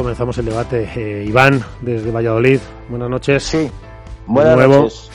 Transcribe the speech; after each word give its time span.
Comenzamos 0.00 0.38
el 0.38 0.46
debate. 0.46 0.88
Eh, 0.96 1.24
Iván, 1.26 1.62
desde 1.82 2.10
Valladolid, 2.10 2.58
buenas 2.88 3.10
noches. 3.10 3.42
Sí, 3.42 3.70
buenas 4.26 4.56
De 4.56 4.66
nuevo. 4.66 4.82
noches. 4.84 5.10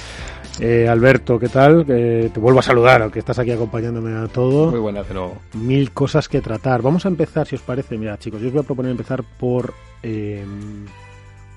Eh, 0.60 0.88
Alberto, 0.88 1.40
¿qué 1.40 1.50
tal? 1.50 1.86
Eh, 1.90 2.30
te 2.32 2.40
vuelvo 2.40 2.60
a 2.60 2.62
saludar, 2.62 3.02
aunque 3.02 3.18
estás 3.18 3.40
aquí 3.40 3.50
acompañándome 3.50 4.16
a 4.16 4.28
todo. 4.28 4.70
Muy 4.70 4.80
buena, 4.80 5.02
pero 5.02 5.34
Mil 5.54 5.92
cosas 5.92 6.30
que 6.30 6.40
tratar. 6.40 6.84
Vamos 6.84 7.04
a 7.06 7.10
empezar, 7.10 7.48
si 7.48 7.56
os 7.56 7.62
parece. 7.64 7.98
Mira, 7.98 8.20
chicos, 8.20 8.40
yo 8.42 8.48
os 8.48 8.54
voy 8.54 8.62
a 8.62 8.66
proponer 8.66 8.92
empezar 8.92 9.24
por. 9.40 9.74
eh, 10.04 10.46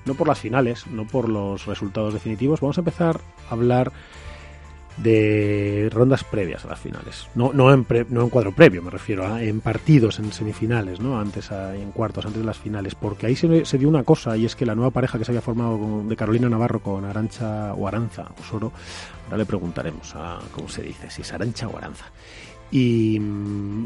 no 0.05 0.15
por 0.15 0.27
las 0.27 0.39
finales, 0.39 0.87
no 0.87 1.05
por 1.05 1.29
los 1.29 1.67
resultados 1.67 2.15
definitivos. 2.15 2.61
Vamos 2.61 2.79
a 2.79 2.81
empezar 2.81 3.19
a 3.49 3.53
hablar 3.53 3.91
de 5.03 5.89
rondas 5.93 6.23
previas 6.23 6.65
a 6.65 6.69
las 6.69 6.79
finales. 6.79 7.27
No, 7.35 7.51
no, 7.53 7.73
en, 7.73 7.85
pre- 7.85 8.05
no 8.09 8.21
en 8.21 8.29
cuadro 8.29 8.53
previo, 8.53 8.81
me 8.81 8.89
refiero 8.89 9.25
a 9.25 9.41
en 9.43 9.61
partidos, 9.61 10.19
en 10.19 10.31
semifinales, 10.33 10.99
¿no? 10.99 11.19
Antes, 11.19 11.51
a- 11.51 11.75
en 11.75 11.91
cuartos, 11.91 12.25
antes 12.25 12.41
de 12.41 12.45
las 12.45 12.57
finales. 12.57 12.95
Porque 12.95 13.25
ahí 13.27 13.35
se, 13.35 13.77
dio 13.77 13.87
una 13.89 14.03
cosa, 14.03 14.35
y 14.37 14.45
es 14.45 14.55
que 14.55 14.65
la 14.65 14.75
nueva 14.75 14.91
pareja 14.91 15.17
que 15.17 15.25
se 15.25 15.31
había 15.31 15.41
formado 15.41 16.03
de 16.05 16.15
Carolina 16.15 16.49
Navarro 16.49 16.79
con 16.81 17.05
Arancha 17.05 17.73
o 17.73 17.87
Aranza 17.87 18.27
Osoro, 18.39 18.71
ahora 19.25 19.37
le 19.37 19.45
preguntaremos 19.45 20.13
a 20.15 20.39
cómo 20.51 20.67
se 20.69 20.81
dice, 20.83 21.09
si 21.09 21.21
es 21.21 21.33
Arancha 21.33 21.67
o 21.67 21.77
Aranza. 21.77 22.05
Y, 22.71 23.19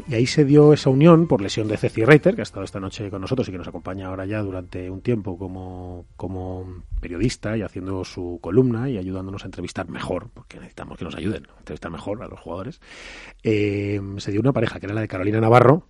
y 0.08 0.14
ahí 0.14 0.26
se 0.26 0.44
dio 0.44 0.72
esa 0.74 0.90
unión 0.90 1.26
por 1.26 1.40
lesión 1.40 1.68
de 1.68 1.76
Ceci 1.76 2.04
Reiter, 2.04 2.34
que 2.34 2.42
ha 2.42 2.44
estado 2.44 2.64
esta 2.64 2.80
noche 2.80 3.08
con 3.10 3.20
nosotros 3.22 3.48
y 3.48 3.52
que 3.52 3.58
nos 3.58 3.68
acompaña 3.68 4.08
ahora 4.08 4.26
ya 4.26 4.42
durante 4.42 4.90
un 4.90 5.00
tiempo 5.00 5.38
como, 5.38 6.04
como 6.16 6.82
periodista 7.00 7.56
y 7.56 7.62
haciendo 7.62 8.04
su 8.04 8.38
columna 8.42 8.90
y 8.90 8.98
ayudándonos 8.98 9.42
a 9.44 9.46
entrevistar 9.46 9.88
mejor, 9.88 10.28
porque 10.34 10.58
necesitamos 10.58 10.98
que 10.98 11.04
nos 11.04 11.14
ayuden 11.14 11.46
a 11.54 11.58
entrevistar 11.60 11.90
mejor 11.90 12.22
a 12.22 12.28
los 12.28 12.38
jugadores. 12.40 12.80
Eh, 13.42 14.00
se 14.18 14.30
dio 14.32 14.40
una 14.40 14.52
pareja 14.52 14.78
que 14.78 14.86
era 14.86 14.94
la 14.94 15.00
de 15.00 15.08
Carolina 15.08 15.40
Navarro. 15.40 15.86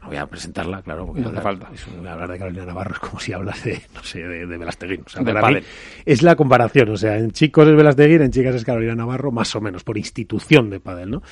No 0.00 0.06
voy 0.06 0.16
a 0.16 0.26
presentarla, 0.26 0.80
claro, 0.80 1.06
porque 1.06 1.22
No 1.22 1.30
hace 1.30 1.40
falta. 1.40 1.68
es 1.74 1.84
un- 1.88 2.06
hablar 2.06 2.30
de 2.30 2.38
Carolina 2.38 2.64
Navarro 2.64 2.92
es 2.94 3.00
como 3.00 3.18
si 3.18 3.32
hablas 3.32 3.64
de, 3.64 3.82
no 3.96 4.02
sé, 4.04 4.20
de, 4.20 4.46
de 4.46 4.56
Velasteguín. 4.56 5.02
O 5.04 5.08
sea, 5.08 5.24
Del 5.24 5.34
para 5.34 5.50
mí 5.50 5.58
es 6.06 6.22
la 6.22 6.36
comparación. 6.36 6.90
O 6.90 6.96
sea, 6.96 7.18
en 7.18 7.32
chicos 7.32 7.66
es 7.66 7.74
Velasteguín, 7.74 8.22
en 8.22 8.30
chicas 8.30 8.54
es 8.54 8.64
Carolina 8.64 8.94
Navarro, 8.94 9.32
más 9.32 9.56
o 9.56 9.60
menos, 9.60 9.82
por 9.82 9.98
institución 9.98 10.70
de 10.70 10.78
pádel, 10.78 11.10
¿no? 11.10 11.22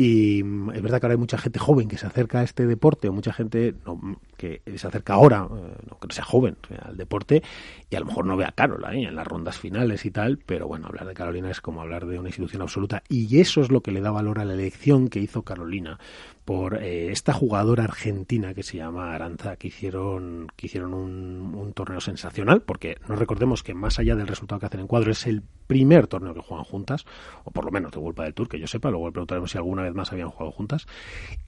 Y 0.00 0.44
mm, 0.44 0.70
es 0.70 0.80
verdad 0.80 1.00
que 1.00 1.06
ahora 1.06 1.14
hay 1.14 1.18
mucha 1.18 1.38
gente 1.38 1.58
joven 1.58 1.88
que 1.88 1.98
se 1.98 2.06
acerca 2.06 2.38
a 2.38 2.44
este 2.44 2.68
deporte, 2.68 3.08
o 3.08 3.12
mucha 3.12 3.32
gente 3.32 3.74
no, 3.84 3.96
mm, 3.96 4.16
que 4.36 4.62
se 4.76 4.86
acerca 4.86 5.14
ahora, 5.14 5.48
eh, 5.50 5.76
no 5.90 5.98
que 5.98 6.06
no 6.06 6.14
sea 6.14 6.24
joven, 6.24 6.56
sea, 6.68 6.78
al 6.86 6.96
deporte, 6.96 7.42
y 7.90 7.96
a 7.96 8.00
lo 8.00 8.06
mejor 8.06 8.24
no 8.24 8.36
ve 8.36 8.44
a 8.44 8.52
Carola 8.52 8.94
¿eh? 8.94 9.02
en 9.02 9.16
las 9.16 9.26
rondas 9.26 9.58
finales 9.58 10.06
y 10.06 10.12
tal, 10.12 10.38
pero 10.38 10.68
bueno, 10.68 10.86
hablar 10.86 11.04
de 11.04 11.14
Carolina 11.14 11.50
es 11.50 11.60
como 11.60 11.82
hablar 11.82 12.06
de 12.06 12.16
una 12.16 12.28
institución 12.28 12.62
absoluta, 12.62 13.02
y 13.08 13.40
eso 13.40 13.60
es 13.60 13.72
lo 13.72 13.80
que 13.80 13.90
le 13.90 14.00
da 14.00 14.12
valor 14.12 14.38
a 14.38 14.44
la 14.44 14.54
elección 14.54 15.08
que 15.08 15.18
hizo 15.18 15.42
Carolina 15.42 15.98
por 16.44 16.80
eh, 16.80 17.10
esta 17.10 17.32
jugadora 17.32 17.82
argentina 17.82 18.54
que 18.54 18.62
se 18.62 18.76
llama 18.76 19.12
Aranza, 19.12 19.56
que 19.56 19.66
hicieron, 19.66 20.46
que 20.54 20.66
hicieron 20.66 20.94
un, 20.94 21.56
un 21.56 21.72
torneo 21.72 22.00
sensacional, 22.00 22.62
porque 22.62 22.98
no 23.08 23.16
recordemos 23.16 23.64
que 23.64 23.74
más 23.74 23.98
allá 23.98 24.14
del 24.14 24.28
resultado 24.28 24.60
que 24.60 24.66
hacen 24.66 24.80
en 24.80 24.86
cuadro, 24.86 25.10
es 25.10 25.26
el 25.26 25.42
primer 25.68 26.08
torneo 26.08 26.34
que 26.34 26.40
juegan 26.40 26.64
juntas, 26.64 27.04
o 27.44 27.52
por 27.52 27.64
lo 27.64 27.70
menos 27.70 27.92
de 27.92 27.98
World 27.98 28.20
del 28.20 28.34
Tour, 28.34 28.48
que 28.48 28.58
yo 28.58 28.66
sepa, 28.66 28.90
luego 28.90 29.06
le 29.06 29.12
preguntaremos 29.12 29.52
si 29.52 29.58
alguna 29.58 29.84
vez 29.84 29.94
más 29.94 30.10
habían 30.10 30.30
jugado 30.30 30.50
juntas, 30.50 30.86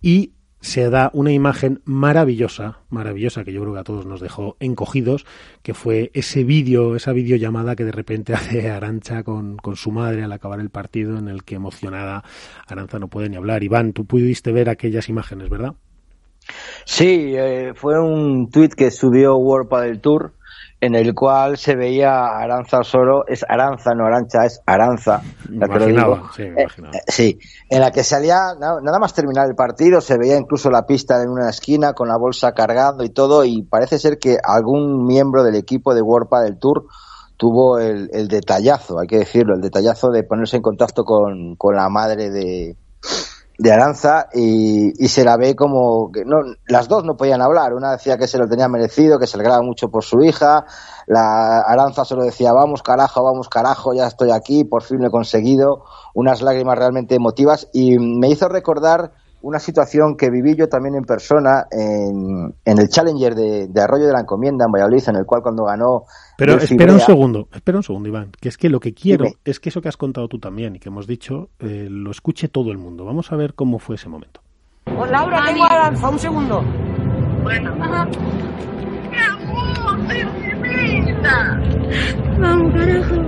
y 0.01 0.35
se 0.61 0.91
da 0.91 1.11
una 1.15 1.33
imagen 1.33 1.81
maravillosa, 1.85 2.81
maravillosa, 2.91 3.45
que 3.45 3.53
yo 3.53 3.63
creo 3.63 3.73
que 3.73 3.81
a 3.81 3.85
todos 3.85 4.05
nos 4.05 4.21
dejó 4.21 4.57
encogidos, 4.61 5.25
que 5.63 5.73
fue 5.73 6.11
ese 6.13 6.45
vídeo, 6.45 6.97
esa 6.97 7.13
videollamada 7.13 7.75
que 7.75 7.85
de 7.85 7.93
repente 7.93 8.35
hace 8.35 8.71
Arancha 8.71 9.25
con, 9.25 9.57
con 9.57 9.77
su 9.77 9.91
madre 9.91 10.23
al 10.23 10.33
acabar 10.33 10.61
el 10.61 10.71
partido, 10.71 11.19
en 11.19 11.29
el 11.29 11.45
que 11.45 11.55
emocionada 11.55 12.23
Aranza 12.67 12.99
no 12.99 13.09
puede 13.09 13.31
ni 13.31 13.37
hablar. 13.37 13.65
Iván, 13.65 13.93
tú 13.93 14.05
pudiste 14.05 14.53
ver 14.53 14.69
aquellas 14.69 15.09
imágenes, 15.09 15.49
¿verdad? 15.49 15.75
Sí, 16.85 17.35
eh, 17.37 17.73
fue 17.75 18.01
un 18.01 18.51
tuit 18.51 18.75
que 18.75 18.91
subió 18.91 19.37
World 19.37 19.69
Padel 19.69 20.01
Tour 20.01 20.35
en 20.81 20.95
el 20.95 21.15
cual 21.15 21.59
se 21.59 21.77
veía 21.77 22.11
a 22.11 22.39
Aranza 22.41 22.79
Osoro, 22.79 23.27
es 23.27 23.45
Aranza, 23.49 23.95
no 23.95 24.07
Arancha, 24.07 24.47
es 24.47 24.63
Aranza, 24.65 25.21
ya 25.49 25.67
te 25.67 25.79
lo 25.79 25.87
digo. 25.87 26.31
sí, 26.35 26.43
me 26.45 26.63
Eh, 26.63 26.67
eh, 26.93 27.01
sí, 27.07 27.39
en 27.69 27.81
la 27.81 27.91
que 27.91 28.03
salía, 28.03 28.55
na- 28.59 28.81
nada 28.83 28.99
más 28.99 29.13
terminar 29.13 29.47
el 29.49 29.55
partido, 29.55 30.01
se 30.01 30.17
veía 30.17 30.37
incluso 30.37 30.71
la 30.71 30.87
pista 30.87 31.23
en 31.23 31.29
una 31.29 31.51
esquina 31.51 31.93
con 31.93 32.09
la 32.09 32.17
bolsa 32.17 32.53
cargando 32.53 33.05
y 33.05 33.11
todo, 33.11 33.45
y 33.45 33.63
parece 33.63 33.99
ser 33.99 34.19
que 34.19 34.39
algún 34.43 35.07
miembro 35.07 35.43
del 35.43 35.57
equipo 35.57 35.95
de 35.95 36.03
World 36.03 36.29
Padel 36.29 36.59
Tour 36.59 36.87
tuvo 37.37 37.79
el, 37.79 38.11
el 38.13 38.29
detallazo, 38.29 38.99
hay 39.01 39.07
que 39.07 39.19
decirlo, 39.19 39.55
el 39.55 39.61
detallazo 39.61 40.11
de 40.11 40.23
ponerse 40.25 40.57
en 40.57 40.63
contacto 40.63 41.05
con, 41.05 41.57
con 41.57 41.75
la 41.77 41.89
madre 41.89 42.31
de, 42.31 42.77
de 43.61 43.73
Aranza 43.73 44.29
y, 44.33 45.05
y 45.05 45.09
se 45.09 45.23
la 45.23 45.37
ve 45.37 45.55
como 45.55 46.11
que 46.11 46.25
no, 46.25 46.39
las 46.67 46.89
dos 46.89 47.05
no 47.05 47.19
podían 47.19 47.43
hablar. 47.43 47.75
Una 47.75 47.93
decía 47.93 48.17
que 48.17 48.27
se 48.27 48.39
lo 48.39 48.49
tenía 48.49 48.69
merecido, 48.69 49.19
que 49.19 49.27
se 49.27 49.37
alegraba 49.37 49.61
mucho 49.61 49.91
por 49.91 50.03
su 50.03 50.23
hija. 50.23 50.65
La 51.07 51.61
Aranza 51.61 52.07
solo 52.07 52.25
decía, 52.25 52.55
vamos 52.55 52.83
carajo, 52.83 53.23
vamos 53.23 53.51
carajo, 53.51 53.93
ya 53.93 54.07
estoy 54.07 54.31
aquí, 54.31 54.65
por 54.65 54.83
fin 54.83 55.03
lo 55.03 55.09
he 55.09 55.11
conseguido. 55.11 55.85
Unas 56.15 56.41
lágrimas 56.41 56.79
realmente 56.79 57.15
emotivas 57.15 57.69
y 57.75 57.99
me 57.99 58.31
hizo 58.31 58.49
recordar 58.49 59.13
una 59.43 59.59
situación 59.59 60.17
que 60.17 60.31
viví 60.31 60.55
yo 60.57 60.71
también 60.71 60.95
en 60.95 61.05
persona 61.05 61.67
en, 61.71 62.55
en 62.65 62.79
el 62.79 62.89
Challenger 62.89 63.35
de, 63.35 63.69
de 63.69 63.81
Arroyo 63.83 64.07
de 64.07 64.13
la 64.13 64.21
Encomienda 64.21 64.65
en 64.65 64.73
Valladolid, 64.73 65.07
en 65.07 65.17
el 65.17 65.27
cual 65.27 65.43
cuando 65.43 65.65
ganó 65.65 66.05
Pero 66.41 66.57
espera 66.57 66.95
un 66.95 67.01
segundo, 67.01 67.49
espera 67.53 67.77
un 67.77 67.83
segundo, 67.83 68.09
Iván, 68.09 68.33
que 68.41 68.49
es 68.49 68.57
que 68.57 68.71
lo 68.71 68.81
que 68.81 68.95
quiero 68.95 69.27
Dime. 69.27 69.37
es 69.45 69.61
que 69.61 69.69
eso 69.69 69.83
que 69.83 69.91
has 69.91 69.99
contado 69.99 70.27
tú 70.27 70.39
también 70.39 70.75
y 70.75 70.79
que 70.79 70.89
hemos 70.89 71.07
dicho, 71.07 71.51
eh, 71.59 71.87
lo 71.91 72.11
escuche 72.11 72.49
todo 72.49 72.73
el 72.73 72.79
mundo. 72.79 73.05
Vamos 73.05 73.31
a 73.31 73.37
ver 73.37 73.53
cómo 73.53 73.79
fue 73.79 73.97
ese 73.97 74.09
momento. 74.09 74.41
Pues 74.85 75.11
Laura, 75.11 75.45
tengo 75.45 75.65
Aranza, 75.65 76.09
un 76.09 76.19
segundo. 76.19 76.65
Vamos, 82.39 82.73
carajo. 82.73 83.23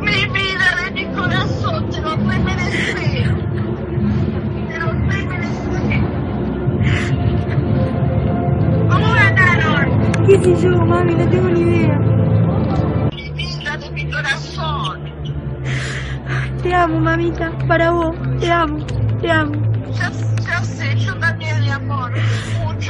Mi 0.00 0.26
vida 0.32 0.68
de 0.82 0.90
mi 0.92 1.04
corazón, 1.14 1.90
te 1.90 2.00
lo 2.00 2.16
puedes 2.20 2.42
merecer. 2.42 3.34
Te 4.68 4.78
lo 4.78 4.86
puedes 5.04 5.26
merecer. 5.26 7.23
¿Qué 10.26 10.38
sé 10.42 10.56
yo, 10.62 10.70
mami? 10.86 11.14
No 11.14 11.28
tengo 11.28 11.48
ni 11.50 11.60
idea. 11.60 11.98
Mi 13.14 13.30
vida 13.32 13.76
de 13.76 13.90
mi 13.90 14.10
corazón. 14.10 15.00
Te 16.62 16.74
amo, 16.74 16.98
mamita. 16.98 17.52
Para 17.68 17.90
vos. 17.90 18.16
Te 18.40 18.50
amo. 18.50 18.78
Te 19.20 19.30
amo. 19.30 19.52
Ya, 19.92 20.10
ya 20.46 20.62
sé, 20.64 20.96
yo 20.96 21.14
también, 21.18 21.60
mi 21.60 21.68
amor. 21.70 22.12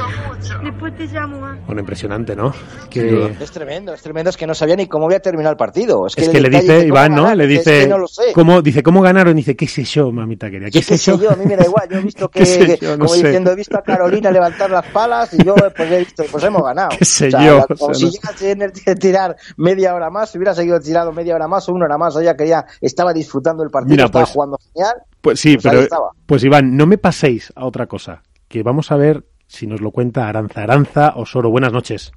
Mucho, 0.03 0.27
mucho. 0.37 0.59
Después 0.63 0.95
te 0.97 1.05
llamo, 1.07 1.39
ma. 1.39 1.57
Bueno, 1.65 1.81
impresionante, 1.81 2.35
¿no? 2.35 2.53
Que. 2.89 3.35
Es 3.39 3.51
tremendo, 3.51 3.93
es 3.93 4.01
tremendo, 4.01 4.29
es 4.29 4.37
que 4.37 4.45
no 4.47 4.53
sabía 4.53 4.75
ni 4.75 4.87
cómo 4.87 5.05
había 5.05 5.19
terminado 5.19 5.51
el 5.51 5.57
partido. 5.57 6.05
Es 6.07 6.15
que, 6.15 6.23
es 6.23 6.29
que 6.29 6.41
le 6.41 6.49
dice 6.49 6.85
Iván, 6.85 7.13
¿no? 7.15 7.23
ganar, 7.23 7.37
Le 7.37 7.43
es 7.45 7.49
dice, 7.49 7.81
que 7.81 7.87
no 7.87 7.97
lo 7.97 8.07
sé. 8.07 8.33
¿cómo, 8.33 8.61
dice, 8.61 8.83
¿cómo 8.83 9.01
ganaron? 9.01 9.35
Dice, 9.35 9.55
¿qué 9.55 9.67
sé 9.67 9.83
yo, 9.83 10.11
mamita 10.11 10.49
querida? 10.49 10.69
¿Qué, 10.69 10.81
¿Qué 10.81 10.97
sé 10.97 11.17
yo? 11.17 11.31
A 11.31 11.35
mí 11.35 11.45
me 11.45 11.55
da 11.55 11.65
igual. 11.65 11.87
Yo 11.89 11.97
he 11.99 12.01
visto 12.01 12.29
que, 12.29 12.39
¿Qué 12.39 12.45
sé 12.45 12.77
yo? 12.81 12.91
No 12.97 13.05
como 13.05 13.09
sé. 13.15 13.23
diciendo, 13.23 13.51
he 13.51 13.55
visto 13.55 13.77
a 13.77 13.81
Carolina 13.83 14.31
levantar 14.31 14.69
las 14.69 14.85
palas 14.87 15.33
y 15.33 15.43
yo 15.43 15.55
pues 15.55 15.91
he 15.91 15.99
visto, 15.99 16.23
pues 16.31 16.43
hemos 16.43 16.63
ganado. 16.63 16.89
¿Qué 16.97 17.05
sé 17.05 17.27
O 17.27 17.31
sea, 17.31 17.45
yo? 17.45 17.57
la- 17.57 17.63
O 17.63 17.67
como 17.67 17.93
sea, 17.93 17.93
si 17.95 18.05
no 18.05 18.11
llegase 18.11 18.55
de 18.85 18.95
tirar 18.95 19.35
media 19.57 19.93
hora 19.95 20.09
más, 20.09 20.29
si 20.31 20.37
hubiera 20.37 20.53
seguido 20.53 20.79
tirando 20.79 21.11
media 21.11 21.35
hora 21.35 21.47
más 21.47 21.67
o 21.69 21.73
una 21.73 21.85
hora 21.85 21.97
más, 21.97 22.15
ella 22.17 22.35
quería, 22.35 22.65
estaba 22.81 23.13
disfrutando 23.13 23.63
el 23.63 23.69
partido, 23.69 23.93
Mira, 23.95 24.05
estaba 24.05 24.25
pues, 24.25 24.33
jugando 24.33 24.57
genial. 24.73 24.95
Pues 25.21 25.39
sí, 25.39 25.55
Pues 25.55 25.63
pero 25.63 25.79
estaba. 25.81 26.09
pues 26.25 26.43
Iván, 26.43 26.75
no 26.77 26.85
me 26.85 26.97
paséis 26.97 27.51
a 27.55 27.65
otra 27.65 27.87
cosa, 27.87 28.21
que 28.47 28.61
vamos 28.63 28.91
a 28.91 28.95
ver 28.97 29.23
si 29.55 29.67
nos 29.67 29.81
lo 29.81 29.91
cuenta 29.91 30.27
Aranza. 30.27 30.63
Aranza 30.63 31.13
Osoro, 31.15 31.49
buenas 31.49 31.71
noches. 31.73 32.11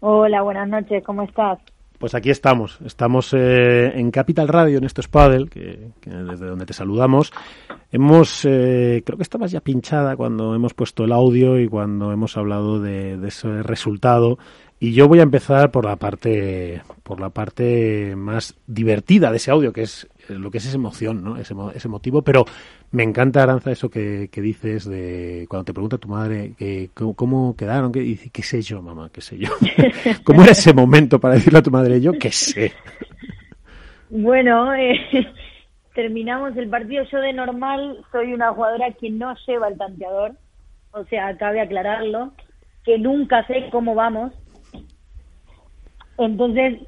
Hola, 0.00 0.42
buenas 0.42 0.68
noches, 0.68 1.02
¿cómo 1.04 1.22
estás? 1.22 1.58
Pues 1.98 2.14
aquí 2.14 2.28
estamos, 2.28 2.78
estamos 2.84 3.32
eh, 3.32 3.98
en 3.98 4.10
Capital 4.10 4.48
Radio, 4.48 4.76
en 4.76 4.84
esto 4.84 5.00
es 5.00 5.08
Padel, 5.08 5.48
que, 5.48 5.92
que 6.00 6.10
desde 6.10 6.46
donde 6.46 6.66
te 6.66 6.74
saludamos. 6.74 7.32
Hemos, 7.90 8.44
eh, 8.44 9.02
creo 9.06 9.16
que 9.16 9.22
estabas 9.22 9.50
ya 9.50 9.60
pinchada 9.60 10.14
cuando 10.14 10.54
hemos 10.54 10.74
puesto 10.74 11.04
el 11.04 11.12
audio 11.12 11.58
y 11.58 11.68
cuando 11.68 12.12
hemos 12.12 12.36
hablado 12.36 12.80
de, 12.80 13.16
de 13.16 13.28
ese 13.28 13.62
resultado. 13.62 14.38
Y 14.78 14.92
yo 14.92 15.08
voy 15.08 15.20
a 15.20 15.22
empezar 15.22 15.70
por 15.70 15.86
la 15.86 15.96
parte, 15.96 16.82
por 17.02 17.18
la 17.18 17.30
parte 17.30 18.14
más 18.14 18.58
divertida 18.66 19.30
de 19.30 19.38
ese 19.38 19.50
audio, 19.50 19.72
que 19.72 19.82
es 19.82 20.06
lo 20.28 20.50
que 20.50 20.58
es 20.58 20.66
esa 20.66 20.76
emoción, 20.76 21.22
¿no? 21.22 21.36
Ese, 21.36 21.54
ese 21.74 21.88
motivo, 21.88 22.22
pero 22.22 22.44
me 22.90 23.02
encanta, 23.02 23.42
Aranza, 23.42 23.70
eso 23.70 23.88
que, 23.88 24.28
que 24.30 24.40
dices 24.40 24.88
de 24.88 25.46
cuando 25.48 25.64
te 25.64 25.72
pregunta 25.72 25.98
tu 25.98 26.08
madre 26.08 26.54
que, 26.58 26.90
cómo, 26.94 27.14
cómo 27.14 27.56
quedaron, 27.56 27.92
que 27.92 28.00
dice, 28.00 28.30
qué 28.30 28.42
sé 28.42 28.62
yo, 28.62 28.82
mamá, 28.82 29.10
qué 29.12 29.20
sé 29.20 29.38
yo. 29.38 29.50
¿Cómo 30.24 30.42
era 30.42 30.52
ese 30.52 30.72
momento 30.72 31.18
para 31.18 31.34
decirle 31.34 31.58
a 31.58 31.62
tu 31.62 31.70
madre 31.70 32.00
yo 32.00 32.12
qué 32.12 32.30
sé? 32.30 32.72
Bueno, 34.10 34.74
eh, 34.74 34.98
terminamos 35.94 36.56
el 36.56 36.68
partido. 36.68 37.04
Yo 37.04 37.18
de 37.18 37.32
normal 37.32 38.04
soy 38.12 38.32
una 38.32 38.52
jugadora 38.52 38.92
que 38.92 39.10
no 39.10 39.34
lleva 39.46 39.68
el 39.68 39.78
tanteador. 39.78 40.32
O 40.92 41.04
sea, 41.04 41.36
cabe 41.36 41.60
aclararlo. 41.60 42.32
Que 42.84 42.98
nunca 42.98 43.44
sé 43.46 43.68
cómo 43.72 43.94
vamos. 43.94 44.32
Entonces, 46.18 46.78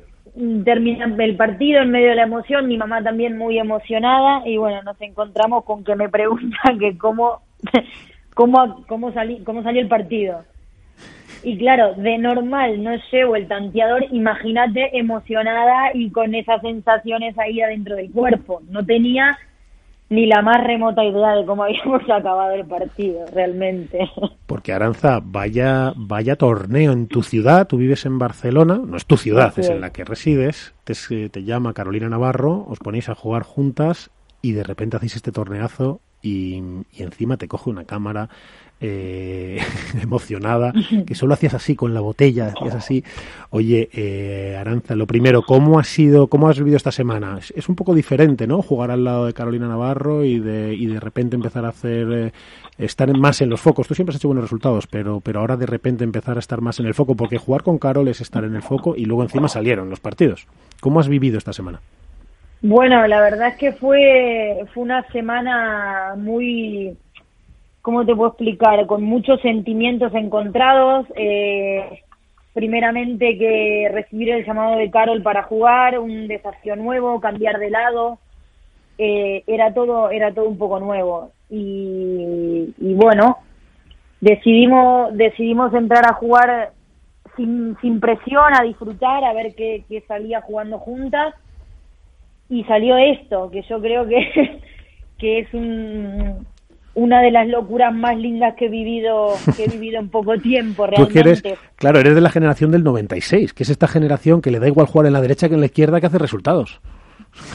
termina 0.65 1.13
el 1.19 1.37
partido 1.37 1.83
en 1.83 1.91
medio 1.91 2.11
de 2.11 2.17
la 2.17 2.23
emoción. 2.23 2.69
Mi 2.69 2.77
mamá 2.77 3.03
también 3.03 3.37
muy 3.37 3.59
emocionada. 3.59 4.43
Y 4.47 4.57
bueno, 4.57 4.83
nos 4.83 5.01
encontramos 5.01 5.65
con 5.65 5.85
que 5.85 5.97
me 5.97 6.09
preguntan 6.09 6.79
que 6.79 6.97
cómo, 6.97 7.43
cómo, 8.35 8.85
cómo, 8.87 9.13
salí, 9.13 9.43
cómo 9.45 9.63
salió 9.63 9.81
el 9.81 9.89
partido. 9.89 10.45
Y 11.43 11.57
claro, 11.57 11.95
de 11.95 12.19
normal 12.19 12.83
no 12.83 12.97
llevo 13.13 13.37
el 13.37 13.47
tanteador, 13.47 14.07
imagínate 14.11 14.99
emocionada 14.99 15.91
y 15.95 16.11
con 16.11 16.35
esas 16.35 16.61
sensaciones 16.63 17.39
ahí 17.39 17.61
adentro 17.61 17.95
del 17.95 18.11
cuerpo. 18.11 18.61
No 18.69 18.85
tenía 18.85 19.39
ni 20.11 20.27
la 20.27 20.41
más 20.43 20.63
remota 20.65 21.05
idea 21.05 21.35
de 21.35 21.45
cómo 21.45 21.63
habíamos 21.65 22.03
acabado 22.11 22.53
el 22.53 22.65
partido, 22.67 23.27
realmente. 23.35 24.11
Porque 24.47 24.73
Aranza, 24.73 25.21
vaya, 25.23 25.93
vaya 25.97 26.37
torneo 26.37 26.93
en 26.93 27.07
tu 27.09 27.23
ciudad, 27.23 27.67
tú 27.67 27.77
vives 27.77 28.07
en 28.07 28.19
Barcelona, 28.19 28.81
no 28.85 28.97
es 28.97 29.05
tu 29.07 29.17
ciudad, 29.17 29.53
es 29.59 29.69
en 29.75 29.81
la 29.81 29.91
que 29.93 30.05
resides, 30.05 30.75
te, 30.85 30.95
se- 30.95 31.29
te 31.29 31.45
llama 31.45 31.75
Carolina 31.75 32.09
Navarro, 32.09 32.65
os 32.69 32.79
ponéis 32.79 33.09
a 33.09 33.15
jugar 33.15 33.43
juntas 33.43 34.11
y 34.41 34.53
de 34.53 34.63
repente 34.65 34.97
hacéis 34.97 35.17
este 35.17 35.33
torneazo 35.33 36.01
y, 36.29 36.85
y 36.97 37.03
encima 37.03 37.37
te 37.37 37.49
coge 37.49 37.71
una 37.71 37.85
cámara 37.85 38.29
eh, 38.81 39.59
emocionada, 40.03 40.73
que 41.07 41.15
solo 41.15 41.35
hacías 41.35 41.55
así 41.55 41.75
con 41.75 41.95
la 41.95 42.01
botella, 42.01 42.53
hacías 42.55 42.75
así. 42.75 43.05
Oye, 43.51 43.89
eh, 43.93 44.57
Aranza, 44.59 44.95
lo 44.95 45.07
primero, 45.07 45.43
¿cómo 45.43 45.79
has 45.79 45.89
sido, 45.89 46.29
cómo 46.29 46.49
has 46.49 46.59
vivido 46.59 46.77
esta 46.77 46.93
semana? 46.93 47.39
Es, 47.39 47.53
es 47.57 47.69
un 47.69 47.75
poco 47.75 47.95
diferente, 47.95 48.47
¿no? 48.47 48.63
Jugar 48.63 48.91
al 48.91 49.05
lado 49.05 49.27
de 49.27 49.33
Carolina 49.33 49.67
Navarro 49.69 50.25
y 50.25 50.39
de, 50.39 50.75
y 50.75 50.87
de 50.87 51.01
repente 51.01 51.35
empezar 51.35 51.65
a 51.65 51.71
hacer, 51.71 52.13
eh, 52.13 52.33
estar 52.79 53.13
más 53.17 53.41
en 53.41 53.51
los 53.51 53.61
focos. 53.61 53.89
Tú 53.89 53.95
siempre 53.95 54.13
has 54.13 54.21
hecho 54.21 54.29
buenos 54.29 54.45
resultados, 54.45 54.87
pero, 54.87 55.21
pero 55.21 55.41
ahora 55.41 55.57
de 55.57 55.67
repente 55.67 56.05
empezar 56.05 56.37
a 56.37 56.41
estar 56.41 56.61
más 56.61 56.79
en 56.79 56.87
el 56.87 56.95
foco, 56.95 57.17
porque 57.17 57.39
jugar 57.39 57.63
con 57.63 57.79
Carol 57.79 58.07
es 58.09 58.21
estar 58.21 58.45
en 58.45 58.55
el 58.55 58.63
foco 58.63 58.95
y 58.97 59.07
luego 59.07 59.25
encima 59.25 59.49
salieron 59.49 59.91
los 59.91 60.01
partidos. 60.01 60.47
¿Cómo 60.81 61.01
has 61.01 61.09
vivido 61.09 61.39
esta 61.39 61.53
semana? 61.53 61.81
Bueno, 62.61 63.07
la 63.07 63.21
verdad 63.21 63.49
es 63.49 63.57
que 63.57 63.73
fue, 63.73 64.65
fue 64.75 64.83
una 64.83 65.05
semana 65.13 66.15
muy, 66.17 66.97
¿cómo 67.83 68.05
te 68.05 68.17
puedo 68.17 68.31
explicar? 68.31 68.85
Con 68.87 69.05
muchos 69.05 69.41
sentimientos 69.43 70.13
encontrados. 70.15 71.07
Eh, 71.15 72.03
primeramente 72.55 73.39
que 73.39 73.89
recibir 73.93 74.31
el 74.31 74.45
llamado 74.45 74.77
de 74.77 74.91
Carol 74.91 75.23
para 75.23 75.45
jugar, 75.45 76.01
un 76.01 76.27
desafío 76.27 76.75
nuevo, 76.75 77.21
cambiar 77.21 77.59
de 77.61 77.71
lado. 77.71 78.19
Eh, 78.99 79.45
era 79.47 79.73
todo, 79.73 80.11
era 80.11 80.35
todo 80.35 80.49
un 80.49 80.59
poco 80.59 80.81
nuevo. 80.81 81.31
Y, 81.51 82.75
y 82.77 82.95
bueno, 82.95 83.39
decidimos, 84.21 85.17
decidimos 85.17 85.73
entrar 85.75 86.11
a 86.11 86.15
jugar 86.15 86.73
sin, 87.37 87.77
sin 87.81 88.01
presión, 88.01 88.53
a 88.59 88.65
disfrutar, 88.65 89.23
a 89.23 89.33
ver 89.33 89.55
qué, 89.55 89.85
qué 89.89 90.01
salía 90.09 90.41
jugando 90.41 90.81
juntas 90.81 91.37
y 92.51 92.65
salió 92.65 92.97
esto, 92.97 93.51
que 93.51 93.63
yo 93.69 93.81
creo 93.81 94.07
que, 94.07 94.61
que 95.19 95.41
es 95.41 95.53
un, 95.55 96.47
una 96.95 97.21
de 97.21 97.31
las 97.31 97.47
locuras 97.49 97.95
más 97.95 98.17
lindas 98.17 98.55
que 98.57 98.67
he 98.67 98.69
vivido 98.69 99.29
que 99.57 99.65
he 99.65 99.69
vivido 99.73 100.01
en 100.01 100.09
poco 100.09 100.37
tiempo 100.39 100.85
Tú 100.87 101.05
realmente. 101.07 101.21
eres, 101.21 101.43
claro, 101.77 101.99
eres 102.01 102.15
de 102.15 102.21
la 102.21 102.31
generación 102.31 102.71
del 102.71 102.85
96, 102.85 103.53
que 103.53 103.63
es 103.63 103.71
esta 103.71 103.87
generación 103.89 104.41
que 104.41 104.51
le 104.51 104.59
da 104.61 104.67
igual 104.69 104.87
jugar 104.87 105.07
en 105.07 105.13
la 105.13 105.21
derecha 105.21 105.49
que 105.49 105.55
en 105.55 105.61
la 105.61 105.67
izquierda 105.67 106.01
que 106.01 106.07
hace 106.07 106.19
resultados. 106.19 106.81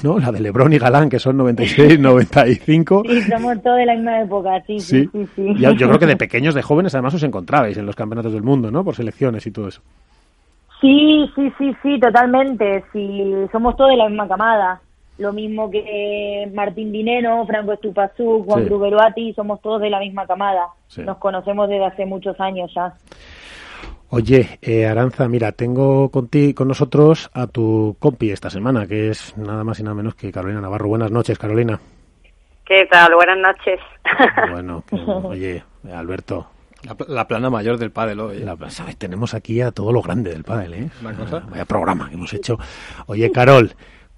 ¿No? 0.04 0.18
La 0.20 0.32
de 0.32 0.40
Lebron 0.40 0.72
y 0.72 0.78
Galán, 0.78 1.10
que 1.10 1.20
son 1.20 1.36
96, 1.36 2.00
95. 2.00 3.04
Sí, 3.10 3.22
somos 3.24 3.62
todos 3.64 3.78
de 3.78 3.86
la 3.88 3.96
misma 3.96 4.22
época, 4.22 4.62
sí, 4.68 4.80
sí, 4.80 5.02
Sí. 5.02 5.10
sí. 5.14 5.28
sí. 5.36 5.56
Ya- 5.60 5.72
yo 5.72 5.88
creo 5.88 6.00
que 6.00 6.06
de 6.06 6.16
pequeños, 6.16 6.54
de 6.54 6.62
jóvenes, 6.62 6.94
además 6.94 7.16
os 7.16 7.24
encontrabais 7.24 7.76
en 7.78 7.86
los 7.86 7.96
campeonatos 7.96 8.32
del 8.32 8.44
mundo, 8.44 8.70
¿no? 8.72 8.84
Por 8.86 8.96
selecciones 8.96 9.46
y 9.48 9.52
todo 9.52 9.68
eso. 9.68 9.82
Sí, 10.84 11.32
sí, 11.34 11.54
sí, 11.58 11.74
sí, 11.82 11.98
totalmente. 12.00 12.84
Sí, 12.92 13.34
somos 13.54 13.78
todos 13.78 13.92
de 13.92 13.96
la 13.98 14.10
misma 14.10 14.28
camada. 14.28 14.82
Lo 15.18 15.32
mismo 15.32 15.72
que 15.72 16.52
Martín 16.54 16.92
Dineno, 16.92 17.46
Franco 17.48 17.72
Estupazú, 17.72 18.44
Juan 18.46 18.64
Sí. 18.64 18.68
Cruz 18.68 18.82
Beruati, 18.82 19.34
somos 19.34 19.62
todos 19.62 19.80
de 19.82 19.90
la 19.90 20.00
misma 20.00 20.28
camada. 20.28 20.68
Sí. 20.88 21.02
Nos 21.04 21.18
conocemos 21.20 21.70
desde 21.70 21.86
hace 21.86 22.06
muchos 22.06 22.38
años 22.42 22.70
ya. 22.76 22.94
Oye, 24.10 24.60
eh, 24.62 24.86
Aranza, 24.86 25.28
mira, 25.30 25.54
tengo 25.54 26.10
contigo, 26.10 26.54
con 26.56 26.68
nosotros 26.68 27.32
a 27.34 27.48
tu 27.48 27.96
compi 27.98 28.32
esta 28.32 28.50
semana, 28.50 28.86
que 28.86 29.10
es 29.10 29.38
nada 29.38 29.64
más 29.64 29.80
y 29.80 29.84
nada 29.84 29.96
menos 29.96 30.16
que 30.16 30.32
Carolina 30.34 30.60
Navarro. 30.62 30.90
Buenas 30.90 31.12
noches, 31.12 31.40
Carolina. 31.40 31.80
¿Qué 32.66 32.86
tal? 32.92 33.16
Buenas 33.16 33.38
noches. 33.38 33.80
Bueno, 34.52 34.84
que- 34.90 34.96
oye, 34.98 35.64
Alberto, 35.96 36.48
La, 36.84 36.96
la 37.08 37.28
plana 37.28 37.50
mayor 37.50 37.78
del 37.78 37.92
pádel 37.92 38.20
hoy. 38.20 38.38
¿eh? 38.38 38.46
la- 38.46 38.70
¿sabes? 38.70 38.98
tenemos 38.98 39.34
aquí 39.34 39.62
a 39.62 39.72
todo 39.72 39.92
lo 39.92 40.02
grande 40.02 40.32
del 40.32 40.44
pádel, 40.44 40.74
¿eh? 40.74 40.90
Una 41.02 41.14
cosa. 41.14 41.40
Vaya 41.50 41.66
programa 41.66 42.10
que 42.10 42.16
hemos 42.16 42.34
hecho. 42.34 42.58
Oye, 43.08 43.32
Carol, 43.32 43.72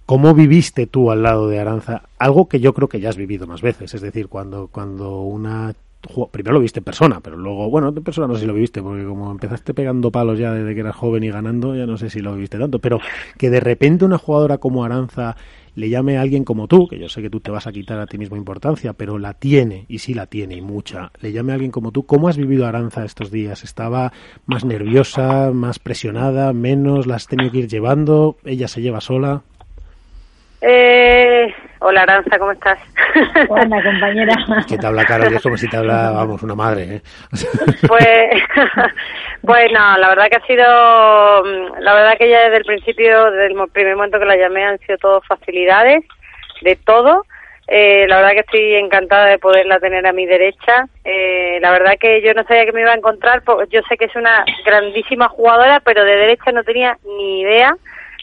¿cómo 0.06 0.34
viviste 0.34 0.88
tú 0.88 1.12
al 1.12 1.24
lado 1.24 1.48
de 1.48 1.60
Aranza? 1.60 2.04
Algo 2.18 2.48
que 2.48 2.60
yo 2.60 2.74
creo 2.74 2.88
que 2.90 3.00
ya 3.00 3.10
has 3.10 3.18
vivido 3.18 3.46
más 3.48 3.62
veces, 3.62 3.94
es 3.94 4.02
decir, 4.02 4.28
cuando, 4.28 4.68
cuando 4.68 5.22
una... 5.22 5.74
Primero 6.32 6.54
lo 6.54 6.60
viste 6.60 6.82
en 6.82 6.84
persona, 6.84 7.20
pero 7.20 7.36
luego, 7.36 7.68
bueno, 7.72 7.88
en 7.90 8.04
persona 8.04 8.28
no 8.28 8.36
sé 8.36 8.42
si 8.42 8.46
lo 8.46 8.54
viste, 8.54 8.80
porque 8.80 9.04
como 9.06 9.32
empezaste 9.32 9.74
pegando 9.74 10.12
palos 10.12 10.38
ya 10.38 10.54
desde 10.54 10.76
que 10.76 10.82
eras 10.82 10.96
joven 10.96 11.24
y 11.24 11.30
ganando, 11.32 11.76
ya 11.76 11.88
no 11.88 11.98
sé 11.98 12.12
si 12.12 12.20
lo 12.20 12.36
viste 12.36 12.60
tanto, 12.60 12.78
pero 12.78 13.00
que 13.40 13.50
de 13.50 13.60
repente 13.60 14.06
una 14.06 14.20
jugadora 14.20 14.60
como 14.60 14.84
Aranza 14.86 15.36
le 15.76 15.90
llame 15.90 16.18
a 16.18 16.22
alguien 16.22 16.44
como 16.44 16.68
tú, 16.68 16.88
que 16.88 16.98
yo 16.98 17.10
sé 17.10 17.22
que 17.22 17.30
tú 17.30 17.40
te 17.40 17.52
vas 17.52 17.68
a 17.68 17.72
quitar 17.72 18.00
a 18.00 18.08
ti 18.08 18.18
mismo 18.18 18.38
importancia, 18.38 18.94
pero 18.94 19.20
la 19.20 19.34
tiene, 19.34 19.86
y 19.88 20.00
sí 20.00 20.14
la 20.14 20.26
tiene, 20.26 20.56
y 20.56 20.62
mucha, 20.62 21.12
le 21.22 21.32
llame 21.32 21.52
a 21.52 21.56
alguien 21.56 21.72
como 21.72 21.92
tú, 21.92 22.06
¿cómo 22.06 22.30
has 22.30 22.38
vivido 22.38 22.66
Aranza 22.66 23.06
estos 23.06 23.32
días? 23.32 23.64
¿Estaba 23.64 24.12
más 24.46 24.66
nerviosa, 24.66 25.52
más 25.52 25.80
presionada, 25.80 26.54
menos? 26.54 27.08
¿La 27.08 27.16
has 27.16 27.28
tenido 27.28 27.52
que 27.52 27.60
ir 27.60 27.68
llevando? 27.68 28.38
¿Ella 28.46 28.68
se 28.68 28.82
lleva 28.82 29.02
sola? 29.02 29.44
Eh, 30.62 31.54
hola 31.80 32.02
Aranza, 32.04 32.40
¿cómo 32.40 32.52
estás? 32.52 32.80
Hola, 33.50 33.84
compañera. 33.84 34.34
Que 34.68 34.78
te 34.78 34.88
habla 34.88 35.06
Carol 35.06 35.34
es 35.34 35.44
como 35.44 35.58
si 35.58 35.68
te 35.70 35.78
habla, 35.78 36.12
vamos, 36.16 36.42
una 36.42 36.56
madre, 36.56 36.96
¿eh? 36.96 37.02
Pues, 37.88 38.30
pues 39.46 39.72
no, 39.72 39.98
la 39.98 40.10
verdad 40.10 40.28
que 40.30 40.38
ha 40.38 40.48
sido, 40.48 41.44
mm, 41.44 41.82
la 41.82 41.94
verdad 41.94 42.18
que 42.18 42.30
ya 42.30 42.44
desde 42.44 42.58
el 42.58 42.66
principio, 42.66 43.32
desde 43.32 43.48
el 43.48 43.70
primer 43.72 43.96
momento 43.96 44.20
que 44.20 44.26
la 44.26 44.38
llamé 44.38 44.64
han 44.64 44.80
sido 44.80 44.98
todo 44.98 45.22
facilidades, 45.22 46.04
de 46.62 46.76
todo. 46.76 47.26
Eh, 47.68 48.06
la 48.08 48.18
verdad 48.18 48.32
que 48.32 48.40
estoy 48.42 48.76
encantada 48.76 49.26
de 49.26 49.40
poderla 49.40 49.80
tener 49.80 50.06
a 50.06 50.14
mi 50.14 50.26
derecha. 50.26 50.88
Eh, 51.04 51.58
la 51.62 51.72
verdad 51.72 51.98
que 52.00 52.22
yo 52.22 52.34
no 52.34 52.44
sabía 52.44 52.66
que 52.66 52.72
me 52.72 52.82
iba 52.82 52.92
a 52.92 52.98
encontrar, 52.98 53.44
porque 53.44 53.76
yo 53.76 53.82
sé 53.90 53.98
que 53.98 54.06
es 54.06 54.16
una 54.16 54.46
grandísima 54.66 55.28
jugadora, 55.30 55.80
pero 55.80 56.04
de 56.04 56.16
derecha 56.16 56.52
no 56.52 56.64
tenía 56.64 56.98
ni 57.06 57.42
idea. 57.42 57.76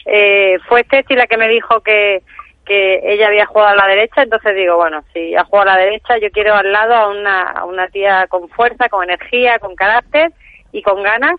Eh, 0.05 0.57
fue 0.67 0.83
Testi 0.83 1.15
la 1.15 1.27
que 1.27 1.37
me 1.37 1.47
dijo 1.47 1.81
que, 1.81 2.21
que 2.65 3.01
ella 3.03 3.27
había 3.27 3.45
jugado 3.45 3.73
a 3.73 3.75
la 3.75 3.87
derecha, 3.87 4.23
entonces 4.23 4.55
digo, 4.55 4.77
bueno, 4.77 5.03
si 5.13 5.35
ha 5.35 5.43
jugado 5.43 5.71
a 5.71 5.75
la 5.75 5.81
derecha, 5.81 6.17
yo 6.17 6.29
quiero 6.31 6.55
al 6.55 6.71
lado 6.71 6.93
a 6.93 7.09
una, 7.09 7.41
a 7.41 7.65
una 7.65 7.87
tía 7.87 8.27
con 8.27 8.49
fuerza, 8.49 8.89
con 8.89 9.03
energía, 9.03 9.59
con 9.59 9.75
carácter 9.75 10.31
y 10.73 10.81
con 10.81 11.01
ganas. 11.01 11.35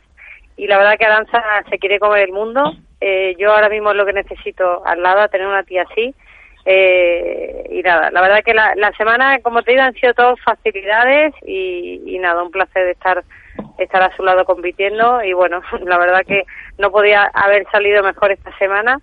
Y 0.57 0.67
la 0.67 0.79
verdad 0.79 0.97
que 0.97 1.05
Aranza 1.05 1.43
se 1.69 1.79
quiere 1.79 1.99
comer 1.99 2.23
el 2.23 2.33
mundo. 2.33 2.73
Eh, 3.01 3.35
yo 3.39 3.53
ahora 3.53 3.69
mismo 3.69 3.91
es 3.91 3.97
lo 3.97 4.07
que 4.07 4.15
necesito 4.15 4.87
al 4.87 5.03
lado, 5.03 5.29
tener 5.29 5.47
una 5.47 5.65
tía 5.65 5.83
así. 5.83 6.15
Eh, 6.65 7.67
y 7.71 7.83
nada, 7.83 8.11
la 8.11 8.23
verdad 8.23 8.43
que 8.43 8.55
la, 8.55 8.75
la 8.77 8.91
semana, 8.93 9.39
como 9.41 9.63
te 9.63 9.73
digo, 9.73 9.83
han 9.83 9.93
sido 9.95 10.15
todas 10.15 10.41
facilidades 10.41 11.35
y, 11.47 12.17
nada, 12.21 12.43
un 12.43 12.51
placer 12.51 12.89
estar 12.89 13.23
estar 13.79 14.03
a 14.03 14.17
su 14.17 14.23
lado 14.25 14.45
compitiendo 14.45 15.23
y 15.23 15.33
bueno, 15.33 15.61
la 15.85 15.99
verdad 15.99 16.23
que 16.27 16.45
no 16.79 16.91
podía 16.91 17.25
haber 17.35 17.67
salido 17.71 18.03
mejor 18.03 18.33
esta 18.33 18.57
semana, 18.57 18.99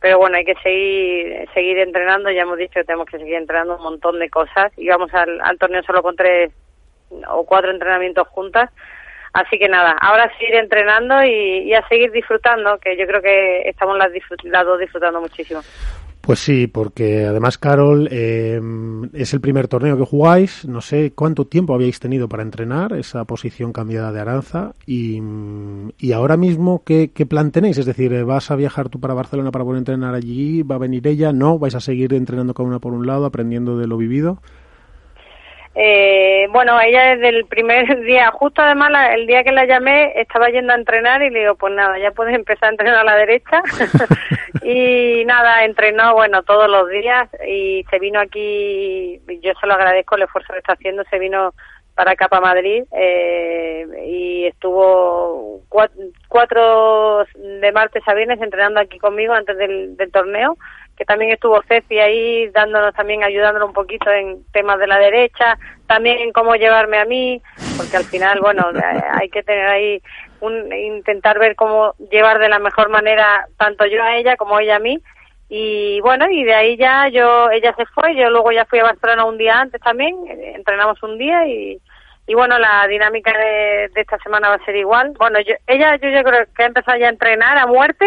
pero 0.00 0.18
bueno, 0.18 0.36
hay 0.36 0.44
que 0.44 0.54
seguir 0.62 1.48
seguir 1.52 1.78
entrenando, 1.78 2.30
ya 2.30 2.42
hemos 2.42 2.58
dicho 2.58 2.74
que 2.74 2.84
tenemos 2.84 3.06
que 3.06 3.18
seguir 3.18 3.34
entrenando 3.34 3.76
un 3.76 3.82
montón 3.82 4.18
de 4.18 4.30
cosas 4.30 4.72
y 4.76 4.88
vamos 4.88 5.12
al 5.12 5.58
torneo 5.58 5.82
solo 5.82 6.02
con 6.02 6.16
tres 6.16 6.52
o 7.28 7.44
cuatro 7.44 7.70
entrenamientos 7.70 8.26
juntas, 8.28 8.70
así 9.34 9.58
que 9.58 9.68
nada, 9.68 9.92
ahora 10.00 10.30
seguir 10.38 10.54
entrenando 10.54 11.22
y, 11.24 11.74
a 11.74 11.86
seguir 11.88 12.10
disfrutando, 12.12 12.78
que 12.78 12.96
yo 12.96 13.06
creo 13.06 13.20
que 13.20 13.68
estamos 13.68 13.98
las 13.98 14.64
dos 14.64 14.78
disfrutando 14.78 15.20
muchísimo. 15.20 15.60
Pues 16.24 16.38
sí, 16.38 16.68
porque 16.68 17.26
además, 17.26 17.58
Carol, 17.58 18.08
eh, 18.10 18.58
es 19.12 19.34
el 19.34 19.42
primer 19.42 19.68
torneo 19.68 19.98
que 19.98 20.06
jugáis. 20.06 20.64
No 20.64 20.80
sé 20.80 21.12
cuánto 21.14 21.44
tiempo 21.44 21.74
habíais 21.74 22.00
tenido 22.00 22.30
para 22.30 22.42
entrenar 22.42 22.94
esa 22.94 23.26
posición 23.26 23.74
cambiada 23.74 24.10
de 24.10 24.20
Aranza. 24.20 24.72
Y, 24.86 25.20
y 25.98 26.12
ahora 26.12 26.38
mismo, 26.38 26.82
¿qué, 26.82 27.10
¿qué, 27.12 27.26
plan 27.26 27.50
tenéis? 27.50 27.76
Es 27.76 27.84
decir, 27.84 28.24
¿vas 28.24 28.50
a 28.50 28.56
viajar 28.56 28.88
tú 28.88 29.00
para 29.00 29.12
Barcelona 29.12 29.50
para 29.50 29.66
poder 29.66 29.80
entrenar 29.80 30.14
allí? 30.14 30.62
¿Va 30.62 30.76
a 30.76 30.78
venir 30.78 31.06
ella? 31.06 31.30
¿No? 31.34 31.58
¿Vais 31.58 31.74
a 31.74 31.80
seguir 31.80 32.14
entrenando 32.14 32.54
cada 32.54 32.70
una 32.70 32.78
por 32.78 32.94
un 32.94 33.06
lado, 33.06 33.26
aprendiendo 33.26 33.76
de 33.76 33.86
lo 33.86 33.98
vivido? 33.98 34.38
Eh, 35.76 36.46
bueno, 36.50 36.80
ella 36.80 37.16
desde 37.16 37.30
el 37.30 37.46
primer 37.46 38.00
día, 38.04 38.30
justo 38.30 38.62
además 38.62 38.90
la, 38.90 39.14
el 39.14 39.26
día 39.26 39.42
que 39.42 39.52
la 39.52 39.64
llamé, 39.64 40.12
estaba 40.20 40.48
yendo 40.48 40.72
a 40.72 40.76
entrenar 40.76 41.22
y 41.22 41.30
le 41.30 41.40
digo, 41.40 41.56
pues 41.56 41.74
nada, 41.74 41.98
ya 41.98 42.12
puedes 42.12 42.34
empezar 42.36 42.68
a 42.68 42.72
entrenar 42.72 42.98
a 42.98 43.04
la 43.04 43.16
derecha. 43.16 43.62
y 44.62 45.24
nada, 45.26 45.64
entrenó, 45.64 46.14
bueno, 46.14 46.42
todos 46.42 46.68
los 46.68 46.88
días 46.90 47.28
y 47.46 47.84
se 47.90 47.98
vino 47.98 48.20
aquí, 48.20 49.20
yo 49.42 49.52
se 49.60 49.66
lo 49.66 49.74
agradezco 49.74 50.16
el 50.16 50.22
esfuerzo 50.22 50.52
que 50.52 50.60
está 50.60 50.74
haciendo, 50.74 51.02
se 51.10 51.18
vino 51.18 51.52
para 51.94 52.12
acá, 52.12 52.28
para 52.28 52.42
Madrid, 52.42 52.82
eh, 52.92 53.86
y 54.04 54.46
estuvo 54.46 55.60
cuatro, 55.68 56.02
cuatro, 56.28 57.24
de 57.36 57.70
martes 57.70 58.02
a 58.06 58.14
viernes 58.14 58.40
entrenando 58.42 58.80
aquí 58.80 58.98
conmigo 58.98 59.32
antes 59.32 59.56
del, 59.56 59.96
del 59.96 60.10
torneo 60.10 60.56
que 60.96 61.04
también 61.04 61.32
estuvo 61.32 61.62
Ceci 61.62 61.98
ahí 61.98 62.48
dándonos 62.48 62.94
también, 62.94 63.24
ayudándonos 63.24 63.68
un 63.68 63.74
poquito 63.74 64.10
en 64.10 64.44
temas 64.52 64.78
de 64.78 64.86
la 64.86 64.98
derecha, 64.98 65.58
también 65.86 66.18
en 66.18 66.32
cómo 66.32 66.54
llevarme 66.54 66.98
a 66.98 67.04
mí, 67.04 67.42
porque 67.76 67.96
al 67.96 68.04
final, 68.04 68.40
bueno, 68.40 68.68
hay 69.20 69.28
que 69.28 69.42
tener 69.42 69.66
ahí, 69.66 70.02
un, 70.40 70.72
intentar 70.72 71.38
ver 71.38 71.56
cómo 71.56 71.94
llevar 72.10 72.38
de 72.38 72.48
la 72.48 72.58
mejor 72.58 72.88
manera 72.90 73.46
tanto 73.58 73.86
yo 73.86 74.02
a 74.02 74.16
ella 74.16 74.36
como 74.36 74.58
ella 74.60 74.76
a 74.76 74.80
mí. 74.80 74.98
Y 75.48 76.00
bueno, 76.00 76.28
y 76.30 76.42
de 76.42 76.54
ahí 76.54 76.76
ya 76.76 77.08
yo, 77.08 77.50
ella 77.50 77.74
se 77.76 77.84
fue, 77.86 78.16
yo 78.16 78.30
luego 78.30 78.50
ya 78.50 78.64
fui 78.64 78.78
a 78.78 78.84
Barcelona 78.84 79.24
un 79.24 79.36
día 79.36 79.60
antes 79.60 79.80
también, 79.80 80.16
entrenamos 80.28 81.02
un 81.02 81.18
día 81.18 81.46
y, 81.46 81.80
y 82.26 82.34
bueno, 82.34 82.58
la 82.58 82.86
dinámica 82.88 83.30
de, 83.36 83.88
de 83.94 84.00
esta 84.00 84.18
semana 84.18 84.48
va 84.48 84.54
a 84.54 84.64
ser 84.64 84.76
igual. 84.76 85.12
Bueno, 85.18 85.38
yo, 85.40 85.54
ella 85.66 85.96
yo, 85.96 86.08
yo 86.08 86.22
creo 86.22 86.46
que 86.56 86.62
ha 86.62 86.66
empezado 86.66 86.98
ya 86.98 87.06
a 87.06 87.10
entrenar 87.10 87.58
a 87.58 87.66
muerte, 87.66 88.06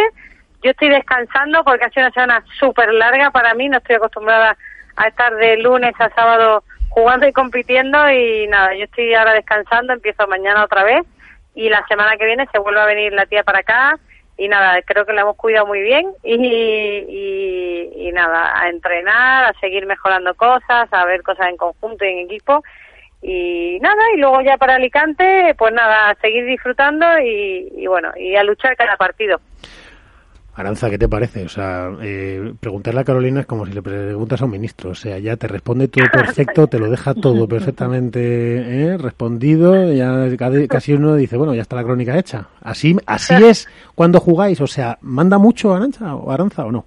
yo 0.64 0.72
estoy 0.72 0.90
descansando 0.90 1.64
porque 1.64 1.86
ha 1.86 1.90
sido 1.90 2.08
una 2.08 2.14
semana 2.14 2.44
súper 2.60 2.94
larga 2.94 3.32
para 3.32 3.54
mí, 3.54 3.70
no 3.70 3.78
estoy 3.78 3.96
acostumbrada 3.96 4.58
a 4.96 5.08
estar 5.08 5.36
de 5.36 5.58
lunes 5.58 5.94
a 6.00 6.10
sábado 6.10 6.64
jugando 6.90 7.28
y 7.28 7.34
compitiendo 7.34 8.10
y 8.12 8.48
nada, 8.48 8.74
yo 8.76 8.86
estoy 8.86 9.14
ahora 9.14 9.34
descansando, 9.34 9.94
empiezo 9.94 10.28
mañana 10.28 10.64
otra 10.64 10.84
vez 10.84 11.06
y 11.54 11.70
la 11.70 11.86
semana 11.88 12.18
que 12.18 12.26
viene 12.26 12.48
se 12.52 12.60
vuelve 12.60 12.80
a 12.80 12.86
venir 12.86 13.14
la 13.14 13.26
tía 13.26 13.44
para 13.44 13.60
acá 13.60 14.00
y 14.38 14.48
nada, 14.48 14.82
creo 14.84 15.06
que 15.06 15.14
la 15.14 15.22
hemos 15.22 15.36
cuidado 15.36 15.66
muy 15.66 15.82
bien 15.82 16.12
y, 16.24 16.36
y, 17.96 18.12
nada, 18.14 18.60
a 18.60 18.70
entrenar, 18.70 19.46
a 19.46 19.60
seguir 19.60 19.86
mejorando 19.86 20.34
cosas, 20.36 20.88
a 20.92 21.06
ver 21.06 21.22
cosas 21.22 21.50
en 21.50 21.58
conjunto 21.58 22.04
y 22.06 22.10
en 22.10 22.20
equipo 22.20 22.64
y 23.22 23.80
nada, 23.82 24.02
y 24.16 24.20
luego 24.20 24.42
ya 24.42 24.58
para 24.58 24.76
Alicante, 24.76 25.56
pues 25.58 25.74
nada, 25.74 26.10
a 26.10 26.16
seguir 26.16 26.46
disfrutando 26.46 27.06
y, 27.20 27.72
y 27.76 27.88
bueno, 27.88 28.12
y 28.16 28.36
a 28.36 28.44
luchar 28.44 28.76
cada 28.76 28.96
partido. 28.96 29.40
Aranza, 30.58 30.90
¿qué 30.90 30.98
te 30.98 31.08
parece? 31.08 31.46
O 31.46 31.50
sea, 31.50 31.92
eh, 32.02 32.52
preguntarle 32.60 33.02
a 33.02 33.04
Carolina 33.04 33.42
es 33.42 33.46
como 33.46 33.68
si 33.68 33.74
le 33.74 33.84
preguntas 33.84 34.42
a 34.42 34.46
un 34.46 34.52
ministro. 34.52 34.90
O 34.90 34.96
sea, 34.96 35.20
ya 35.20 35.38
te 35.38 35.48
responde 35.48 35.88
todo 35.88 36.06
perfecto, 36.12 36.66
te 36.66 36.80
lo 36.80 36.90
deja 36.90 37.14
todo 37.14 37.48
perfectamente 37.48 38.86
¿eh? 38.86 38.98
respondido. 38.98 39.94
Ya 39.94 40.36
casi 40.68 40.94
uno 40.94 41.14
dice, 41.14 41.38
bueno, 41.38 41.54
ya 41.54 41.62
está 41.62 41.76
la 41.76 41.84
crónica 41.84 42.18
hecha. 42.18 42.48
Así, 42.60 42.98
así 43.06 43.36
es 43.36 43.68
cuando 43.94 44.20
jugáis. 44.20 44.60
O 44.60 44.66
sea, 44.66 44.98
¿manda 45.02 45.38
mucho 45.38 45.76
Aranza 45.76 46.16
o 46.16 46.32
Aranza 46.32 46.66
o 46.66 46.72
no? 46.72 46.86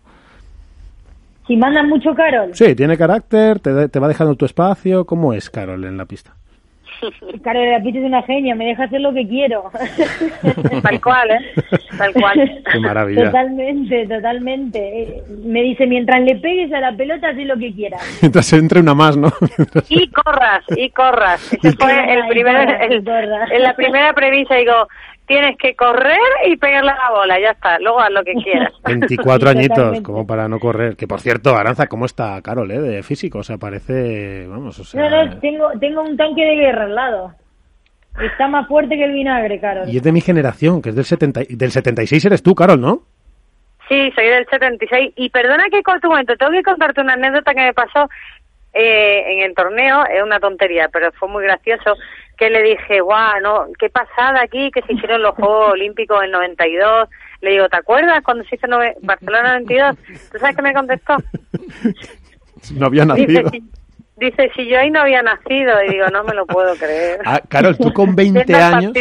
Si 1.46 1.56
manda 1.56 1.84
mucho 1.84 2.12
Carol. 2.12 2.50
Sí, 2.52 2.74
tiene 2.74 2.98
carácter, 2.98 3.60
te, 3.60 3.88
te 3.88 3.98
va 4.00 4.08
dejando 4.08 4.34
tu 4.34 4.46
espacio. 4.46 5.04
¿Cómo 5.04 5.32
es 5.32 5.48
Carol 5.48 5.84
en 5.84 5.96
la 5.96 6.06
pista? 6.06 6.34
Carol 7.42 7.70
la 7.70 7.80
pista 7.80 7.98
es 7.98 8.04
una 8.04 8.22
genia, 8.22 8.54
me 8.54 8.66
deja 8.66 8.84
hacer 8.84 9.00
lo 9.00 9.12
que 9.12 9.26
quiero. 9.26 9.70
Tal 10.82 11.00
cual, 11.00 11.30
¿eh? 11.30 11.38
Tal 11.96 12.12
cual. 12.12 12.62
Qué 12.70 12.80
maravilla. 12.80 13.26
Totalmente, 13.26 14.06
totalmente. 14.06 15.22
Me 15.44 15.62
dice, 15.62 15.86
mientras 15.86 16.20
le 16.20 16.36
pegues 16.36 16.72
a 16.72 16.80
la 16.80 16.92
pelota, 16.92 17.28
haz 17.28 17.36
lo 17.36 17.56
que 17.56 17.72
quieras. 17.72 18.02
Mientras 18.20 18.52
entre 18.52 18.80
una 18.80 18.94
más, 18.94 19.16
¿no? 19.16 19.32
y 19.88 20.08
corras, 20.08 20.64
y 20.76 20.90
corras. 20.90 21.52
Ese 21.52 21.72
fue 21.72 22.14
el 22.14 22.26
primer, 22.28 22.82
el, 22.82 23.04
en 23.52 23.62
la 23.62 23.74
primera 23.74 24.12
premisa, 24.12 24.54
digo, 24.56 24.88
tienes 25.30 25.56
que 25.58 25.76
correr 25.76 26.18
y 26.48 26.56
pegarle 26.56 26.90
a 26.90 26.96
la 26.96 27.10
bola, 27.10 27.38
ya 27.38 27.50
está, 27.50 27.78
luego 27.78 28.00
haz 28.00 28.10
lo 28.10 28.24
que 28.24 28.34
quieras. 28.34 28.72
24 28.84 29.50
añitos, 29.50 30.00
como 30.00 30.26
para 30.26 30.48
no 30.48 30.58
correr. 30.58 30.96
Que 30.96 31.06
por 31.06 31.20
cierto, 31.20 31.54
Aranza, 31.54 31.86
¿cómo 31.86 32.04
está 32.04 32.42
Carol, 32.42 32.68
eh? 32.72 32.80
De 32.80 33.02
físico, 33.04 33.38
o 33.38 33.42
sea, 33.44 33.56
parece, 33.56 34.48
vamos, 34.48 34.76
o 34.80 34.84
sea... 34.84 35.08
No, 35.08 35.24
no, 35.24 35.38
tengo, 35.38 35.70
tengo 35.78 36.02
un 36.02 36.16
tanque 36.16 36.44
de 36.44 36.56
guerra 36.56 36.82
al 36.82 36.96
lado. 36.96 37.32
Está 38.20 38.48
más 38.48 38.66
fuerte 38.66 38.96
que 38.96 39.04
el 39.04 39.12
vinagre, 39.12 39.60
Carol. 39.60 39.88
Y 39.88 39.98
es 39.98 40.02
de 40.02 40.10
mi 40.10 40.20
generación, 40.20 40.82
que 40.82 40.88
es 40.88 40.96
del, 40.96 41.04
70, 41.04 41.42
del 41.48 41.70
76 41.70 42.24
eres 42.24 42.42
tú, 42.42 42.56
Carol, 42.56 42.80
¿no? 42.80 43.02
Sí, 43.88 44.10
soy 44.16 44.26
del 44.26 44.46
76. 44.50 45.12
Y 45.14 45.30
perdona 45.30 45.66
que 45.70 45.84
corto 45.84 46.08
un 46.08 46.14
momento, 46.14 46.36
tengo 46.36 46.50
que 46.50 46.64
contarte 46.64 47.02
una 47.02 47.12
anécdota 47.12 47.54
que 47.54 47.60
me 47.60 47.72
pasó 47.72 48.08
eh, 48.72 49.34
en 49.34 49.42
el 49.42 49.54
torneo, 49.54 50.04
es 50.06 50.24
una 50.24 50.40
tontería, 50.40 50.88
pero 50.92 51.12
fue 51.12 51.28
muy 51.28 51.44
gracioso, 51.44 51.94
que 52.40 52.48
le 52.48 52.62
dije, 52.62 53.02
guau, 53.02 53.38
no, 53.42 53.66
qué 53.78 53.90
pasada 53.90 54.40
aquí, 54.42 54.70
que 54.70 54.80
se 54.82 54.94
hicieron 54.94 55.20
los 55.20 55.34
Juegos 55.34 55.68
Olímpicos 55.72 56.24
en 56.24 56.30
92. 56.30 57.08
Le 57.42 57.50
digo, 57.50 57.68
¿te 57.68 57.76
acuerdas 57.76 58.24
cuando 58.24 58.42
se 58.44 58.56
hizo 58.56 58.66
Barcelona 59.02 59.60
92? 59.60 59.96
¿Tú 60.32 60.38
sabes 60.38 60.56
qué 60.56 60.62
me 60.62 60.74
contestó? 60.74 61.16
No 62.74 62.86
había 62.86 63.06
nacido. 63.06 63.26
Dice, 63.26 63.50
si, 63.52 63.62
dice, 64.18 64.50
si 64.54 64.68
yo 64.68 64.78
ahí 64.78 64.90
no 64.90 65.00
había 65.00 65.22
nacido, 65.22 65.82
y 65.82 65.92
digo, 65.92 66.08
no 66.08 66.22
me 66.24 66.34
lo 66.34 66.44
puedo 66.44 66.74
creer. 66.76 67.20
Ah, 67.24 67.40
Carol, 67.48 67.74
tú 67.78 67.90
con 67.94 68.14
20 68.14 68.54
años... 68.54 68.92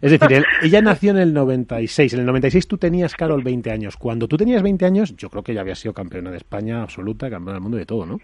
Es 0.00 0.12
decir, 0.12 0.32
él, 0.32 0.44
ella 0.62 0.80
nació 0.80 1.10
en 1.10 1.18
el 1.18 1.34
96. 1.34 2.12
En 2.12 2.20
el 2.20 2.26
96 2.26 2.68
tú 2.68 2.78
tenías, 2.78 3.16
Carol, 3.16 3.42
20 3.42 3.68
años. 3.72 3.96
Cuando 3.96 4.28
tú 4.28 4.36
tenías 4.36 4.62
20 4.62 4.86
años, 4.86 5.16
yo 5.16 5.28
creo 5.28 5.42
que 5.42 5.54
ya 5.54 5.62
había 5.62 5.74
sido 5.74 5.92
campeona 5.92 6.30
de 6.30 6.36
España 6.36 6.82
absoluta, 6.82 7.28
campeona 7.28 7.54
del 7.54 7.62
mundo 7.62 7.78
y 7.78 7.80
de 7.80 7.86
todo, 7.86 8.06
¿no? 8.06 8.20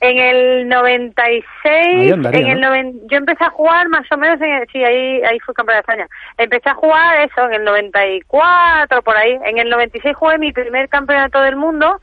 En 0.00 0.16
el 0.16 0.68
96, 0.68 2.12
andaría, 2.12 2.40
en 2.40 2.46
el 2.48 2.60
¿no? 2.60 2.68
noven, 2.68 3.00
yo 3.10 3.16
empecé 3.18 3.44
a 3.44 3.50
jugar 3.50 3.88
más 3.88 4.06
o 4.12 4.16
menos, 4.16 4.40
en 4.40 4.52
el- 4.52 4.68
sí, 4.72 4.82
ahí, 4.84 5.22
ahí 5.24 5.38
fui 5.40 5.54
campeona 5.54 5.76
de 5.78 5.80
España. 5.80 6.06
Empecé 6.36 6.68
a 6.70 6.74
jugar 6.74 7.20
eso 7.28 7.44
en 7.46 7.54
el 7.54 7.64
94, 7.64 9.02
por 9.02 9.16
ahí. 9.16 9.36
En 9.44 9.58
el 9.58 9.68
96 9.68 10.14
jugué 10.16 10.38
mi 10.38 10.52
primer 10.52 10.88
campeonato 10.88 11.40
del 11.42 11.56
mundo 11.56 12.00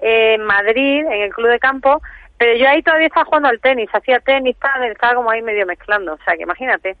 eh, 0.00 0.34
en 0.34 0.44
Madrid, 0.44 1.04
en 1.04 1.22
el 1.22 1.30
club 1.30 1.48
de 1.48 1.58
campo, 1.58 2.00
pero 2.38 2.56
yo 2.56 2.68
ahí 2.68 2.82
todavía 2.82 3.06
estaba 3.08 3.24
jugando 3.26 3.48
al 3.48 3.60
tenis, 3.60 3.88
hacía 3.92 4.18
tenis, 4.20 4.56
tal, 4.58 4.82
estaba 4.84 5.14
como 5.14 5.30
ahí 5.30 5.42
medio 5.42 5.66
mezclando, 5.66 6.14
o 6.14 6.18
sea, 6.24 6.36
que 6.36 6.42
imagínate. 6.42 6.96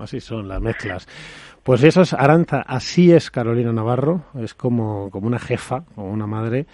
Así 0.00 0.20
son 0.20 0.48
las 0.48 0.60
mezclas. 0.60 1.06
Pues 1.62 1.82
eso 1.82 2.02
es 2.02 2.12
Aranza, 2.12 2.62
así 2.66 3.12
es 3.12 3.30
Carolina 3.30 3.72
Navarro, 3.72 4.22
es 4.42 4.52
como, 4.54 5.10
como 5.10 5.26
una 5.26 5.38
jefa, 5.38 5.82
como 5.94 6.10
una 6.10 6.26
madre, 6.26 6.66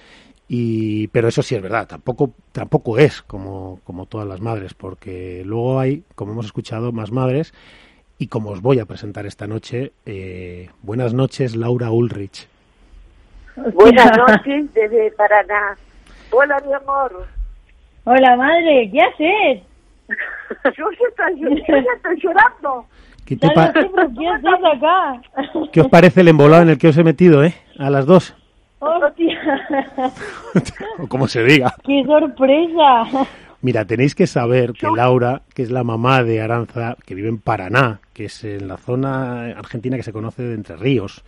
y, 0.53 1.07
pero 1.09 1.29
eso 1.29 1.43
sí 1.43 1.55
es 1.55 1.63
verdad, 1.63 1.87
tampoco, 1.87 2.33
tampoco 2.51 2.99
es 2.99 3.23
como, 3.23 3.79
como 3.85 4.07
todas 4.07 4.27
las 4.27 4.41
madres, 4.41 4.75
porque 4.75 5.45
luego 5.47 5.79
hay, 5.79 6.03
como 6.17 6.33
hemos 6.33 6.47
escuchado, 6.47 6.91
más 6.91 7.13
madres, 7.13 7.55
y 8.19 8.27
como 8.27 8.51
os 8.51 8.61
voy 8.61 8.81
a 8.81 8.85
presentar 8.85 9.27
esta 9.27 9.47
noche, 9.47 9.93
eh, 10.07 10.69
buenas 10.83 11.15
noches 11.15 11.55
Laura 11.55 11.93
Ulrich. 11.93 12.49
Buenas 13.75 14.11
noches 14.19 14.75
desde 14.75 15.13
Paraná. 15.13 15.77
Hola, 16.33 16.61
mi 16.67 16.73
amor. 16.73 17.27
Hola, 18.05 18.37
madre, 18.37 18.91
¿qué 18.93 19.01
haces? 19.01 19.63
Yo 20.77 20.85
ya 20.91 21.09
estoy, 21.09 21.41
yo 21.41 21.77
ya 21.77 21.93
estoy 21.97 22.21
llorando. 22.21 22.85
¿Qué, 23.25 23.37
te 23.37 23.49
pa- 23.51 23.73
¿Qué 23.73 23.79
haces 24.29 24.65
acá? 24.75 25.23
¿Qué 25.73 25.81
os 25.83 25.89
parece 25.89 26.23
el 26.23 26.29
embolado 26.29 26.63
en 26.63 26.71
el 26.71 26.79
que 26.79 26.89
os 26.89 26.97
he 26.97 27.05
metido, 27.05 27.45
eh? 27.45 27.55
A 27.79 27.89
las 27.91 28.07
dos, 28.07 28.35
¡Hostia! 28.83 30.13
o 30.99 31.07
como 31.07 31.29
se 31.29 31.43
diga. 31.45 31.75
¡Qué 31.85 32.03
sorpresa! 32.05 33.27
Mira, 33.63 33.85
tenéis 33.85 34.15
que 34.15 34.27
saber 34.27 34.73
que 34.73 34.87
Laura, 34.97 35.43
que 35.55 35.63
es 35.63 35.71
la 35.71 35.85
mamá 35.85 36.23
de 36.23 36.41
Aranza, 36.41 36.97
que 37.05 37.15
vive 37.15 37.29
en 37.29 37.39
Paraná, 37.39 38.01
que 38.15 38.25
es 38.25 38.43
en 38.43 38.69
la 38.69 38.79
zona 38.79 39.51
argentina 39.51 39.99
que 39.99 40.03
se 40.03 40.15
conoce 40.15 40.43
de 40.43 40.55
Entre 40.55 40.77
Ríos. 40.77 41.23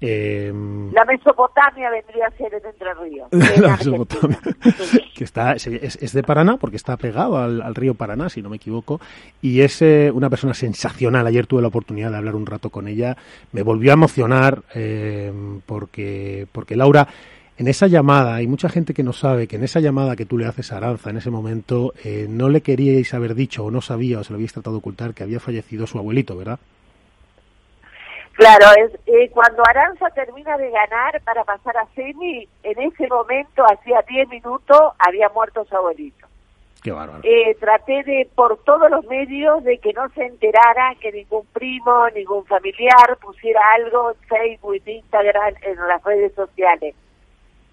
Eh, 0.00 0.52
La 0.92 1.04
Mesopotamia 1.04 1.90
vendría 1.90 2.26
a 2.26 2.30
ser 2.32 2.54
en 2.54 2.66
Entre 2.66 2.94
Ríos. 2.94 3.28
la 3.60 3.76
Mesopotamia, 3.76 4.38
que 5.14 5.24
está, 5.24 5.52
es, 5.52 5.66
es 5.66 6.12
de 6.12 6.22
Paraná 6.22 6.56
porque 6.56 6.76
está 6.76 6.96
pegado 6.96 7.38
al, 7.38 7.62
al 7.62 7.74
río 7.74 7.94
Paraná, 7.94 8.28
si 8.28 8.42
no 8.42 8.50
me 8.50 8.56
equivoco, 8.56 9.00
y 9.40 9.60
es 9.60 9.80
eh, 9.82 10.10
una 10.12 10.30
persona 10.30 10.54
sensacional. 10.54 11.26
Ayer 11.26 11.46
tuve 11.46 11.62
la 11.62 11.68
oportunidad 11.68 12.10
de 12.10 12.16
hablar 12.16 12.34
un 12.34 12.46
rato 12.46 12.70
con 12.70 12.88
ella, 12.88 13.16
me 13.52 13.62
volvió 13.62 13.92
a 13.92 13.94
emocionar 13.94 14.62
eh, 14.74 15.32
porque, 15.66 16.46
porque 16.52 16.76
Laura, 16.76 17.08
en 17.56 17.68
esa 17.68 17.86
llamada, 17.86 18.34
hay 18.34 18.48
mucha 18.48 18.68
gente 18.68 18.94
que 18.94 19.04
no 19.04 19.12
sabe 19.12 19.46
que 19.46 19.56
en 19.56 19.62
esa 19.62 19.78
llamada 19.78 20.16
que 20.16 20.26
tú 20.26 20.36
le 20.36 20.46
haces 20.46 20.72
a 20.72 20.78
Aranza 20.78 21.10
en 21.10 21.18
ese 21.18 21.30
momento, 21.30 21.94
eh, 22.04 22.26
no 22.28 22.48
le 22.48 22.62
queríais 22.62 23.14
haber 23.14 23.34
dicho 23.34 23.64
o 23.64 23.70
no 23.70 23.80
sabía 23.80 24.18
o 24.18 24.24
se 24.24 24.32
lo 24.32 24.36
habíais 24.36 24.52
tratado 24.52 24.76
de 24.76 24.78
ocultar 24.78 25.14
que 25.14 25.22
había 25.22 25.38
fallecido 25.38 25.86
su 25.86 25.98
abuelito, 25.98 26.36
¿verdad? 26.36 26.58
Claro, 28.34 28.66
es, 28.76 28.92
eh, 29.06 29.30
cuando 29.30 29.62
Aranza 29.64 30.10
termina 30.10 30.56
de 30.58 30.68
ganar 30.70 31.20
para 31.22 31.44
pasar 31.44 31.76
a 31.76 31.86
semi, 31.94 32.48
en 32.64 32.80
ese 32.80 33.06
momento, 33.06 33.64
hacía 33.64 34.02
10 34.08 34.28
minutos, 34.28 34.80
había 34.98 35.28
muerto 35.28 35.64
su 35.64 35.76
abuelito. 35.76 36.26
Qué 36.82 36.90
bárbaro. 36.90 37.20
Eh, 37.22 37.54
traté 37.60 38.02
de, 38.02 38.28
por 38.34 38.58
todos 38.64 38.90
los 38.90 39.06
medios, 39.06 39.62
de 39.62 39.78
que 39.78 39.92
no 39.92 40.08
se 40.10 40.26
enterara, 40.26 40.94
que 41.00 41.12
ningún 41.12 41.46
primo, 41.46 42.08
ningún 42.10 42.44
familiar 42.44 43.16
pusiera 43.22 43.60
algo 43.76 44.10
en 44.10 44.16
Facebook, 44.28 44.74
en 44.84 44.96
Instagram, 44.96 45.54
en 45.62 45.76
las 45.88 46.02
redes 46.02 46.34
sociales, 46.34 46.94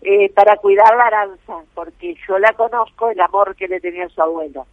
eh, 0.03 0.31
para 0.33 0.57
cuidar 0.57 0.95
la 0.95 1.05
Aranza, 1.05 1.55
porque 1.73 2.15
yo 2.27 2.37
la 2.37 2.53
conozco, 2.53 3.09
el 3.09 3.19
amor 3.19 3.55
que 3.55 3.67
le 3.67 3.79
tenía 3.79 4.07
su 4.09 4.21
abuelo. 4.21 4.67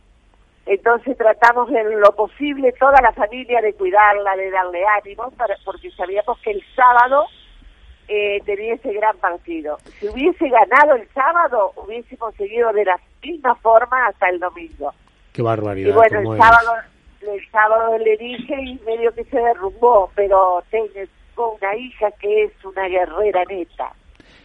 Entonces 0.68 1.16
tratamos 1.16 1.70
en 1.70 1.98
lo 1.98 2.14
posible 2.14 2.72
toda 2.78 3.00
la 3.00 3.12
familia 3.12 3.62
de 3.62 3.72
cuidarla, 3.72 4.36
de 4.36 4.50
darle 4.50 4.84
ánimo, 5.02 5.30
para, 5.30 5.56
porque 5.64 5.90
sabíamos 5.92 6.38
que 6.40 6.50
el 6.50 6.62
sábado 6.76 7.24
eh, 8.06 8.42
tenía 8.44 8.74
ese 8.74 8.92
gran 8.92 9.16
partido. 9.16 9.78
Si 9.98 10.08
hubiese 10.08 10.46
ganado 10.50 10.96
el 10.96 11.08
sábado, 11.14 11.72
hubiésemos 11.76 12.34
seguido 12.34 12.70
de 12.74 12.84
la 12.84 13.00
misma 13.22 13.54
forma 13.56 14.08
hasta 14.08 14.28
el 14.28 14.40
domingo. 14.40 14.92
Qué 15.32 15.40
barbaridad. 15.40 15.88
Y 15.88 15.92
bueno, 15.92 16.32
el 16.32 16.38
sábado, 16.38 16.72
el 17.22 17.50
sábado 17.50 17.96
le 17.96 18.16
dije 18.18 18.54
y 18.62 18.78
medio 18.84 19.14
que 19.14 19.24
se 19.24 19.38
derrumbó, 19.38 20.10
pero 20.14 20.62
tengo 20.70 21.54
una 21.54 21.76
hija 21.76 22.10
que 22.20 22.44
es 22.44 22.52
una 22.62 22.88
guerrera 22.88 23.42
neta. 23.48 23.94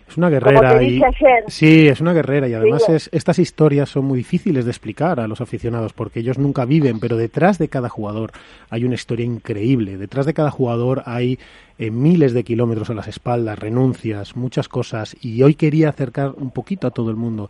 Es 0.07 0.17
una 0.17 0.27
Como 0.27 0.39
guerrera 0.41 0.83
y 0.83 1.01
ayer. 1.01 1.43
sí, 1.48 1.88
es 1.88 2.01
una 2.01 2.13
guerrera 2.13 2.48
y 2.48 2.53
además 2.53 2.88
es, 2.89 3.10
estas 3.12 3.39
historias 3.39 3.89
son 3.89 4.05
muy 4.05 4.17
difíciles 4.17 4.65
de 4.65 4.72
explicar 4.72 5.19
a 5.19 5.27
los 5.27 5.41
aficionados 5.41 5.93
porque 5.93 6.19
ellos 6.19 6.38
nunca 6.38 6.65
viven, 6.65 7.00
pero 7.00 7.17
detrás 7.17 7.57
de 7.57 7.67
cada 7.67 7.89
jugador 7.89 8.31
hay 8.69 8.86
una 8.86 8.95
historia 8.95 9.25
increíble. 9.25 9.98
Detrás 9.98 10.25
de 10.25 10.33
cada 10.33 10.51
jugador 10.51 11.03
hay 11.05 11.39
eh, 11.79 11.89
miles 11.89 12.33
de 12.33 12.43
kilómetros 12.43 12.89
a 12.89 12.93
las 12.93 13.07
espaldas, 13.07 13.57
renuncias, 13.57 14.36
muchas 14.36 14.67
cosas 14.69 15.15
y 15.22 15.41
hoy 15.41 15.55
quería 15.55 15.89
acercar 15.89 16.33
un 16.38 16.51
poquito 16.51 16.88
a 16.88 16.91
todo 16.91 17.10
el 17.10 17.15
mundo 17.15 17.50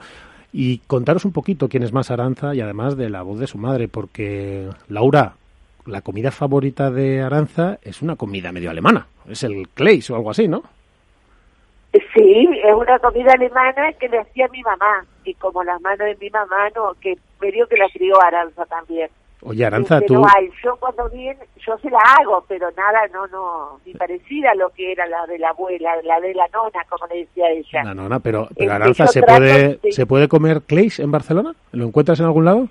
y 0.53 0.77
contaros 0.87 1.25
un 1.25 1.31
poquito 1.31 1.67
quién 1.67 1.83
es 1.83 1.91
más 1.91 2.11
Aranza 2.11 2.53
y 2.53 2.61
además 2.61 2.95
de 2.95 3.09
la 3.09 3.23
voz 3.23 3.39
de 3.39 3.47
su 3.47 3.57
madre 3.57 3.87
porque 3.87 4.69
Laura 4.87 5.33
la 5.85 6.01
comida 6.01 6.31
favorita 6.31 6.91
de 6.91 7.21
Aranza 7.21 7.79
es 7.81 8.01
una 8.01 8.15
comida 8.15 8.51
medio 8.51 8.69
alemana, 8.69 9.07
es 9.27 9.43
el 9.43 9.67
Kleis 9.73 10.09
o 10.09 10.15
algo 10.15 10.31
así, 10.31 10.47
¿no? 10.47 10.63
Sí, 12.15 12.49
es 12.63 12.73
una 12.73 12.97
comida 12.99 13.33
alemana 13.33 13.93
que 13.93 14.09
le 14.09 14.19
hacía 14.19 14.47
mi 14.47 14.61
mamá, 14.63 15.05
y 15.25 15.33
como 15.35 15.63
las 15.63 15.79
manos 15.81 15.99
de 16.07 16.17
mi 16.19 16.29
mamá, 16.31 16.69
no, 16.75 16.93
que 16.99 17.15
medio 17.39 17.67
que 17.67 17.77
la 17.77 17.87
crió 17.89 18.19
Aranza 18.21 18.65
también. 18.65 19.09
Oye, 19.45 19.65
Aranza, 19.65 19.95
Este, 19.97 20.07
tú, 20.07 20.13
no 20.15 20.25
hay. 20.33 20.49
Yo 20.63 20.75
cuando 20.77 21.09
viene, 21.09 21.39
yo 21.57 21.77
se 21.79 21.89
la 21.89 21.99
hago, 22.19 22.43
pero 22.47 22.69
nada, 22.71 23.01
no, 23.13 23.27
no, 23.27 23.79
ni 23.85 23.93
parecida 23.93 24.51
a 24.51 24.55
lo 24.55 24.69
que 24.69 24.93
era 24.93 25.05
la 25.05 25.25
de 25.27 25.37
la 25.37 25.49
abuela, 25.49 25.91
la 26.03 26.19
de 26.21 26.33
la 26.33 26.47
nona, 26.53 26.79
como 26.89 27.05
le 27.07 27.17
decía 27.25 27.49
ella. 27.51 27.83
La 27.83 27.93
nona, 27.93 28.19
pero, 28.19 28.47
pero 28.55 28.71
Este, 28.71 28.73
Aranza, 28.73 29.07
¿se 29.07 29.21
trato 29.21 29.39
puede, 29.41 29.79
de- 29.83 29.91
¿se 29.91 30.05
puede 30.05 30.27
comer 30.29 30.61
Kleis 30.61 30.99
en 30.99 31.11
Barcelona? 31.11 31.53
¿Lo 31.73 31.85
encuentras 31.85 32.19
en 32.21 32.25
algún 32.25 32.45
lado? 32.45 32.69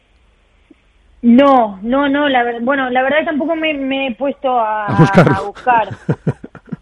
No, 1.21 1.79
no, 1.83 2.09
no, 2.09 2.29
la 2.29 2.59
bueno, 2.63 2.91
la 2.91 3.03
verdad 3.03 3.19
que 3.21 3.27
tampoco 3.27 3.55
me, 3.55 3.75
me 3.75 4.09
he 4.09 4.15
puesto 4.15 4.51
a, 4.59 4.87
A 4.87 5.37
a 5.37 5.41
buscar. 5.43 5.89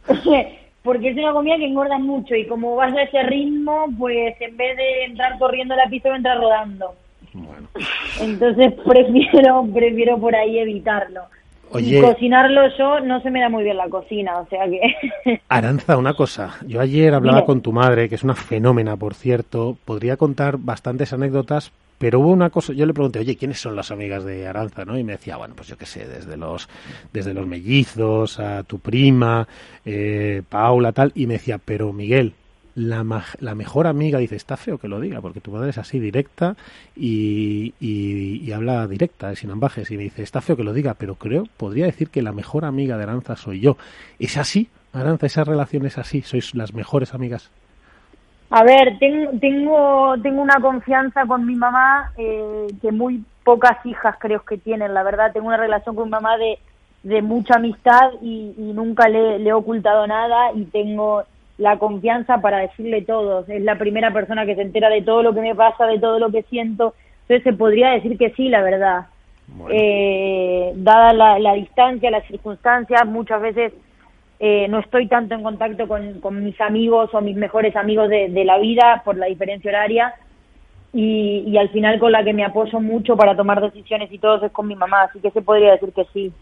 Porque 0.82 1.10
es 1.10 1.16
una 1.16 1.32
comida 1.32 1.56
que 1.56 1.66
engorda 1.66 1.99
mucho 1.99 2.34
y 2.34 2.46
como 2.46 2.75
vas 2.76 2.94
a 2.94 3.02
ese 3.02 3.22
ritmo, 3.25 3.87
pues 3.99 4.34
en 4.40 4.56
vez 4.56 4.76
de 4.76 5.04
entrar 5.04 5.38
corriendo 5.38 5.75
a 5.75 5.76
la 5.76 5.88
pista, 5.88 6.14
entrar 6.14 6.38
rodando. 6.38 6.94
Entonces 8.20 8.72
prefiero, 8.87 9.66
prefiero 9.72 10.18
por 10.18 10.34
ahí 10.34 10.58
evitarlo. 10.58 11.22
Oye. 11.72 11.99
Y 11.99 12.00
cocinarlo 12.00 12.62
yo 12.76 13.00
no 13.00 13.20
se 13.20 13.30
me 13.30 13.40
da 13.40 13.49
muy 13.49 13.62
bien 13.62 13.76
la 13.76 13.88
cocina, 13.88 14.38
o 14.38 14.46
sea 14.49 14.64
que... 14.68 15.40
Aranza, 15.49 15.96
una 15.96 16.14
cosa. 16.14 16.56
Yo 16.66 16.80
ayer 16.80 17.14
hablaba 17.14 17.44
con 17.44 17.60
tu 17.60 17.72
madre, 17.72 18.08
que 18.08 18.16
es 18.16 18.25
una 18.25 18.34
fenómena, 18.34 18.96
por 18.96 19.14
cierto. 19.14 19.76
Podría 19.84 20.16
contar 20.16 20.56
bastantes 20.58 21.12
anécdotas, 21.12 21.70
pero 22.00 22.19
hubo 22.21 22.30
una 22.30 22.49
cosa. 22.49 22.73
Yo 22.73 22.87
le 22.87 22.95
pregunté, 22.95 23.19
oye, 23.19 23.37
¿quiénes 23.37 23.61
son 23.61 23.76
las 23.76 23.90
amigas 23.90 24.25
de 24.25 24.47
Aranza? 24.47 24.87
¿no? 24.87 24.99
Y 24.99 25.04
me 25.04 25.12
decía, 25.12 25.37
bueno, 25.37 25.54
pues 25.54 25.69
yo 25.69 25.76
qué 25.76 25.85
sé, 25.85 26.09
desde 26.09 26.38
los, 26.38 26.66
desde 27.12 27.35
los 27.35 27.47
mellizos, 27.47 28.40
a 28.40 28.62
tu 28.62 28.78
prima, 28.78 29.47
eh, 29.85 30.42
Paula, 30.49 30.92
tal. 30.92 31.12
Y 31.14 31.26
me 31.26 31.35
decía, 31.35 31.59
pero 31.62 31.92
Miguel, 31.92 32.33
la, 32.75 33.04
la 33.40 33.54
mejor 33.54 33.87
amiga, 33.87 34.19
dice, 34.19 34.35
está 34.35 34.57
feo 34.57 34.78
que 34.78 34.88
lo 34.88 34.99
diga, 34.99 35.21
porque 35.21 35.42
tu 35.42 35.50
madre 35.50 35.69
es 35.69 35.76
así 35.76 35.99
directa 36.00 36.57
y, 36.97 37.75
y, 37.78 38.40
y 38.47 38.52
habla 38.52 38.87
directa, 38.87 39.37
sin 39.37 39.50
ambajes. 39.50 39.90
Y 39.90 39.99
me 39.99 40.04
dice, 40.04 40.23
está 40.23 40.40
feo 40.40 40.57
que 40.57 40.64
lo 40.64 40.73
diga, 40.73 40.95
pero 40.95 41.16
creo, 41.16 41.49
podría 41.59 41.85
decir 41.85 42.09
que 42.09 42.23
la 42.23 42.33
mejor 42.33 42.64
amiga 42.64 42.97
de 42.97 43.02
Aranza 43.02 43.37
soy 43.37 43.61
yo. 43.61 43.76
¿Es 44.19 44.39
así, 44.39 44.71
Aranza? 44.95 45.26
¿Esa 45.26 45.45
relación 45.45 45.84
es 45.84 45.99
así? 45.99 46.23
¿Sois 46.23 46.54
las 46.54 46.73
mejores 46.73 47.13
amigas? 47.13 47.50
A 48.50 48.65
ver, 48.65 48.99
tengo, 48.99 49.30
tengo, 49.41 50.15
tengo 50.23 50.43
una 50.43 50.60
confianza 50.60 51.25
con 51.25 51.47
mi 51.47 51.54
mamá 51.54 52.13
eh, 52.19 52.67
que 52.82 52.91
muy 52.91 53.23
pocas 53.45 53.84
hijas 53.86 54.17
creo 54.19 54.45
que 54.45 54.58
tienen, 54.58 54.93
la 54.93 55.04
verdad. 55.04 55.32
Tengo 55.32 55.47
una 55.47 55.56
relación 55.56 55.95
con 55.95 56.06
mi 56.06 56.10
mamá 56.10 56.36
de, 56.36 56.58
de 57.04 57.23
mucha 57.23 57.54
amistad 57.54 58.10
y, 58.21 58.52
y 58.58 58.73
nunca 58.73 59.08
le, 59.08 59.39
le 59.39 59.50
he 59.50 59.52
ocultado 59.52 60.04
nada 60.06 60.52
y 60.52 60.65
tengo 60.65 61.23
la 61.58 61.78
confianza 61.78 62.39
para 62.41 62.58
decirle 62.58 63.02
todo. 63.02 63.45
Es 63.47 63.63
la 63.63 63.78
primera 63.78 64.13
persona 64.13 64.45
que 64.45 64.56
se 64.56 64.63
entera 64.63 64.89
de 64.89 65.02
todo 65.02 65.23
lo 65.23 65.32
que 65.32 65.43
me 65.43 65.54
pasa, 65.54 65.86
de 65.86 66.00
todo 66.00 66.19
lo 66.19 66.30
que 66.32 66.43
siento. 66.43 66.95
Entonces 67.23 67.45
se 67.45 67.52
podría 67.52 67.91
decir 67.91 68.19
que 68.19 68.30
sí, 68.30 68.49
la 68.49 68.63
verdad. 68.63 69.06
Eh, 69.71 70.73
dada 70.76 71.13
la, 71.13 71.39
la 71.39 71.54
distancia, 71.54 72.10
las 72.10 72.26
circunstancias, 72.26 73.06
muchas 73.06 73.41
veces 73.43 73.73
eh, 74.41 74.67
no 74.69 74.81
estoy 74.81 75.07
tanto 75.07 75.35
en 75.35 75.43
contacto 75.43 75.87
con, 75.87 76.15
con 76.21 76.43
mis 76.43 76.59
amigos 76.61 77.11
o 77.13 77.21
mis 77.21 77.37
mejores 77.37 77.76
amigos 77.76 78.09
de, 78.09 78.29
de 78.31 78.45
la 78.45 78.59
vida 78.59 79.03
por 79.05 79.17
la 79.17 79.26
diferencia 79.26 79.69
horaria 79.71 80.15
y, 80.93 81.45
y 81.47 81.57
al 81.59 81.69
final 81.69 81.99
con 82.00 82.11
la 82.13 82.25
que 82.25 82.33
me 82.33 82.45
apoyo 82.45 82.81
mucho 82.81 83.17
para 83.17 83.37
tomar 83.37 83.61
decisiones 83.61 84.11
y 84.13 84.19
todo 84.19 84.45
es 84.45 84.53
con 84.53 84.67
mi 84.67 84.75
mamá, 84.75 85.03
así 85.03 85.21
que 85.21 85.31
se 85.31 85.43
podría 85.43 85.73
decir 85.73 85.93
que 85.93 86.05
sí. 86.13 86.33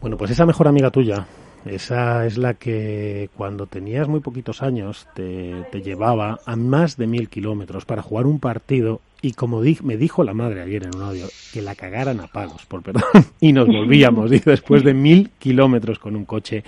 Bueno, 0.00 0.16
pues 0.16 0.30
esa 0.30 0.44
mejor 0.46 0.66
amiga 0.68 0.90
tuya, 0.90 1.26
esa 1.66 2.26
es 2.26 2.36
la 2.38 2.54
que 2.54 3.28
cuando 3.36 3.66
tenías 3.66 4.08
muy 4.08 4.20
poquitos 4.20 4.62
años 4.62 5.06
te, 5.14 5.52
te 5.70 5.82
llevaba 5.82 6.38
a 6.46 6.56
más 6.56 6.96
de 6.96 7.06
mil 7.06 7.28
kilómetros 7.28 7.84
para 7.84 8.02
jugar 8.02 8.26
un 8.26 8.40
partido 8.40 9.00
y 9.22 9.32
como 9.32 9.62
di- 9.62 9.78
me 9.82 9.96
dijo 9.96 10.24
la 10.24 10.34
madre 10.34 10.62
ayer 10.62 10.84
en 10.84 10.94
un 10.96 11.02
audio, 11.02 11.26
que 11.52 11.62
la 11.62 11.74
cagaran 11.74 12.20
a 12.20 12.26
palos, 12.26 12.66
por 12.66 12.82
perdón, 12.82 13.02
y 13.40 13.52
nos 13.52 13.66
volvíamos, 13.68 14.30
dice, 14.30 14.50
después 14.50 14.84
de 14.84 14.94
mil 14.94 15.30
kilómetros 15.38 15.98
con 15.98 16.16
un 16.16 16.24
coche. 16.24 16.64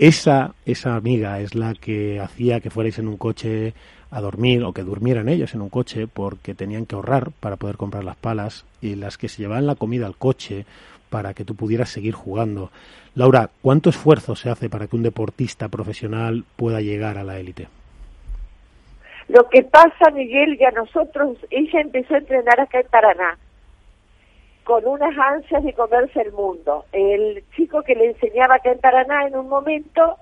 Esa, 0.00 0.54
esa 0.64 0.96
amiga 0.96 1.40
es 1.40 1.54
la 1.54 1.74
que 1.74 2.20
hacía 2.20 2.60
que 2.60 2.70
fuerais 2.70 2.98
en 2.98 3.06
un 3.06 3.18
coche 3.18 3.74
a 4.10 4.22
dormir 4.22 4.64
o 4.64 4.72
que 4.72 4.80
durmieran 4.82 5.28
ellos 5.28 5.52
en 5.52 5.60
un 5.60 5.68
coche 5.68 6.06
porque 6.06 6.54
tenían 6.54 6.86
que 6.86 6.94
ahorrar 6.94 7.32
para 7.38 7.56
poder 7.56 7.76
comprar 7.76 8.02
las 8.02 8.16
palas 8.16 8.64
y 8.80 8.94
las 8.94 9.18
que 9.18 9.28
se 9.28 9.42
llevaban 9.42 9.66
la 9.66 9.74
comida 9.74 10.06
al 10.06 10.16
coche 10.16 10.64
para 11.10 11.34
que 11.34 11.44
tú 11.44 11.54
pudieras 11.54 11.90
seguir 11.90 12.14
jugando. 12.14 12.70
Laura, 13.14 13.50
¿cuánto 13.60 13.90
esfuerzo 13.90 14.34
se 14.36 14.48
hace 14.48 14.70
para 14.70 14.86
que 14.86 14.96
un 14.96 15.02
deportista 15.02 15.68
profesional 15.68 16.44
pueda 16.56 16.80
llegar 16.80 17.18
a 17.18 17.22
la 17.22 17.38
élite? 17.38 17.68
Lo 19.28 19.50
que 19.50 19.64
pasa, 19.64 20.10
Miguel, 20.14 20.56
que 20.56 20.64
a 20.64 20.70
nosotros, 20.70 21.36
ella 21.50 21.82
empezó 21.82 22.14
a 22.14 22.18
entrenar 22.18 22.58
acá 22.58 22.80
en 22.80 22.86
Paraná, 22.86 23.36
con 24.70 24.86
unas 24.86 25.18
ansias 25.18 25.64
de 25.64 25.72
comerse 25.72 26.20
el 26.20 26.30
mundo. 26.30 26.84
El 26.92 27.42
chico 27.56 27.82
que 27.82 27.96
le 27.96 28.10
enseñaba 28.10 28.54
acá 28.54 28.70
en 28.70 28.78
Paraná 28.78 29.26
en 29.26 29.36
un 29.36 29.48
momento 29.48 30.16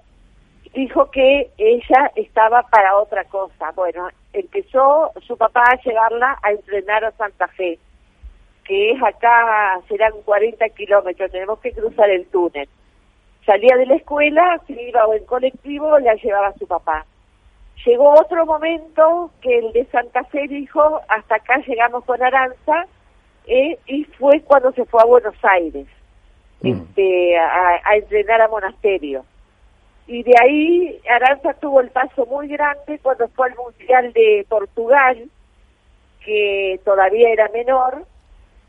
dijo 0.72 1.10
que 1.10 1.50
ella 1.58 2.10
estaba 2.16 2.62
para 2.62 2.96
otra 2.96 3.24
cosa. 3.24 3.72
Bueno, 3.72 4.08
empezó 4.32 5.12
su 5.26 5.36
papá 5.36 5.64
a 5.70 5.78
llevarla 5.82 6.38
a 6.42 6.52
entrenar 6.52 7.04
a 7.04 7.10
Santa 7.10 7.46
Fe, 7.48 7.78
que 8.64 8.92
es 8.92 9.02
acá, 9.02 9.82
serán 9.86 10.12
40 10.24 10.66
kilómetros, 10.70 11.30
tenemos 11.30 11.58
que 11.58 11.72
cruzar 11.72 12.08
el 12.08 12.26
túnel. 12.28 12.70
Salía 13.44 13.76
de 13.76 13.84
la 13.84 13.96
escuela, 13.96 14.62
se 14.66 14.82
iba 14.82 15.06
o 15.06 15.12
en 15.12 15.26
colectivo, 15.26 15.98
la 15.98 16.14
llevaba 16.14 16.54
su 16.54 16.66
papá. 16.66 17.04
Llegó 17.84 18.14
otro 18.18 18.46
momento 18.46 19.30
que 19.42 19.58
el 19.58 19.74
de 19.74 19.84
Santa 19.92 20.24
Fe 20.24 20.48
dijo, 20.48 21.02
hasta 21.06 21.34
acá 21.34 21.58
llegamos 21.66 22.02
con 22.06 22.22
Aranza, 22.22 22.86
eh, 23.48 23.78
y 23.86 24.04
fue 24.04 24.40
cuando 24.42 24.72
se 24.72 24.84
fue 24.84 25.00
a 25.02 25.06
Buenos 25.06 25.34
Aires 25.42 25.86
este, 26.62 27.38
a, 27.38 27.80
a 27.84 27.96
entrenar 27.96 28.40
a 28.42 28.48
Monasterio. 28.48 29.24
Y 30.06 30.22
de 30.22 30.32
ahí 30.42 31.00
Aranza 31.10 31.54
tuvo 31.54 31.80
el 31.80 31.90
paso 31.90 32.24
muy 32.26 32.48
grande 32.48 32.98
cuando 33.02 33.28
fue 33.28 33.48
al 33.48 33.56
Mundial 33.56 34.12
de 34.12 34.46
Portugal, 34.48 35.28
que 36.24 36.80
todavía 36.84 37.30
era 37.30 37.48
menor, 37.48 38.04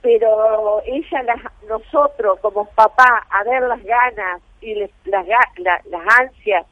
pero 0.02 0.82
ella, 0.86 1.24
las, 1.24 1.42
nosotros 1.68 2.40
como 2.42 2.66
papá, 2.66 3.26
a 3.30 3.44
ver 3.44 3.64
las 3.64 3.84
ganas 3.84 4.42
y 4.62 4.76
les- 4.76 4.92
las, 5.06 5.26
la- 5.58 5.82
las 5.90 6.20
ansias 6.20 6.66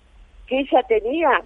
que 0.47 0.59
ella 0.59 0.83
tenía, 0.83 1.41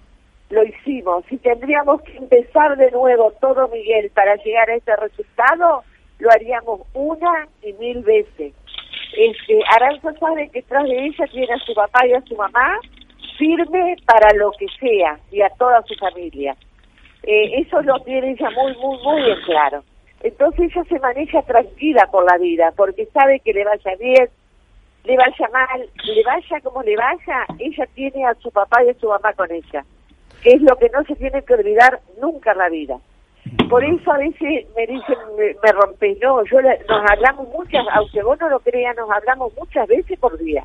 lo 0.50 0.64
hicimos. 0.64 1.24
Si 1.28 1.38
tendríamos 1.38 2.02
que 2.02 2.16
empezar 2.16 2.76
de 2.76 2.90
nuevo 2.90 3.32
todo, 3.40 3.68
Miguel, 3.68 4.10
para 4.10 4.36
llegar 4.36 4.68
a 4.70 4.74
este 4.74 4.94
resultado, 4.96 5.82
lo 6.22 6.30
haríamos 6.30 6.82
una 6.94 7.48
y 7.62 7.72
mil 7.74 8.00
veces. 8.04 8.54
Este, 9.16 9.60
Aranza 9.74 10.12
sabe 10.20 10.48
que 10.50 10.62
tras 10.62 10.84
de 10.84 11.06
ella 11.06 11.26
tiene 11.32 11.52
a 11.52 11.58
su 11.58 11.74
papá 11.74 12.06
y 12.06 12.12
a 12.12 12.22
su 12.22 12.36
mamá 12.36 12.78
firme 13.36 13.96
para 14.06 14.32
lo 14.34 14.52
que 14.52 14.66
sea 14.78 15.18
y 15.32 15.42
a 15.42 15.50
toda 15.58 15.82
su 15.82 15.94
familia. 15.96 16.56
Eh, 17.24 17.60
eso 17.60 17.82
lo 17.82 17.98
tiene 18.04 18.30
ella 18.30 18.50
muy, 18.50 18.72
muy, 18.76 18.98
muy 19.02 19.30
en 19.32 19.40
claro. 19.42 19.82
Entonces 20.22 20.70
ella 20.70 20.84
se 20.88 21.00
maneja 21.00 21.42
tranquila 21.42 22.08
por 22.12 22.24
la 22.30 22.38
vida, 22.38 22.72
porque 22.76 23.06
sabe 23.06 23.40
que 23.40 23.52
le 23.52 23.64
vaya 23.64 23.96
bien, 23.98 24.28
le 25.02 25.16
vaya 25.16 25.48
mal, 25.52 25.88
le 26.04 26.22
vaya 26.22 26.60
como 26.62 26.84
le 26.84 26.96
vaya, 26.96 27.46
ella 27.58 27.86
tiene 27.94 28.24
a 28.26 28.34
su 28.34 28.48
papá 28.52 28.84
y 28.84 28.90
a 28.90 28.94
su 28.94 29.08
mamá 29.08 29.32
con 29.32 29.50
ella, 29.50 29.84
que 30.44 30.50
es 30.50 30.62
lo 30.62 30.76
que 30.76 30.88
no 30.90 31.02
se 31.02 31.16
tiene 31.16 31.42
que 31.42 31.54
olvidar 31.54 32.00
nunca 32.20 32.52
en 32.52 32.58
la 32.58 32.68
vida. 32.68 33.00
Por 33.68 33.84
eso 33.84 34.12
a 34.12 34.18
veces 34.18 34.66
me 34.76 34.86
dicen, 34.86 35.16
me, 35.38 35.54
me 35.62 35.72
rompes, 35.72 36.18
no, 36.20 36.44
yo 36.44 36.60
la- 36.60 36.76
nos 36.88 37.10
hablamos 37.10 37.48
muchas, 37.48 37.84
aunque 37.94 38.22
vos 38.22 38.38
no 38.40 38.48
lo 38.48 38.60
creas, 38.60 38.96
nos 38.96 39.10
hablamos 39.10 39.52
muchas 39.56 39.86
veces 39.88 40.18
por 40.18 40.36
día. 40.38 40.64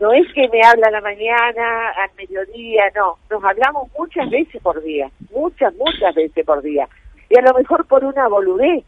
No 0.00 0.12
es 0.12 0.26
que 0.34 0.48
me 0.48 0.60
habla 0.66 0.88
a 0.88 0.90
la 0.90 1.00
mañana, 1.00 1.90
al 1.90 2.10
mediodía, 2.16 2.84
no, 2.94 3.18
nos 3.30 3.44
hablamos 3.44 3.88
muchas 3.96 4.28
veces 4.30 4.60
por 4.62 4.82
día, 4.82 5.10
muchas, 5.30 5.74
muchas 5.76 6.14
veces 6.14 6.44
por 6.44 6.60
día. 6.62 6.88
Y 7.30 7.38
a 7.38 7.42
lo 7.42 7.54
mejor 7.54 7.86
por 7.86 8.04
una 8.04 8.28
boludez. 8.28 8.84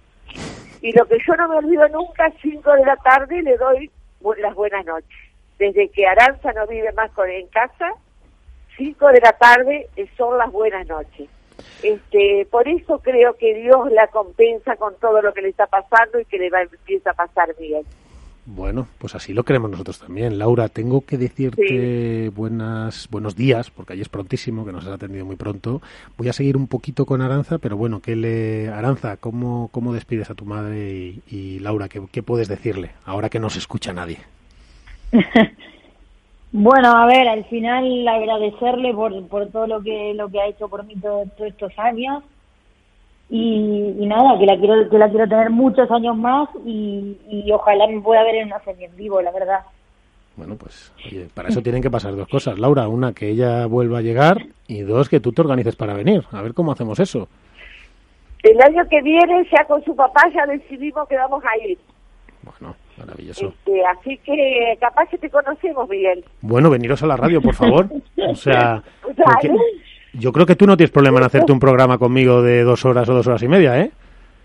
Y 0.82 0.92
lo 0.92 1.06
que 1.06 1.16
yo 1.26 1.34
no 1.36 1.48
me 1.48 1.56
olvido 1.56 1.88
nunca, 1.88 2.30
5 2.42 2.72
de 2.72 2.84
la 2.84 2.96
tarde 2.96 3.42
le 3.42 3.56
doy 3.56 3.90
las 4.38 4.54
buenas 4.54 4.84
noches. 4.84 5.08
Desde 5.58 5.88
que 5.88 6.06
Aranza 6.06 6.52
no 6.52 6.66
vive 6.66 6.92
más 6.92 7.10
con 7.12 7.30
en 7.30 7.46
casa, 7.48 7.92
5 8.76 9.06
de 9.08 9.20
la 9.20 9.32
tarde 9.32 9.88
son 10.16 10.36
las 10.36 10.50
buenas 10.50 10.86
noches. 10.86 11.28
Este, 11.82 12.46
por 12.50 12.66
eso 12.68 12.98
creo 13.00 13.34
que 13.34 13.54
Dios 13.54 13.90
la 13.92 14.06
compensa 14.08 14.76
con 14.76 14.94
todo 15.00 15.20
lo 15.20 15.32
que 15.32 15.42
le 15.42 15.48
está 15.48 15.66
pasando 15.66 16.20
y 16.20 16.24
que 16.24 16.38
le 16.38 16.50
va 16.50 16.62
empieza 16.62 17.10
a 17.10 17.14
pasar 17.14 17.54
bien. 17.58 17.82
Bueno, 18.46 18.88
pues 18.98 19.14
así 19.14 19.32
lo 19.32 19.42
queremos 19.42 19.70
nosotros 19.70 19.98
también. 19.98 20.38
Laura, 20.38 20.68
tengo 20.68 21.00
que 21.00 21.16
decirte 21.16 22.28
buenas, 22.28 23.08
buenos 23.10 23.36
días, 23.36 23.70
porque 23.70 23.94
allí 23.94 24.02
es 24.02 24.10
prontísimo, 24.10 24.66
que 24.66 24.72
nos 24.72 24.86
has 24.86 24.92
atendido 24.92 25.24
muy 25.24 25.36
pronto. 25.36 25.80
Voy 26.18 26.28
a 26.28 26.34
seguir 26.34 26.56
un 26.58 26.66
poquito 26.66 27.06
con 27.06 27.22
Aranza, 27.22 27.56
pero 27.56 27.78
bueno, 27.78 28.00
¿qué 28.00 28.16
le... 28.16 28.68
Aranza, 28.68 29.16
¿cómo, 29.16 29.70
cómo 29.72 29.94
despides 29.94 30.28
a 30.28 30.34
tu 30.34 30.44
madre? 30.44 30.76
Y, 30.78 31.22
y 31.26 31.58
Laura, 31.60 31.88
¿qué, 31.88 32.02
¿qué 32.12 32.22
puedes 32.22 32.48
decirle 32.48 32.90
ahora 33.06 33.30
que 33.30 33.40
no 33.40 33.48
se 33.48 33.60
escucha 33.60 33.94
nadie? 33.94 34.18
Bueno, 36.56 36.92
a 36.96 37.06
ver, 37.06 37.26
al 37.26 37.44
final 37.46 38.06
agradecerle 38.06 38.94
por, 38.94 39.26
por 39.26 39.48
todo 39.48 39.66
lo 39.66 39.82
que 39.82 40.14
lo 40.14 40.28
que 40.28 40.40
ha 40.40 40.46
hecho 40.46 40.68
por 40.68 40.84
mí 40.84 40.94
todo- 40.94 41.24
todos 41.36 41.50
estos 41.50 41.76
años 41.80 42.22
y, 43.28 43.92
y 43.98 44.06
nada, 44.06 44.38
que 44.38 44.46
la 44.46 44.56
quiero 44.56 44.88
que 44.88 44.96
la 44.96 45.08
quiero 45.10 45.26
tener 45.28 45.50
muchos 45.50 45.90
años 45.90 46.16
más 46.16 46.48
y, 46.64 47.16
y 47.28 47.50
ojalá 47.50 47.88
me 47.88 48.00
pueda 48.00 48.22
ver 48.22 48.36
en 48.36 48.46
una 48.46 48.60
serie 48.60 48.86
en 48.86 48.94
vivo, 48.96 49.20
la 49.20 49.32
verdad. 49.32 49.60
Bueno, 50.36 50.54
pues 50.54 50.92
oye, 51.06 51.26
para 51.34 51.48
eso 51.48 51.60
tienen 51.60 51.82
que 51.82 51.90
pasar 51.90 52.14
dos 52.14 52.28
cosas. 52.28 52.56
Laura, 52.56 52.86
una, 52.86 53.12
que 53.12 53.30
ella 53.30 53.66
vuelva 53.66 53.98
a 53.98 54.02
llegar 54.02 54.46
y 54.68 54.82
dos, 54.82 55.08
que 55.08 55.18
tú 55.18 55.32
te 55.32 55.40
organices 55.42 55.74
para 55.74 55.94
venir. 55.94 56.22
A 56.30 56.40
ver 56.40 56.54
cómo 56.54 56.70
hacemos 56.70 57.00
eso. 57.00 57.26
El 58.44 58.60
año 58.62 58.84
que 58.88 59.02
viene, 59.02 59.44
ya 59.50 59.64
con 59.64 59.82
su 59.84 59.96
papá, 59.96 60.22
ya 60.32 60.46
decidimos 60.46 61.08
que 61.08 61.16
vamos 61.16 61.42
a 61.44 61.66
ir. 61.66 61.78
Bueno, 62.96 63.06
maravilloso. 63.10 63.46
Este, 63.48 63.84
así 63.86 64.18
que 64.18 64.76
capaz 64.80 65.08
que 65.08 65.18
te 65.18 65.30
conocemos, 65.30 65.88
Miguel. 65.88 66.24
Bueno, 66.40 66.70
veniros 66.70 67.02
a 67.02 67.06
la 67.06 67.16
radio, 67.16 67.40
por 67.40 67.54
favor. 67.54 67.88
O 68.28 68.34
sea, 68.36 68.82
porque 69.02 69.50
yo 70.12 70.32
creo 70.32 70.46
que 70.46 70.56
tú 70.56 70.66
no 70.66 70.76
tienes 70.76 70.90
problema 70.92 71.18
en 71.18 71.24
hacerte 71.24 71.52
un 71.52 71.60
programa 71.60 71.98
conmigo 71.98 72.42
de 72.42 72.62
dos 72.62 72.84
horas 72.84 73.08
o 73.08 73.14
dos 73.14 73.26
horas 73.26 73.42
y 73.42 73.48
media, 73.48 73.80
¿eh? 73.80 73.90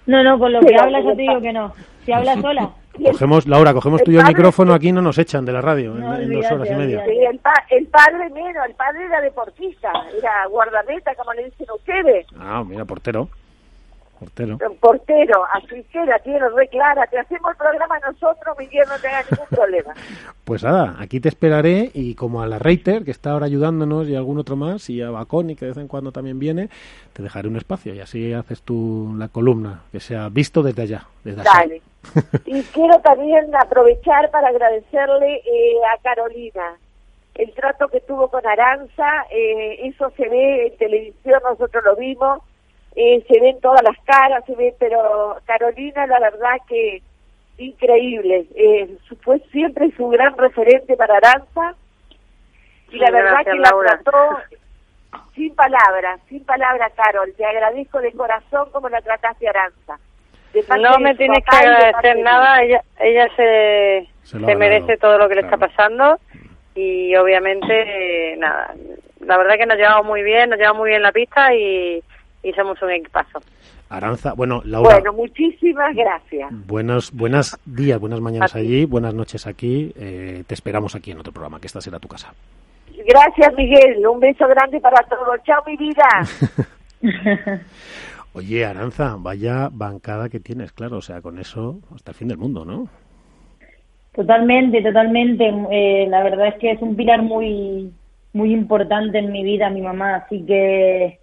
No, 0.08 0.24
no, 0.24 0.40
con 0.40 0.52
lo 0.52 0.60
que 0.62 0.72
la 0.72 0.84
hablas 0.84 1.04
ya 1.06 1.16
te 1.16 1.22
digo 1.22 1.42
que 1.42 1.54
no. 1.54 1.74
Si 2.06 2.12
hablas 2.12 2.42
sola. 2.42 2.70
Cogemos, 3.12 3.48
Laura, 3.48 3.74
cogemos 3.74 4.04
tú 4.04 4.12
y 4.12 4.16
yo 4.16 4.22
el 4.22 4.28
micrófono, 4.28 4.74
aquí 4.74 4.92
no 4.92 5.02
nos 5.02 5.18
echan 5.20 5.46
de 5.46 5.54
la 5.54 5.62
radio 5.62 5.94
en- 5.94 6.00
No, 6.02 6.16
en, 6.16 6.22
dos 6.22 6.28
olvídate, 6.52 6.56
horas 6.56 6.70
y 6.72 6.76
media. 6.76 7.06
Sí, 7.06 7.12
el, 7.32 7.40
pa- 7.40 7.66
el 7.70 7.86
padre 7.88 8.30
menos, 8.32 8.66
el 8.68 8.74
padre 8.76 9.06
era 9.06 9.22
deportista, 9.22 9.92
era 10.18 10.48
guardameta, 10.50 11.14
como 11.16 11.32
le 11.34 11.46
dicen 11.46 11.68
ustedes, 11.74 12.26
Ah, 12.38 12.64
mira, 12.68 12.84
portero. 12.86 13.30
Portero. 14.20 14.58
portero, 14.80 15.44
que 15.92 16.06
la 16.06 16.20
tiene 16.20 16.50
re 16.50 16.68
clara. 16.68 17.08
Te 17.08 17.18
hacemos 17.18 17.52
el 17.52 17.58
programa 17.58 18.00
nosotros, 18.00 18.58
Miguel, 18.58 18.86
no 18.90 19.00
tenga 19.00 19.24
ningún 19.30 19.48
problema. 19.50 19.94
Pues 20.44 20.64
nada, 20.64 20.96
aquí 21.00 21.20
te 21.20 21.30
esperaré 21.30 21.92
y 21.94 22.16
como 22.16 22.42
a 22.42 22.48
la 22.48 22.58
Reiter, 22.58 23.06
que 23.06 23.12
está 23.12 23.32
ahora 23.32 23.46
ayudándonos, 23.46 24.10
y 24.10 24.16
a 24.16 24.18
algún 24.18 24.40
otro 24.40 24.56
más, 24.56 24.90
y 24.90 25.00
a 25.00 25.12
Baconi, 25.12 25.56
que 25.56 25.66
de 25.66 25.72
vez 25.72 25.78
en 25.78 25.88
cuando 25.88 26.12
también 26.12 26.40
viene, 26.40 26.70
te 27.14 27.22
dejaré 27.22 27.48
un 27.48 27.56
espacio 27.56 27.94
y 27.94 28.00
así 28.00 28.34
haces 28.34 28.64
tú 28.64 29.14
la 29.16 29.28
columna, 29.28 29.84
que 29.92 30.00
sea 30.00 30.28
visto 30.30 30.64
desde 30.64 30.82
allá. 30.82 31.06
Desde 31.24 31.42
allá. 31.42 31.52
Dale. 31.54 31.82
Y 32.46 32.64
quiero 32.74 33.00
también 33.02 33.56
aprovechar 33.56 34.32
para 34.32 34.48
agradecerle 34.48 35.36
eh, 35.36 35.76
a 35.94 36.02
Carolina 36.02 36.78
el 37.40 37.54
trato 37.54 37.88
que 37.88 38.02
tuvo 38.02 38.28
con 38.28 38.46
Aranza, 38.46 39.26
eh, 39.32 39.88
eso 39.88 40.12
se 40.18 40.28
ve 40.28 40.68
en 40.68 40.78
televisión, 40.78 41.40
nosotros 41.44 41.84
lo 41.86 41.96
vimos, 41.96 42.42
eh, 42.96 43.24
se 43.28 43.40
ven 43.40 43.60
todas 43.62 43.82
las 43.84 43.98
caras, 44.06 44.44
se 44.46 44.56
ve, 44.56 44.74
pero 44.80 45.38
Carolina 45.46 46.06
la 46.08 46.20
verdad 46.20 46.58
que 46.68 47.02
increíble, 47.58 48.46
eh, 48.56 48.90
su- 49.08 49.16
fue 49.18 49.40
siempre 49.52 49.92
su 49.98 50.08
gran 50.10 50.38
referente 50.38 50.96
para 50.96 51.18
Aranza 51.18 51.76
y 52.92 52.98
la 52.98 53.12
verdad 53.12 53.32
Gracias, 53.32 53.54
que 53.56 53.60
la 53.60 53.70
Laura. 53.70 54.00
trató 54.04 54.38
sin 55.36 55.54
palabras, 55.56 56.20
sin 56.30 56.44
palabras, 56.46 56.92
Carol, 56.96 57.34
te 57.36 57.46
agradezco 57.46 58.00
de 58.00 58.12
corazón 58.14 58.70
como 58.72 58.90
la 58.90 59.02
trataste 59.02 59.48
a 59.48 59.52
Aranza. 59.52 60.00
No 60.80 60.98
me 61.00 61.14
tienes 61.16 61.44
que 61.46 61.56
agradecer 61.56 62.16
de 62.16 62.22
nada, 62.24 62.62
ella, 62.64 62.82
ella 63.00 63.28
se, 63.36 64.08
Se 64.24 64.56
merece 64.56 64.98
todo 64.98 65.18
lo 65.20 65.30
que 65.30 65.36
le 65.36 65.42
claro. 65.42 65.56
está 65.56 65.68
pasando. 65.68 66.20
Y 66.76 67.16
obviamente, 67.18 68.36
nada, 68.38 68.74
la 69.20 69.38
verdad 69.38 69.56
que 69.58 69.66
nos 69.66 69.78
llevamos 69.78 70.06
muy 70.06 70.24
bien, 70.24 70.50
nos 70.50 70.58
llevamos 70.58 70.80
muy 70.80 70.90
bien 70.90 71.04
la 71.04 71.12
pista 71.12 71.54
y, 71.54 72.02
y 72.44 72.52
somos 72.54 72.82
un 72.82 72.92
equipazo. 72.92 73.40
Aranza, 73.90 74.34
bueno, 74.34 74.62
Laura, 74.66 74.96
Bueno, 74.96 75.14
muchísimas 75.14 75.96
gracias. 75.96 76.50
buenos, 76.68 77.12
buenos 77.12 77.58
días, 77.66 78.00
buenas 78.00 78.20
mañanas 78.22 78.56
allí, 78.56 78.86
buenas 78.86 79.14
noches 79.14 79.48
aquí. 79.48 79.92
eh, 79.96 80.44
te 80.46 80.54
esperamos 80.54 80.96
aquí 80.96 81.12
en 81.12 81.20
otro 81.20 81.34
programa, 81.34 81.60
que 81.60 81.68
esta 81.68 81.82
será 81.82 82.00
tu 82.00 82.08
casa. 82.08 82.34
Gracias, 83.08 83.54
Miguel. 83.56 84.06
Un 84.06 84.20
beso 84.20 84.48
grande 84.48 84.80
para 84.80 85.02
todos. 85.08 85.42
Chao, 85.44 85.64
mi 85.66 85.78
vida. 85.78 86.08
Oye, 88.34 88.66
Aranza, 88.66 89.16
vaya 89.18 89.70
bancada 89.72 90.30
que 90.30 90.40
tienes, 90.40 90.72
claro, 90.72 90.98
o 90.98 91.02
sea, 91.02 91.22
con 91.22 91.40
eso 91.40 91.80
hasta 91.96 92.12
el 92.12 92.18
fin 92.18 92.28
del 92.28 92.38
mundo, 92.38 92.64
¿no? 92.66 92.88
Totalmente, 94.14 94.82
totalmente. 94.82 95.46
Eh, 95.72 96.08
la 96.10 96.24
verdad 96.24 96.48
es 96.48 96.56
que 96.56 96.72
es 96.72 96.82
un 96.82 96.96
pilar 96.96 97.22
muy 97.24 97.92
muy 98.34 98.54
importante 98.54 99.18
en 99.18 99.32
mi 99.32 99.44
vida, 99.44 99.70
mi 99.72 99.82
mamá, 99.82 100.18
así 100.18 100.46
que 100.46 101.19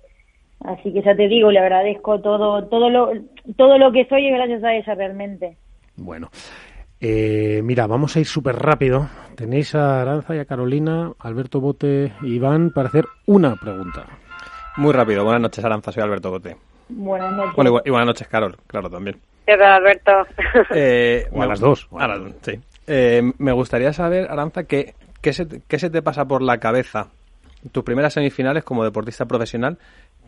así 0.66 0.92
que 0.92 1.02
ya 1.02 1.14
te 1.16 1.28
digo, 1.28 1.50
le 1.50 1.58
agradezco 1.60 2.20
todo 2.20 2.64
todo 2.66 2.90
lo 2.90 3.10
todo 3.56 3.78
lo 3.78 3.92
que 3.92 4.06
soy 4.06 4.28
es 4.28 4.34
gracias 4.34 4.62
a 4.64 4.74
ella 4.74 4.94
realmente. 4.94 5.56
Bueno, 5.96 6.28
eh, 7.00 7.60
mira, 7.64 7.86
vamos 7.86 8.16
a 8.16 8.20
ir 8.20 8.26
súper 8.26 8.56
rápido. 8.56 9.08
Tenéis 9.34 9.74
a 9.74 10.02
Aranza 10.02 10.34
y 10.34 10.38
a 10.38 10.44
Carolina, 10.44 11.12
Alberto 11.18 11.60
Bote 11.60 12.12
y 12.22 12.34
Iván 12.36 12.70
para 12.70 12.88
hacer 12.88 13.04
una 13.26 13.54
pregunta. 13.56 14.04
Muy 14.78 14.92
rápido. 14.92 15.24
Buenas 15.24 15.42
noches, 15.42 15.64
Aranza. 15.64 15.92
Soy 15.92 16.02
Alberto 16.02 16.30
Gote. 16.30 16.56
Buenas 16.88 17.32
noches. 17.32 17.54
Bueno, 17.56 17.70
y, 17.70 17.74
bu- 17.74 17.82
y 17.84 17.90
buenas 17.90 18.06
noches, 18.06 18.28
Carol. 18.28 18.56
Claro, 18.66 18.88
también. 18.90 19.16
¿Qué 19.46 19.56
tal, 19.56 19.72
Alberto? 19.74 20.10
Eh, 20.74 21.26
O 21.32 21.38
a 21.38 21.40
me- 21.40 21.48
las 21.48 21.60
dos, 21.60 21.86
o 21.90 21.98
a 22.00 22.04
a 22.04 22.08
las 22.08 22.20
las- 22.20 22.32
sí. 22.42 22.60
Eh, 22.86 23.22
me 23.38 23.52
gustaría 23.52 23.92
saber, 23.92 24.30
Aranza, 24.30 24.64
¿qué, 24.64 24.94
qué, 25.20 25.32
se, 25.32 25.46
te- 25.46 25.62
qué 25.66 25.78
se 25.78 25.90
te 25.90 26.02
pasa 26.02 26.24
por 26.26 26.42
la 26.42 26.58
cabeza 26.58 27.08
tus 27.72 27.82
primeras 27.84 28.12
semifinales 28.12 28.62
como 28.64 28.84
deportista 28.84 29.24
profesional? 29.26 29.78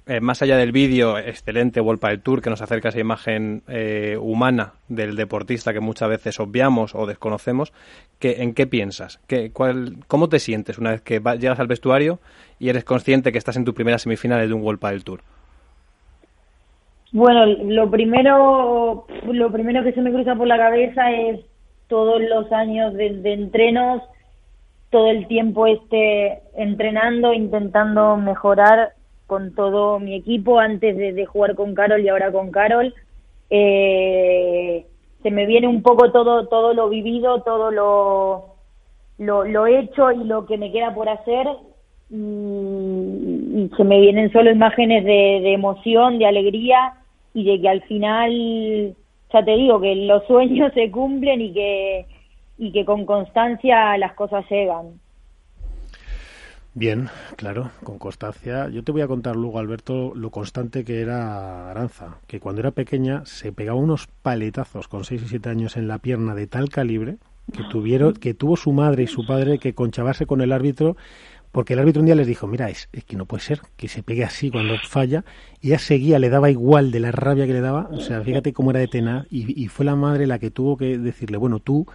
Eh, 0.08 0.22
más 0.22 0.40
allá 0.40 0.56
del 0.56 0.72
vídeo 0.72 1.18
excelente 1.18 1.80
Volpa 1.80 2.08
del 2.08 2.22
Tour 2.22 2.40
que 2.40 2.48
nos 2.48 2.62
acerca 2.62 2.88
esa 2.88 2.98
imagen 2.98 3.60
eh, 3.68 4.16
humana 4.18 4.72
del 4.88 5.16
deportista 5.16 5.74
que 5.74 5.80
muchas 5.80 6.08
veces 6.08 6.40
obviamos 6.40 6.94
o 6.94 7.04
desconocemos, 7.04 7.74
¿en 8.22 8.54
qué 8.54 8.66
piensas? 8.66 9.18
¿Qué, 9.26 9.52
cuál, 9.52 9.96
¿Cómo 10.06 10.30
te 10.30 10.38
sientes 10.38 10.78
una 10.78 10.92
vez 10.92 11.02
que 11.02 11.20
llegas 11.38 11.60
al 11.60 11.66
vestuario 11.66 12.20
y 12.58 12.70
eres 12.70 12.84
consciente 12.84 13.32
que 13.32 13.38
estás 13.38 13.58
en 13.58 13.66
tu 13.66 13.74
primera 13.74 13.98
semifinal 13.98 14.48
de 14.48 14.54
un 14.54 14.62
Volpa 14.62 14.92
del 14.92 15.04
Tour? 15.04 15.20
Bueno, 17.12 17.44
lo 17.44 17.90
primero, 17.90 19.06
lo 19.30 19.52
primero 19.52 19.84
que 19.84 19.92
se 19.92 20.00
me 20.00 20.10
cruza 20.10 20.34
por 20.34 20.46
la 20.46 20.56
cabeza 20.56 21.12
es 21.12 21.40
todos 21.86 22.22
los 22.22 22.50
años 22.50 22.94
de, 22.94 23.10
de 23.18 23.34
entrenos, 23.34 24.00
todo 24.88 25.10
el 25.10 25.26
tiempo 25.26 25.66
este 25.66 26.40
entrenando, 26.56 27.34
intentando 27.34 28.16
mejorar 28.16 28.94
con 29.28 29.54
todo 29.54 30.00
mi 30.00 30.14
equipo 30.14 30.58
antes 30.58 30.96
de, 30.96 31.12
de 31.12 31.26
jugar 31.26 31.54
con 31.54 31.74
Carol 31.74 32.00
y 32.00 32.08
ahora 32.08 32.32
con 32.32 32.50
Carol. 32.50 32.94
Eh, 33.50 34.86
se 35.22 35.30
me 35.30 35.44
viene 35.44 35.68
un 35.68 35.82
poco 35.82 36.10
todo, 36.10 36.48
todo 36.48 36.72
lo 36.72 36.88
vivido, 36.88 37.42
todo 37.42 37.70
lo, 37.70 38.54
lo, 39.18 39.66
hecho 39.66 40.10
y 40.12 40.24
lo 40.24 40.46
que 40.46 40.56
me 40.56 40.72
queda 40.72 40.94
por 40.94 41.10
hacer 41.10 41.46
y, 42.10 42.14
y 42.16 43.70
se 43.76 43.84
me 43.84 44.00
vienen 44.00 44.32
solo 44.32 44.50
imágenes 44.50 45.04
de, 45.04 45.40
de 45.42 45.52
emoción, 45.52 46.18
de 46.18 46.26
alegría 46.26 46.94
y 47.34 47.44
de 47.44 47.60
que 47.60 47.68
al 47.68 47.82
final, 47.82 48.96
ya 49.30 49.44
te 49.44 49.56
digo, 49.56 49.78
que 49.78 49.94
los 49.94 50.24
sueños 50.26 50.72
se 50.74 50.90
cumplen 50.90 51.42
y 51.42 51.52
que, 51.52 52.06
y 52.56 52.72
que 52.72 52.86
con 52.86 53.04
constancia 53.04 53.98
las 53.98 54.14
cosas 54.14 54.48
llegan. 54.48 54.98
Bien, 56.78 57.08
claro, 57.34 57.72
con 57.82 57.98
constancia. 57.98 58.68
Yo 58.68 58.84
te 58.84 58.92
voy 58.92 59.00
a 59.00 59.08
contar 59.08 59.34
luego, 59.34 59.58
Alberto, 59.58 60.12
lo 60.14 60.30
constante 60.30 60.84
que 60.84 61.00
era 61.00 61.72
Aranza, 61.72 62.18
que 62.28 62.38
cuando 62.38 62.60
era 62.60 62.70
pequeña 62.70 63.26
se 63.26 63.50
pegaba 63.50 63.80
unos 63.80 64.06
paletazos 64.22 64.86
con 64.86 65.02
6 65.02 65.22
y 65.24 65.28
7 65.28 65.48
años 65.48 65.76
en 65.76 65.88
la 65.88 65.98
pierna 65.98 66.36
de 66.36 66.46
tal 66.46 66.68
calibre 66.68 67.16
que 67.52 67.64
tuvieron 67.64 68.12
que 68.12 68.32
tuvo 68.32 68.56
su 68.56 68.70
madre 68.72 69.02
y 69.02 69.06
su 69.08 69.26
padre 69.26 69.58
que 69.58 69.74
conchavarse 69.74 70.24
con 70.24 70.40
el 70.40 70.52
árbitro 70.52 70.96
porque 71.50 71.72
el 71.72 71.80
árbitro 71.80 72.00
un 72.00 72.06
día 72.06 72.14
les 72.14 72.28
dijo, 72.28 72.46
mira, 72.46 72.70
es, 72.70 72.88
es, 72.92 73.02
que 73.02 73.16
no 73.16 73.26
puede 73.26 73.42
ser 73.42 73.60
que 73.76 73.88
se 73.88 74.04
pegue 74.04 74.22
así 74.22 74.48
cuando 74.48 74.74
falla, 74.84 75.24
y 75.60 75.68
ella 75.68 75.80
seguía, 75.80 76.20
le 76.20 76.30
daba 76.30 76.48
igual 76.48 76.92
de 76.92 77.00
la 77.00 77.10
rabia 77.10 77.46
que 77.46 77.54
le 77.54 77.60
daba, 77.60 77.88
o 77.90 77.98
sea, 77.98 78.22
fíjate 78.22 78.52
cómo 78.52 78.70
era 78.70 78.78
de 78.78 78.86
tenaz, 78.86 79.26
y, 79.30 79.60
y 79.60 79.66
fue 79.66 79.84
la 79.84 79.96
madre 79.96 80.28
la 80.28 80.38
que 80.38 80.52
tuvo 80.52 80.76
que 80.76 80.98
decirle, 80.98 81.38
bueno, 81.38 81.58
tú, 81.58 81.86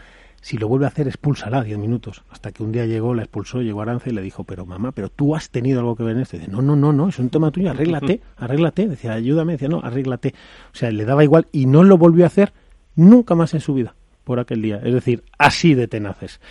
si 0.44 0.58
lo 0.58 0.68
vuelve 0.68 0.84
a 0.86 0.90
hacer, 0.90 1.08
expúlsala 1.08 1.64
10 1.64 1.78
minutos, 1.78 2.22
hasta 2.30 2.52
que 2.52 2.64
un 2.64 2.74
día 2.74 2.86
llegó, 2.86 3.14
la 3.14 3.24
expulsó, 3.24 3.62
llegó 3.62 3.82
Aranza 3.82 4.10
y 4.10 4.14
le 4.14 4.22
dijo, 4.22 4.44
pero 4.44 4.66
mamá, 4.66 4.92
pero 4.92 5.08
tú 5.08 5.38
has 5.38 5.50
tenido 5.50 5.80
algo 5.80 5.96
que 5.96 6.04
ver 6.04 6.18
en 6.18 6.24
esto, 6.24 6.36
y 6.36 6.40
dice, 6.40 6.52
no, 6.52 6.62
no, 6.62 6.76
no, 6.76 6.92
no, 6.92 7.08
es 7.08 7.18
un 7.18 7.30
tema 7.30 7.50
tuyo, 7.50 7.72
arréglate, 7.72 8.20
arréglate, 8.38 8.90
decía, 8.90 9.14
ayúdame, 9.14 9.54
decía, 9.54 9.70
no, 9.70 9.80
arréglate, 9.82 10.36
o 10.74 10.76
sea, 10.76 10.92
le 10.92 11.06
daba 11.06 11.24
igual, 11.24 11.48
y 11.54 11.66
no 11.66 11.84
lo 11.84 11.98
volvió 11.98 12.26
a 12.26 12.28
hacer 12.28 12.52
nunca 12.96 13.36
más 13.36 13.54
en 13.54 13.62
su 13.62 13.74
vida 13.74 13.96
por 14.26 14.42
aquel 14.42 14.62
día. 14.62 14.82
Es 14.84 14.94
decir, 14.94 15.24
así 15.38 15.76
de 15.76 15.88
tenaces. 15.88 16.42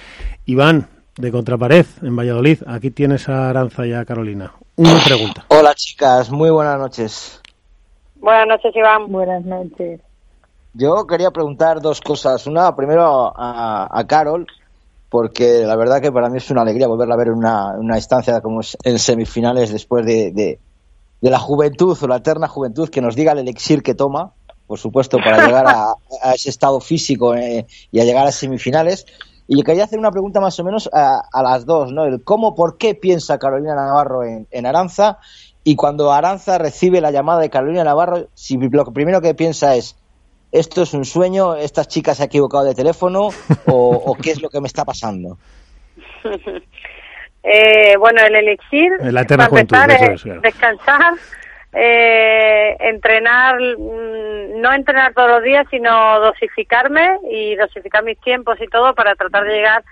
Iván, 0.47 0.89
de 1.17 1.31
Contrapared, 1.31 1.87
en 2.03 2.17
Valladolid. 2.17 2.63
Aquí 2.67 2.91
tienes 2.91 3.29
a 3.29 3.51
Aranza 3.51 3.87
y 3.87 3.93
a 3.93 4.05
Carolina. 4.05 4.53
Una 4.77 5.03
pregunta. 5.05 5.45
Hola, 5.49 5.75
chicas. 5.75 6.31
Muy 6.31 6.51
buenas 6.51 6.79
noches. 6.79 7.43
Buenas 8.17 8.47
noches, 8.47 8.75
Iván. 8.75 9.11
Buenas 9.11 9.45
noches. 9.45 10.01
Yo 10.75 11.07
quería 11.07 11.31
preguntar 11.31 11.81
dos 11.81 12.01
cosas. 12.01 12.47
Una, 12.47 12.75
primero 12.75 13.33
a, 13.35 14.05
Carol, 14.07 14.47
porque 15.11 15.65
la 15.67 15.77
verdad 15.77 16.01
que 16.01 16.13
para 16.13 16.31
mí 16.31 16.39
es 16.39 16.51
una 16.51 16.63
alegría 16.63 16.87
volverla 16.87 17.15
a 17.15 17.19
ver 17.19 17.29
en 17.29 17.35
una, 17.35 17.75
una 17.79 17.97
instancia 17.97 18.41
como 18.41 18.61
en 18.83 18.99
semifinales 18.99 19.73
después 19.73 20.07
de, 20.07 20.59
la 21.21 21.39
juventud 21.39 21.97
o 22.01 22.09
la 22.09 22.17
eterna 22.17 22.49
juventud, 22.49 22.89
que 22.89 23.01
nos 23.01 23.15
diga 23.15 23.33
el 23.33 23.39
elixir 23.39 23.83
que 23.83 23.95
toma 23.95 24.33
por 24.73 24.79
supuesto, 24.79 25.19
para 25.19 25.45
llegar 25.45 25.67
a, 25.67 25.95
ese 26.35 26.49
estado 26.49 26.81
físico 26.81 27.35
eh, 27.35 27.67
y 27.91 28.01
a 28.01 28.05
llegar 28.05 28.27
a 28.27 28.33
semifinales. 28.33 29.05
Y 29.47 29.63
quería 29.65 29.85
hacer 29.85 29.99
una 29.99 30.11
pregunta 30.11 30.41
más 30.41 30.59
o 30.61 30.65
menos 30.65 30.89
a, 30.95 31.21
a, 31.31 31.43
las 31.43 31.67
dos, 31.67 31.93
¿no? 31.93 32.07
El 32.07 32.25
cómo, 32.25 32.55
por 32.55 32.79
qué 32.79 32.95
piensa 32.95 33.39
Carolina 33.39 33.75
Navarro 33.75 34.25
en, 34.25 34.47
en, 34.51 34.65
Aranza 34.65 35.19
y 35.63 35.77
cuando 35.77 36.11
Aranza 36.11 36.57
recibe 36.57 37.03
la 37.03 37.11
llamada 37.11 37.41
de 37.41 37.51
Carolina 37.51 37.85
Navarro, 37.85 38.29
si 38.33 38.57
lo 38.57 38.85
primero 38.95 39.21
que 39.21 39.35
piensa 39.35 39.77
es, 39.77 39.97
esto 40.53 40.83
es 40.83 40.93
un 40.93 41.05
sueño, 41.05 41.57
esta 41.57 41.85
chica 41.87 42.15
se 42.15 42.23
ha 42.23 42.27
equivocado 42.27 42.65
de 42.65 42.75
teléfono 42.75 43.31
o, 43.67 44.03
o 44.07 44.15
qué 44.15 44.31
es 44.31 44.43
lo 44.43 44.51
que 44.51 44.61
me 44.61 44.67
está 44.67 44.85
pasando. 44.85 45.38
eh, 47.43 47.97
bueno, 47.97 48.21
el 48.25 48.37
elixir, 48.37 48.93
la 49.01 49.23
eterna 49.23 49.47
juventud, 49.47 49.77
empezar, 49.77 50.12
es, 50.12 50.23
claro. 50.23 50.41
descansar, 50.43 51.15
eh, 51.73 52.77
entrenar, 52.81 53.57
no 53.59 54.73
entrenar 54.73 55.15
todos 55.15 55.31
los 55.31 55.43
días, 55.43 55.67
sino 55.71 56.21
dosificarme 56.21 57.19
y 57.31 57.57
dosificar 57.57 58.05
mis 58.05 58.21
tiempos 58.21 58.61
y 58.61 58.69
todo 58.69 58.95
para 58.95 59.15
tratar 59.15 59.45
de 59.45 59.55
llegar 59.55 59.83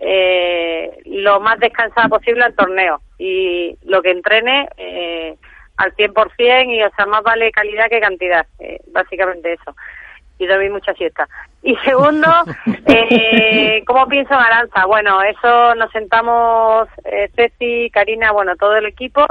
eh, 0.00 1.00
lo 1.06 1.40
más 1.40 1.58
descansada 1.60 2.08
posible 2.08 2.44
al 2.44 2.54
torneo. 2.54 3.00
Y 3.18 3.76
lo 3.84 4.02
que 4.02 4.10
entrene 4.10 4.68
eh, 4.76 5.36
al 5.76 5.94
100% 5.94 6.74
y, 6.74 6.82
o 6.82 6.90
sea, 6.94 7.06
más 7.06 7.22
vale 7.22 7.50
calidad 7.52 7.88
que 7.88 8.00
cantidad, 8.00 8.46
eh, 8.58 8.80
básicamente 8.88 9.52
eso. 9.52 9.74
Y 10.38 10.46
dormir 10.46 10.70
mucha 10.70 10.94
siesta. 10.94 11.28
Y 11.62 11.74
segundo, 11.84 12.28
eh, 12.86 13.82
¿cómo 13.86 14.06
pienso 14.06 14.34
en 14.34 14.40
Aranza? 14.40 14.86
Bueno, 14.86 15.20
eso 15.22 15.74
nos 15.74 15.90
sentamos, 15.90 16.88
eh, 17.04 17.30
Ceci, 17.34 17.90
Karina, 17.90 18.30
bueno, 18.32 18.56
todo 18.56 18.76
el 18.76 18.86
equipo, 18.86 19.26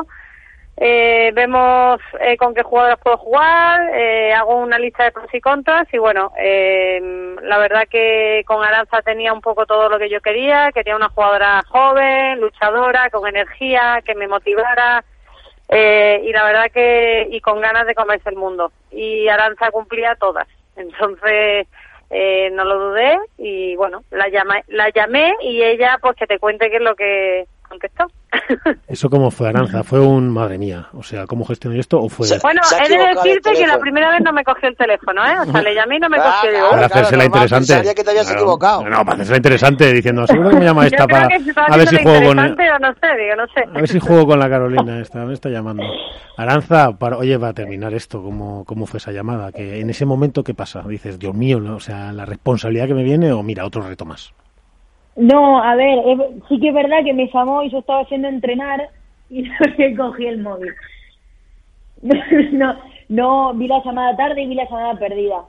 eh, 0.79 1.31
vemos 1.33 1.99
eh, 2.19 2.37
con 2.37 2.53
qué 2.53 2.61
jugadoras 2.61 2.99
puedo 2.99 3.17
jugar, 3.17 3.81
eh, 3.95 4.31
hago 4.31 4.57
una 4.57 4.77
lista 4.77 5.05
de 5.05 5.11
pros 5.11 5.33
y 5.33 5.41
contras 5.41 5.91
y 5.91 5.97
bueno, 5.97 6.31
eh, 6.37 7.35
la 7.41 7.57
verdad 7.57 7.87
que 7.89 8.43
con 8.45 8.63
Aranza 8.63 9.01
tenía 9.01 9.33
un 9.33 9.41
poco 9.41 9.65
todo 9.65 9.89
lo 9.89 9.97
que 9.97 10.07
yo 10.07 10.21
quería, 10.21 10.71
quería 10.71 10.95
una 10.95 11.09
jugadora 11.09 11.63
joven, 11.67 12.39
luchadora, 12.39 13.09
con 13.09 13.27
energía, 13.27 14.03
que 14.05 14.13
me 14.13 14.27
motivara 14.27 15.03
eh, 15.67 16.21
y 16.23 16.31
la 16.31 16.43
verdad 16.43 16.71
que 16.71 17.27
y 17.31 17.41
con 17.41 17.59
ganas 17.59 17.87
de 17.87 17.95
comerse 17.95 18.29
el 18.29 18.35
mundo 18.35 18.71
y 18.91 19.27
Aranza 19.29 19.71
cumplía 19.71 20.13
todas, 20.13 20.47
entonces 20.77 21.67
eh, 22.09 22.49
no 22.53 22.63
lo 22.63 22.89
dudé 22.89 23.17
y 23.37 23.75
bueno, 23.75 24.03
la 24.11 24.29
llamé, 24.29 24.63
la 24.67 24.89
llamé 24.89 25.33
y 25.41 25.61
ella 25.61 25.97
pues 26.01 26.15
que 26.15 26.27
te 26.27 26.39
cuente 26.39 26.69
qué 26.69 26.77
es 26.77 26.81
lo 26.81 26.95
que 26.95 27.47
contestó. 27.67 28.05
¿Eso 28.87 29.09
cómo 29.09 29.31
fue, 29.31 29.49
Aranza? 29.49 29.83
¿Fue 29.83 29.99
un, 29.99 30.29
madre 30.29 30.57
mía, 30.57 30.87
o 30.93 31.03
sea, 31.03 31.25
cómo 31.27 31.45
gestionó 31.45 31.79
esto 31.79 31.99
o 31.99 32.09
fue...? 32.09 32.27
Bueno, 32.41 32.61
he 32.83 32.89
de 32.89 32.97
decirte 33.15 33.53
que 33.53 33.67
la 33.67 33.79
primera 33.79 34.09
vez 34.11 34.21
no 34.21 34.33
me 34.33 34.43
cogió 34.43 34.69
el 34.69 34.75
teléfono, 34.75 35.25
¿eh? 35.25 35.35
O 35.41 35.51
sea, 35.51 35.61
le 35.61 35.73
llamé 35.75 35.97
y 35.97 35.99
no 35.99 36.09
me 36.09 36.17
Ah, 36.19 36.39
cogió. 36.41 36.51
Digo, 36.51 36.69
Para 36.71 36.85
hacerse 36.85 37.17
la 37.17 37.25
interesante. 37.25 37.67
Sabía 37.67 37.95
que 37.95 38.03
te 38.03 38.09
habías 38.09 38.25
Claro. 38.27 38.39
equivocado. 38.41 38.83
No, 38.83 39.03
para 39.05 39.13
hacerse 39.13 39.31
la 39.31 39.37
interesante, 39.37 39.93
diciendo, 39.93 40.27
seguro 40.27 40.49
que 40.49 40.55
me 40.57 40.65
llama 40.65 40.81
yo 40.83 40.87
esta 40.87 41.05
creo 41.05 41.17
para... 41.19 41.27
que 41.27 41.51
A 41.73 41.77
ver 41.77 41.87
si 41.87 41.97
juego 42.03 42.27
con... 42.27 42.39
o 42.39 42.45
no 42.45 42.47
sé, 42.55 43.17
digo, 43.17 43.35
no 43.37 43.47
sé. 43.53 43.63
A 43.73 43.79
ver 43.79 43.87
si 43.87 43.99
juego 43.99 44.27
con 44.27 44.39
la 44.39 44.49
Carolina 44.49 44.99
esta, 44.99 45.25
me 45.25 45.33
está 45.33 45.49
llamando. 45.49 45.83
Aranza, 46.37 46.91
para, 46.97 47.17
oye, 47.17 47.37
va 47.37 47.49
a 47.49 47.53
terminar 47.53 47.93
esto, 47.93 48.21
¿cómo, 48.21 48.63
¿cómo 48.65 48.85
fue 48.85 48.97
esa 48.99 49.11
llamada? 49.11 49.51
Que 49.51 49.79
en 49.79 49.89
ese 49.89 50.05
momento, 50.05 50.43
¿qué 50.43 50.53
pasa? 50.53 50.83
Dices, 50.87 51.17
Dios 51.17 51.33
mío, 51.33 51.59
¿no? 51.59 51.75
o 51.75 51.79
sea, 51.79 52.11
la 52.13 52.25
responsabilidad 52.25 52.87
que 52.87 52.93
me 52.93 53.03
viene 53.03 53.31
o 53.31 53.41
mira, 53.43 53.65
otro 53.65 53.81
reto 53.81 54.05
más. 54.05 54.33
No, 55.17 55.61
a 55.63 55.75
ver, 55.75 55.99
es- 56.05 56.43
sí 56.47 56.59
que 56.59 56.69
es 56.69 56.73
verdad 56.73 57.03
que 57.03 57.13
me 57.13 57.29
llamó 57.33 57.63
y 57.63 57.69
yo 57.71 57.79
estaba 57.79 58.01
haciendo 58.01 58.27
entrenar 58.27 58.89
y 59.29 59.41
no 59.43 59.55
le 59.77 59.95
cogí 59.95 60.25
el 60.27 60.39
móvil. 60.41 60.73
No, 62.53 62.75
no, 63.09 63.53
vi 63.55 63.67
la 63.67 63.81
llamada 63.83 64.15
tarde 64.15 64.41
y 64.43 64.47
vi 64.47 64.55
la 64.55 64.65
llamada 64.65 64.97
perdida. 64.99 65.43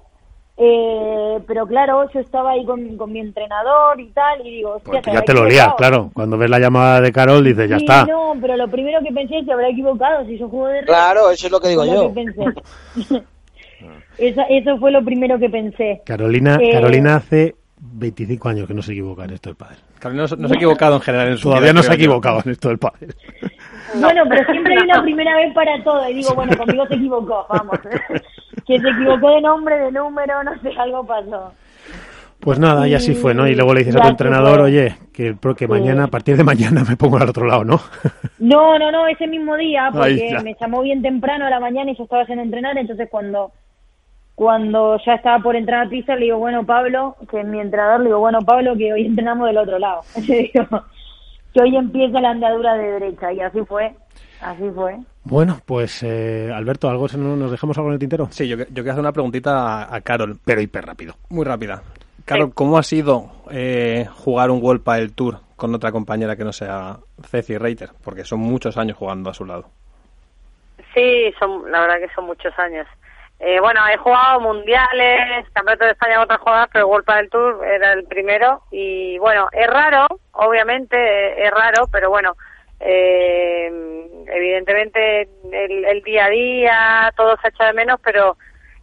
Eh, 0.56 1.38
pero 1.46 1.66
claro, 1.66 2.08
yo 2.12 2.18
estaba 2.20 2.52
ahí 2.52 2.64
con, 2.64 2.96
con 2.96 3.12
mi 3.12 3.20
entrenador 3.20 4.00
y 4.00 4.08
tal, 4.10 4.44
y 4.44 4.50
digo, 4.50 4.70
hostia, 4.70 4.84
Porque 4.92 5.10
se 5.10 5.16
ya 5.16 5.22
te 5.22 5.32
lo 5.34 5.44
lías, 5.44 5.74
claro. 5.76 6.10
Cuando 6.12 6.36
ves 6.36 6.50
la 6.50 6.58
llamada 6.58 7.00
de 7.00 7.12
Carol, 7.12 7.44
dices, 7.44 7.68
ya 7.70 7.78
Sí, 7.78 7.84
está. 7.84 8.04
no, 8.06 8.34
pero 8.40 8.56
lo 8.56 8.68
primero 8.68 8.98
que 9.06 9.12
pensé 9.12 9.38
es 9.38 9.46
que 9.46 9.52
habrá 9.52 9.68
equivocado 9.68 10.24
si 10.26 10.36
yo 10.38 10.48
juego 10.48 10.66
de. 10.68 10.82
Claro, 10.84 11.30
eso 11.30 11.46
es 11.46 11.52
lo 11.52 11.60
que 11.60 11.68
digo 11.68 11.84
yo. 11.84 12.08
que 12.12 12.14
pensé. 12.24 12.44
eso, 14.18 14.40
eso 14.48 14.78
fue 14.78 14.90
lo 14.90 15.04
primero 15.04 15.38
que 15.38 15.48
pensé. 15.50 16.02
Carolina, 16.04 16.58
Eh, 16.60 16.70
Carolina 16.72 17.16
hace 17.16 17.54
25 17.80 18.48
años 18.48 18.66
que 18.66 18.74
no 18.74 18.82
se 18.82 18.92
equivoca 18.92 19.24
en 19.24 19.30
esto 19.30 19.50
del 19.50 19.56
padre. 19.56 19.76
Carolina 19.98 20.22
no, 20.22 20.28
se- 20.28 20.36
no 20.36 20.48
se 20.48 20.54
ha 20.54 20.56
equivocado 20.56 20.96
en 20.96 21.00
general 21.02 21.28
en 21.28 21.36
su 21.38 21.44
Todavía 21.44 21.72
vida, 21.72 21.72
no 21.74 21.82
se 21.82 21.92
ha 21.92 21.94
equivocado 21.94 22.42
en 22.44 22.50
esto 22.52 22.68
del 22.68 22.78
padre. 22.78 23.08
Bueno, 23.94 24.22
pero 24.28 24.44
siempre 24.52 24.74
hay 24.76 24.84
una 24.84 25.02
primera 25.02 25.34
vez 25.36 25.54
para 25.54 25.82
todo. 25.82 26.06
Y 26.10 26.14
digo, 26.14 26.34
bueno, 26.34 26.54
conmigo 26.58 26.86
se 26.88 26.94
equivocó, 26.94 27.46
vamos. 27.48 27.78
que 28.66 28.78
se 28.78 28.88
equivocó 28.88 29.30
de 29.30 29.40
nombre, 29.40 29.78
de 29.78 29.90
número, 29.92 30.44
no 30.44 30.60
sé, 30.60 30.70
algo 30.78 31.06
pasó. 31.06 31.54
Pues 32.40 32.58
nada, 32.58 32.86
y 32.86 32.94
así 32.94 33.14
fue, 33.14 33.34
¿no? 33.34 33.48
Y 33.48 33.54
luego 33.54 33.74
le 33.74 33.80
dices 33.80 33.96
a 33.96 34.00
tu 34.02 34.08
entrenador, 34.08 34.56
fue. 34.60 34.64
oye, 34.64 34.96
que, 35.12 35.34
que 35.56 35.66
mañana, 35.66 36.04
a 36.04 36.08
partir 36.08 36.36
de 36.36 36.44
mañana 36.44 36.84
me 36.88 36.96
pongo 36.96 37.16
al 37.16 37.28
otro 37.30 37.46
lado, 37.46 37.64
¿no? 37.64 37.80
No, 38.38 38.78
no, 38.78 38.92
no, 38.92 39.06
ese 39.08 39.26
mismo 39.26 39.56
día, 39.56 39.90
porque 39.92 40.38
me 40.44 40.54
llamó 40.60 40.82
bien 40.82 41.02
temprano 41.02 41.46
a 41.46 41.50
la 41.50 41.58
mañana 41.58 41.90
y 41.90 41.96
yo 41.96 42.04
estaba 42.04 42.22
haciendo 42.22 42.44
entrenar, 42.44 42.78
entonces 42.78 43.08
cuando 43.10 43.50
cuando 44.38 44.96
ya 45.04 45.14
estaba 45.14 45.42
por 45.42 45.56
entrar 45.56 45.84
a 45.84 45.90
pista, 45.90 46.14
le 46.14 46.26
digo, 46.26 46.38
bueno, 46.38 46.64
Pablo, 46.64 47.16
que 47.28 47.40
es 47.40 47.44
mi 47.44 47.58
entrenador, 47.58 47.98
le 47.98 48.06
digo, 48.06 48.20
bueno, 48.20 48.38
Pablo, 48.42 48.76
que 48.76 48.92
hoy 48.92 49.04
entrenamos 49.06 49.48
del 49.48 49.58
otro 49.58 49.80
lado. 49.80 50.02
Le 50.28 50.42
digo, 50.54 50.84
que 51.52 51.60
hoy 51.60 51.74
empieza 51.76 52.20
la 52.20 52.30
andadura 52.30 52.74
de 52.74 52.92
derecha, 52.92 53.32
y 53.32 53.40
así 53.40 53.64
fue, 53.64 53.96
así 54.40 54.70
fue. 54.72 54.96
Bueno, 55.24 55.58
pues 55.66 56.04
eh, 56.04 56.52
Alberto, 56.54 56.88
¿algo 56.88 57.08
nos, 57.16 57.50
dejamos 57.50 57.76
algo 57.78 57.90
en 57.90 57.94
el 57.94 57.98
tintero? 57.98 58.28
Sí, 58.30 58.46
yo, 58.46 58.56
que- 58.56 58.66
yo 58.66 58.74
quiero 58.74 58.92
hacer 58.92 59.00
una 59.00 59.10
preguntita 59.10 59.82
a, 59.82 59.92
a 59.96 60.00
Carol. 60.02 60.38
Pero 60.44 60.60
hiper 60.60 60.86
rápido. 60.86 61.14
Muy 61.30 61.44
rápida. 61.44 61.82
Carol, 62.24 62.54
¿cómo 62.54 62.78
ha 62.78 62.84
sido 62.84 63.32
eh, 63.50 64.06
jugar 64.18 64.52
un 64.52 64.62
World 64.62 64.84
del 64.84 65.14
Tour 65.14 65.40
con 65.56 65.74
otra 65.74 65.90
compañera 65.90 66.36
que 66.36 66.44
no 66.44 66.52
sea 66.52 66.98
Ceci 67.28 67.58
Reiter? 67.58 67.90
Porque 68.04 68.22
son 68.22 68.38
muchos 68.38 68.76
años 68.76 68.96
jugando 68.96 69.30
a 69.30 69.34
su 69.34 69.44
lado. 69.44 69.64
Sí, 70.94 71.32
son, 71.40 71.68
la 71.72 71.80
verdad 71.80 71.96
que 71.98 72.14
son 72.14 72.26
muchos 72.26 72.56
años. 72.56 72.86
Eh, 73.40 73.60
bueno, 73.60 73.80
he 73.88 73.96
jugado 73.98 74.40
mundiales, 74.40 75.46
campeonato 75.52 75.84
de 75.84 75.92
España 75.92 76.16
con 76.16 76.24
otras 76.24 76.40
jugadas, 76.40 76.68
pero 76.72 76.88
World 76.88 77.06
del 77.06 77.30
Tour 77.30 77.64
era 77.64 77.92
el 77.92 78.04
primero. 78.04 78.62
Y 78.70 79.18
bueno, 79.18 79.48
es 79.52 79.66
raro, 79.68 80.06
obviamente, 80.32 80.96
eh, 80.96 81.46
es 81.46 81.50
raro, 81.52 81.86
pero 81.92 82.10
bueno, 82.10 82.36
eh, 82.80 83.70
evidentemente 84.26 85.28
el, 85.52 85.84
el 85.84 86.02
día 86.02 86.24
a 86.26 86.30
día, 86.30 87.12
todo 87.16 87.36
se 87.40 87.48
echa 87.48 87.66
de 87.66 87.72
menos, 87.74 88.00
pero 88.02 88.36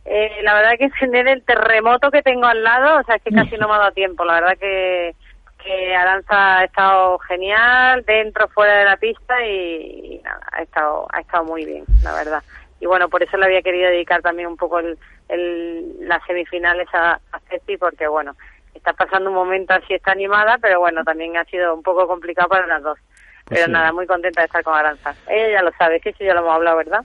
eh, 0.06 0.40
la 0.44 0.54
verdad 0.54 0.78
que 0.78 0.86
entender 1.02 1.28
el 1.28 1.44
terremoto 1.44 2.12
que 2.12 2.22
tengo 2.22 2.46
al 2.46 2.64
lado, 2.64 3.00
o 3.00 3.04
sea, 3.04 3.16
es 3.16 3.24
que 3.24 3.32
casi 3.32 3.58
no 3.58 3.68
me 3.68 3.74
ha 3.74 3.80
dado 3.80 3.92
tiempo. 3.92 4.24
La 4.24 4.36
verdad 4.36 4.58
que, 4.58 5.16
que 5.64 5.96
Aranza 5.96 6.60
ha 6.60 6.64
estado 6.64 7.20
genial, 7.20 8.04
dentro, 8.06 8.48
fuera 8.50 8.78
de 8.78 8.86
la 8.86 8.98
pista 8.98 9.46
y, 9.46 10.16
y 10.16 10.22
nada, 10.24 10.40
ha 10.52 10.62
estado, 10.62 11.08
ha 11.12 11.20
estado 11.20 11.44
muy 11.46 11.66
bien, 11.66 11.84
la 12.04 12.14
verdad. 12.14 12.44
Y 12.80 12.86
bueno, 12.86 13.10
por 13.10 13.24
eso 13.24 13.38
le 13.38 13.46
había 13.46 13.62
querido 13.62 13.90
dedicar 13.90 14.22
también 14.22 14.48
un 14.48 14.58
poco 14.58 14.80
el, 14.80 14.98
el, 15.30 16.08
las 16.08 16.24
semifinales 16.26 16.88
a, 16.94 17.20
a 17.32 17.40
Ceci, 17.50 17.78
porque 17.78 18.08
bueno, 18.08 18.36
está 18.74 18.94
pasando 18.94 19.30
un 19.30 19.36
momento 19.36 19.74
así, 19.74 19.94
está 19.94 20.12
animada, 20.12 20.58
pero 20.62 20.80
bueno, 20.80 21.04
también 21.04 21.38
ha 21.38 21.46
sido 21.46 21.74
un 21.74 21.84
poco 21.84 22.08
complicado 22.08 22.50
para 22.50 22.68
las 22.68 22.84
dos. 22.84 23.00
Pues 23.46 23.60
pero 23.60 23.66
sí. 23.66 23.72
nada, 23.72 23.94
muy 23.94 24.08
contenta 24.08 24.42
de 24.42 24.46
estar 24.48 24.64
con 24.64 24.74
Aranza. 24.74 25.16
Ella 25.28 25.52
ya 25.52 25.62
lo 25.62 25.72
sabe, 25.78 26.00
que 26.00 26.10
eso 26.10 26.24
ya 26.24 26.34
lo 26.34 26.42
hemos 26.42 26.54
hablado, 26.54 26.78
¿verdad? 26.78 27.02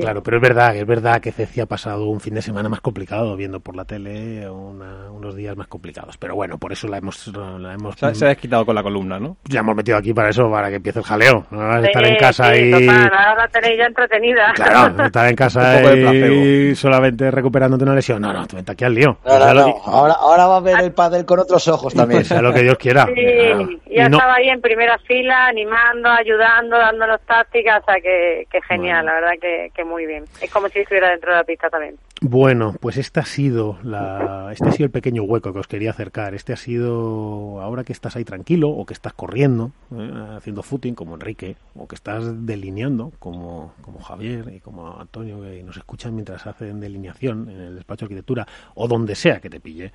Claro, 0.00 0.22
pero 0.22 0.36
es 0.36 0.42
verdad, 0.42 0.76
es 0.76 0.86
verdad 0.86 1.20
que 1.20 1.32
Ceci 1.32 1.60
ha 1.60 1.66
pasado 1.66 2.06
un 2.06 2.20
fin 2.20 2.34
de 2.34 2.42
semana 2.42 2.68
más 2.68 2.80
complicado 2.80 3.36
viendo 3.36 3.60
por 3.60 3.76
la 3.76 3.84
tele 3.84 4.48
una- 4.48 5.10
unos 5.10 5.34
días 5.34 5.56
más 5.56 5.66
complicados. 5.68 6.16
Pero 6.18 6.34
bueno, 6.34 6.58
por 6.58 6.72
eso 6.72 6.88
la 6.88 6.98
hemos, 6.98 7.26
la 7.28 7.74
hemos 7.74 7.94
Se, 7.96 8.14
se 8.14 8.24
ha 8.24 8.28
desquitado 8.28 8.64
con 8.66 8.74
la 8.74 8.82
columna, 8.82 9.18
¿no? 9.18 9.36
ya 9.44 9.60
hemos 9.60 9.74
metido 9.76 9.96
aquí 9.98 10.12
para 10.12 10.30
eso, 10.30 10.50
para 10.50 10.68
que 10.68 10.76
empiece 10.76 10.98
el 11.00 11.04
jaleo. 11.04 11.46
No 11.50 11.58
vas 11.58 11.82
a 11.84 11.86
estar 11.86 12.04
en 12.06 12.16
casa 12.16 12.54
sí, 12.54 12.60
y 12.62 12.70
total, 12.70 13.12
ahora 13.12 13.34
la 13.36 13.48
tenéis 13.48 13.78
ya 13.78 13.86
entretenida. 13.86 14.52
claro, 14.54 15.04
estar 15.04 15.28
en 15.28 15.36
casa 15.36 15.82
y 16.14 16.74
solamente 16.74 17.30
recuperándote 17.30 17.84
una 17.84 17.94
lesión. 17.94 18.20
No, 18.22 18.32
no, 18.32 18.46
tú 18.46 18.56
vente 18.56 18.72
aquí 18.72 18.84
al 18.84 18.94
lío. 18.94 19.18
No, 19.24 19.38
no, 19.38 19.44
Sea 19.44 19.54
lo 19.54 19.60
no. 19.60 19.66
que- 19.66 19.80
Ahora, 19.86 20.14
ahora 20.14 20.46
va 20.46 20.56
a 20.56 20.60
ver 20.60 20.80
el 20.80 20.92
pádel 20.92 21.24
con 21.24 21.38
otros 21.38 21.66
ojos 21.68 21.94
también. 21.94 22.24
sea 22.24 22.42
lo 22.42 22.52
que 22.52 22.62
Dios 22.62 22.76
quiera. 22.78 23.06
Sí, 23.06 23.80
ya 23.94 24.04
estaba 24.04 24.34
ahí 24.34 24.48
en 24.48 24.60
primera 24.60 24.98
fila, 24.98 25.46
animando, 25.46 26.08
ayudando, 26.10 26.76
dándonos 26.76 27.20
tácticas, 27.22 27.82
o 27.82 27.86
sea 27.86 28.00
que, 28.00 28.45
que 28.50 28.60
genial, 28.62 29.04
Bueno. 29.04 29.06
la 29.06 29.14
verdad 29.20 29.40
que, 29.40 29.70
que 29.74 29.84
muy 29.84 30.06
bien. 30.06 30.24
Es 30.40 30.50
como 30.50 30.68
si 30.68 30.80
estuviera 30.80 31.10
dentro 31.10 31.30
de 31.32 31.36
la 31.38 31.44
pista 31.44 31.68
también. 31.68 31.96
Bueno, 32.22 32.74
pues 32.80 32.96
este 32.96 33.20
ha 33.20 33.24
sido 33.26 33.78
la, 33.82 34.48
este 34.50 34.68
ha 34.68 34.72
sido 34.72 34.86
el 34.86 34.90
pequeño 34.90 35.22
hueco 35.24 35.52
que 35.52 35.58
os 35.58 35.66
quería 35.68 35.90
acercar. 35.90 36.34
Este 36.34 36.54
ha 36.54 36.56
sido 36.56 37.60
ahora 37.60 37.84
que 37.84 37.92
estás 37.92 38.16
ahí 38.16 38.24
tranquilo 38.24 38.70
o 38.70 38.86
que 38.86 38.94
estás 38.94 39.12
corriendo, 39.12 39.72
eh, 39.94 40.10
haciendo 40.38 40.62
footing 40.62 40.94
como 40.94 41.14
Enrique, 41.14 41.56
o 41.74 41.86
que 41.86 41.94
estás 41.94 42.46
delineando 42.46 43.12
como, 43.18 43.74
como 43.82 43.98
Javier 44.00 44.50
y 44.54 44.60
como 44.60 44.98
Antonio 44.98 45.42
que 45.42 45.62
nos 45.62 45.76
escuchan 45.76 46.14
mientras 46.14 46.46
hacen 46.46 46.80
delineación 46.80 47.50
en 47.50 47.60
el 47.60 47.74
despacho 47.76 48.06
de 48.06 48.14
arquitectura 48.14 48.46
o 48.74 48.88
donde 48.88 49.14
sea 49.14 49.40
que 49.40 49.50
te 49.50 49.60
pille. 49.60 49.92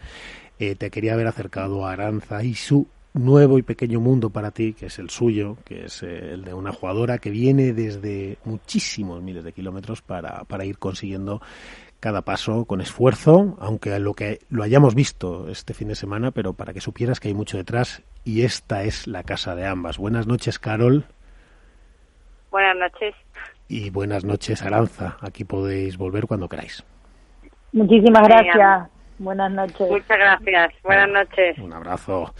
Eh, 0.59 0.75
te 0.75 0.91
quería 0.91 1.13
haber 1.13 1.25
acercado 1.25 1.87
a 1.87 1.93
Aranza 1.93 2.43
y 2.43 2.53
su 2.53 2.87
nuevo 3.13 3.57
y 3.57 3.61
pequeño 3.61 3.99
mundo 3.99 4.29
para 4.29 4.51
ti, 4.51 4.73
que 4.73 4.85
es 4.87 4.99
el 4.99 5.09
suyo, 5.09 5.57
que 5.65 5.85
es 5.85 6.03
eh, 6.03 6.33
el 6.33 6.43
de 6.45 6.53
una 6.53 6.71
jugadora 6.71 7.17
que 7.17 7.29
viene 7.29 7.73
desde 7.73 8.37
muchísimos 8.45 9.21
miles 9.21 9.43
de 9.43 9.51
kilómetros 9.53 10.01
para, 10.01 10.43
para 10.45 10.65
ir 10.65 10.77
consiguiendo 10.77 11.41
cada 11.99 12.23
paso 12.23 12.65
con 12.65 12.81
esfuerzo, 12.81 13.57
aunque 13.59 13.99
lo 13.99 14.13
que 14.13 14.39
lo 14.49 14.63
hayamos 14.63 14.95
visto 14.95 15.49
este 15.49 15.73
fin 15.73 15.89
de 15.89 15.95
semana, 15.95 16.31
pero 16.31 16.53
para 16.53 16.73
que 16.73 16.81
supieras 16.81 17.19
que 17.19 17.27
hay 17.27 17.33
mucho 17.35 17.57
detrás 17.57 18.01
y 18.23 18.41
esta 18.43 18.83
es 18.83 19.07
la 19.07 19.23
casa 19.23 19.55
de 19.55 19.65
ambas. 19.67 19.97
Buenas 19.97 20.25
noches, 20.25 20.57
Carol, 20.57 21.05
Buenas 22.49 22.75
noches. 22.75 23.15
y 23.67 23.89
buenas 23.91 24.25
noches, 24.25 24.61
Aranza. 24.63 25.17
Aquí 25.21 25.43
podéis 25.43 25.97
volver 25.97 26.25
cuando 26.25 26.49
queráis. 26.49 26.83
Muchísimas 27.71 28.27
gracias. 28.27 28.89
Buenas 29.19 29.51
noches. 29.51 29.89
Muchas 29.89 30.17
gracias. 30.17 30.73
Buenas 30.83 31.09
noches. 31.09 31.57
Un 31.59 31.73
abrazo. 31.73 32.33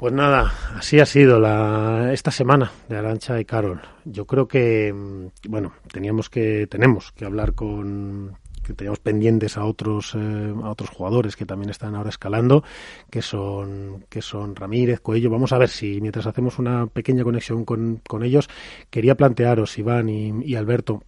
Pues 0.00 0.14
nada, 0.14 0.54
así 0.76 0.98
ha 0.98 1.04
sido 1.04 1.38
la, 1.38 2.10
esta 2.14 2.30
semana 2.30 2.72
de 2.88 2.96
Arancha 2.96 3.38
y 3.38 3.44
Carol. 3.44 3.82
Yo 4.06 4.24
creo 4.24 4.48
que, 4.48 4.90
mm, 4.94 5.26
bueno, 5.50 5.74
teníamos 5.92 6.30
que, 6.30 6.66
tenemos 6.68 7.12
que 7.12 7.26
hablar 7.26 7.52
con, 7.52 8.34
que 8.64 8.72
teníamos 8.72 9.00
pendientes 9.00 9.58
a 9.58 9.66
otros, 9.66 10.14
eh, 10.14 10.54
a 10.62 10.70
otros 10.70 10.88
jugadores 10.88 11.36
que 11.36 11.44
también 11.44 11.68
están 11.68 11.94
ahora 11.94 12.08
escalando, 12.08 12.64
que 13.10 13.20
son, 13.20 14.06
que 14.08 14.22
son 14.22 14.56
Ramírez, 14.56 15.00
Coello. 15.00 15.28
Vamos 15.28 15.52
a 15.52 15.58
ver 15.58 15.68
si 15.68 16.00
mientras 16.00 16.26
hacemos 16.26 16.58
una 16.58 16.86
pequeña 16.86 17.22
conexión 17.22 17.66
con, 17.66 18.00
con 18.08 18.24
ellos, 18.24 18.48
quería 18.88 19.16
plantearos, 19.16 19.76
Iván 19.76 20.08
y, 20.08 20.32
y 20.46 20.54
Alberto, 20.54 21.02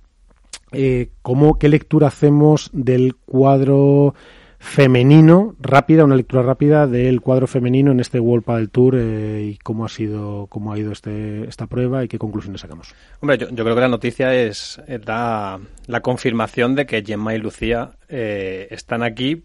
eh, 0.71 1.13
¿cómo, 1.23 1.59
qué 1.59 1.71
lectura 1.71 2.09
hacemos 2.09 2.69
del 2.75 3.15
cuadro 3.15 4.15
femenino, 4.63 5.57
rápida, 5.59 6.05
una 6.05 6.15
lectura 6.15 6.43
rápida 6.43 6.87
del 6.87 7.21
cuadro 7.21 7.49
femenino 7.49 7.91
en 7.91 7.99
este 7.99 8.21
World 8.21 8.45
Padel 8.45 8.71
Tour 8.71 8.95
eh, 8.97 9.51
y 9.51 9.59
cómo 9.59 9.85
ha 9.85 9.89
sido, 9.89 10.47
cómo 10.47 10.73
ha 10.73 10.79
ido 10.79 10.93
este, 10.93 11.49
esta 11.49 11.67
prueba 11.67 12.05
y 12.05 12.09
qué 12.09 12.17
conclusiones 12.17 12.61
sacamos. 12.61 12.95
Hombre, 13.21 13.39
yo, 13.39 13.49
creo 13.49 13.75
que 13.75 13.81
la 13.81 13.89
noticia 13.89 14.33
es, 14.35 14.81
es 14.87 15.05
la, 15.05 15.61
confirmación 16.01 16.77
de 16.77 16.87
que 16.87 17.03
Gemma 17.05 17.35
y 17.35 17.39
Lucía 17.39 17.91
eh, 18.09 18.69
están 18.71 19.03
aquí, 19.03 19.45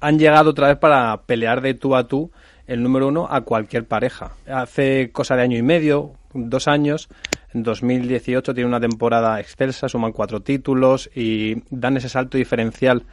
han 0.00 0.18
llegado 0.18 0.50
otra 0.50 0.66
vez 0.66 0.78
para 0.78 1.22
pelear 1.22 1.60
de 1.60 1.74
tú 1.74 1.94
a 1.94 2.08
tú 2.08 2.32
el 2.66 2.82
número 2.82 3.08
uno 3.08 3.28
a 3.30 3.42
cualquier 3.42 3.86
pareja. 3.86 4.32
Hace 4.48 5.10
cosa 5.12 5.36
de 5.36 5.42
año 5.42 5.56
y 5.56 5.62
medio, 5.62 6.14
dos 6.34 6.66
años, 6.66 7.08
en 7.54 7.62
2018 7.62 8.52
tiene 8.52 8.68
una 8.68 8.80
temporada 8.80 9.38
excelsa, 9.38 9.88
suman 9.88 10.12
cuatro 10.12 10.40
títulos 10.40 11.08
y 11.14 11.62
dan 11.70 11.96
ese 11.96 12.08
salto 12.08 12.36
diferencial 12.36 13.04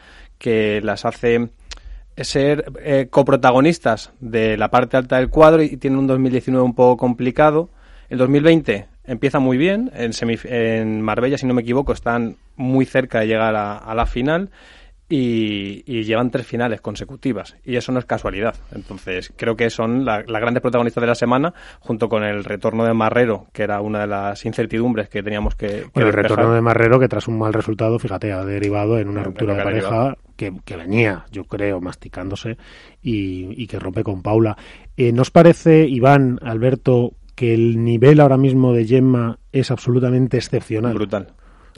que 0.42 0.82
las 0.84 1.06
hace 1.06 1.50
ser 2.18 2.66
eh, 2.84 3.08
coprotagonistas 3.10 4.12
de 4.20 4.58
la 4.58 4.70
parte 4.70 4.98
alta 4.98 5.18
del 5.18 5.30
cuadro 5.30 5.62
y 5.62 5.78
tienen 5.78 6.00
un 6.00 6.08
2019 6.08 6.64
un 6.66 6.76
poco 6.76 6.98
complicado. 6.98 7.70
El 8.10 8.18
2020 8.18 8.88
empieza 9.06 9.40
muy 9.40 9.58
bien, 9.58 9.92
en, 9.96 10.12
semif- 10.12 10.46
en 10.50 11.02
Marbella, 11.02 11.38
si 11.38 11.46
no 11.46 11.54
me 11.54 11.62
equivoco, 11.62 11.94
están 11.94 12.38
muy 12.56 12.86
cerca 12.86 13.20
de 13.22 13.28
llegar 13.28 13.56
a, 13.56 13.78
a 13.78 13.96
la 13.96 14.06
final 14.06 14.50
y, 15.10 15.84
y 15.86 16.04
llevan 16.04 16.32
tres 16.32 16.48
finales 16.48 16.80
consecutivas. 16.82 17.56
Y 17.66 17.76
eso 17.76 17.92
no 17.92 18.00
es 18.00 18.06
casualidad. 18.06 18.56
Entonces, 18.74 19.34
creo 19.36 19.56
que 19.56 19.70
son 19.70 20.06
la- 20.06 20.24
las 20.26 20.42
grandes 20.42 20.62
protagonistas 20.62 21.02
de 21.02 21.08
la 21.08 21.16
semana, 21.16 21.54
junto 21.80 22.08
con 22.08 22.24
el 22.24 22.44
retorno 22.44 22.86
de 22.86 22.94
Marrero, 22.94 23.48
que 23.52 23.64
era 23.64 23.82
una 23.82 24.00
de 24.02 24.08
las 24.08 24.46
incertidumbres 24.46 25.10
que 25.10 25.22
teníamos 25.24 25.56
que, 25.56 25.68
que 25.68 25.84
Bueno, 25.94 26.10
el 26.10 26.16
despejar. 26.16 26.32
retorno 26.38 26.54
de 26.54 26.62
Marrero, 26.62 27.00
que 27.00 27.08
tras 27.10 27.28
un 27.28 27.38
mal 27.40 27.54
resultado, 27.54 28.00
fíjate, 28.00 28.32
ha 28.32 28.46
derivado 28.46 28.98
en 29.00 29.10
una 29.10 29.24
ruptura 29.24 29.56
de 29.56 29.64
pareja 29.64 29.90
derivado. 29.90 30.18
Que, 30.42 30.52
que 30.66 30.76
venía, 30.76 31.26
yo 31.32 31.44
creo, 31.44 31.80
masticándose 31.82 32.58
y, 33.04 33.68
que 33.68 33.78
rompe 33.78 34.04
con 34.04 34.24
Paula. 34.24 34.58
Eh, 34.98 35.12
¿Nos 35.12 35.30
parece, 35.30 35.88
Iván, 35.88 36.40
Alberto, 36.42 37.14
que 37.36 37.54
el 37.54 37.84
nivel 37.84 38.20
ahora 38.20 38.38
mismo 38.38 38.74
de 38.74 38.88
Gemma 38.88 39.38
es 39.52 39.70
absolutamente 39.70 40.38
excepcional? 40.38 40.96
Brutal. 40.96 41.28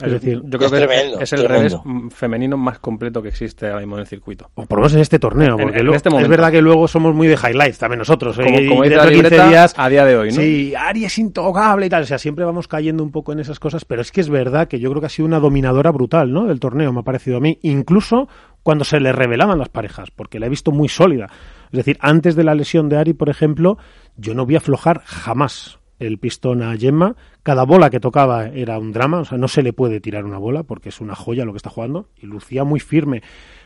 Es 0.02 0.10
decir, 0.12 0.42
yo 0.44 0.58
creo 0.58 0.66
es 0.66 0.72
que 0.72 0.78
tremendo, 0.86 1.20
es 1.20 1.32
el 1.32 1.40
tremendo. 1.44 1.82
revés 1.84 2.14
femenino 2.14 2.56
más 2.56 2.78
completo 2.80 3.22
que 3.22 3.28
existe 3.28 3.66
ahora 3.66 3.78
mismo 3.80 3.94
en 3.96 4.00
el 4.00 4.06
circuito. 4.06 4.50
O 4.54 4.66
por 4.66 4.78
lo 4.78 4.82
menos 4.82 4.94
en 4.94 5.00
este 5.00 5.18
torneo, 5.18 5.56
En- 5.56 5.62
porque 5.62 5.78
en 5.78 5.84
luego- 5.84 5.96
este 5.96 6.08
es 6.08 6.28
verdad 6.28 6.50
que 6.50 6.60
luego 6.62 6.88
somos 6.88 7.14
muy 7.14 7.28
de 7.28 7.34
highlights 7.34 7.78
también 7.78 7.98
nosotros. 8.00 8.36
Como- 8.36 8.48
¿eh? 8.48 8.66
Como 8.68 8.82
dice 8.82 8.94
dentro 8.94 8.96
la 8.96 9.04
de 9.04 9.14
15 9.16 9.22
libreta, 9.30 9.48
días, 9.48 9.74
a 9.76 9.88
día 9.88 10.04
de 10.04 10.16
hoy, 10.16 10.28
¿no? 10.30 10.34
Sí, 10.40 10.74
Ari 10.76 11.04
es 11.04 11.18
intocable 11.18 11.86
y 11.86 11.88
tal. 11.88 12.02
O 12.02 12.06
sea, 12.06 12.18
siempre 12.18 12.44
vamos 12.44 12.66
cayendo 12.66 13.02
un 13.04 13.12
poco 13.12 13.32
en 13.32 13.40
esas 13.40 13.60
cosas, 13.60 13.84
pero 13.84 14.02
es 14.02 14.10
que 14.10 14.20
es 14.20 14.28
verdad 14.28 14.66
que 14.68 14.80
yo 14.80 14.90
creo 14.90 15.00
que 15.00 15.06
ha 15.06 15.10
sido 15.10 15.26
una 15.26 15.38
dominadora 15.40 15.92
brutal, 15.92 16.32
¿no? 16.32 16.46
Del 16.46 16.58
torneo, 16.60 16.92
me 16.92 17.00
ha 17.00 17.04
parecido 17.04 17.36
a 17.36 17.40
mí. 17.40 17.58
Incluso 17.62 18.28
cuando 18.62 18.84
se 18.84 18.98
le 18.98 19.12
revelaban 19.12 19.58
las 19.58 19.68
parejas, 19.68 20.10
porque 20.10 20.40
la 20.40 20.46
he 20.46 20.48
visto 20.48 20.72
muy 20.72 20.88
sólida. 20.88 21.28
Es 21.70 21.76
decir, 21.78 21.98
antes 22.00 22.34
de 22.34 22.44
la 22.44 22.54
lesión 22.54 22.88
de 22.88 22.96
Ari, 22.96 23.12
por 23.12 23.28
ejemplo, 23.28 23.78
yo 24.16 24.34
no 24.34 24.46
vi 24.46 24.56
aflojar 24.56 25.02
jamás 25.04 25.78
el 25.98 26.18
pistón 26.18 26.62
a 26.62 26.76
Gemma. 26.76 27.16
Cada 27.42 27.64
bola 27.64 27.90
que 27.90 28.00
tocaba 28.00 28.48
era 28.48 28.78
un 28.78 28.92
drama, 28.92 29.20
o 29.20 29.24
sea, 29.24 29.38
no 29.38 29.48
se 29.48 29.62
le 29.62 29.72
puede 29.72 30.00
tirar 30.00 30.24
una 30.24 30.38
bola 30.38 30.62
porque 30.62 30.88
es 30.88 31.00
una 31.00 31.14
joya 31.14 31.44
lo 31.44 31.52
que 31.52 31.58
está 31.58 31.70
jugando. 31.70 32.08
Y 32.16 32.26
lucía 32.26 32.64
muy 32.64 32.80
firme. 32.80 33.22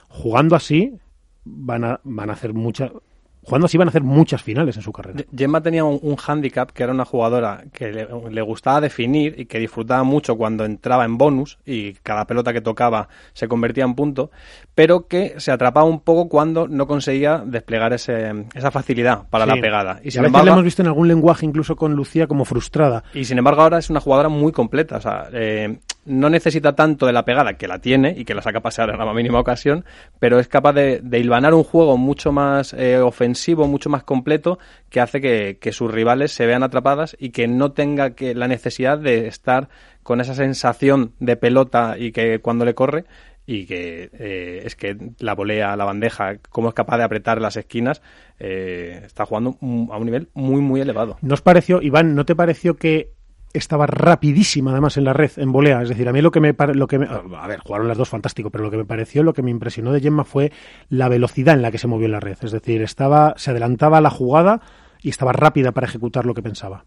Jugando 0.08 0.56
así, 0.56 0.94
van 1.44 1.84
a, 1.84 2.00
van 2.04 2.30
a 2.30 2.34
hacer 2.34 2.54
muchas. 2.54 2.92
Jugando 3.42 3.66
así 3.66 3.78
van 3.78 3.88
a 3.88 3.90
hacer 3.90 4.02
muchas 4.02 4.42
finales 4.42 4.76
en 4.76 4.82
su 4.82 4.92
carrera. 4.92 5.24
Gemma 5.34 5.62
tenía 5.62 5.84
un, 5.84 5.98
un 6.02 6.16
hándicap 6.16 6.70
que 6.72 6.82
era 6.82 6.92
una 6.92 7.04
jugadora 7.06 7.64
que 7.72 7.90
le, 7.92 8.06
le 8.30 8.42
gustaba 8.42 8.80
definir 8.80 9.34
y 9.38 9.46
que 9.46 9.58
disfrutaba 9.58 10.02
mucho 10.02 10.36
cuando 10.36 10.64
entraba 10.66 11.04
en 11.04 11.16
bonus 11.16 11.58
y 11.64 11.94
cada 11.94 12.26
pelota 12.26 12.52
que 12.52 12.60
tocaba 12.60 13.08
se 13.32 13.48
convertía 13.48 13.84
en 13.84 13.94
punto, 13.94 14.30
pero 14.74 15.06
que 15.06 15.34
se 15.38 15.50
atrapaba 15.50 15.86
un 15.86 16.00
poco 16.00 16.28
cuando 16.28 16.68
no 16.68 16.86
conseguía 16.86 17.42
desplegar 17.44 17.92
ese, 17.94 18.46
esa 18.54 18.70
facilidad 18.70 19.26
para 19.30 19.44
Sí. 19.46 19.50
la 19.54 19.60
pegada. 19.62 20.00
Y 20.02 20.08
Y 20.08 20.10
sin, 20.10 20.20
veces 20.22 20.26
embargo, 20.26 20.46
la 20.46 20.52
hemos 20.52 20.64
visto 20.64 20.82
en 20.82 20.88
algún 20.88 21.08
lenguaje, 21.08 21.46
incluso 21.46 21.74
con 21.76 21.94
Lucía, 21.94 22.26
como 22.26 22.44
frustrada. 22.44 23.02
y 23.14 23.24
sin 23.24 23.38
embargo 23.38 23.62
ahora 23.62 23.78
es 23.78 23.88
una 23.88 24.00
jugadora 24.00 24.28
muy 24.28 24.52
completa. 24.52 24.96
O 24.98 25.00
sea, 25.00 25.28
eh, 25.32 25.78
no 26.08 26.30
necesita 26.30 26.74
tanto 26.74 27.06
de 27.06 27.12
la 27.12 27.24
pegada, 27.24 27.54
que 27.54 27.68
la 27.68 27.78
tiene 27.78 28.14
y 28.16 28.24
que 28.24 28.34
la 28.34 28.42
saca 28.42 28.60
pasear 28.60 28.90
en 28.90 28.98
la 28.98 29.12
mínima 29.12 29.40
ocasión, 29.40 29.84
pero 30.18 30.38
es 30.38 30.48
capaz 30.48 30.72
de, 30.72 31.00
de 31.02 31.18
hilvanar 31.18 31.54
un 31.54 31.64
juego 31.64 31.96
mucho 31.96 32.32
más 32.32 32.72
eh, 32.74 32.98
ofensivo, 32.98 33.66
mucho 33.66 33.90
más 33.90 34.02
completo, 34.02 34.58
que 34.90 35.00
hace 35.00 35.20
que, 35.20 35.58
que 35.60 35.72
sus 35.72 35.92
rivales 35.92 36.32
se 36.32 36.46
vean 36.46 36.62
atrapadas 36.62 37.16
y 37.18 37.30
que 37.30 37.46
no 37.46 37.72
tenga 37.72 38.10
que 38.10 38.34
la 38.34 38.48
necesidad 38.48 38.98
de 38.98 39.26
estar 39.26 39.68
con 40.02 40.20
esa 40.20 40.34
sensación 40.34 41.12
de 41.20 41.36
pelota 41.36 41.96
y 41.98 42.12
que 42.12 42.40
cuando 42.40 42.64
le 42.64 42.74
corre 42.74 43.04
y 43.48 43.64
que 43.64 44.10
eh, 44.12 44.62
es 44.66 44.76
que 44.76 44.94
la 45.20 45.34
volea, 45.34 45.74
la 45.74 45.86
bandeja, 45.86 46.36
cómo 46.50 46.68
es 46.68 46.74
capaz 46.74 46.98
de 46.98 47.04
apretar 47.04 47.40
las 47.40 47.56
esquinas, 47.56 48.02
eh, 48.38 49.00
está 49.06 49.24
jugando 49.24 49.56
a 49.90 49.96
un 49.96 50.04
nivel 50.04 50.28
muy, 50.34 50.60
muy 50.60 50.82
elevado. 50.82 51.16
¿Nos 51.22 51.40
pareció, 51.40 51.80
Iván, 51.80 52.14
no 52.14 52.26
te 52.26 52.36
pareció 52.36 52.76
que 52.76 53.12
estaba 53.52 53.86
rapidísima 53.86 54.72
además 54.72 54.96
en 54.96 55.04
la 55.04 55.12
red, 55.12 55.30
en 55.36 55.52
volea? 55.52 55.82
Es 55.82 55.88
decir, 55.88 56.08
a 56.08 56.12
mí 56.12 56.20
lo 56.20 56.30
que 56.30 56.40
me... 56.40 56.54
Lo 56.74 56.86
que 56.86 56.98
me 56.98 57.06
a 57.06 57.46
ver, 57.46 57.60
jugaron 57.60 57.88
las 57.88 57.98
dos 57.98 58.08
fantástico, 58.08 58.50
pero 58.50 58.64
lo 58.64 58.70
que 58.70 58.76
me 58.76 58.84
pareció, 58.84 59.22
lo 59.22 59.32
que 59.32 59.42
me 59.42 59.50
impresionó 59.50 59.92
de 59.92 60.00
Gemma 60.00 60.24
fue 60.24 60.52
la 60.88 61.08
velocidad 61.08 61.54
en 61.54 61.62
la 61.62 61.70
que 61.70 61.78
se 61.78 61.86
movió 61.86 62.06
en 62.06 62.12
la 62.12 62.20
red. 62.20 62.36
Es 62.42 62.52
decir, 62.52 62.82
estaba 62.82 63.34
se 63.36 63.50
adelantaba 63.50 63.98
a 63.98 64.00
la 64.00 64.10
jugada 64.10 64.60
y 65.02 65.10
estaba 65.10 65.32
rápida 65.32 65.72
para 65.72 65.86
ejecutar 65.86 66.26
lo 66.26 66.34
que 66.34 66.42
pensaba. 66.42 66.84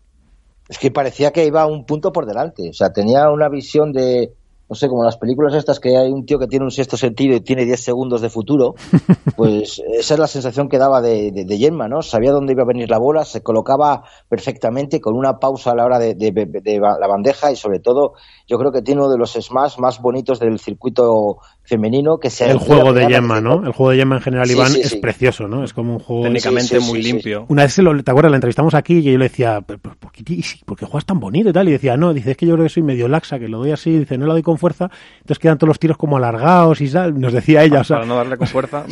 Es 0.68 0.78
que 0.78 0.92
parecía 0.92 1.32
que 1.32 1.46
iba 1.46 1.66
un 1.66 1.86
punto 1.86 2.12
por 2.12 2.26
delante. 2.26 2.70
O 2.70 2.74
sea, 2.74 2.94
tenía 2.94 3.30
una 3.30 3.50
visión 3.50 3.92
de 3.92 4.34
no 4.72 4.76
sé, 4.76 4.88
como 4.88 5.04
las 5.04 5.18
películas 5.18 5.54
estas 5.54 5.82
que 5.82 5.98
hay 5.98 6.10
un 6.14 6.26
tío 6.26 6.40
que 6.40 6.48
tiene 6.48 6.64
un 6.64 6.72
sexto 6.72 6.96
sentido 6.96 7.36
y 7.36 7.42
tiene 7.42 7.66
10 7.66 7.84
segundos 7.84 8.22
de 8.22 8.30
futuro, 8.30 8.74
pues 9.36 9.82
esa 10.00 10.14
es 10.14 10.20
la 10.20 10.28
sensación 10.28 10.70
que 10.70 10.78
daba 10.78 11.02
de, 11.02 11.32
de, 11.34 11.44
de 11.44 11.58
Gemma, 11.58 11.90
¿no? 11.90 12.02
Sabía 12.02 12.32
dónde 12.32 12.54
iba 12.54 12.64
a 12.64 12.66
venir 12.66 12.90
la 12.90 12.98
bola, 12.98 13.26
se 13.26 13.44
colocaba 13.44 14.04
perfectamente 14.30 15.02
con 15.02 15.16
una 15.16 15.40
pausa 15.40 15.72
a 15.72 15.76
la 15.76 15.84
hora 15.84 16.00
de, 16.00 16.16
de- 16.16 16.32
de 16.32 16.80
la 16.80 17.08
bandeja 17.08 17.52
y 17.52 17.58
sobre 17.58 17.80
todo 17.80 18.14
yo 18.48 18.58
creo 18.58 18.72
que 18.72 18.82
tiene 18.82 19.02
uno 19.02 19.12
de 19.12 19.18
los 19.18 19.34
smash 19.34 19.78
más 19.78 20.02
bonitos 20.02 20.40
del 20.40 20.58
circuito 20.58 21.40
femenino 21.72 22.18
que 22.20 22.30
se 22.30 22.50
El 22.52 22.58
juego 22.58 22.92
de 22.94 23.06
desde- 23.08 23.22
¿no? 23.42 23.66
El 23.66 23.72
juego 23.72 23.92
de 23.92 23.98
Gemma 23.98 24.18
en 24.18 24.22
general, 24.22 24.46
Sí, 24.48 24.54
Iván, 24.54 24.72
sí, 24.72 24.82
es 24.82 24.90
sí. 24.90 24.98
precioso, 24.98 25.48
¿no? 25.48 25.64
Es 25.64 25.72
como 25.74 25.94
un 25.94 26.00
juego... 26.00 26.24
Técnicamente 26.24 26.76
Sí, 26.80 26.82
sí, 26.82 26.90
muy 26.92 27.02
sí, 27.02 27.08
sí. 27.08 27.14
limpio. 27.14 27.46
Una 27.48 27.64
vez, 27.64 27.74
se 27.74 27.82
lo, 27.82 28.04
¿te 28.04 28.12
acuerdas? 28.12 28.32
La 28.32 28.38
entrevistamos 28.38 28.74
aquí 28.74 28.98
y 28.98 29.04
yo 29.04 29.18
le 29.18 29.30
decía, 29.30 29.62
"¿Pero 29.66 29.80
por, 29.80 29.96
por 29.98 30.12
qué, 30.12 30.22
ti- 30.24 30.44
por 30.66 30.78
qué 30.78 30.86
juegas 30.86 31.06
tan 31.06 31.20
bonito 31.22 31.50
y 31.50 31.54
tal? 31.54 31.70
Y 31.70 31.72
decía, 31.72 31.96
no, 31.96 32.14
dice, 32.14 32.32
es 32.32 32.38
que 32.38 32.46
yo 32.46 32.54
creo 32.56 32.66
que 32.66 32.70
soy 32.70 32.84
medio 32.84 33.08
laxa, 33.08 33.40
que 33.40 33.48
lo 33.48 33.60
doy 33.60 33.72
así, 33.72 33.98
dice, 34.00 34.18
no 34.18 34.26
lo 34.26 34.34
doy 34.34 34.42
con 34.44 34.58
fuerza, 34.58 34.90
entonces 35.22 35.40
quedan 35.40 35.58
todos 35.58 35.70
los 35.70 35.80
tiros 35.80 35.98
como 35.98 36.18
alargados 36.18 36.82
y 36.82 36.90
tal, 36.90 37.20
nos 37.20 37.32
decía 37.34 37.64
ella, 37.64 37.80
o 37.82 37.84
sea, 37.86 37.98
Para 37.98 38.08
no 38.08 38.16
darle 38.18 38.38
con 38.38 38.48
fuerza. 38.48 38.84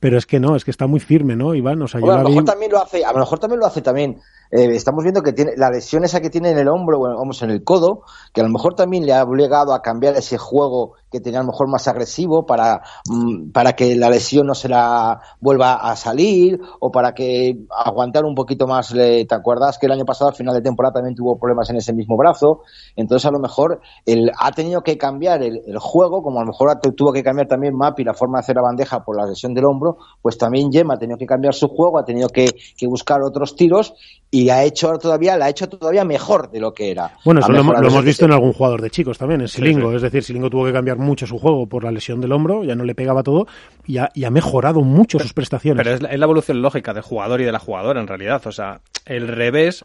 pero 0.00 0.18
es 0.18 0.26
que 0.26 0.38
no, 0.40 0.56
es 0.56 0.64
que 0.64 0.70
está 0.70 0.86
muy 0.86 1.00
firme, 1.00 1.36
¿no, 1.36 1.54
Iván? 1.54 1.82
O 1.82 1.88
sea, 1.88 2.00
yo 2.00 2.12
a 2.12 2.18
lo 2.22 2.28
vi... 2.28 2.34
mejor 2.36 2.44
también 2.44 2.70
lo 2.72 2.82
hace, 2.82 3.04
a 3.04 3.12
lo 3.12 3.18
mejor 3.18 3.38
también 3.38 3.60
lo 3.60 3.66
hace 3.66 3.82
también. 3.82 4.18
Eh, 4.50 4.68
estamos 4.74 5.02
viendo 5.04 5.22
que 5.22 5.32
tiene 5.32 5.52
la 5.56 5.70
lesión 5.70 6.04
esa 6.04 6.20
que 6.20 6.30
tiene 6.30 6.50
en 6.50 6.58
el 6.58 6.68
hombro, 6.68 6.98
bueno, 6.98 7.16
vamos, 7.18 7.40
en 7.42 7.50
el 7.50 7.64
codo, 7.64 8.02
que 8.32 8.40
a 8.40 8.44
lo 8.44 8.50
mejor 8.50 8.74
también 8.74 9.04
le 9.06 9.12
ha 9.14 9.22
obligado 9.22 9.74
a 9.74 9.82
cambiar 9.82 10.16
ese 10.16 10.38
juego 10.38 10.94
que 11.10 11.20
tenía 11.20 11.40
a 11.40 11.42
lo 11.42 11.48
mejor 11.52 11.68
más 11.68 11.88
agresivo 11.88 12.44
para, 12.44 12.82
mm, 13.08 13.50
para 13.50 13.72
que 13.74 13.96
la 13.96 14.10
lesión 14.10 14.46
no 14.46 14.54
se 14.54 14.68
la 14.68 15.20
vuelva 15.40 15.74
a 15.74 15.96
salir 15.96 16.60
o 16.80 16.90
para 16.90 17.14
que 17.14 17.58
aguantar 17.70 18.24
un 18.24 18.34
poquito 18.34 18.66
más. 18.66 18.88
¿Te 18.92 19.26
acuerdas 19.30 19.78
que 19.78 19.86
el 19.86 19.92
año 19.92 20.04
pasado, 20.04 20.30
al 20.30 20.36
final 20.36 20.54
de 20.54 20.60
temporada, 20.62 20.94
también 20.94 21.14
tuvo 21.14 21.38
problemas 21.38 21.70
en 21.70 21.76
ese 21.76 21.92
mismo 21.94 22.16
brazo? 22.16 22.62
Entonces, 22.96 23.24
a 23.26 23.30
lo 23.30 23.38
mejor 23.38 23.80
él 24.04 24.30
ha 24.38 24.52
tenido 24.52 24.82
que 24.82 24.98
cambiar 24.98 25.42
el, 25.42 25.62
el 25.66 25.78
juego, 25.78 26.22
como 26.22 26.38
a 26.40 26.42
lo 26.42 26.48
mejor 26.48 26.78
tu- 26.80 26.92
tuvo 26.92 27.12
que 27.12 27.22
cambiar 27.22 27.48
también 27.48 27.74
Mapi 27.74 28.04
la 28.04 28.14
forma 28.14 28.38
de 28.38 28.40
hacer 28.40 28.56
la 28.56 28.62
bandeja 28.62 29.02
por 29.04 29.16
la 29.16 29.26
lesión 29.26 29.54
del 29.54 29.64
hombro, 29.64 29.96
pues 30.20 30.36
también 30.36 30.70
Gemma 30.70 30.94
ha 30.94 30.98
tenido 30.98 31.18
que 31.18 31.26
cambiar 31.26 31.54
su 31.54 31.68
juego, 31.68 31.98
ha 31.98 32.04
tenido 32.04 32.28
que 32.28 32.50
buscar 32.86 33.22
otros 33.22 33.56
tiros 33.56 33.94
y 34.30 34.50
ha 34.50 34.62
hecho 34.62 34.98
todavía, 34.98 35.36
la 35.38 35.46
ha 35.46 35.48
hecho 35.48 35.68
todavía 35.68 36.04
mejor 36.04 36.50
de 36.50 36.60
lo 36.60 36.74
que 36.74 36.90
era. 36.90 37.12
Bueno, 37.24 37.40
eso 37.40 37.50
lo, 37.50 37.60
hemos- 37.60 37.80
lo 37.80 38.02
visto 38.02 38.26
en 38.26 38.32
algún 38.32 38.52
jugador 38.52 38.82
de 38.82 38.90
chicos 38.90 39.16
también, 39.16 39.40
en 39.40 39.48
Silingo. 39.48 39.90
Es 39.94 40.02
decir, 40.02 40.22
Silingo 40.22 40.50
tuvo 40.50 40.66
que 40.66 40.72
cambiar 40.72 40.98
mucho 40.98 41.26
su 41.26 41.38
juego 41.38 41.66
por 41.66 41.82
la 41.84 41.90
lesión 41.90 42.20
del 42.20 42.32
hombro, 42.32 42.62
ya 42.62 42.74
no 42.74 42.84
le 42.84 42.94
pegaba 42.94 43.22
todo 43.22 43.46
y 43.86 43.96
ha, 43.96 44.10
y 44.14 44.24
ha 44.24 44.30
mejorado 44.30 44.82
mucho 44.82 45.18
sus 45.18 45.32
prestaciones. 45.32 45.82
Pero 45.82 45.94
es 45.96 46.02
la, 46.02 46.10
es 46.10 46.18
la 46.18 46.24
evolución 46.26 46.60
lógica 46.60 46.92
del 46.92 47.02
jugador 47.02 47.40
y 47.40 47.44
de 47.44 47.52
la 47.52 47.58
jugadora, 47.58 48.00
en 48.00 48.06
realidad. 48.06 48.42
O 48.44 48.52
sea, 48.52 48.80
el 49.06 49.28
revés, 49.28 49.82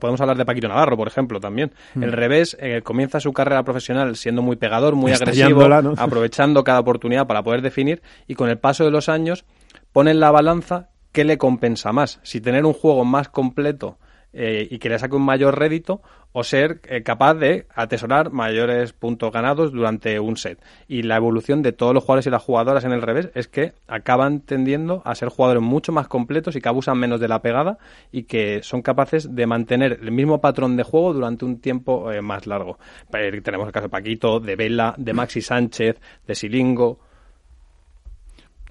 podemos 0.00 0.20
hablar 0.22 0.38
de 0.38 0.46
Paquito 0.46 0.68
Navarro, 0.68 0.96
por 0.96 1.08
ejemplo, 1.08 1.38
también. 1.38 1.72
Mm. 1.94 2.02
El 2.04 2.12
revés 2.12 2.56
eh, 2.60 2.80
comienza 2.82 3.20
su 3.20 3.34
carrera 3.34 3.62
profesional 3.62 4.16
siendo 4.16 4.40
muy 4.40 4.56
pegador, 4.56 4.94
muy 4.94 5.12
agresivo, 5.12 5.62
aprovechando 5.98 6.64
cada 6.64 6.80
oportunidad 6.80 7.26
para 7.26 7.42
poder 7.42 7.60
definir, 7.60 8.00
y 8.26 8.34
con 8.36 8.48
el 8.48 8.56
paso 8.56 8.84
de 8.86 8.90
los 8.90 9.10
años 9.10 9.44
pone 9.92 10.12
en 10.12 10.20
la 10.20 10.30
balanza 10.30 10.88
qué 11.12 11.24
le 11.24 11.38
compensa 11.38 11.92
más. 11.92 12.20
Si 12.22 12.40
tener 12.40 12.64
un 12.64 12.72
juego 12.72 13.04
más 13.04 13.28
completo 13.28 13.98
eh, 14.32 14.66
y 14.70 14.78
que 14.78 14.88
le 14.88 14.98
saque 14.98 15.14
un 15.14 15.24
mayor 15.24 15.58
rédito 15.58 16.00
o 16.32 16.42
ser 16.42 16.80
eh, 16.84 17.02
capaz 17.02 17.34
de 17.34 17.66
atesorar 17.74 18.32
mayores 18.32 18.94
puntos 18.94 19.30
ganados 19.30 19.72
durante 19.72 20.18
un 20.18 20.38
set. 20.38 20.58
Y 20.88 21.02
la 21.02 21.16
evolución 21.16 21.62
de 21.62 21.72
todos 21.72 21.92
los 21.92 22.02
jugadores 22.04 22.26
y 22.26 22.30
las 22.30 22.42
jugadoras 22.42 22.84
en 22.84 22.92
el 22.92 23.02
revés 23.02 23.28
es 23.34 23.48
que 23.48 23.74
acaban 23.86 24.40
tendiendo 24.40 25.02
a 25.04 25.14
ser 25.14 25.28
jugadores 25.28 25.62
mucho 25.62 25.92
más 25.92 26.08
completos 26.08 26.56
y 26.56 26.62
que 26.62 26.68
abusan 26.68 26.96
menos 26.98 27.20
de 27.20 27.28
la 27.28 27.42
pegada 27.42 27.78
y 28.10 28.22
que 28.22 28.62
son 28.62 28.80
capaces 28.80 29.34
de 29.34 29.46
mantener 29.46 29.98
el 30.00 30.12
mismo 30.12 30.40
patrón 30.40 30.76
de 30.76 30.82
juego 30.82 31.12
durante 31.12 31.44
un 31.44 31.60
tiempo 31.60 32.10
eh, 32.10 32.22
más 32.22 32.46
largo. 32.46 32.78
Tenemos 33.10 33.66
el 33.66 33.72
caso 33.72 33.86
de 33.86 33.90
Paquito, 33.90 34.40
de 34.40 34.56
Vela, 34.56 34.94
de 34.96 35.12
Maxi 35.12 35.42
Sánchez, 35.42 36.00
de 36.26 36.34
Silingo. 36.34 37.11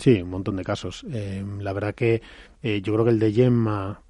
Sí, 0.02 0.20
un 0.22 0.32
montón 0.32 0.56
de 0.56 0.64
casos. 0.64 1.06
Eh, 1.12 1.46
la 1.60 1.74
verdad 1.74 1.94
que 1.94 2.24
eh, 2.64 2.82
yo 2.82 2.92
creo 2.94 3.06
que 3.06 3.12
el 3.12 3.20
de 3.20 3.32
Gemma. 3.32 4.02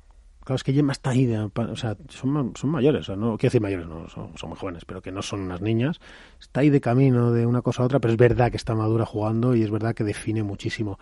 Claro, 0.46 0.56
es 0.56 0.64
que 0.64 0.74
Gemma 0.74 0.94
está 0.94 1.10
ahí, 1.12 1.26
de- 1.26 1.38
o 1.38 1.76
sea, 1.76 1.96
son, 2.10 2.54
son 2.56 2.70
mayores, 2.72 3.08
no 3.10 3.38
quiero 3.38 3.50
decir 3.52 3.62
mayores, 3.62 3.86
no, 3.88 4.10
son, 4.10 4.36
son 4.38 4.50
muy 4.50 4.58
jóvenes, 4.58 4.86
pero 4.86 5.02
que 5.02 5.12
no 5.12 5.22
son 5.22 5.42
unas 5.42 5.62
niñas. 5.62 6.00
Está 6.39 6.62
ahí 6.62 6.70
de 6.72 6.82
camino 6.82 7.32
de 7.32 7.46
una 7.46 7.62
cosa 7.62 7.84
a 7.84 7.86
otra, 7.86 8.00
pero 8.00 8.12
es 8.14 8.18
verdad 8.18 8.50
que 8.50 8.58
está 8.58 8.74
madura 8.74 9.06
jugando 9.06 9.54
y 9.54 9.62
es 9.64 9.70
verdad 9.70 9.94
que 9.94 10.04
define 10.04 10.42
muchísimo. 10.44 10.98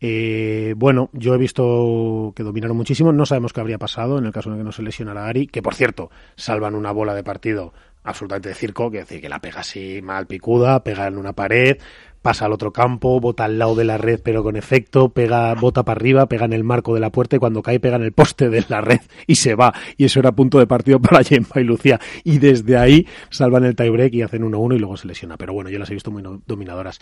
Eh, 0.00 0.74
bueno, 0.76 1.10
yo 1.12 1.34
he 1.34 1.38
visto 1.38 2.32
que 2.36 2.42
dominaron 2.44 2.76
muchísimo, 2.76 3.12
no 3.12 3.26
sabemos 3.26 3.52
qué 3.52 3.60
habría 3.60 3.78
pasado 3.78 4.18
en 4.18 4.24
el 4.26 4.32
caso 4.32 4.50
de 4.52 4.58
que 4.58 4.64
no 4.64 4.72
se 4.72 4.82
lesionara 4.82 5.26
Ari, 5.26 5.48
que 5.48 5.60
por 5.62 5.74
cierto, 5.74 6.10
salvan 6.36 6.74
una 6.74 6.92
bola 6.92 7.14
de 7.14 7.24
partido 7.24 7.74
absolutamente 8.04 8.48
de 8.48 8.54
circo, 8.54 8.90
que 8.90 8.98
decir 8.98 9.20
que 9.20 9.28
la 9.28 9.40
pega 9.40 9.60
así 9.60 10.00
mal 10.02 10.26
picuda, 10.26 10.82
pega 10.82 11.08
en 11.08 11.18
una 11.18 11.34
pared, 11.34 11.76
pasa 12.22 12.46
al 12.46 12.52
otro 12.52 12.72
campo, 12.72 13.20
bota 13.20 13.44
al 13.44 13.58
lado 13.58 13.74
de 13.74 13.84
la 13.84 13.98
red 13.98 14.20
pero 14.22 14.42
con 14.42 14.56
efecto, 14.56 15.10
pega, 15.10 15.54
bota 15.54 15.84
para 15.84 15.98
arriba, 15.98 16.26
pega 16.26 16.44
en 16.44 16.52
el 16.52 16.64
marco 16.64 16.94
de 16.94 17.00
la 17.00 17.10
puerta 17.10 17.36
y 17.36 17.38
cuando 17.38 17.62
cae 17.62 17.80
pega 17.80 17.96
en 17.96 18.02
el 18.02 18.12
poste 18.12 18.48
de 18.48 18.64
la 18.68 18.80
red 18.80 19.00
y 19.26 19.36
se 19.36 19.54
va. 19.54 19.72
Y 19.96 20.04
eso 20.04 20.20
era 20.20 20.32
punto 20.32 20.58
de 20.58 20.66
partido 20.66 21.00
para 21.00 21.24
Gemma 21.24 21.48
y 21.56 21.64
Lucía. 21.64 22.00
Y 22.24 22.38
desde 22.38 22.76
ahí 22.76 23.06
salvan 23.30 23.64
el 23.64 23.76
tiebreak 23.76 24.14
y 24.14 24.22
hacen 24.22 24.42
1-1 24.42 24.76
y 24.76 24.78
luego 24.78 24.96
se 24.96 25.06
lesiona. 25.06 25.36
Pero 25.36 25.52
bueno, 25.52 25.70
yo 25.70 25.78
las 25.78 25.90
he 25.90 25.94
visto 25.94 26.10
muy 26.10 26.22
dominadoras. 26.46 27.00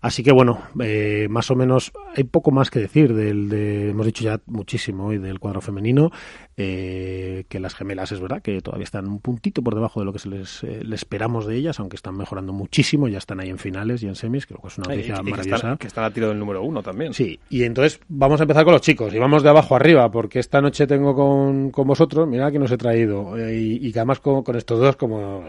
Así 0.00 0.22
que 0.22 0.32
bueno, 0.32 0.60
eh, 0.80 1.26
más 1.28 1.50
o 1.50 1.56
menos 1.56 1.92
hay 2.14 2.24
poco 2.24 2.50
más 2.50 2.70
que 2.70 2.78
decir 2.78 3.14
del 3.14 3.48
de, 3.48 3.90
hemos 3.90 4.06
dicho 4.06 4.22
ya 4.22 4.40
muchísimo 4.46 5.06
hoy 5.06 5.18
del 5.18 5.40
cuadro 5.40 5.60
femenino, 5.60 6.10
eh, 6.56 7.44
que 7.48 7.60
las 7.60 7.74
gemelas 7.74 8.12
es 8.12 8.20
verdad 8.20 8.42
que 8.42 8.60
todavía 8.60 8.84
están 8.84 9.08
un 9.08 9.20
puntito 9.20 9.62
por 9.62 9.74
debajo 9.74 10.00
de 10.00 10.06
lo 10.06 10.12
que 10.12 10.18
se 10.18 10.28
les, 10.28 10.62
eh, 10.64 10.82
esperamos 10.92 11.46
de 11.46 11.56
ellas, 11.56 11.80
aunque 11.80 11.96
están 11.96 12.16
mejorando 12.16 12.52
muchísimo, 12.52 13.08
ya 13.08 13.18
están 13.18 13.40
ahí 13.40 13.48
en 13.48 13.58
finales 13.58 14.02
y 14.02 14.06
en 14.06 14.14
semis, 14.14 14.46
es 14.66 14.78
una 14.78 14.88
noticia 14.88 15.14
y 15.14 15.24
que, 15.24 15.30
maravillosa. 15.30 15.56
están, 15.56 15.78
que 15.78 15.86
están 15.86 16.04
a 16.04 16.10
tiro 16.10 16.28
del 16.28 16.38
número 16.38 16.62
uno 16.62 16.82
también. 16.82 17.14
Sí, 17.14 17.38
y 17.48 17.62
entonces 17.62 18.00
vamos 18.08 18.40
a 18.40 18.44
empezar 18.44 18.64
con 18.64 18.72
los 18.72 18.82
chicos 18.82 19.14
y 19.14 19.18
vamos 19.18 19.44
de 19.44 19.50
abajo 19.50 19.76
arriba, 19.76 20.10
porque 20.10 20.40
esta 20.40 20.60
noche 20.60 20.86
tengo 20.86 21.14
con, 21.14 21.70
con 21.70 21.86
vosotros, 21.86 22.26
mira 22.26 22.50
que 22.50 22.58
nos 22.58 22.72
he 22.72 22.76
traído, 22.76 23.38
eh, 23.38 23.56
y, 23.56 23.86
y 23.86 23.92
que 23.92 24.00
además 24.00 24.18
con, 24.18 24.42
con 24.42 24.56
estos 24.56 24.80
dos, 24.80 24.96
como, 24.96 25.44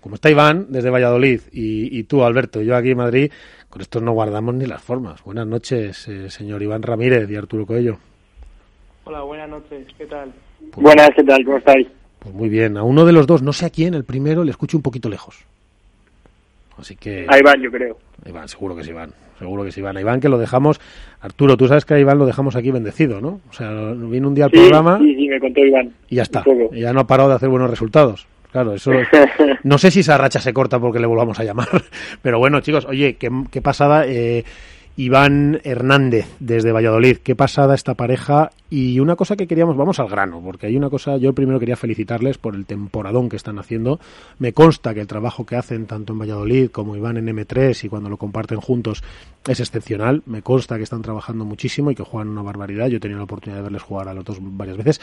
como 0.00 0.16
está 0.16 0.30
Iván 0.30 0.66
desde 0.68 0.90
Valladolid 0.90 1.40
y, 1.52 1.98
y 1.98 2.04
tú, 2.04 2.22
Alberto, 2.22 2.60
y 2.60 2.66
yo 2.66 2.76
aquí 2.76 2.90
en 2.90 2.98
Madrid, 2.98 3.32
con 3.70 3.80
estos 3.80 4.02
no 4.02 4.12
guardamos 4.12 4.54
ni 4.54 4.66
las 4.66 4.82
formas. 4.82 5.24
Buenas 5.24 5.46
noches, 5.46 6.06
eh, 6.08 6.30
señor 6.30 6.62
Iván 6.62 6.82
Ramírez 6.82 7.30
y 7.30 7.36
Arturo 7.36 7.64
Coello. 7.64 7.96
Hola, 9.04 9.22
buenas 9.22 9.48
noches, 9.48 9.86
¿qué 9.98 10.06
tal? 10.06 10.32
Buenas, 10.76 11.10
¿qué 11.16 11.22
tal? 11.24 11.44
¿Cómo 11.44 11.58
estáis? 11.58 11.88
Pues 12.20 12.34
muy 12.34 12.48
bien, 12.48 12.76
a 12.76 12.82
uno 12.82 13.04
de 13.04 13.12
los 13.12 13.26
dos, 13.26 13.42
no 13.42 13.52
sé 13.52 13.66
a 13.66 13.70
quién, 13.70 13.92
el 13.94 14.04
primero 14.04 14.44
le 14.44 14.50
escucho 14.50 14.78
un 14.78 14.82
poquito 14.82 15.08
lejos. 15.10 15.44
Así 16.78 16.96
que... 16.96 17.26
A 17.28 17.38
Iván, 17.38 17.60
yo 17.60 17.70
creo. 17.70 17.98
Iván, 18.26 18.48
seguro 18.48 18.74
que 18.74 18.82
es 18.82 18.88
Iván. 18.88 19.10
Seguro 19.38 19.62
que 19.62 19.68
es 19.70 19.78
Iván. 19.78 19.96
A 19.96 20.00
Iván 20.00 20.20
que 20.20 20.28
lo 20.28 20.38
dejamos... 20.38 20.80
Arturo, 21.20 21.56
tú 21.56 21.66
sabes 21.68 21.84
que 21.84 21.94
a 21.94 21.98
Iván 21.98 22.18
lo 22.18 22.26
dejamos 22.26 22.56
aquí 22.56 22.70
bendecido, 22.70 23.20
¿no? 23.20 23.40
O 23.48 23.52
sea, 23.52 23.70
vino 23.94 24.28
un 24.28 24.34
día 24.34 24.44
al 24.46 24.50
Sí, 24.50 24.56
programa 24.58 24.98
sí, 24.98 25.14
sí, 25.14 25.28
me 25.28 25.40
contó 25.40 25.60
Iván. 25.64 25.92
y 26.08 26.16
ya 26.16 26.22
está. 26.22 26.44
Y 26.72 26.80
ya 26.80 26.92
no 26.92 27.00
ha 27.00 27.06
parado 27.06 27.28
de 27.30 27.34
hacer 27.36 27.48
buenos 27.48 27.70
resultados. 27.70 28.26
Claro, 28.52 28.74
eso... 28.74 28.92
No 29.64 29.78
sé 29.78 29.90
si 29.90 30.00
esa 30.00 30.18
racha 30.18 30.40
se 30.40 30.52
corta 30.52 30.78
porque 30.78 31.00
le 31.00 31.06
volvamos 31.06 31.40
a 31.40 31.44
llamar. 31.44 31.68
Pero 32.22 32.38
bueno, 32.38 32.60
chicos, 32.60 32.84
oye, 32.84 33.16
qué, 33.16 33.30
qué 33.50 33.62
pasada. 33.62 34.04
Eh, 34.06 34.44
Iván 34.96 35.60
Hernández, 35.64 36.28
desde 36.38 36.70
Valladolid. 36.70 37.16
Qué 37.16 37.34
pasada 37.34 37.74
esta 37.74 37.94
pareja. 37.94 38.52
Y 38.70 39.00
una 39.00 39.16
cosa 39.16 39.34
que 39.34 39.48
queríamos, 39.48 39.76
vamos 39.76 39.98
al 39.98 40.08
grano, 40.08 40.40
porque 40.40 40.68
hay 40.68 40.76
una 40.76 40.88
cosa, 40.88 41.16
yo 41.16 41.32
primero 41.32 41.58
quería 41.58 41.76
felicitarles 41.76 42.38
por 42.38 42.54
el 42.54 42.64
temporadón 42.64 43.28
que 43.28 43.36
están 43.36 43.58
haciendo. 43.58 43.98
Me 44.38 44.52
consta 44.52 44.94
que 44.94 45.00
el 45.00 45.08
trabajo 45.08 45.44
que 45.44 45.56
hacen 45.56 45.86
tanto 45.86 46.12
en 46.12 46.20
Valladolid 46.20 46.70
como 46.70 46.94
Iván 46.94 47.16
en 47.16 47.26
M3 47.26 47.84
y 47.84 47.88
cuando 47.88 48.08
lo 48.08 48.18
comparten 48.18 48.60
juntos 48.60 49.02
es 49.48 49.58
excepcional. 49.58 50.22
Me 50.26 50.42
consta 50.42 50.76
que 50.76 50.84
están 50.84 51.02
trabajando 51.02 51.44
muchísimo 51.44 51.90
y 51.90 51.96
que 51.96 52.04
juegan 52.04 52.28
una 52.28 52.42
barbaridad. 52.42 52.86
Yo 52.86 52.98
he 52.98 53.00
tenido 53.00 53.18
la 53.18 53.24
oportunidad 53.24 53.58
de 53.58 53.64
verles 53.64 53.82
jugar 53.82 54.08
a 54.08 54.14
los 54.14 54.24
dos 54.24 54.38
varias 54.40 54.76
veces. 54.76 55.00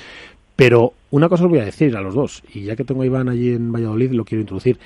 Pero 0.56 0.94
una 1.10 1.28
cosa 1.28 1.44
os 1.46 1.50
voy 1.50 1.60
a 1.60 1.66
decir 1.66 1.98
a 1.98 2.02
los 2.02 2.14
dos, 2.14 2.44
y 2.54 2.64
ya 2.64 2.76
que 2.76 2.84
tengo 2.84 3.02
a 3.02 3.06
Iván 3.06 3.28
allí 3.30 3.54
en 3.54 3.72
Valladolid, 3.72 4.12
lo 4.12 4.24
quiero 4.24 4.42
introducir. 4.42 4.80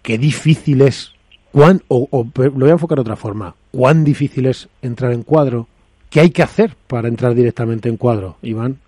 Qué 0.00 0.18
difícil 0.18 0.80
es, 0.80 1.12
cuán, 1.52 1.82
o, 1.88 2.08
o 2.10 2.26
lo 2.34 2.50
voy 2.50 2.70
a 2.70 2.72
enfocar 2.72 2.96
de 2.96 3.02
otra 3.02 3.16
forma, 3.16 3.54
cuán 3.72 4.04
difícil 4.04 4.46
es 4.46 4.68
entrar 4.82 5.12
en 5.12 5.22
cuadro. 5.22 5.66
¿Qué 6.10 6.20
hay 6.20 6.30
que 6.30 6.42
hacer 6.42 6.76
para 6.86 7.08
entrar 7.08 7.34
directamente 7.34 7.88
en 7.88 7.96
cuadro, 7.96 8.36
Iván? 8.42 8.78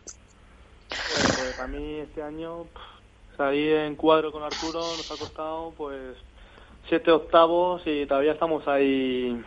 Pues 0.88 1.54
para 1.56 1.68
mí 1.68 1.94
este 1.96 2.22
año 2.22 2.64
pff, 2.64 3.36
salir 3.36 3.72
en 3.72 3.96
cuadro 3.96 4.30
con 4.30 4.42
Arturo 4.42 4.80
nos 4.80 5.10
ha 5.10 5.16
costado 5.16 5.72
pues 5.76 5.98
siete 6.88 7.10
octavos 7.10 7.82
y 7.86 8.04
todavía 8.06 8.32
estamos 8.32 8.68
ahí 8.68 9.40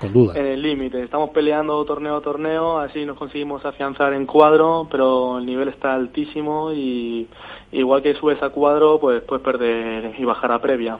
Con 0.00 0.12
duda. 0.12 0.38
en 0.38 0.46
el 0.46 0.62
límite. 0.62 1.02
Estamos 1.02 1.30
peleando 1.30 1.84
torneo 1.84 2.16
a 2.16 2.20
torneo, 2.20 2.78
así 2.78 3.04
nos 3.04 3.18
conseguimos 3.18 3.64
afianzar 3.64 4.12
en 4.14 4.24
cuadro, 4.24 4.86
pero 4.88 5.38
el 5.38 5.46
nivel 5.46 5.68
está 5.68 5.94
altísimo 5.94 6.72
y 6.72 7.26
igual 7.72 8.02
que 8.02 8.14
subes 8.14 8.40
a 8.42 8.50
cuadro, 8.50 9.00
pues 9.00 9.20
puedes 9.24 9.44
perder 9.44 10.14
y 10.16 10.24
bajar 10.24 10.52
a 10.52 10.60
previa. 10.62 10.98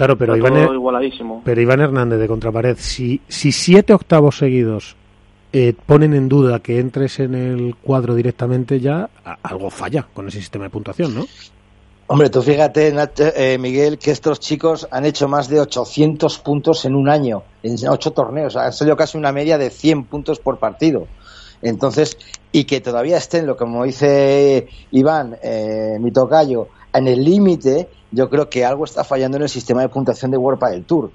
Claro, 0.00 0.16
pero 0.16 0.34
Iván, 0.34 0.54
todo 0.54 0.72
igualadísimo. 0.72 1.42
pero 1.44 1.60
Iván 1.60 1.80
Hernández 1.80 2.18
de 2.18 2.26
Contrapared, 2.26 2.76
si, 2.78 3.20
si 3.28 3.52
siete 3.52 3.92
octavos 3.92 4.38
seguidos 4.38 4.96
eh, 5.52 5.74
ponen 5.84 6.14
en 6.14 6.26
duda 6.26 6.60
que 6.60 6.78
entres 6.80 7.20
en 7.20 7.34
el 7.34 7.74
cuadro 7.76 8.14
directamente, 8.14 8.80
ya 8.80 9.10
a- 9.26 9.36
algo 9.42 9.68
falla 9.68 10.06
con 10.14 10.26
ese 10.28 10.38
sistema 10.38 10.64
de 10.64 10.70
puntuación, 10.70 11.14
¿no? 11.14 11.26
Hombre, 12.06 12.30
tú 12.30 12.40
fíjate, 12.40 12.94
eh, 13.36 13.58
Miguel, 13.58 13.98
que 13.98 14.10
estos 14.10 14.40
chicos 14.40 14.88
han 14.90 15.04
hecho 15.04 15.28
más 15.28 15.48
de 15.50 15.60
800 15.60 16.38
puntos 16.38 16.86
en 16.86 16.94
un 16.94 17.10
año, 17.10 17.42
en 17.62 17.76
ocho 17.90 18.12
torneos. 18.12 18.56
Han 18.56 18.72
salido 18.72 18.96
casi 18.96 19.18
una 19.18 19.32
media 19.32 19.58
de 19.58 19.68
100 19.68 20.04
puntos 20.04 20.38
por 20.40 20.58
partido. 20.58 21.06
Entonces, 21.60 22.16
y 22.52 22.64
que 22.64 22.80
todavía 22.80 23.18
estén, 23.18 23.46
lo 23.46 23.54
como 23.56 23.84
dice 23.84 24.66
Iván, 24.92 25.36
eh, 25.42 25.98
mi 26.00 26.10
tocayo, 26.10 26.68
en 26.92 27.06
el 27.06 27.22
límite, 27.22 27.88
yo 28.12 28.28
creo 28.28 28.48
que 28.48 28.64
algo 28.64 28.84
está 28.84 29.04
fallando 29.04 29.36
en 29.36 29.44
el 29.44 29.48
sistema 29.48 29.82
de 29.82 29.88
puntuación 29.88 30.30
de 30.30 30.36
World 30.36 30.62
del 30.70 30.84
Tour. 30.84 31.10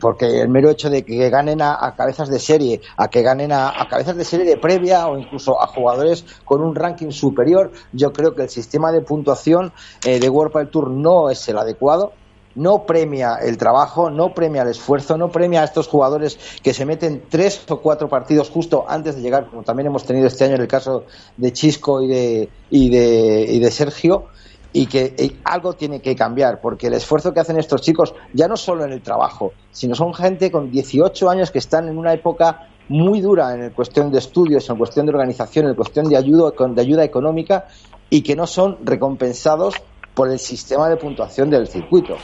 Porque 0.00 0.42
el 0.42 0.48
mero 0.48 0.70
hecho 0.70 0.90
de 0.90 1.04
que 1.04 1.30
ganen 1.30 1.60
a, 1.62 1.94
cabezas 1.96 2.28
de 2.28 2.38
serie, 2.38 2.80
a 2.96 3.08
que 3.08 3.22
ganen 3.22 3.52
a, 3.52 3.80
a 3.80 3.88
cabezas 3.88 4.16
de 4.16 4.24
serie 4.24 4.46
de 4.46 4.56
previa 4.56 5.06
o 5.08 5.18
incluso 5.18 5.60
a 5.60 5.66
jugadores 5.66 6.24
con 6.44 6.62
un 6.62 6.74
ranking 6.74 7.10
superior, 7.10 7.72
yo 7.92 8.12
creo 8.12 8.34
que 8.34 8.42
el 8.42 8.50
sistema 8.50 8.92
de 8.92 9.00
puntuación 9.00 9.72
eh, 10.04 10.20
de 10.20 10.28
World 10.28 10.54
del 10.54 10.68
Tour 10.68 10.90
no 10.90 11.30
es 11.30 11.48
el 11.48 11.58
adecuado 11.58 12.12
no 12.54 12.84
premia 12.84 13.36
el 13.36 13.56
trabajo, 13.56 14.10
no 14.10 14.34
premia 14.34 14.62
el 14.62 14.68
esfuerzo, 14.68 15.16
no 15.16 15.30
premia 15.30 15.62
a 15.62 15.64
estos 15.64 15.86
jugadores 15.86 16.38
que 16.62 16.74
se 16.74 16.84
meten 16.84 17.22
tres 17.28 17.62
o 17.68 17.80
cuatro 17.80 18.08
partidos 18.08 18.50
justo 18.50 18.84
antes 18.88 19.16
de 19.16 19.22
llegar, 19.22 19.46
como 19.46 19.62
también 19.62 19.86
hemos 19.86 20.04
tenido 20.04 20.26
este 20.26 20.44
año 20.44 20.56
en 20.56 20.62
el 20.62 20.68
caso 20.68 21.04
de 21.36 21.52
Chisco 21.52 22.02
y 22.02 22.08
de, 22.08 22.48
y 22.70 22.90
de, 22.90 23.46
y 23.48 23.60
de 23.60 23.70
Sergio, 23.70 24.26
y 24.72 24.86
que 24.86 25.14
eh, 25.16 25.36
algo 25.44 25.72
tiene 25.74 26.00
que 26.00 26.14
cambiar, 26.14 26.60
porque 26.60 26.86
el 26.86 26.94
esfuerzo 26.94 27.32
que 27.32 27.40
hacen 27.40 27.58
estos 27.58 27.80
chicos, 27.82 28.14
ya 28.32 28.46
no 28.46 28.56
solo 28.56 28.84
en 28.84 28.92
el 28.92 29.02
trabajo, 29.02 29.52
sino 29.70 29.94
son 29.94 30.14
gente 30.14 30.50
con 30.50 30.70
18 30.70 31.28
años 31.28 31.50
que 31.50 31.58
están 31.58 31.88
en 31.88 31.98
una 31.98 32.12
época 32.12 32.68
muy 32.88 33.20
dura 33.20 33.54
en 33.54 33.70
cuestión 33.70 34.10
de 34.10 34.18
estudios, 34.18 34.68
en 34.68 34.76
cuestión 34.76 35.06
de 35.06 35.12
organización, 35.12 35.66
en 35.66 35.74
cuestión 35.74 36.08
de 36.08 36.16
ayuda, 36.16 36.52
de 36.68 36.80
ayuda 36.80 37.04
económica, 37.04 37.66
y 38.08 38.22
que 38.22 38.34
no 38.34 38.46
son 38.46 38.78
recompensados 38.82 39.74
por 40.14 40.30
el 40.30 40.38
sistema 40.38 40.88
de 40.88 40.96
puntuación 40.96 41.50
del 41.50 41.68
circuito. 41.68 42.16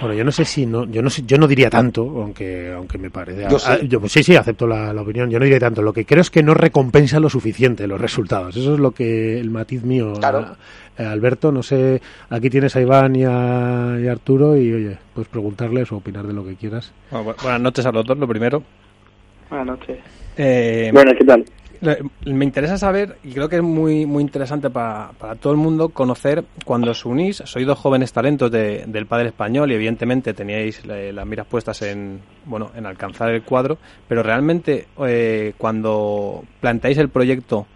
Bueno, 0.00 0.14
yo 0.16 0.24
no 0.24 0.32
sé 0.32 0.44
si 0.44 0.66
no, 0.66 0.84
yo 0.86 1.00
no 1.00 1.10
sé, 1.10 1.22
yo 1.24 1.38
no 1.38 1.46
diría 1.46 1.70
tanto, 1.70 2.02
aunque 2.02 2.72
aunque 2.72 2.98
me 2.98 3.08
parece. 3.10 3.46
Yo 3.48 3.58
sí. 3.58 3.66
ah, 3.70 3.78
yo- 3.82 4.00
sí, 4.08 4.22
sí, 4.24 4.34
acepto 4.34 4.66
la, 4.66 4.92
la 4.92 5.02
opinión. 5.02 5.30
Yo 5.30 5.38
no 5.38 5.44
diría 5.44 5.60
tanto. 5.60 5.80
Lo 5.80 5.92
que 5.92 6.04
creo 6.04 6.20
es 6.22 6.30
que 6.30 6.42
no 6.42 6.54
recompensa 6.54 7.20
lo 7.20 7.30
suficiente 7.30 7.86
los 7.86 8.00
resultados. 8.00 8.56
Eso 8.56 8.74
es 8.74 8.80
lo 8.80 8.90
que 8.90 9.38
el 9.38 9.50
matiz 9.50 9.84
mío. 9.84 10.14
Claro. 10.18 10.38
a- 10.38 10.56
a 10.98 11.10
Alberto, 11.10 11.50
no 11.50 11.62
sé, 11.62 12.02
aquí 12.28 12.50
tienes 12.50 12.76
a 12.76 12.80
Iván 12.82 13.16
y 13.16 13.24
a, 13.24 13.96
y 13.98 14.06
a 14.08 14.12
Arturo 14.12 14.58
y 14.58 14.70
oye, 14.74 14.98
puedes 15.14 15.26
preguntarles 15.28 15.90
o 15.90 15.96
opinar 15.96 16.26
de 16.26 16.34
lo 16.34 16.44
que 16.44 16.54
quieras. 16.54 16.92
Bueno, 17.10 17.30
bu- 17.32 17.42
buenas 17.42 17.60
noches 17.62 17.86
a 17.86 17.92
los 17.92 18.04
dos, 18.04 18.18
lo 18.18 18.28
primero. 18.28 18.62
Buenas 19.48 19.66
noches. 19.68 19.98
Eh, 20.36 20.90
Bueno, 20.92 21.12
¿qué 21.18 21.24
tal? 21.24 21.44
Me 22.24 22.44
interesa 22.44 22.78
saber, 22.78 23.16
y 23.24 23.32
creo 23.32 23.48
que 23.48 23.56
es 23.56 23.62
muy, 23.62 24.06
muy 24.06 24.22
interesante 24.22 24.70
para, 24.70 25.10
para 25.18 25.34
todo 25.34 25.52
el 25.52 25.58
mundo, 25.58 25.88
conocer 25.88 26.44
cuando 26.64 26.92
os 26.92 27.04
unís, 27.04 27.42
sois 27.44 27.66
dos 27.66 27.76
jóvenes 27.76 28.12
talentos 28.12 28.52
de- 28.52 28.84
del 28.86 29.06
padre 29.06 29.28
español 29.28 29.68
y 29.70 29.74
evidentemente 29.74 30.32
teníais 30.32 30.86
las 30.86 31.26
miras 31.26 31.46
puestas 31.46 31.82
en, 31.82 32.20
bueno, 32.44 32.70
en 32.76 32.86
alcanzar 32.86 33.30
el 33.30 33.42
cuadro, 33.42 33.78
pero 34.06 34.22
realmente 34.22 34.86
eh, 35.04 35.54
cuando 35.58 36.44
planteáis 36.60 36.98
el 36.98 37.08
proyecto, 37.08 37.66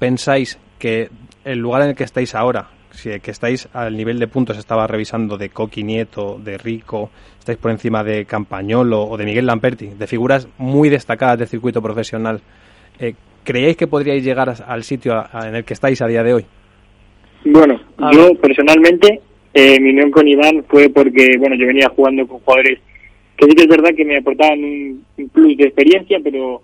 pensáis 0.00 0.58
que 0.80 1.08
el 1.44 1.58
lugar 1.60 1.82
en 1.82 1.90
el 1.90 1.94
que 1.94 2.04
estáis 2.04 2.34
ahora, 2.34 2.70
si 2.90 3.20
que 3.20 3.30
estáis 3.30 3.68
al 3.72 3.96
nivel 3.96 4.18
de 4.18 4.26
puntos, 4.26 4.58
estaba 4.58 4.88
revisando 4.88 5.38
de 5.38 5.50
Coqui 5.50 5.84
Nieto, 5.84 6.40
de 6.42 6.58
Rico, 6.58 7.10
estáis 7.38 7.58
por 7.58 7.70
encima 7.70 8.02
de 8.02 8.24
Campañolo 8.24 9.04
o 9.06 9.16
de 9.16 9.24
Miguel 9.24 9.46
Lamperti, 9.46 9.86
de 9.86 10.06
figuras 10.08 10.48
muy 10.58 10.88
destacadas 10.88 11.38
del 11.38 11.46
circuito 11.48 11.80
profesional, 11.80 12.40
eh, 12.98 13.14
¿creéis 13.44 13.76
que 13.76 13.86
podríais 13.86 14.24
llegar 14.24 14.48
a- 14.48 14.52
al 14.66 14.82
sitio 14.84 15.14
a- 15.14 15.28
a- 15.32 15.48
en 15.48 15.56
el 15.56 15.64
que 15.64 15.74
estáis 15.74 16.00
a 16.02 16.06
día 16.06 16.22
de 16.22 16.34
hoy? 16.34 16.44
Bueno, 17.44 17.78
yo 18.12 18.34
personalmente, 18.40 19.20
eh, 19.52 19.78
mi 19.80 19.90
unión 19.90 20.10
con 20.10 20.26
Iván 20.26 20.64
fue 20.68 20.88
porque, 20.88 21.36
bueno, 21.38 21.54
yo 21.56 21.66
venía 21.66 21.88
jugando 21.90 22.26
con 22.26 22.38
jugadores 22.40 22.78
que 23.36 23.46
sí 23.46 23.54
que 23.56 23.62
es 23.62 23.68
verdad 23.68 23.90
que 23.96 24.04
me 24.04 24.16
aportaban 24.18 24.62
un, 24.62 25.04
un 25.18 25.28
plus 25.28 25.56
de 25.56 25.64
experiencia, 25.64 26.20
pero, 26.22 26.62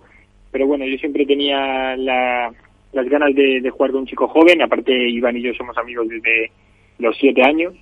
pero 0.51 0.65
bueno, 0.67 0.85
yo 0.85 0.97
siempre 0.97 1.25
tenía 1.25 1.95
la- 1.97 2.51
las 2.93 3.09
ganas 3.09 3.35
de, 3.35 3.61
de 3.61 3.69
jugar 3.69 3.91
con 3.91 4.01
un 4.01 4.07
chico 4.07 4.27
joven, 4.27 4.61
aparte 4.61 4.91
Iván 5.09 5.37
y 5.37 5.41
yo 5.41 5.53
somos 5.53 5.77
amigos 5.77 6.07
desde 6.09 6.51
los 6.99 7.15
siete 7.17 7.41
años, 7.43 7.73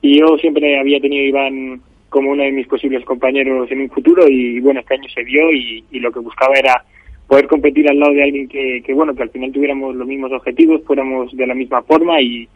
y 0.00 0.18
yo 0.18 0.36
siempre 0.38 0.78
había 0.80 0.98
tenido 1.00 1.22
a 1.22 1.28
Iván 1.28 1.80
como 2.08 2.30
uno 2.30 2.42
de 2.42 2.52
mis 2.52 2.66
posibles 2.66 3.04
compañeros 3.04 3.70
en 3.70 3.82
un 3.82 3.90
futuro, 3.90 4.26
y 4.28 4.60
bueno, 4.60 4.80
este 4.80 4.94
año 4.94 5.08
se 5.14 5.24
dio 5.24 5.50
y, 5.52 5.84
y 5.92 6.00
lo 6.00 6.10
que 6.10 6.18
buscaba 6.20 6.54
era 6.56 6.84
poder 7.32 7.46
competir 7.46 7.88
al 7.88 7.98
lado 7.98 8.12
de 8.12 8.24
alguien 8.24 8.46
que, 8.46 8.82
que, 8.84 8.92
bueno, 8.92 9.14
que 9.14 9.22
al 9.22 9.30
final 9.30 9.50
tuviéramos 9.50 9.96
los 9.96 10.06
mismos 10.06 10.30
objetivos, 10.32 10.82
fuéramos 10.84 11.34
de 11.34 11.46
la 11.46 11.54
misma 11.54 11.80
forma 11.80 12.20
y, 12.20 12.46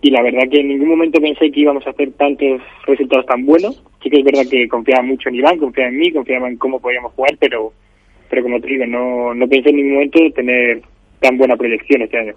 y 0.00 0.10
la 0.10 0.22
verdad 0.22 0.48
que 0.50 0.60
en 0.60 0.68
ningún 0.68 0.88
momento 0.88 1.20
pensé 1.20 1.50
que 1.50 1.60
íbamos 1.60 1.86
a 1.86 1.90
hacer 1.90 2.10
tantos 2.12 2.62
resultados 2.86 3.26
tan 3.26 3.44
buenos. 3.44 3.84
Sí 4.02 4.08
que 4.08 4.20
es 4.20 4.24
verdad 4.24 4.44
que 4.50 4.66
confiaba 4.66 5.02
mucho 5.02 5.28
en 5.28 5.34
Iván, 5.34 5.58
confiaba 5.58 5.90
en 5.90 5.98
mí, 5.98 6.10
confiaba 6.10 6.48
en 6.48 6.56
cómo 6.56 6.80
podíamos 6.80 7.12
jugar, 7.12 7.36
pero, 7.38 7.74
pero 8.30 8.42
como 8.42 8.58
te 8.60 8.68
digo, 8.68 8.86
no, 8.86 9.34
no 9.34 9.46
pensé 9.46 9.68
en 9.68 9.76
ningún 9.76 9.92
momento 9.92 10.18
tener 10.34 10.80
tan 11.20 11.36
buena 11.36 11.58
proyección 11.58 12.00
este 12.00 12.18
año. 12.18 12.32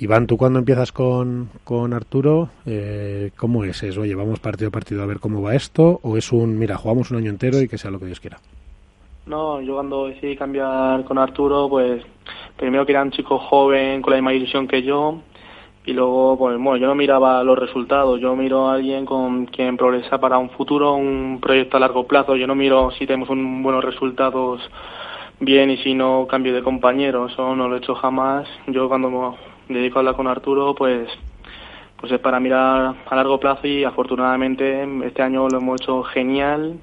Iván, 0.00 0.26
tú 0.26 0.36
cuando 0.36 0.58
empiezas 0.58 0.90
con, 0.90 1.48
con 1.62 1.92
Arturo, 1.92 2.48
eh, 2.66 3.30
¿cómo 3.36 3.62
es? 3.62 3.84
¿Es, 3.84 3.96
oye, 3.98 4.16
vamos 4.16 4.40
partido 4.40 4.66
a 4.66 4.72
partido 4.72 5.00
a 5.04 5.06
ver 5.06 5.20
cómo 5.20 5.42
va 5.42 5.54
esto? 5.54 6.00
¿O 6.02 6.16
es 6.16 6.32
un, 6.32 6.58
mira, 6.58 6.76
jugamos 6.76 7.12
un 7.12 7.18
año 7.18 7.30
entero 7.30 7.60
y 7.62 7.68
que 7.68 7.78
sea 7.78 7.92
lo 7.92 8.00
que 8.00 8.06
Dios 8.06 8.18
quiera? 8.18 8.38
No, 9.26 9.60
yo 9.62 9.74
cuando 9.74 10.06
decidí 10.08 10.36
cambiar 10.36 11.04
con 11.04 11.16
Arturo, 11.16 11.68
pues 11.68 12.04
primero 12.56 12.84
que 12.84 12.92
era 12.92 13.02
un 13.02 13.10
chico 13.10 13.38
joven 13.38 14.02
con 14.02 14.10
la 14.12 14.18
misma 14.18 14.34
ilusión 14.34 14.68
que 14.68 14.82
yo 14.82 15.20
y 15.86 15.92
luego, 15.92 16.36
pues 16.38 16.58
bueno, 16.58 16.76
yo 16.76 16.86
no 16.86 16.94
miraba 16.94 17.42
los 17.42 17.58
resultados, 17.58 18.20
yo 18.20 18.36
miro 18.36 18.68
a 18.68 18.74
alguien 18.74 19.06
con 19.06 19.46
quien 19.46 19.76
progresa 19.76 20.18
para 20.18 20.38
un 20.38 20.50
futuro, 20.50 20.94
un 20.94 21.38
proyecto 21.40 21.76
a 21.76 21.80
largo 21.80 22.06
plazo, 22.06 22.36
yo 22.36 22.46
no 22.46 22.54
miro 22.54 22.90
si 22.92 23.06
tenemos 23.06 23.30
un, 23.30 23.62
buenos 23.62 23.84
resultados 23.84 24.60
bien 25.40 25.70
y 25.70 25.78
si 25.78 25.94
no 25.94 26.26
cambio 26.28 26.54
de 26.54 26.62
compañero, 26.62 27.26
eso 27.26 27.56
no 27.56 27.68
lo 27.68 27.76
he 27.76 27.78
hecho 27.78 27.94
jamás. 27.94 28.46
Yo 28.66 28.88
cuando 28.88 29.36
me 29.68 29.78
dedico 29.78 29.98
a 29.98 30.00
hablar 30.00 30.16
con 30.16 30.26
Arturo, 30.26 30.74
pues 30.74 31.08
pues 31.98 32.12
es 32.12 32.20
para 32.20 32.40
mirar 32.40 32.94
a 33.08 33.16
largo 33.16 33.40
plazo 33.40 33.66
y 33.66 33.84
afortunadamente 33.84 34.86
este 35.06 35.22
año 35.22 35.48
lo 35.48 35.58
hemos 35.58 35.80
hecho 35.80 36.02
genial 36.02 36.78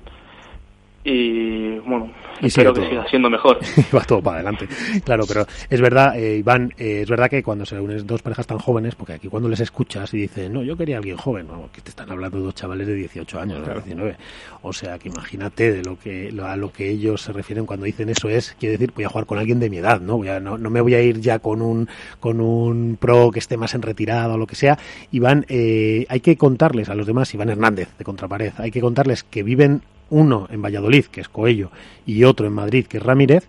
y 1.04 1.78
bueno, 1.80 2.12
Y 2.42 2.48
espero 2.48 2.74
que 2.74 2.82
todo. 2.82 2.90
siga 2.90 3.08
siendo 3.10 3.30
mejor. 3.30 3.60
va 3.96 4.02
todo 4.04 4.22
para 4.22 4.38
adelante. 4.38 4.68
Claro, 5.04 5.26
pero 5.28 5.46
es 5.70 5.82
verdad, 5.82 6.18
eh, 6.18 6.38
Iván, 6.38 6.74
eh, 6.78 7.02
es 7.04 7.10
verdad 7.10 7.30
que 7.30 7.44
cuando 7.44 7.66
se 7.66 7.80
unen 7.80 8.06
dos 8.08 8.22
parejas 8.22 8.48
tan 8.48 8.58
jóvenes, 8.60 8.96
porque 8.96 9.14
aquí 9.14 9.28
cuando 9.28 9.48
les 9.50 9.60
escuchas 9.60 10.14
y 10.14 10.18
dicen, 10.22 10.54
no, 10.54 10.64
yo 10.64 10.76
quería 10.76 10.96
a 10.96 11.00
alguien 11.00 11.18
joven, 11.18 11.48
no, 11.48 11.70
que 11.72 11.82
te 11.82 11.90
están 11.90 12.10
hablando 12.12 12.38
de 12.38 12.44
dos 12.44 12.56
chavales 12.56 12.88
de 12.88 12.96
18 12.96 13.40
años, 13.40 13.66
de 13.68 13.74
19. 13.74 14.16
O 14.64 14.74
sea, 14.74 14.98
que 15.00 15.10
imagínate 15.10 15.72
de 15.72 15.84
lo 15.84 15.98
que 16.00 16.32
lo- 16.32 16.46
a 16.48 16.56
lo 16.56 16.72
que 16.72 16.90
ellos 16.90 17.22
se 17.22 17.32
refieren 17.34 17.66
cuando 17.66 17.86
dicen 17.86 18.10
eso 18.10 18.30
es, 18.30 18.56
quiere 18.60 18.74
decir, 18.78 18.92
voy 18.96 19.04
a 19.06 19.10
jugar 19.10 19.26
con 19.26 19.38
alguien 19.38 19.60
de 19.60 19.70
mi 19.70 19.78
edad, 19.78 20.02
¿no? 20.02 20.18
Voy 20.18 20.28
a, 20.30 20.40
no, 20.40 20.58
no 20.58 20.70
me 20.70 20.82
voy 20.82 20.96
a 20.96 21.02
ir 21.02 21.20
ya 21.22 21.40
con 21.40 21.62
un 21.62 21.88
con 22.20 22.40
un 22.42 22.98
pro 23.00 23.32
que 23.32 23.40
esté 23.40 23.58
más 23.58 23.74
en 23.76 23.82
retirada 23.82 24.34
o 24.34 24.38
lo 24.38 24.48
que 24.48 24.56
sea. 24.56 24.78
Iván, 25.12 25.46
eh, 25.50 26.06
hay 26.10 26.20
que 26.20 26.38
contarles 26.38 26.90
a 26.90 26.96
los 26.96 27.06
demás, 27.08 27.34
Iván 27.34 27.50
Hernández 27.50 27.90
de 27.98 28.04
Contrapared, 28.04 28.54
hay 28.58 28.72
que 28.72 28.82
contarles 28.82 29.24
que 29.24 29.44
viven 29.44 29.82
uno 30.12 30.48
en 30.52 30.62
Valladolid, 30.62 31.06
que 31.06 31.22
es 31.22 31.30
Coello, 31.30 31.72
y 32.06 32.24
otro 32.24 32.46
en 32.46 32.54
Madrid, 32.54 32.86
que 32.86 32.98
es 32.98 33.04
Ramírez. 33.04 33.48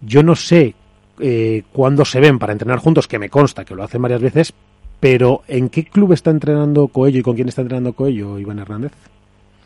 Yo 0.00 0.22
no 0.22 0.34
sé 0.34 0.74
eh, 1.20 1.62
cuándo 1.72 2.04
se 2.04 2.20
ven 2.20 2.38
para 2.38 2.52
entrenar 2.52 2.78
juntos, 2.78 3.06
que 3.06 3.18
me 3.18 3.28
consta 3.28 3.64
que 3.64 3.74
lo 3.74 3.82
hacen 3.82 4.00
varias 4.00 4.22
veces, 4.22 4.52
pero 5.00 5.42
¿en 5.48 5.68
qué 5.68 5.84
club 5.84 6.12
está 6.12 6.30
entrenando 6.30 6.88
Coello 6.88 7.20
y 7.20 7.22
con 7.22 7.34
quién 7.34 7.48
está 7.48 7.62
entrenando 7.62 7.92
Coello, 7.92 8.38
Iván 8.38 8.58
Hernández? 8.58 8.92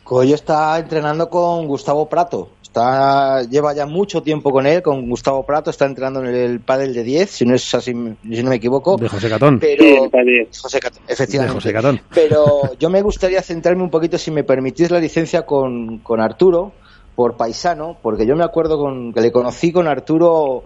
Coello 0.03 0.35
está 0.35 0.77
entrenando 0.77 1.29
con 1.29 1.67
Gustavo 1.67 2.09
Prato. 2.09 2.49
Está, 2.71 3.43
lleva 3.43 3.73
ya 3.73 3.85
mucho 3.85 4.23
tiempo 4.23 4.49
con 4.49 4.65
él, 4.65 4.81
con 4.81 5.09
Gustavo 5.09 5.45
Prato. 5.45 5.69
Está 5.69 5.83
entrenando 5.83 6.21
en 6.21 6.33
el 6.33 6.61
pádel 6.61 6.93
de 6.93 7.03
10, 7.03 7.29
si 7.29 7.45
no 7.45 7.53
es 7.53 7.75
así, 7.75 7.91
si 7.91 8.43
no 8.43 8.49
me 8.49 8.55
equivoco. 8.55 8.95
De 8.95 9.09
José 9.09 9.29
Catón. 9.29 9.59
Pero, 9.59 10.09
José 10.57 10.79
Catón, 10.79 11.03
efectivamente. 11.05 11.51
De 11.51 11.55
José 11.55 11.73
Catón. 11.73 12.01
Pero 12.13 12.73
yo 12.79 12.89
me 12.89 13.01
gustaría 13.01 13.41
centrarme 13.41 13.83
un 13.83 13.89
poquito, 13.89 14.17
si 14.17 14.31
me 14.31 14.45
permitís 14.45 14.89
la 14.89 15.01
licencia, 15.01 15.45
con, 15.45 15.97
con 15.97 16.21
Arturo, 16.21 16.71
por 17.13 17.35
paisano, 17.35 17.97
porque 18.01 18.25
yo 18.25 18.37
me 18.37 18.45
acuerdo 18.45 18.77
con, 18.77 19.11
que 19.11 19.19
le 19.19 19.33
conocí 19.33 19.73
con 19.73 19.89
Arturo, 19.89 20.63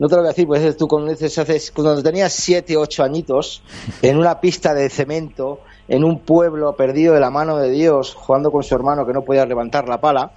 no 0.00 0.08
te 0.08 0.16
lo 0.16 0.22
voy 0.22 0.26
a 0.26 0.32
decir, 0.32 0.48
pues 0.48 0.76
tú 0.76 0.88
conoces 0.88 1.38
hace, 1.38 1.60
cuando 1.72 2.02
tenías 2.02 2.32
siete, 2.32 2.76
ocho 2.76 3.04
añitos, 3.04 3.62
en 4.02 4.18
una 4.18 4.40
pista 4.40 4.74
de 4.74 4.90
cemento, 4.90 5.60
en 5.86 6.02
un 6.02 6.18
pueblo 6.18 6.74
perdido 6.74 7.14
de 7.14 7.20
la 7.20 7.30
mano 7.30 7.56
de 7.58 7.70
Dios, 7.70 8.16
jugando 8.16 8.50
con 8.50 8.64
su 8.64 8.74
hermano 8.74 9.06
que 9.06 9.12
no 9.12 9.22
podía 9.22 9.46
levantar 9.46 9.88
la 9.88 10.00
pala. 10.00 10.32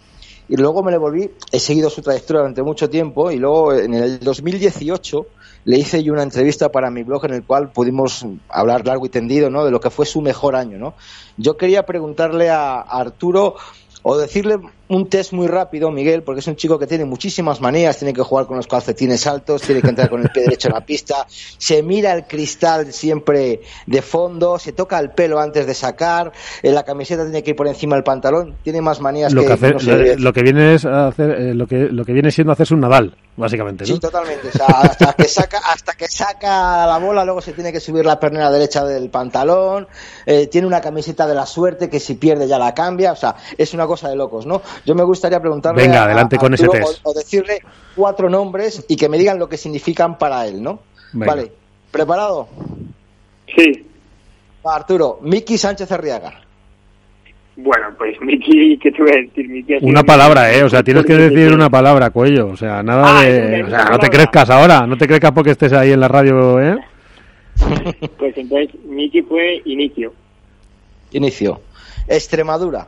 Y 0.49 0.57
luego 0.57 0.81
me 0.81 0.91
le 0.91 0.97
volví, 0.97 1.29
he 1.51 1.59
seguido 1.59 1.91
su 1.91 2.01
trayectoria 2.01 2.41
durante 2.41 2.63
mucho 2.63 2.89
tiempo 2.89 3.29
y 3.29 3.37
luego 3.37 3.71
en 3.73 3.93
el 3.93 4.19
2018 4.19 5.27
le 5.65 5.77
hice 5.77 6.03
yo 6.03 6.11
una 6.11 6.23
entrevista 6.23 6.69
para 6.69 6.89
mi 6.89 7.03
blog 7.03 7.25
en 7.25 7.35
el 7.35 7.43
cual 7.43 7.71
pudimos 7.71 8.25
hablar 8.49 8.85
largo 8.85 9.05
y 9.05 9.09
tendido 9.09 9.51
¿no? 9.51 9.63
de 9.63 9.69
lo 9.69 9.79
que 9.79 9.91
fue 9.91 10.07
su 10.07 10.21
mejor 10.21 10.55
año. 10.55 10.79
¿no? 10.79 10.95
Yo 11.37 11.55
quería 11.55 11.85
preguntarle 11.85 12.49
a, 12.49 12.81
Arturo 12.81 13.55
o 14.01 14.17
decirle 14.17 14.57
un 14.89 15.07
test 15.07 15.33
muy 15.33 15.47
rápido, 15.47 15.91
Miguel, 15.91 16.23
porque 16.23 16.39
es 16.39 16.47
un 16.47 16.55
chico 16.55 16.77
que 16.77 16.87
tiene 16.87 17.05
muchísimas 17.05 17.61
manías, 17.61 17.97
tiene 17.97 18.13
que 18.13 18.21
jugar 18.21 18.45
con 18.47 18.57
los 18.57 18.67
calcetines 18.67 19.25
altos, 19.27 19.61
tiene 19.61 19.81
que 19.81 19.89
entrar 19.89 20.09
con 20.09 20.21
el 20.21 20.29
pie 20.31 20.43
derecho 20.43 20.67
en 20.67 20.73
la 20.73 20.81
pista, 20.81 21.25
se 21.29 21.81
mira 21.83 22.13
el 22.13 22.25
cristal 22.25 22.91
siempre 22.91 23.61
de 23.85 24.01
fondo, 24.01 24.57
se 24.59 24.73
toca 24.73 24.99
el 24.99 25.11
pelo 25.11 25.39
antes 25.39 25.65
de 25.67 25.73
sacar, 25.73 26.31
en 26.63 26.73
la 26.75 26.83
camiseta 26.83 27.23
tiene 27.23 27.43
que 27.43 27.51
ir 27.51 27.55
por 27.55 27.67
encima 27.67 27.95
del 27.95 28.03
pantalón, 28.03 28.55
tiene 28.63 28.81
más 28.81 28.99
manías 28.99 29.31
Lo 29.31 29.41
que, 29.41 29.47
que, 29.47 29.53
hace- 29.53 29.71
no 29.73 29.79
sé, 29.79 30.17
lo, 30.17 30.33
que 30.33 30.41
viene 30.43 30.73
es 30.73 30.85
hacer, 30.85 31.31
eh, 31.31 31.53
lo 31.53 31.67
que 31.67 31.77
lo 31.89 32.03
que 32.03 32.13
viene 32.13 32.31
siendo 32.31 32.51
hacerse 32.51 32.73
un 32.73 32.79
Nadal, 32.81 33.15
básicamente, 33.37 33.83
¿no? 33.85 33.93
Sí, 33.93 33.99
totalmente. 33.99 34.47
O 34.49 34.51
sea, 34.51 34.65
hasta 34.67 35.13
que 35.13 35.25
saca, 35.25 35.59
hasta 35.71 35.93
que 35.93 36.07
saca 36.07 36.85
la 36.87 36.97
bola, 36.97 37.23
luego 37.23 37.41
se 37.41 37.53
tiene 37.53 37.71
que 37.71 37.79
subir 37.79 38.05
la 38.05 38.19
pernera 38.19 38.49
derecha 38.51 38.83
del 38.83 39.09
pantalón. 39.09 39.87
eh, 40.25 40.47
tiene 40.47 40.65
una 40.67 40.81
camiseta 40.81 41.25
de 41.27 41.35
la 41.35 41.45
suerte 41.45 41.89
que 41.89 41.99
si 41.99 42.15
pierde 42.15 42.47
ya 42.47 42.57
la 42.59 42.73
cambia. 42.73 43.11
O 43.11 43.15
sea, 43.15 43.35
es 43.57 43.73
una 43.73 43.85
cosa 43.87 44.09
de 44.09 44.15
locos, 44.15 44.45
¿no? 44.45 44.61
Yo 44.85 44.95
me 44.95 45.03
gustaría 45.03 45.39
preguntarle. 45.39 45.81
Venga, 45.83 46.03
adelante 46.03 46.35
a 46.35 46.39
con 46.39 46.53
ese 46.53 46.67
test. 46.67 46.99
O, 47.03 47.11
o 47.11 47.13
decirle 47.13 47.59
cuatro 47.95 48.29
nombres 48.29 48.85
y 48.87 48.95
que 48.95 49.09
me 49.09 49.17
digan 49.17 49.37
lo 49.39 49.47
que 49.49 49.57
significan 49.57 50.17
para 50.17 50.45
él, 50.47 50.61
¿no? 50.61 50.79
Venga. 51.13 51.33
Vale. 51.33 51.51
¿Preparado? 51.91 52.47
Sí. 53.55 53.85
Arturo, 54.63 55.19
Miki 55.21 55.57
Sánchez 55.57 55.91
Arriaga. 55.91 56.41
Bueno, 57.55 57.87
pues 57.97 58.15
Miki, 58.21 58.77
¿qué 58.77 58.91
te 58.91 59.01
voy 59.01 59.11
a 59.11 59.21
decir? 59.21 59.49
Miki 59.49 59.73
Una 59.81 60.03
palabra, 60.03 60.53
¿eh? 60.53 60.63
O 60.63 60.69
sea, 60.69 60.81
tienes 60.83 61.05
que 61.05 61.13
decir 61.29 61.51
una 61.53 61.69
palabra, 61.69 62.09
cuello. 62.11 62.47
O 62.47 62.55
sea, 62.57 62.81
nada 62.83 63.19
Ah, 63.19 63.23
de... 63.25 63.63
O 63.63 63.69
sea, 63.69 63.85
no 63.85 63.99
te 63.99 64.09
crezcas 64.09 64.49
ahora. 64.49 64.85
No 64.87 64.97
te 64.97 65.07
crezcas 65.07 65.31
porque 65.31 65.51
estés 65.51 65.73
ahí 65.73 65.91
en 65.91 65.99
la 65.99 66.07
radio, 66.07 66.59
¿eh? 66.61 66.77
Pues 68.17 68.37
entonces 68.37 68.69
Miki 68.85 69.21
fue 69.23 69.61
inicio. 69.65 70.13
Inicio. 71.11 71.59
Extremadura. 72.07 72.87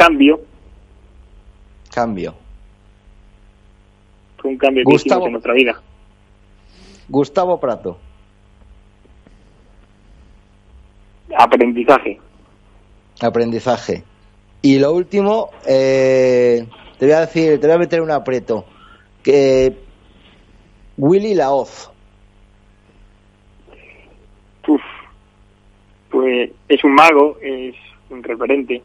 Cambio. 0.00 0.40
Cambio. 1.92 2.34
Fue 4.38 4.50
un 4.50 4.56
cambio 4.56 4.82
Gustavo. 4.82 5.26
en 5.26 5.32
nuestra 5.32 5.52
vida. 5.52 5.78
Gustavo 7.06 7.60
Prato. 7.60 7.98
Aprendizaje. 11.36 12.18
Aprendizaje. 13.20 14.02
Y 14.62 14.78
lo 14.78 14.94
último, 14.94 15.50
eh, 15.66 16.66
te 16.98 17.04
voy 17.04 17.14
a 17.14 17.20
decir, 17.20 17.60
te 17.60 17.66
voy 17.66 17.76
a 17.76 17.78
meter 17.80 18.00
un 18.00 18.10
aprieto. 18.10 18.64
Que 19.22 19.76
Willy 20.96 21.34
Laoz. 21.34 21.90
Uf. 24.66 24.80
Pues 26.08 26.52
es 26.70 26.84
un 26.84 26.94
mago, 26.94 27.36
es 27.42 27.74
un 28.08 28.22
referente. 28.22 28.82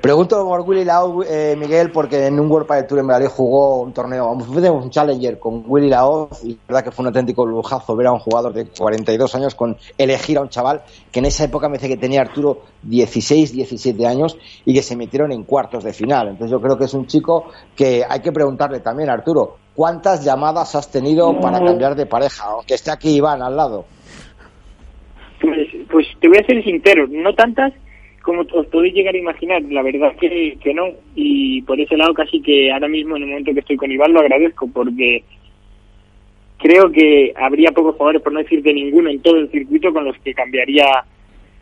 Pregunto 0.00 0.44
por 0.44 0.60
Willy 0.60 0.84
Laoz, 0.84 1.26
eh, 1.28 1.56
Miguel, 1.58 1.90
porque 1.90 2.26
en 2.26 2.38
un 2.38 2.50
World 2.50 2.66
Padel 2.66 2.86
Tour 2.86 3.00
en 3.00 3.06
Valladolid 3.06 3.30
jugó 3.30 3.82
un 3.82 3.92
torneo, 3.92 4.30
un 4.30 4.90
Challenger 4.90 5.38
con 5.38 5.64
Willy 5.66 5.88
Laoz 5.88 6.44
y 6.44 6.50
la 6.52 6.58
verdad 6.68 6.84
que 6.84 6.90
fue 6.92 7.02
un 7.02 7.08
auténtico 7.08 7.44
lujazo 7.44 7.96
ver 7.96 8.06
a 8.06 8.12
un 8.12 8.20
jugador 8.20 8.52
de 8.52 8.66
42 8.66 9.34
años 9.34 9.54
con 9.54 9.76
elegir 9.96 10.38
a 10.38 10.42
un 10.42 10.48
chaval 10.48 10.82
que 11.10 11.18
en 11.18 11.26
esa 11.26 11.44
época 11.44 11.68
me 11.68 11.78
dice 11.78 11.88
que 11.88 11.96
tenía 11.96 12.20
Arturo 12.20 12.62
16, 12.82 13.52
17 13.52 14.06
años 14.06 14.38
y 14.64 14.74
que 14.74 14.82
se 14.82 14.96
metieron 14.96 15.32
en 15.32 15.44
cuartos 15.44 15.84
de 15.84 15.92
final. 15.92 16.28
Entonces 16.28 16.50
yo 16.50 16.60
creo 16.60 16.78
que 16.78 16.84
es 16.84 16.94
un 16.94 17.06
chico 17.06 17.50
que 17.74 18.04
hay 18.08 18.20
que 18.20 18.32
preguntarle 18.32 18.80
también, 18.80 19.10
Arturo, 19.10 19.56
¿cuántas 19.74 20.24
llamadas 20.24 20.74
has 20.74 20.90
tenido 20.90 21.38
para 21.40 21.58
cambiar 21.58 21.96
de 21.96 22.06
pareja? 22.06 22.44
Aunque 22.44 22.74
esté 22.74 22.90
aquí 22.90 23.16
Iván 23.16 23.42
al 23.42 23.56
lado. 23.56 23.84
Pues, 25.40 25.68
pues 25.90 26.06
te 26.20 26.28
voy 26.28 26.38
a 26.38 26.46
ser 26.46 26.62
sincero, 26.62 27.06
no 27.08 27.34
tantas 27.34 27.72
como 28.28 28.42
os 28.42 28.66
podéis 28.66 28.92
llegar 28.92 29.14
a 29.14 29.18
imaginar, 29.18 29.62
la 29.70 29.80
verdad 29.80 30.14
que, 30.20 30.58
que 30.62 30.74
no, 30.74 30.88
y 31.14 31.62
por 31.62 31.80
ese 31.80 31.96
lado 31.96 32.12
casi 32.12 32.42
que 32.42 32.70
ahora 32.70 32.86
mismo 32.86 33.16
en 33.16 33.22
el 33.22 33.28
momento 33.30 33.54
que 33.54 33.60
estoy 33.60 33.78
con 33.78 33.90
Iván 33.90 34.12
lo 34.12 34.20
agradezco 34.20 34.68
porque 34.68 35.24
creo 36.58 36.92
que 36.92 37.32
habría 37.34 37.72
pocos 37.72 37.96
jugadores, 37.96 38.20
por 38.20 38.34
no 38.34 38.40
decir 38.40 38.62
de 38.62 38.74
ninguno 38.74 39.08
en 39.08 39.22
todo 39.22 39.38
el 39.38 39.50
circuito 39.50 39.94
con 39.94 40.04
los 40.04 40.18
que 40.18 40.34
cambiaría 40.34 40.84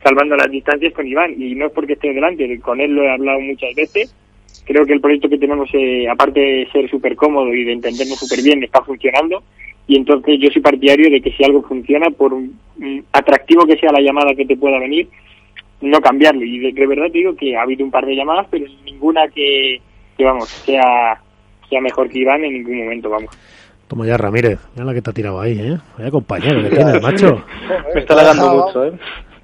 salvando 0.02 0.34
las 0.34 0.50
distancias 0.50 0.92
con 0.92 1.06
Iván, 1.06 1.40
y 1.40 1.54
no 1.54 1.66
es 1.66 1.72
porque 1.72 1.92
esté 1.92 2.12
delante, 2.12 2.58
con 2.58 2.80
él 2.80 2.90
lo 2.90 3.04
he 3.04 3.12
hablado 3.12 3.38
muchas 3.38 3.72
veces, 3.76 4.12
creo 4.64 4.84
que 4.84 4.94
el 4.94 5.00
proyecto 5.00 5.28
que 5.28 5.38
tenemos, 5.38 5.70
eh, 5.72 6.08
aparte 6.08 6.40
de 6.40 6.68
ser 6.72 6.90
súper 6.90 7.14
cómodo 7.14 7.54
y 7.54 7.62
de 7.62 7.74
entendernos 7.74 8.18
súper 8.18 8.42
bien, 8.42 8.64
está 8.64 8.82
funcionando, 8.82 9.40
y 9.86 9.94
entonces 9.94 10.40
yo 10.40 10.50
soy 10.50 10.62
partidario 10.62 11.10
de 11.10 11.20
que 11.20 11.30
si 11.30 11.44
algo 11.44 11.62
funciona, 11.62 12.10
por 12.10 12.34
atractivo 13.12 13.66
que 13.66 13.76
sea 13.76 13.92
la 13.92 14.00
llamada 14.00 14.34
que 14.34 14.46
te 14.46 14.56
pueda 14.56 14.80
venir, 14.80 15.06
no 15.80 16.00
cambiarlo. 16.00 16.44
Y 16.44 16.58
de, 16.58 16.72
de 16.72 16.86
verdad 16.86 17.06
te 17.12 17.18
digo 17.18 17.34
que 17.36 17.56
ha 17.56 17.62
habido 17.62 17.84
un 17.84 17.90
par 17.90 18.04
de 18.06 18.16
llamadas, 18.16 18.46
pero 18.50 18.66
ninguna 18.84 19.28
que, 19.28 19.80
que 20.16 20.24
vamos, 20.24 20.48
sea, 20.48 21.20
sea 21.68 21.80
mejor 21.80 22.08
que 22.08 22.20
Iván 22.20 22.44
en 22.44 22.54
ningún 22.54 22.78
momento, 22.78 23.10
vamos. 23.10 23.30
Toma 23.88 24.06
ya, 24.06 24.16
Ramírez. 24.16 24.58
Mira 24.74 24.84
la 24.84 24.94
que 24.94 25.02
te 25.02 25.10
ha 25.10 25.12
tirado 25.12 25.40
ahí, 25.40 25.58
¿eh? 25.58 25.78
Vaya 25.96 26.10
compañero 26.10 26.62
que 26.62 26.74
tienes, 26.74 27.02
macho. 27.02 27.42
Me 27.94 28.00
está 28.00 28.14
halagando 28.14 28.66
mucho, 28.66 28.84
¿eh? 28.84 28.92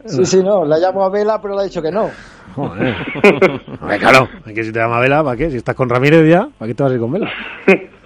Sí, 0.05 0.25
sí, 0.25 0.43
no, 0.43 0.65
la 0.65 0.79
llamo 0.79 1.05
a 1.05 1.11
Vela, 1.11 1.41
pero 1.41 1.55
le 1.55 1.61
ha 1.61 1.65
dicho 1.65 1.81
que 1.81 1.93
no. 1.93 2.11
Joder. 2.55 2.95
Claro, 4.01 4.29
es 4.47 4.53
que 4.53 4.65
si 4.65 4.73
te 4.73 4.81
llama 4.81 4.99
Vela, 5.01 5.23
¿para 5.23 5.37
qué? 5.37 5.51
Si 5.51 5.57
estás 5.59 5.77
con 5.77 5.89
Ramírez 5.89 6.29
ya, 6.29 6.49
¿para 6.59 6.69
qué 6.69 6.75
te 6.75 6.83
vas 6.83 6.91
a 6.91 6.95
ir 6.95 7.01
con 7.01 7.13
Vela? 7.13 7.31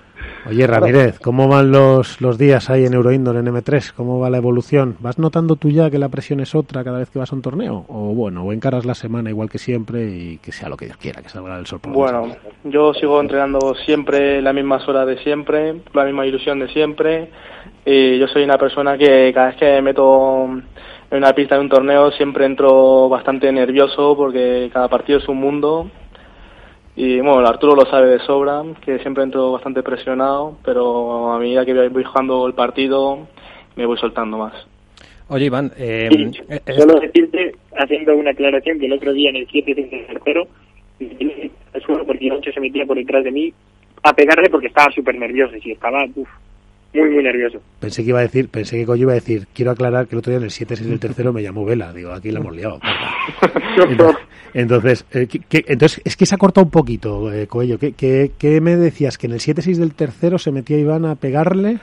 Oye, 0.49 0.65
Ramírez, 0.67 1.19
¿cómo 1.19 1.49
van 1.49 1.73
los, 1.73 2.21
los 2.21 2.39
días 2.39 2.71
ahí 2.71 2.85
en 2.85 2.95
Euroindoor, 2.95 3.37
en 3.37 3.47
M3? 3.47 3.93
¿Cómo 3.97 4.21
va 4.21 4.31
la 4.31 4.37
evolución? 4.37 4.97
¿Vas 5.01 5.19
notando 5.19 5.57
tú 5.57 5.71
ya 5.71 5.91
que 5.91 5.99
la 5.99 6.09
presión 6.09 6.39
es 6.39 6.55
otra 6.55 6.85
cada 6.85 6.99
vez 6.99 7.11
que 7.11 7.19
vas 7.19 7.33
a 7.33 7.37
un 7.37 7.43
torneo? 7.43 7.85
O 7.89 8.15
bueno, 8.15 8.45
o 8.45 8.53
encaras 8.53 8.85
la 8.85 8.95
semana 8.95 9.29
igual 9.29 9.51
que 9.51 9.59
siempre 9.59 10.05
y 10.05 10.39
que 10.39 10.53
sea 10.53 10.69
lo 10.69 10.77
que 10.77 10.85
Dios 10.85 10.99
quiera, 10.99 11.21
que 11.21 11.29
salga 11.29 11.59
el 11.59 11.65
la 11.65 11.93
Bueno, 11.93 12.29
yo 12.63 12.95
sigo 12.95 13.21
entrenando 13.21 13.75
siempre 13.85 14.41
las 14.41 14.55
mismas 14.55 14.89
horas 14.89 15.09
de 15.09 15.19
siempre, 15.19 15.81
la 15.93 16.05
misma 16.05 16.27
ilusión 16.27 16.61
de 16.61 16.69
siempre. 16.69 17.31
Y 17.85 18.19
yo 18.19 18.29
soy 18.29 18.45
una 18.45 18.59
persona 18.59 18.97
que 18.97 19.33
cada 19.35 19.49
vez 19.49 19.57
que 19.57 19.67
me 19.67 19.83
meto 19.83 20.45
en 21.11 21.19
una 21.19 21.33
pista 21.33 21.57
de 21.57 21.61
un 21.61 21.69
torneo 21.69 22.11
siempre 22.13 22.47
entro 22.47 23.09
bastante 23.09 23.51
nervioso 23.51 24.17
porque 24.17 24.71
cada 24.73 24.89
partido 24.89 25.19
es 25.19 25.29
un 25.29 25.39
mundo. 25.39 25.91
Y 26.97 27.21
bueno, 27.21 27.41
el 27.41 27.47
Arturo 27.47 27.75
lo 27.77 27.85
sabe 27.91 28.09
de 28.09 28.19
sobra, 28.21 28.63
que 28.83 28.99
siempre 29.01 29.23
entro 29.23 29.53
bastante 29.53 29.83
presionado, 29.83 30.57
pero 30.65 31.31
a 31.33 31.39
medida 31.39 31.67
que 31.67 31.89
voy 31.89 32.05
jugando 32.05 32.47
el 32.47 32.55
partido 32.55 33.29
me 33.77 33.85
voy 33.85 33.99
soltando 33.99 34.39
más. 34.39 34.55
Oye, 35.29 35.47
Iván, 35.47 35.73
eh, 35.77 36.09
Sí, 36.11 36.31
eh, 36.49 36.61
solo 36.79 36.99
decirte, 36.99 37.55
haciendo 37.77 38.17
una 38.17 38.31
aclaración, 38.31 38.79
que 38.79 38.87
el 38.87 38.95
otro 38.95 39.13
día 39.13 39.29
en 39.29 39.37
el 39.37 39.47
7 39.51 39.75
del 39.75 40.07
tercero, 40.07 40.49
el 40.99 41.83
suelo 41.85 42.07
porque 42.07 42.29
el 42.29 42.33
8 42.33 42.53
se 42.55 42.61
metía 42.61 42.87
por 42.87 42.97
detrás 42.97 43.25
de 43.25 43.31
mí 43.31 43.53
a 44.03 44.15
pegarle 44.15 44.49
porque 44.49 44.69
estaba 44.69 44.91
súper 44.93 45.17
nervioso 45.17 45.55
y 45.63 45.73
estaba 45.73 46.05
uf, 46.15 46.29
muy, 46.95 47.11
muy 47.11 47.23
nervioso. 47.23 47.61
Pensé 47.81 48.03
que 48.03 48.09
iba 48.11 48.19
a 48.21 48.23
decir, 48.23 48.49
pensé 48.49 48.79
que 48.79 48.87
Coyo 48.87 49.03
iba 49.03 49.13
a 49.13 49.17
decir, 49.17 49.47
quiero 49.55 49.71
aclarar 49.73 50.07
que 50.07 50.15
el 50.15 50.19
otro 50.21 50.31
día 50.31 50.39
en 50.39 50.45
el 50.45 50.51
7 50.51 50.77
6 50.77 50.89
del 50.89 50.99
tercero 51.01 51.33
me 51.33 51.43
llamó 51.43 51.65
Vela. 51.65 51.93
Digo, 51.93 52.13
aquí 52.13 52.31
la 52.31 52.41
hemos 52.41 52.57
liado. 52.57 52.81
Entonces, 53.89 54.17
entonces, 54.55 55.07
eh, 55.13 55.27
¿qué- 55.31 55.41
qué- 55.49 55.65
entonces, 55.69 56.01
es 56.05 56.17
que 56.17 56.25
se 56.25 56.35
ha 56.35 56.39
cortado 56.39 56.65
un 56.65 56.71
poquito, 56.71 57.31
eh, 57.33 57.47
Coello. 57.47 57.79
¿Qué, 57.79 57.93
qué, 57.93 58.31
qué 58.39 58.61
me 58.63 58.77
decías? 58.77 59.19
¿Que 59.19 59.27
en 59.27 59.35
el 59.35 59.41
7-6 59.41 59.77
del 59.79 59.95
tercero 59.95 60.39
se 60.39 60.51
metía 60.53 60.79
Iván 60.79 61.05
a 61.05 61.15
pegarle? 61.17 61.79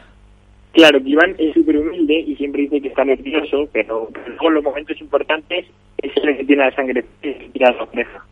Claro, 0.72 0.99
que 1.04 1.10
Iván 1.10 1.36
es 1.38 1.54
súper 1.54 1.78
humilde 1.78 2.16
y 2.22 2.36
siempre 2.36 2.64
dice 2.64 2.82
que 2.82 2.88
está 2.88 3.06
nervioso, 3.06 3.70
pero, 3.72 4.10
luego 4.26 4.47
en 4.47 4.54
los 4.56 4.64
momentos 4.64 4.99
importantes 4.99 5.68
es 6.01 6.12
el 6.24 6.38
que 6.38 6.45
tiene 6.45 6.64
la 6.66 6.76
sangre 6.76 7.06
tira 7.22 7.72
la 7.72 7.84
oreja. 7.84 8.26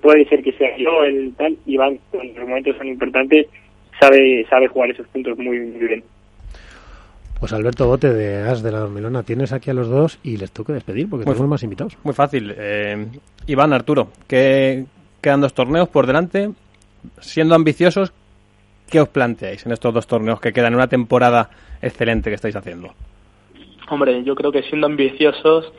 Puede 0.00 0.24
ser 0.28 0.42
que 0.42 0.52
sea 0.52 0.76
yo 0.78 1.04
el 1.04 1.32
tal, 1.36 1.56
Iván 1.66 1.98
en 2.12 2.34
los 2.36 2.48
momentos 2.48 2.76
son 2.76 2.86
importantes 2.88 3.46
sabe 4.00 4.46
sabe 4.48 4.68
jugar 4.68 4.90
esos 4.90 5.06
puntos 5.08 5.36
muy, 5.38 5.58
muy 5.60 5.86
bien. 5.86 6.04
Pues 7.40 7.52
Alberto 7.52 7.86
Bote 7.88 8.12
de 8.12 8.48
As 8.48 8.62
de 8.62 8.70
la 8.70 8.78
Dormilona, 8.80 9.24
tienes 9.24 9.52
aquí 9.52 9.70
a 9.70 9.74
los 9.74 9.88
dos 9.88 10.18
y 10.22 10.36
les 10.36 10.52
tengo 10.52 10.66
que 10.68 10.74
despedir 10.74 11.08
porque 11.10 11.24
Muy 11.26 11.34
tenemos 11.34 11.50
más 11.50 11.62
invitados. 11.64 11.98
muy 12.04 12.14
fácil. 12.14 12.54
Eh, 12.56 13.06
Iván, 13.46 13.72
Arturo, 13.72 14.08
que 14.28 14.84
quedan 15.20 15.40
dos 15.40 15.52
torneos 15.52 15.88
por 15.88 16.06
delante. 16.06 16.50
Siendo 17.20 17.56
ambiciosos, 17.56 18.12
¿qué 18.88 19.00
os 19.00 19.08
planteáis 19.08 19.66
en 19.66 19.72
estos 19.72 19.92
dos 19.92 20.06
torneos 20.06 20.40
que 20.40 20.52
quedan 20.52 20.68
en 20.68 20.76
una 20.76 20.86
temporada 20.86 21.50
excelente 21.80 22.30
que 22.30 22.36
estáis 22.36 22.54
haciendo? 22.54 22.94
Hombre, 23.92 24.24
yo 24.24 24.34
creo 24.34 24.50
que 24.50 24.62
siendo 24.62 24.86
ambiciosos, 24.86 25.70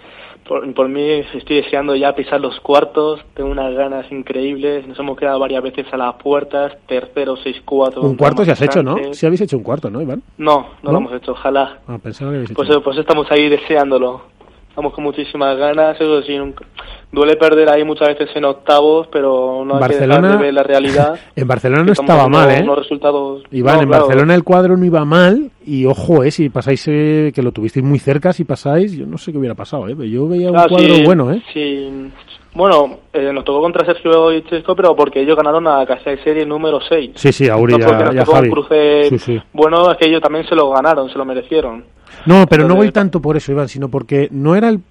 por, 0.48 0.72
por 0.76 0.88
mí 0.88 1.02
estoy 1.34 1.64
deseando 1.64 1.96
ya 1.96 2.14
pisar 2.14 2.40
los 2.40 2.60
cuartos, 2.60 3.20
tengo 3.34 3.50
unas 3.50 3.74
ganas 3.74 4.06
increíbles, 4.12 4.88
nos 4.88 5.00
hemos 5.00 5.18
quedado 5.18 5.40
varias 5.40 5.64
veces 5.64 5.88
a 5.92 5.98
las 5.98 6.14
puertas, 6.22 6.78
tercero, 6.88 7.36
seis, 7.38 7.60
cuatro. 7.66 8.04
Un 8.04 8.16
cuarto 8.16 8.46
si 8.46 8.52
has 8.52 8.62
hecho, 8.62 8.84
¿no? 8.84 8.98
Si 9.14 9.26
habéis 9.26 9.42
hecho 9.42 9.58
un 9.58 9.64
cuarto, 9.64 9.90
¿no, 9.90 10.00
Iván? 10.00 10.22
No, 10.38 10.60
no, 10.60 10.68
¿No? 10.84 10.92
lo 10.92 10.98
hemos 11.00 11.14
hecho, 11.14 11.32
ojalá. 11.32 11.80
Ah, 11.88 11.98
pensaba 11.98 12.30
que 12.30 12.36
habéis 12.36 12.52
hecho. 12.52 12.56
Pues, 12.56 12.70
pues 12.84 12.98
estamos 13.00 13.26
ahí 13.32 13.50
deseándolo. 13.50 14.22
Estamos 14.70 14.94
con 14.94 15.04
muchísimas 15.04 15.58
ganas, 15.58 16.00
eso 16.00 16.22
sí, 16.22 16.38
nunca, 16.38 16.66
duele 17.14 17.38
perder 17.38 17.70
ahí 17.70 17.86
muchas 17.86 18.10
veces 18.10 18.30
en 18.36 18.44
octavos, 18.44 19.08
pero 19.12 19.64
no 19.66 19.76
hay 19.76 19.80
Barcelona- 19.80 20.16
que 20.18 20.22
dejar 20.24 20.38
de 20.40 20.44
ver 20.44 20.54
la 20.54 20.64
realidad. 20.64 21.20
En 21.36 21.48
Barcelona 21.48 21.84
no 21.84 21.92
estaba 21.94 22.28
mal, 22.28 22.50
¿eh? 22.52 22.62
Unos 22.64 22.80
resultados... 22.80 23.44
Iván, 23.52 23.76
No, 23.78 23.82
en 23.84 23.88
claro. 23.90 24.04
Barcelona 24.08 24.36
el 24.36 24.44
cuadro 24.44 24.76
no 24.76 24.84
iba 24.86 25.06
mal 25.06 25.52
y 25.66 25.86
ojo, 25.86 26.24
eh, 26.24 26.32
si 26.32 26.50
pasáis, 26.50 26.84
eh, 26.88 27.32
que 27.34 27.42
lo 27.42 27.52
tuvisteis 27.54 27.86
muy 27.86 28.00
cerca, 28.00 28.34
si 28.34 28.44
pasáis, 28.44 28.92
yo 28.98 29.06
no 29.06 29.18
sé 29.18 29.32
qué 29.32 29.38
hubiera 29.38 29.56
pasado, 29.56 29.88
eh, 29.88 29.96
pero 29.96 30.10
yo 30.10 30.28
veía 30.28 30.52
un 30.52 30.58
Ah, 30.58 30.66
cuadro 30.68 30.94
sí, 30.96 31.04
bueno, 31.06 31.32
eh. 31.32 31.42
sí. 31.54 32.10
Bueno, 32.56 33.00
eh, 33.14 33.32
nos 33.34 33.44
tocó 33.46 33.62
contra 33.62 33.84
Sergio 33.84 34.32
y 34.32 34.44
Chesco, 34.44 34.76
pero 34.76 34.96
porque 34.96 35.22
ellos 35.22 35.36
ganaron 35.36 35.68
a 35.68 35.84
Casa 35.88 36.12
de 36.12 36.24
Serie 36.24 36.46
número 36.46 36.80
6. 36.88 37.12
Sí, 37.16 37.32
sí, 37.32 37.50
a 37.50 37.58
Uri 37.58 37.74
no 37.74 37.80
nos 37.80 38.16
tocó 38.26 38.32
Javi. 38.34 38.48
un 38.50 38.54
cruce 38.54 39.04
Sí, 39.10 39.18
sí. 39.20 39.42
bueno, 39.54 39.92
es 39.92 39.98
que 39.98 40.08
ellos 40.08 40.22
también 40.22 40.46
se 40.48 40.54
lo 40.56 40.70
ganaron, 40.70 41.10
se 41.10 41.18
lo 41.18 41.26
merecieron. 41.26 41.84
No, 42.28 42.46
pero 42.48 42.68
no 42.68 42.76
voy 42.76 42.92
tanto 42.92 43.20
por 43.22 43.38
eso, 43.38 43.52
Iván, 43.52 43.70
sino 43.70 43.90
porque 43.90 44.28
no 44.32 44.56
era 44.56 44.70
el, 44.70 44.82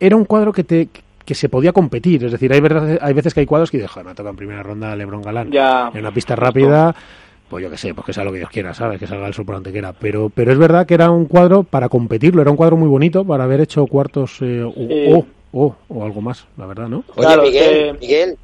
era 0.00 0.16
un 0.16 0.24
cuadro 0.24 0.52
que 0.52 0.64
te 0.64 0.88
que 1.24 1.34
se 1.34 1.48
podía 1.48 1.72
competir, 1.72 2.24
es 2.24 2.32
decir, 2.32 2.52
hay 2.52 2.60
verdad, 2.60 2.98
hay 3.00 3.12
veces 3.14 3.32
que 3.34 3.40
hay 3.40 3.46
cuadros 3.46 3.70
que 3.70 3.78
dejan, 3.78 4.06
me 4.06 4.14
toca 4.14 4.30
en 4.30 4.36
primera 4.36 4.62
ronda 4.62 4.94
LeBron 4.96 5.22
Galán. 5.22 5.50
Ya. 5.50 5.90
En 5.94 6.00
una 6.00 6.12
pista 6.12 6.34
rápida, 6.36 6.94
pues 7.48 7.62
yo 7.62 7.70
qué 7.70 7.76
sé, 7.76 7.94
pues 7.94 8.06
que 8.06 8.12
sea 8.12 8.24
lo 8.24 8.32
que 8.32 8.38
Dios 8.38 8.50
quiera, 8.50 8.74
¿sabes? 8.74 8.98
Que 8.98 9.06
salga 9.06 9.26
el 9.26 9.34
sol 9.34 9.44
por 9.44 9.54
donde 9.56 9.70
quiera, 9.72 9.92
pero 9.92 10.30
pero 10.34 10.52
es 10.52 10.58
verdad 10.58 10.86
que 10.86 10.94
era 10.94 11.10
un 11.10 11.26
cuadro 11.26 11.62
para 11.62 11.88
competirlo, 11.88 12.42
era 12.42 12.50
un 12.50 12.56
cuadro 12.56 12.76
muy 12.76 12.88
bonito 12.88 13.24
para 13.24 13.44
haber 13.44 13.60
hecho 13.60 13.86
cuartos 13.86 14.38
eh, 14.40 14.62
o, 14.62 14.72
Sí. 14.72 15.12
o- 15.12 15.26
o- 15.66 15.76
o 15.88 16.04
algo 16.04 16.20
más, 16.22 16.46
la 16.56 16.66
verdad, 16.66 16.88
¿no? 16.88 17.04
Oye, 17.16 17.26
Claro, 17.26 17.42
Miguel, 17.42 17.98
Miguel. 18.00 18.38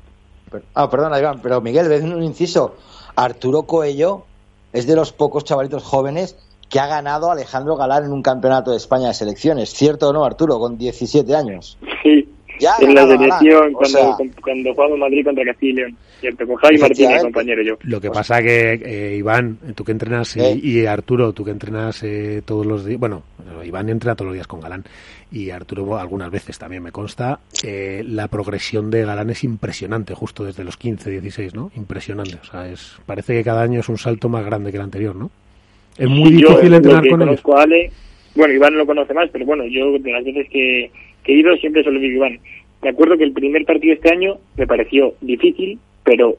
Ah, 0.75 0.89
perdona, 0.91 1.19
Iván, 1.19 1.41
pero 1.43 1.61
Miguel, 1.61 1.89
ves 1.89 2.03
un 2.03 2.23
inciso. 2.23 2.77
Arturo 3.17 3.63
Coello 3.65 4.25
es 4.73 4.87
de 4.87 4.95
los 4.95 5.13
pocos 5.13 5.45
chavalitos 5.45 5.83
jóvenes 5.83 6.37
que 6.69 6.79
ha 6.81 6.87
ganado 6.87 7.31
Alejandro 7.31 7.77
Galán 7.77 8.05
en 8.05 8.13
un 8.13 8.23
campeonato 8.23 8.71
de 8.71 8.77
España 8.77 9.09
de 9.09 9.15
selecciones. 9.15 9.71
¿Cierto 9.73 10.11
o 10.11 10.13
no, 10.13 10.25
Arturo? 10.25 10.59
Con 10.59 10.77
17 10.77 11.35
años. 11.35 11.79
Sí, 12.03 12.28
Ya 12.59 12.73
en 12.81 12.95
la 12.95 13.07
selección, 13.07 13.73
cuando, 13.73 13.99
sea, 13.99 14.17
cuando 14.43 14.75
jugamos 14.75 14.99
Madrid 14.99 15.25
contra 15.25 15.45
Castilla. 15.45 15.87
Cierto, 16.21 16.47
con 16.47 16.57
Javi 16.57 16.79
Martínez, 16.79 17.23
compañero 17.23 17.63
yo. 17.63 17.79
Lo 17.83 18.01
que 18.01 18.11
pasa 18.11 18.43
que, 18.43 18.73
eh, 18.73 19.17
Iván, 19.17 19.57
tú 19.77 19.85
que 19.85 19.93
entrenas, 19.93 20.37
y, 20.37 20.41
Eh. 20.41 20.61
y 20.61 20.87
Arturo, 20.87 21.33
tú 21.33 21.45
que 21.45 21.53
entrenas 21.53 22.03
eh, 22.03 22.43
todos 22.45 22.67
los 22.67 22.85
días, 22.85 22.99
bueno, 22.99 23.23
Iván 23.65 23.89
entrena 23.89 24.17
todos 24.17 24.27
los 24.27 24.35
días 24.35 24.49
con 24.49 24.61
Galán, 24.61 24.83
y 25.31 25.51
Arturo 25.51 25.97
algunas 25.99 26.31
veces 26.31 26.59
también 26.59 26.83
me 26.83 26.91
consta, 26.91 27.39
eh, 27.63 28.03
la 28.05 28.29
progresión 28.29 28.91
de 28.91 29.05
Galán 29.05 29.31
es 29.31 29.45
impresionante, 29.45 30.15
justo 30.15 30.45
desde 30.45 30.65
los 30.65 30.77
15, 30.77 31.11
16, 31.11 31.55
¿no? 31.55 31.71
Impresionante, 31.77 32.39
o 32.43 32.45
sea, 32.45 32.69
es, 32.69 32.97
parece 33.07 33.35
que 33.35 33.45
cada 33.45 33.63
año 33.63 33.81
es 33.81 33.89
un 33.89 33.99
salto 33.99 34.29
más 34.29 34.45
grande 34.45 34.71
que 34.71 34.79
el 34.79 34.83
anterior, 34.83 35.15
¿no? 35.15 35.31
Es 35.97 36.09
muy 36.09 36.41
yo, 36.41 36.49
difícil 36.49 36.73
eh, 36.73 36.77
entrenar 36.77 36.99
lo 36.99 37.03
que 37.03 37.11
con 37.11 37.23
ellos. 37.23 37.41
conozco 37.43 37.59
a 37.59 37.63
Ale, 37.63 37.93
bueno, 38.35 38.55
Iván 38.55 38.77
lo 38.77 38.87
conoce 38.87 39.15
más, 39.15 39.29
pero 39.31 39.45
bueno, 39.45 39.65
yo 39.67 39.99
de 39.99 40.11
las 40.11 40.25
veces 40.25 40.49
que, 40.51 40.91
que 41.29 41.35
he 41.35 41.41
ido 41.41 41.55
siempre 41.59 41.83
digo 41.83 42.25
a 42.25 42.29
Iván. 42.29 42.41
Me 42.81 42.89
acuerdo 42.89 43.19
que 43.19 43.25
el 43.25 43.33
primer 43.33 43.67
partido 43.67 43.93
este 43.93 44.11
año 44.11 44.39
me 44.57 44.67
pareció 44.67 45.13
difícil, 45.21 45.79
pero 46.03 46.37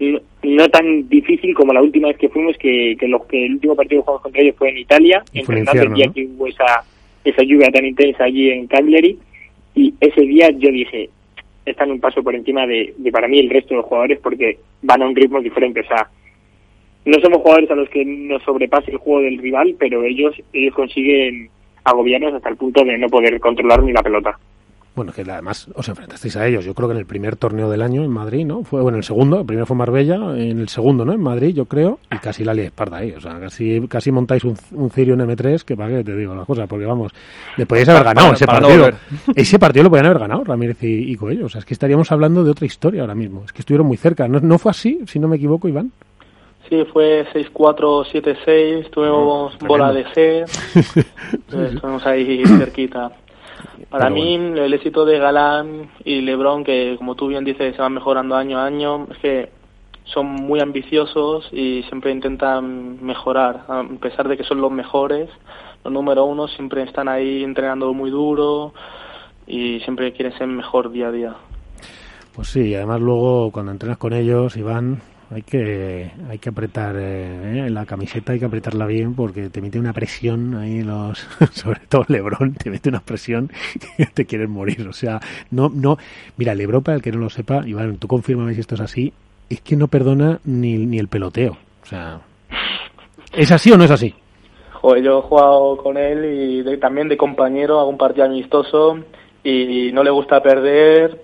no, 0.00 0.18
no 0.42 0.68
tan 0.70 1.10
difícil 1.10 1.54
como 1.54 1.74
la 1.74 1.82
última 1.82 2.08
vez 2.08 2.16
que 2.16 2.30
fuimos, 2.30 2.56
que, 2.56 2.96
que, 2.98 3.06
los, 3.06 3.26
que 3.26 3.44
el 3.44 3.54
último 3.54 3.76
partido 3.76 4.00
que 4.00 4.04
jugamos 4.06 4.22
contra 4.22 4.40
ellos 4.40 4.56
fue 4.56 4.70
en 4.70 4.78
Italia, 4.78 5.22
Y 5.30 5.40
el 5.40 5.46
día 5.46 5.58
infierno, 5.58 6.12
que 6.14 6.24
hubo 6.24 6.46
esa, 6.46 6.84
esa 7.22 7.42
lluvia 7.42 7.68
tan 7.68 7.84
intensa 7.84 8.24
allí 8.24 8.48
en 8.48 8.66
Cagliari, 8.66 9.18
y 9.74 9.92
ese 10.00 10.22
día 10.22 10.48
yo 10.52 10.70
dije, 10.70 11.10
están 11.66 11.90
un 11.90 12.00
paso 12.00 12.22
por 12.22 12.34
encima 12.34 12.66
de, 12.66 12.94
de 12.96 13.12
para 13.12 13.28
mí 13.28 13.40
el 13.40 13.50
resto 13.50 13.70
de 13.70 13.76
los 13.76 13.86
jugadores 13.86 14.20
porque 14.20 14.56
van 14.80 15.02
a 15.02 15.06
un 15.06 15.16
ritmo 15.16 15.42
diferente, 15.42 15.80
o 15.80 15.86
sea, 15.86 16.08
no 17.04 17.20
somos 17.20 17.42
jugadores 17.42 17.70
a 17.70 17.74
los 17.74 17.90
que 17.90 18.06
nos 18.06 18.42
sobrepase 18.42 18.90
el 18.90 18.96
juego 18.96 19.20
del 19.20 19.36
rival, 19.36 19.76
pero 19.78 20.02
ellos, 20.02 20.34
ellos 20.54 20.74
consiguen 20.74 21.50
agobiarnos 21.84 22.34
hasta 22.34 22.48
el 22.48 22.56
punto 22.56 22.82
de 22.84 22.98
no 22.98 23.08
poder 23.08 23.38
controlar 23.40 23.82
ni 23.82 23.92
la 23.92 24.02
pelota. 24.02 24.38
Bueno, 24.96 25.10
que 25.12 25.22
además 25.22 25.66
os 25.74 25.88
enfrentasteis 25.88 26.36
a 26.36 26.46
ellos. 26.46 26.64
Yo 26.64 26.72
creo 26.72 26.86
que 26.86 26.92
en 26.92 27.00
el 27.00 27.04
primer 27.06 27.34
torneo 27.34 27.68
del 27.68 27.82
año 27.82 28.04
en 28.04 28.12
Madrid, 28.12 28.46
¿no? 28.46 28.62
Fue, 28.62 28.80
bueno, 28.80 28.96
el 28.96 29.02
segundo, 29.02 29.40
el 29.40 29.44
primero 29.44 29.66
fue 29.66 29.74
Marbella, 29.76 30.14
en 30.36 30.60
el 30.60 30.68
segundo, 30.68 31.04
¿no? 31.04 31.12
En 31.12 31.20
Madrid, 31.20 31.52
yo 31.52 31.64
creo, 31.64 31.98
y 32.12 32.18
casi 32.18 32.44
la 32.44 32.54
lié 32.54 32.70
parda 32.70 32.98
ahí. 32.98 33.10
O 33.10 33.20
sea, 33.20 33.40
casi, 33.40 33.80
casi 33.88 34.12
montáis 34.12 34.44
un, 34.44 34.54
un 34.70 34.90
Cirio 34.90 35.14
en 35.14 35.20
M3, 35.22 35.62
que 35.64 35.76
para 35.76 35.96
qué 35.96 36.04
te 36.04 36.14
digo 36.16 36.32
las 36.36 36.46
cosas, 36.46 36.68
porque 36.68 36.86
vamos, 36.86 37.10
le 37.56 37.66
podíais 37.66 37.88
haber 37.88 38.04
ganado 38.04 38.26
para- 38.28 38.36
ese 38.36 38.46
para 38.46 38.60
partido. 38.60 38.90
ese 39.34 39.58
partido 39.58 39.82
lo 39.82 39.90
podían 39.90 40.06
haber 40.06 40.20
ganado 40.20 40.44
Ramírez 40.44 40.80
y, 40.84 41.10
y 41.10 41.16
Coello. 41.16 41.46
O 41.46 41.48
sea, 41.48 41.58
es 41.58 41.64
que 41.64 41.74
estaríamos 41.74 42.12
hablando 42.12 42.44
de 42.44 42.52
otra 42.52 42.64
historia 42.66 43.00
ahora 43.00 43.16
mismo. 43.16 43.42
Es 43.46 43.52
que 43.52 43.62
estuvieron 43.62 43.88
muy 43.88 43.96
cerca. 43.96 44.28
¿No, 44.28 44.38
no 44.38 44.60
fue 44.60 44.70
así, 44.70 45.00
si 45.08 45.18
no 45.18 45.26
me 45.26 45.34
equivoco, 45.38 45.66
Iván? 45.68 45.90
Sí, 46.68 46.84
fue 46.92 47.26
6-4, 47.32 48.06
7-6, 48.10 48.90
tuvimos 48.90 49.54
Ah, 49.60 49.66
bola 49.66 49.92
de 49.92 50.00
eh, 50.14 50.44
estuvimos 51.72 52.06
ahí 52.06 52.42
cerquita. 52.44 53.12
Para 53.90 54.06
Pero 54.06 54.14
mí, 54.14 54.34
el 54.34 54.72
éxito 54.72 55.04
de 55.04 55.18
Galán 55.18 55.90
y 56.04 56.20
Lebron, 56.20 56.64
que 56.64 56.94
como 56.96 57.14
tú 57.14 57.28
bien 57.28 57.44
dices, 57.44 57.76
se 57.76 57.82
van 57.82 57.92
mejorando 57.92 58.34
año 58.34 58.58
a 58.58 58.64
año, 58.64 59.06
es 59.10 59.18
que 59.18 59.50
son 60.04 60.26
muy 60.26 60.60
ambiciosos 60.60 61.48
y 61.52 61.82
siempre 61.84 62.10
intentan 62.10 63.04
mejorar, 63.04 63.64
a 63.68 63.84
pesar 64.00 64.28
de 64.28 64.36
que 64.36 64.44
son 64.44 64.60
los 64.60 64.70
mejores, 64.70 65.30
los 65.82 65.92
número 65.92 66.24
uno 66.24 66.48
siempre 66.48 66.82
están 66.82 67.08
ahí 67.08 67.42
entrenando 67.42 67.92
muy 67.92 68.10
duro 68.10 68.72
y 69.46 69.80
siempre 69.80 70.12
quieren 70.12 70.36
ser 70.38 70.46
mejor 70.46 70.90
día 70.90 71.08
a 71.08 71.12
día. 71.12 71.34
Pues 72.34 72.48
sí, 72.48 72.74
además 72.74 73.00
luego 73.00 73.50
cuando 73.52 73.72
entrenas 73.72 73.98
con 73.98 74.12
ellos, 74.12 74.56
Iván, 74.56 75.00
hay 75.34 75.42
que 75.42 76.10
hay 76.30 76.38
que 76.38 76.48
apretar 76.48 76.94
eh, 76.96 77.66
¿eh? 77.66 77.70
la 77.70 77.84
camiseta, 77.86 78.32
hay 78.32 78.38
que 78.38 78.44
apretarla 78.44 78.86
bien 78.86 79.14
porque 79.14 79.50
te 79.50 79.60
mete 79.60 79.78
una 79.80 79.92
presión 79.92 80.54
ahí 80.56 80.82
los, 80.82 81.18
sobre 81.52 81.80
todo 81.88 82.04
Lebron, 82.08 82.54
te 82.54 82.70
mete 82.70 82.88
una 82.88 83.00
presión 83.00 83.50
que 83.96 84.06
te 84.06 84.24
quieres 84.26 84.48
morir. 84.48 84.86
O 84.88 84.92
sea, 84.92 85.20
no, 85.50 85.68
no, 85.68 85.98
mira, 86.36 86.54
Lebron 86.54 86.82
para 86.82 86.96
el 86.96 87.02
que 87.02 87.10
no 87.12 87.18
lo 87.18 87.30
sepa, 87.30 87.66
Iván, 87.66 87.96
tú 87.96 88.06
confírmame 88.06 88.54
si 88.54 88.60
esto 88.60 88.76
es 88.76 88.80
así, 88.80 89.12
es 89.50 89.60
que 89.60 89.76
no 89.76 89.88
perdona 89.88 90.38
ni, 90.44 90.78
ni 90.86 90.98
el 90.98 91.08
peloteo. 91.08 91.56
O 91.82 91.86
sea, 91.86 92.20
¿es 93.32 93.50
así 93.50 93.72
o 93.72 93.76
no 93.76 93.84
es 93.84 93.90
así? 93.90 94.14
Joder, 94.72 95.02
yo 95.02 95.18
he 95.18 95.22
jugado 95.22 95.76
con 95.78 95.96
él 95.96 96.24
y 96.24 96.62
de- 96.62 96.76
también 96.78 97.08
de 97.08 97.16
compañero, 97.16 97.80
hago 97.80 97.88
un 97.90 97.98
partido 97.98 98.26
amistoso 98.26 98.98
y 99.44 99.92
no 99.92 100.02
le 100.02 100.10
gusta 100.10 100.42
perder. 100.42 101.20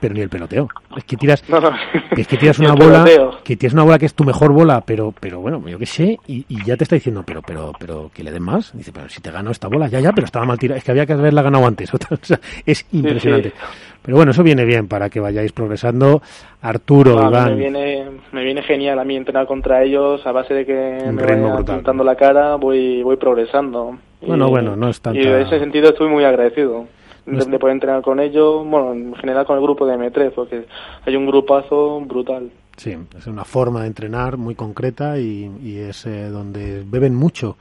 Pero 0.00 0.14
ni 0.14 0.22
el 0.22 0.30
peloteo. 0.30 0.66
Es 0.96 1.04
que 1.04 1.14
tiras, 1.18 1.46
No, 1.46 1.60
no. 1.60 1.70
es 2.16 2.26
que 2.26 2.38
tiras 2.38 2.58
una 2.58 2.72
bola, 2.72 3.04
peloteo. 3.04 3.38
que 3.44 3.54
tienes 3.56 3.74
una 3.74 3.82
bola 3.82 3.98
que 3.98 4.06
es 4.06 4.14
tu 4.14 4.24
mejor 4.24 4.50
bola, 4.50 4.80
pero, 4.84 5.12
pero 5.20 5.40
bueno, 5.40 5.62
yo 5.68 5.78
qué 5.78 5.84
sé, 5.84 6.18
y, 6.26 6.46
y 6.48 6.64
ya 6.64 6.76
te 6.78 6.84
está 6.84 6.96
diciendo, 6.96 7.22
pero, 7.26 7.42
pero, 7.42 7.72
pero 7.78 8.10
que 8.14 8.22
le 8.24 8.30
den 8.30 8.42
más. 8.42 8.74
Dice, 8.74 8.92
pero 8.94 9.10
si 9.10 9.20
te 9.20 9.30
gano 9.30 9.50
esta 9.50 9.68
bola, 9.68 9.88
ya, 9.88 10.00
ya, 10.00 10.12
pero 10.12 10.24
estaba 10.24 10.46
mal 10.46 10.58
tirada, 10.58 10.78
es 10.78 10.84
que 10.84 10.90
había 10.90 11.04
que 11.04 11.12
haberla 11.12 11.42
ganado 11.42 11.66
antes. 11.66 11.92
O 11.94 11.98
sea, 12.22 12.40
es 12.64 12.86
impresionante. 12.92 13.50
sí. 13.50 13.54
Pero 14.02 14.16
bueno, 14.16 14.30
eso 14.30 14.42
viene 14.42 14.64
bien 14.64 14.88
para 14.88 15.10
que 15.10 15.20
vayáis 15.20 15.52
progresando. 15.52 16.22
Arturo, 16.62 17.20
No, 17.20 17.28
Iván, 17.28 17.50
me 17.50 17.56
viene, 17.56 18.06
me 18.32 18.42
viene 18.42 18.62
genial 18.62 18.98
a 18.98 19.04
mí 19.04 19.16
entrenar 19.16 19.46
contra 19.46 19.82
ellos 19.82 20.26
a 20.26 20.32
base 20.32 20.54
de 20.54 20.64
que 20.64 20.72
Un 21.04 21.14
me 21.16 21.22
vayan 21.22 22.06
la 22.06 22.16
cara, 22.16 22.56
voy, 22.56 23.02
voy 23.02 23.16
progresando. 23.16 23.98
Bueno, 24.22 24.46
Y- 24.46 24.50
bueno, 24.50 24.76
no 24.76 24.88
es 24.88 24.98
tanta- 25.02 25.20
Y 25.20 25.22
en 25.26 25.42
ese 25.42 25.58
sentido 25.58 25.90
estoy 25.90 26.08
muy 26.08 26.24
agradecido 26.24 26.86
de, 27.30 27.58
poder 27.58 27.74
entrenar 27.74 28.02
con 28.02 28.20
ellos, 28.20 28.66
bueno, 28.66 28.92
en 28.92 29.14
general 29.14 29.46
con 29.46 29.56
el 29.56 29.62
grupo 29.62 29.86
de 29.86 29.96
M3, 29.96 30.32
porque 30.32 30.66
hay 31.04 31.16
un 31.16 31.26
grupazo 31.26 32.00
brutal. 32.00 32.50
Sí, 32.76 32.96
es 33.16 33.26
una 33.26 33.44
forma 33.44 33.82
de 33.82 33.88
entrenar 33.88 34.36
muy 34.36 34.54
concreta 34.54 35.18
y, 35.18 35.50
y 35.62 35.78
es 35.78 36.06
eh, 36.06 36.28
donde 36.30 36.82
beben 36.86 37.14
mucho 37.14 37.56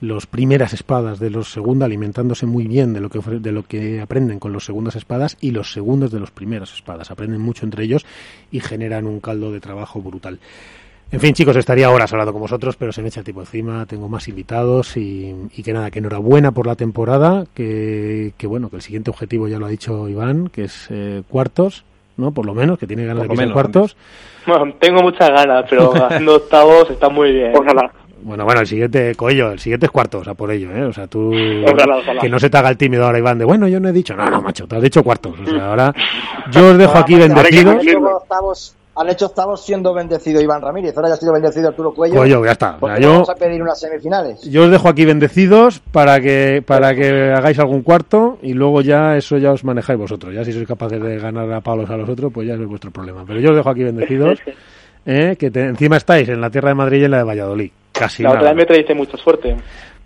los 0.00 0.26
primeras 0.26 0.72
espadas 0.72 1.18
de 1.18 1.30
los 1.30 1.50
segunda, 1.50 1.86
alimentándose 1.86 2.46
muy 2.46 2.66
bien 2.66 2.92
de 2.92 3.00
lo 3.00 3.08
que 3.08 3.20
de 3.20 3.52
lo 3.52 3.62
que 3.62 4.00
aprenden 4.00 4.38
con 4.38 4.52
los 4.52 4.64
segundas 4.64 4.96
espadas 4.96 5.36
y 5.40 5.50
los 5.50 5.72
segundos 5.72 6.10
de 6.10 6.20
los 6.20 6.30
primeras 6.30 6.72
espadas. 6.74 7.10
Aprenden 7.10 7.40
mucho 7.40 7.64
entre 7.64 7.84
ellos 7.84 8.04
y 8.50 8.60
generan 8.60 9.06
un 9.06 9.20
caldo 9.20 9.50
de 9.52 9.60
trabajo 9.60 10.00
brutal. 10.00 10.38
En 11.12 11.20
fin, 11.20 11.32
chicos, 11.32 11.54
estaría 11.56 11.90
horas 11.90 12.12
hablando 12.12 12.32
con 12.32 12.42
vosotros, 12.42 12.76
pero 12.76 12.92
se 12.92 13.00
me 13.00 13.08
echa 13.08 13.20
el 13.20 13.24
tiempo 13.24 13.42
encima, 13.42 13.86
tengo 13.86 14.08
más 14.08 14.26
invitados 14.26 14.96
y, 14.96 15.34
y 15.56 15.62
que 15.62 15.72
nada, 15.72 15.90
que 15.90 16.00
enhorabuena 16.00 16.50
por 16.50 16.66
la 16.66 16.74
temporada, 16.74 17.44
que, 17.54 18.32
que 18.36 18.46
bueno, 18.46 18.68
que 18.68 18.76
el 18.76 18.82
siguiente 18.82 19.10
objetivo 19.10 19.46
ya 19.46 19.58
lo 19.58 19.66
ha 19.66 19.68
dicho 19.68 20.08
Iván, 20.08 20.48
que 20.48 20.64
es 20.64 20.88
eh, 20.90 21.22
cuartos, 21.28 21.84
¿no? 22.16 22.32
Por 22.32 22.46
lo 22.46 22.54
menos, 22.54 22.78
que 22.78 22.86
tiene 22.86 23.04
ganas 23.04 23.26
Por 23.26 23.30
de 23.30 23.36
sean 23.36 23.48
menos, 23.48 23.54
cuartos. 23.54 23.96
Bueno, 24.46 24.74
tengo 24.80 25.02
muchas 25.02 25.30
ganas, 25.30 25.64
pero 25.70 25.92
haciendo 25.94 26.34
octavos 26.36 26.90
está 26.90 27.08
muy 27.08 27.32
bien. 27.32 27.52
Ojalá. 27.54 27.92
Bueno, 28.22 28.44
bueno, 28.44 28.62
el 28.62 28.66
siguiente, 28.66 29.14
Coello, 29.14 29.52
el 29.52 29.58
siguiente 29.58 29.86
es 29.86 29.92
cuartos, 29.92 30.26
a 30.26 30.34
por 30.34 30.50
ello, 30.50 30.74
¿eh? 30.74 30.82
O 30.84 30.92
sea, 30.92 31.06
tú... 31.06 31.30
Ojalá, 31.30 31.98
ojalá. 31.98 32.20
Que 32.22 32.28
no 32.30 32.40
se 32.40 32.48
te 32.48 32.56
haga 32.56 32.70
el 32.70 32.78
tímido 32.78 33.04
ahora, 33.04 33.18
Iván, 33.18 33.38
de, 33.38 33.44
bueno, 33.44 33.68
yo 33.68 33.78
no 33.78 33.90
he 33.90 33.92
dicho, 33.92 34.16
no, 34.16 34.24
no, 34.30 34.40
macho, 34.40 34.66
te 34.66 34.76
has 34.76 34.82
dicho 34.82 35.04
cuartos. 35.04 35.38
O 35.38 35.44
sea, 35.44 35.68
ahora 35.68 35.94
yo 36.50 36.70
os 36.70 36.78
dejo 36.78 36.96
aquí 36.96 37.16
bendecidos. 37.16 37.84
Han 38.96 39.08
hecho 39.08 39.26
octavos 39.26 39.64
siendo 39.64 39.92
bendecido 39.92 40.40
Iván 40.40 40.62
Ramírez. 40.62 40.96
Ahora 40.96 41.08
ya 41.08 41.14
ha 41.14 41.16
sido 41.18 41.32
bendecido 41.32 41.68
Arturo 41.68 41.92
Cuello. 41.92 42.14
Coello, 42.16 42.44
ya 42.44 42.52
está. 42.52 42.76
O 42.76 42.78
¿Por 42.80 42.90
sea, 42.90 42.96
qué 42.96 43.02
yo, 43.02 43.12
vamos 43.12 43.30
a 43.30 43.34
pedir 43.34 43.62
unas 43.62 43.80
semifinales? 43.80 44.42
yo 44.42 44.64
os 44.64 44.70
dejo 44.70 44.88
aquí 44.88 45.04
bendecidos 45.04 45.80
para 45.80 46.20
que, 46.20 46.62
para 46.66 46.94
que 46.94 47.32
hagáis 47.32 47.58
algún 47.58 47.82
cuarto 47.82 48.38
y 48.42 48.52
luego 48.54 48.80
ya 48.82 49.16
eso 49.16 49.36
ya 49.38 49.52
os 49.52 49.64
manejáis 49.64 49.98
vosotros. 49.98 50.34
Ya 50.34 50.44
si 50.44 50.52
sois 50.52 50.66
capaces 50.68 51.02
de 51.02 51.18
ganar 51.18 51.50
a 51.52 51.60
palos 51.60 51.88
a 51.90 51.96
los 51.96 52.08
otros, 52.08 52.32
pues 52.32 52.46
ya 52.46 52.54
es 52.54 52.66
vuestro 52.66 52.90
problema. 52.90 53.24
Pero 53.26 53.40
yo 53.40 53.50
os 53.50 53.56
dejo 53.56 53.70
aquí 53.70 53.82
bendecidos, 53.84 54.38
¿eh? 55.06 55.36
que 55.38 55.50
te- 55.50 55.64
encima 55.64 55.96
estáis 55.96 56.28
en 56.28 56.40
la 56.40 56.50
tierra 56.50 56.68
de 56.70 56.74
Madrid 56.76 57.00
y 57.02 57.04
en 57.04 57.10
la 57.10 57.18
de 57.18 57.24
Valladolid. 57.24 57.70
Casi 57.92 58.22
La 58.22 58.30
otra 58.30 58.40
nada. 58.42 58.52
vez 58.54 58.62
me 58.62 58.66
traíste 58.66 58.94
mucha 58.94 59.16
suerte. 59.16 59.56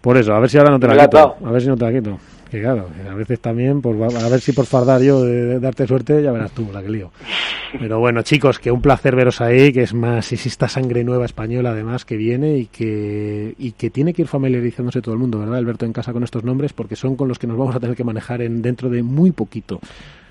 Por 0.01 0.17
eso, 0.17 0.33
a 0.33 0.39
ver 0.41 0.49
si 0.49 0.59
ahora 0.59 0.71
no 0.71 0.79
te 0.79 0.87
Me 0.87 0.95
la 0.95 1.05
quito. 1.07 1.37
A 1.45 1.51
ver 1.51 1.61
si 1.61 1.69
no 1.69 1.77
te 1.77 1.85
la 1.85 1.93
quito. 1.93 2.19
Que 2.51 2.63
claro, 2.63 2.89
a 3.11 3.15
veces 3.15 3.41
también, 3.41 3.83
pues 3.83 3.97
a 4.15 4.29
ver 4.29 4.41
si 4.41 4.53
por 4.53 4.65
fardar 4.65 5.03
yo 5.03 5.23
de, 5.23 5.61
darte 5.61 5.87
suerte, 5.87 6.23
ya 6.23 6.33
verás 6.33 6.53
tú 6.53 6.67
la 6.73 6.83
que 6.83 6.89
lío. 6.89 7.11
Pero 7.79 7.99
bueno, 7.99 8.23
chicos, 8.23 8.59
que 8.59 8.71
un 8.71 8.81
placer 8.81 9.15
veros 9.15 9.43
ahí, 9.43 9.73
que 9.73 9.83
es 9.83 9.93
más, 9.93 10.33
es 10.33 10.47
esta 10.47 10.69
sangre 10.69 11.05
nueva 11.05 11.27
española 11.27 11.71
además 11.73 12.07
que 12.07 12.17
viene 12.17 12.57
y 12.57 12.67
que, 12.67 13.55
y 13.59 13.73
que 13.73 13.91
tiene 13.91 14.15
que 14.15 14.23
ir 14.23 14.29
familiarizándose 14.29 15.03
todo 15.03 15.13
el 15.13 15.21
mundo, 15.21 15.39
¿verdad, 15.39 15.57
Alberto, 15.57 15.85
en 15.85 15.93
casa 15.93 16.15
con 16.15 16.25
estos 16.25 16.45
nombres? 16.45 16.73
Porque 16.73 16.97
son 16.97 17.17
con 17.17 17.29
los 17.29 17.39
que 17.39 17.47
nos 17.47 17.59
vamos 17.59 17.77
a 17.77 17.81
tener 17.81 17.95
que 17.95 18.05
manejar 18.05 18.41
en, 18.41 18.63
dentro 18.63 18.89
de 18.89 19.03
muy 19.03 19.33
poquito. 19.33 19.81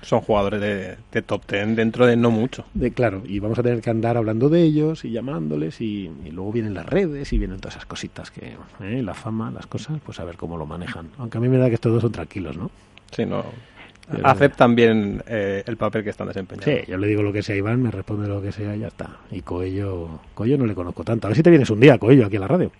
Son 0.02 0.20
jugadores 0.20 0.60
de, 0.60 1.22
top 1.22 1.44
ten 1.44 1.74
dentro 1.74 2.06
de 2.06 2.16
no 2.16 2.30
mucho. 2.30 2.64
De, 2.74 2.92
claro, 2.92 3.22
y 3.26 3.38
vamos 3.40 3.58
a 3.58 3.62
tener 3.62 3.80
que 3.80 3.90
andar 3.90 4.16
hablando 4.16 4.48
de 4.48 4.62
ellos 4.62 5.04
y 5.04 5.10
llamándoles 5.10 5.80
y, 5.80 6.10
luego 6.32 6.52
vienen 6.52 6.74
las 6.74 6.86
redes 6.86 7.32
y 7.32 7.38
vienen 7.38 7.58
todas 7.58 7.76
esas 7.76 7.86
cositas 7.86 8.30
que, 8.30 8.54
¿eh? 8.80 9.02
la 9.02 9.14
fama, 9.14 9.50
las 9.50 9.66
cosas, 9.66 10.00
pues 10.04 10.20
a 10.20 10.24
ver 10.24 10.36
cómo 10.36 10.56
lo 10.56 10.66
manejan. 10.66 11.08
Aunque 11.18 11.38
a 11.38 11.40
mí 11.40 11.48
me 11.48 11.58
da 11.58 11.68
que 11.68 11.74
estos 11.74 11.92
dos 11.92 12.02
son 12.02 12.12
tranquilos, 12.12 12.56
¿no? 12.56 12.70
Sí, 13.10 13.26
no. 13.26 13.44
Aceptan 14.22 14.74
bien 14.74 15.22
eh, 15.28 15.62
el 15.66 15.76
papel 15.76 16.02
que 16.02 16.10
están 16.10 16.28
desempeñando. 16.28 16.70
Sí, 16.70 16.90
yo 16.90 16.96
le 16.96 17.06
digo 17.06 17.22
lo 17.22 17.32
que 17.32 17.42
sea 17.42 17.54
a 17.54 17.58
Iván, 17.58 17.82
me 17.82 17.90
responde 17.90 18.26
lo 18.26 18.40
que 18.40 18.52
sea 18.52 18.74
y 18.74 18.80
ya 18.80 18.88
está. 18.88 19.18
Y 19.30 19.42
Coello, 19.42 20.20
Coello 20.34 20.56
no 20.56 20.64
le 20.64 20.74
conozco 20.74 21.04
tanto. 21.04 21.26
A 21.26 21.30
ver 21.30 21.36
si 21.36 21.42
te 21.42 21.50
vienes 21.50 21.68
un 21.68 21.80
día, 21.80 21.98
Coello, 21.98 22.26
aquí 22.26 22.36
a 22.36 22.40
la 22.40 22.48
radio. 22.48 22.70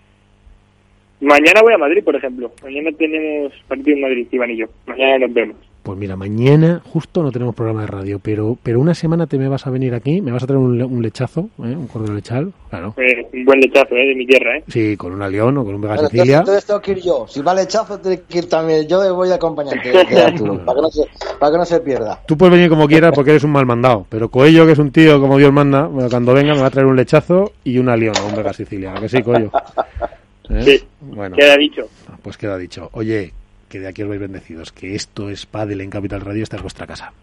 Mañana 1.21 1.61
voy 1.61 1.73
a 1.73 1.77
Madrid, 1.77 2.03
por 2.03 2.15
ejemplo. 2.15 2.51
Mañana 2.63 2.91
tenemos 2.97 3.53
partido 3.67 3.95
en 3.95 4.01
Madrid, 4.01 4.27
Iván 4.31 4.51
y 4.51 4.57
yo. 4.57 4.67
Mañana 4.87 5.19
nos 5.19 5.33
vemos. 5.33 5.68
Pues 5.89 5.97
mira, 5.97 6.15
mañana 6.15 6.83
justo 6.85 7.23
no 7.23 7.31
tenemos 7.31 7.55
programa 7.55 7.81
de 7.81 7.87
radio, 7.87 8.19
pero 8.19 8.55
pero 8.61 8.79
una 8.79 8.93
semana 8.93 9.25
te 9.25 9.39
me 9.39 9.47
vas 9.47 9.65
a 9.65 9.71
venir 9.71 9.95
aquí, 9.95 10.21
me 10.21 10.31
vas 10.31 10.43
a 10.43 10.45
traer 10.45 10.59
un, 10.59 11.01
lechazo, 11.01 11.49
¿eh? 11.57 11.75
un 11.75 11.87
cordero 11.87 12.13
lechal, 12.13 12.53
claro. 12.69 12.93
Eh, 12.95 13.27
un 13.33 13.43
buen 13.43 13.59
lechazo, 13.59 13.95
¿eh? 13.95 14.09
De 14.09 14.13
mi 14.13 14.27
tierra, 14.27 14.57
¿eh? 14.57 14.63
Sí, 14.67 14.95
con 14.95 15.13
un 15.13 15.31
león 15.31 15.57
o 15.57 15.65
con 15.65 15.73
un 15.73 15.81
Vega 15.81 15.97
Sicilia. 15.97 16.37
Entonces, 16.37 16.63
tengo 16.63 16.79
que 16.79 16.91
ir 16.91 16.99
yo. 16.99 17.25
Si 17.27 17.41
va 17.41 17.55
lechazo, 17.55 17.99
tengo 17.99 18.21
que 18.29 18.37
ir 18.37 18.47
también. 18.47 18.87
Yo 18.87 19.15
voy 19.15 19.31
a 19.31 19.35
acompañarte, 19.35 19.91
para, 20.13 20.31
que 20.31 20.43
no 20.43 20.89
se, 20.91 21.07
para 21.39 21.51
que 21.53 21.57
no 21.57 21.65
se 21.65 21.79
pierda. 21.79 22.21
Tú 22.27 22.37
puedes 22.37 22.53
venir 22.53 22.69
como 22.69 22.87
quieras 22.87 23.11
porque 23.15 23.31
eres 23.31 23.43
un 23.43 23.51
mal 23.51 23.65
mandado, 23.65 24.05
pero 24.09 24.29
Coello, 24.29 24.67
que 24.67 24.73
es 24.73 24.79
un 24.79 24.91
tío 24.91 25.19
como 25.19 25.39
Dios 25.39 25.51
manda, 25.51 25.89
cuando 26.11 26.35
venga 26.35 26.53
me 26.53 26.61
va 26.61 26.67
a 26.67 26.69
traer 26.69 26.85
un 26.85 26.97
lechazo 26.97 27.53
y 27.63 27.79
una 27.79 27.97
león 27.97 28.13
o 28.23 28.27
un 28.27 28.35
Vega 28.35 28.53
Sicilia. 28.53 28.93
¿A 28.93 29.01
que 29.01 29.09
sí, 29.09 29.23
Coello? 29.23 29.49
¿Eh? 30.51 30.61
Sí, 30.61 30.83
bueno. 31.01 31.35
queda 31.35 31.57
dicho. 31.57 31.87
Pues 32.21 32.37
queda 32.37 32.57
dicho. 32.59 32.89
Oye, 32.93 33.33
que 33.69 33.79
de 33.79 33.87
aquí 33.87 34.03
os 34.03 34.09
vais 34.09 34.19
bendecidos, 34.19 34.71
que 34.71 34.95
esto 34.95 35.29
es 35.29 35.45
Padel 35.45 35.81
en 35.81 35.89
Capital 35.89 36.21
Radio, 36.21 36.43
esta 36.43 36.57
es 36.57 36.61
vuestra 36.61 36.87
casa. 36.87 37.13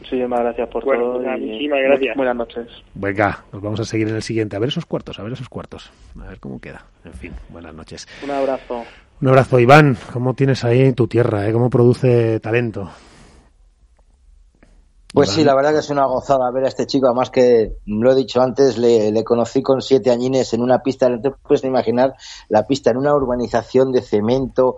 Muchísimas 0.00 0.40
gracias 0.40 0.68
por 0.68 0.84
todo. 0.84 1.20
Muchísimas 1.20 1.80
gracias. 1.82 2.16
Buenas 2.16 2.36
noches. 2.36 2.66
Venga, 2.94 3.44
nos 3.52 3.62
vamos 3.62 3.80
a 3.80 3.84
seguir 3.84 4.08
en 4.08 4.16
el 4.16 4.22
siguiente. 4.22 4.54
A 4.54 4.58
ver 4.58 4.68
esos 4.68 4.86
cuartos, 4.86 5.18
a 5.18 5.22
ver 5.22 5.32
esos 5.32 5.48
cuartos. 5.48 5.90
A 6.20 6.28
ver 6.28 6.38
cómo 6.38 6.60
queda. 6.60 6.84
En 7.04 7.12
fin, 7.12 7.32
buenas 7.48 7.74
noches. 7.74 8.06
Un 8.22 8.30
abrazo. 8.30 8.84
Un 9.20 9.28
abrazo, 9.28 9.58
Iván. 9.58 9.96
¿Cómo 10.12 10.34
tienes 10.34 10.64
ahí 10.64 10.92
tu 10.92 11.08
tierra? 11.08 11.48
Eh? 11.48 11.52
¿Cómo 11.52 11.70
produce 11.70 12.38
talento? 12.40 12.90
Pues 15.12 15.30
sí, 15.30 15.44
la 15.44 15.54
verdad 15.54 15.72
que 15.72 15.78
es 15.78 15.88
una 15.88 16.04
gozada 16.04 16.50
ver 16.50 16.64
a 16.64 16.68
este 16.68 16.86
chico, 16.86 17.06
además 17.06 17.30
que, 17.30 17.72
lo 17.86 18.12
he 18.12 18.14
dicho 18.14 18.42
antes, 18.42 18.76
le, 18.76 19.10
le 19.10 19.24
conocí 19.24 19.62
con 19.62 19.80
siete 19.80 20.10
añines 20.10 20.52
en 20.52 20.60
una 20.60 20.82
pista, 20.82 21.08
no 21.08 21.18
te 21.22 21.30
puedes 21.30 21.64
imaginar 21.64 22.16
la 22.50 22.66
pista 22.66 22.90
en 22.90 22.98
una 22.98 23.14
urbanización 23.14 23.92
de 23.92 24.02
cemento, 24.02 24.76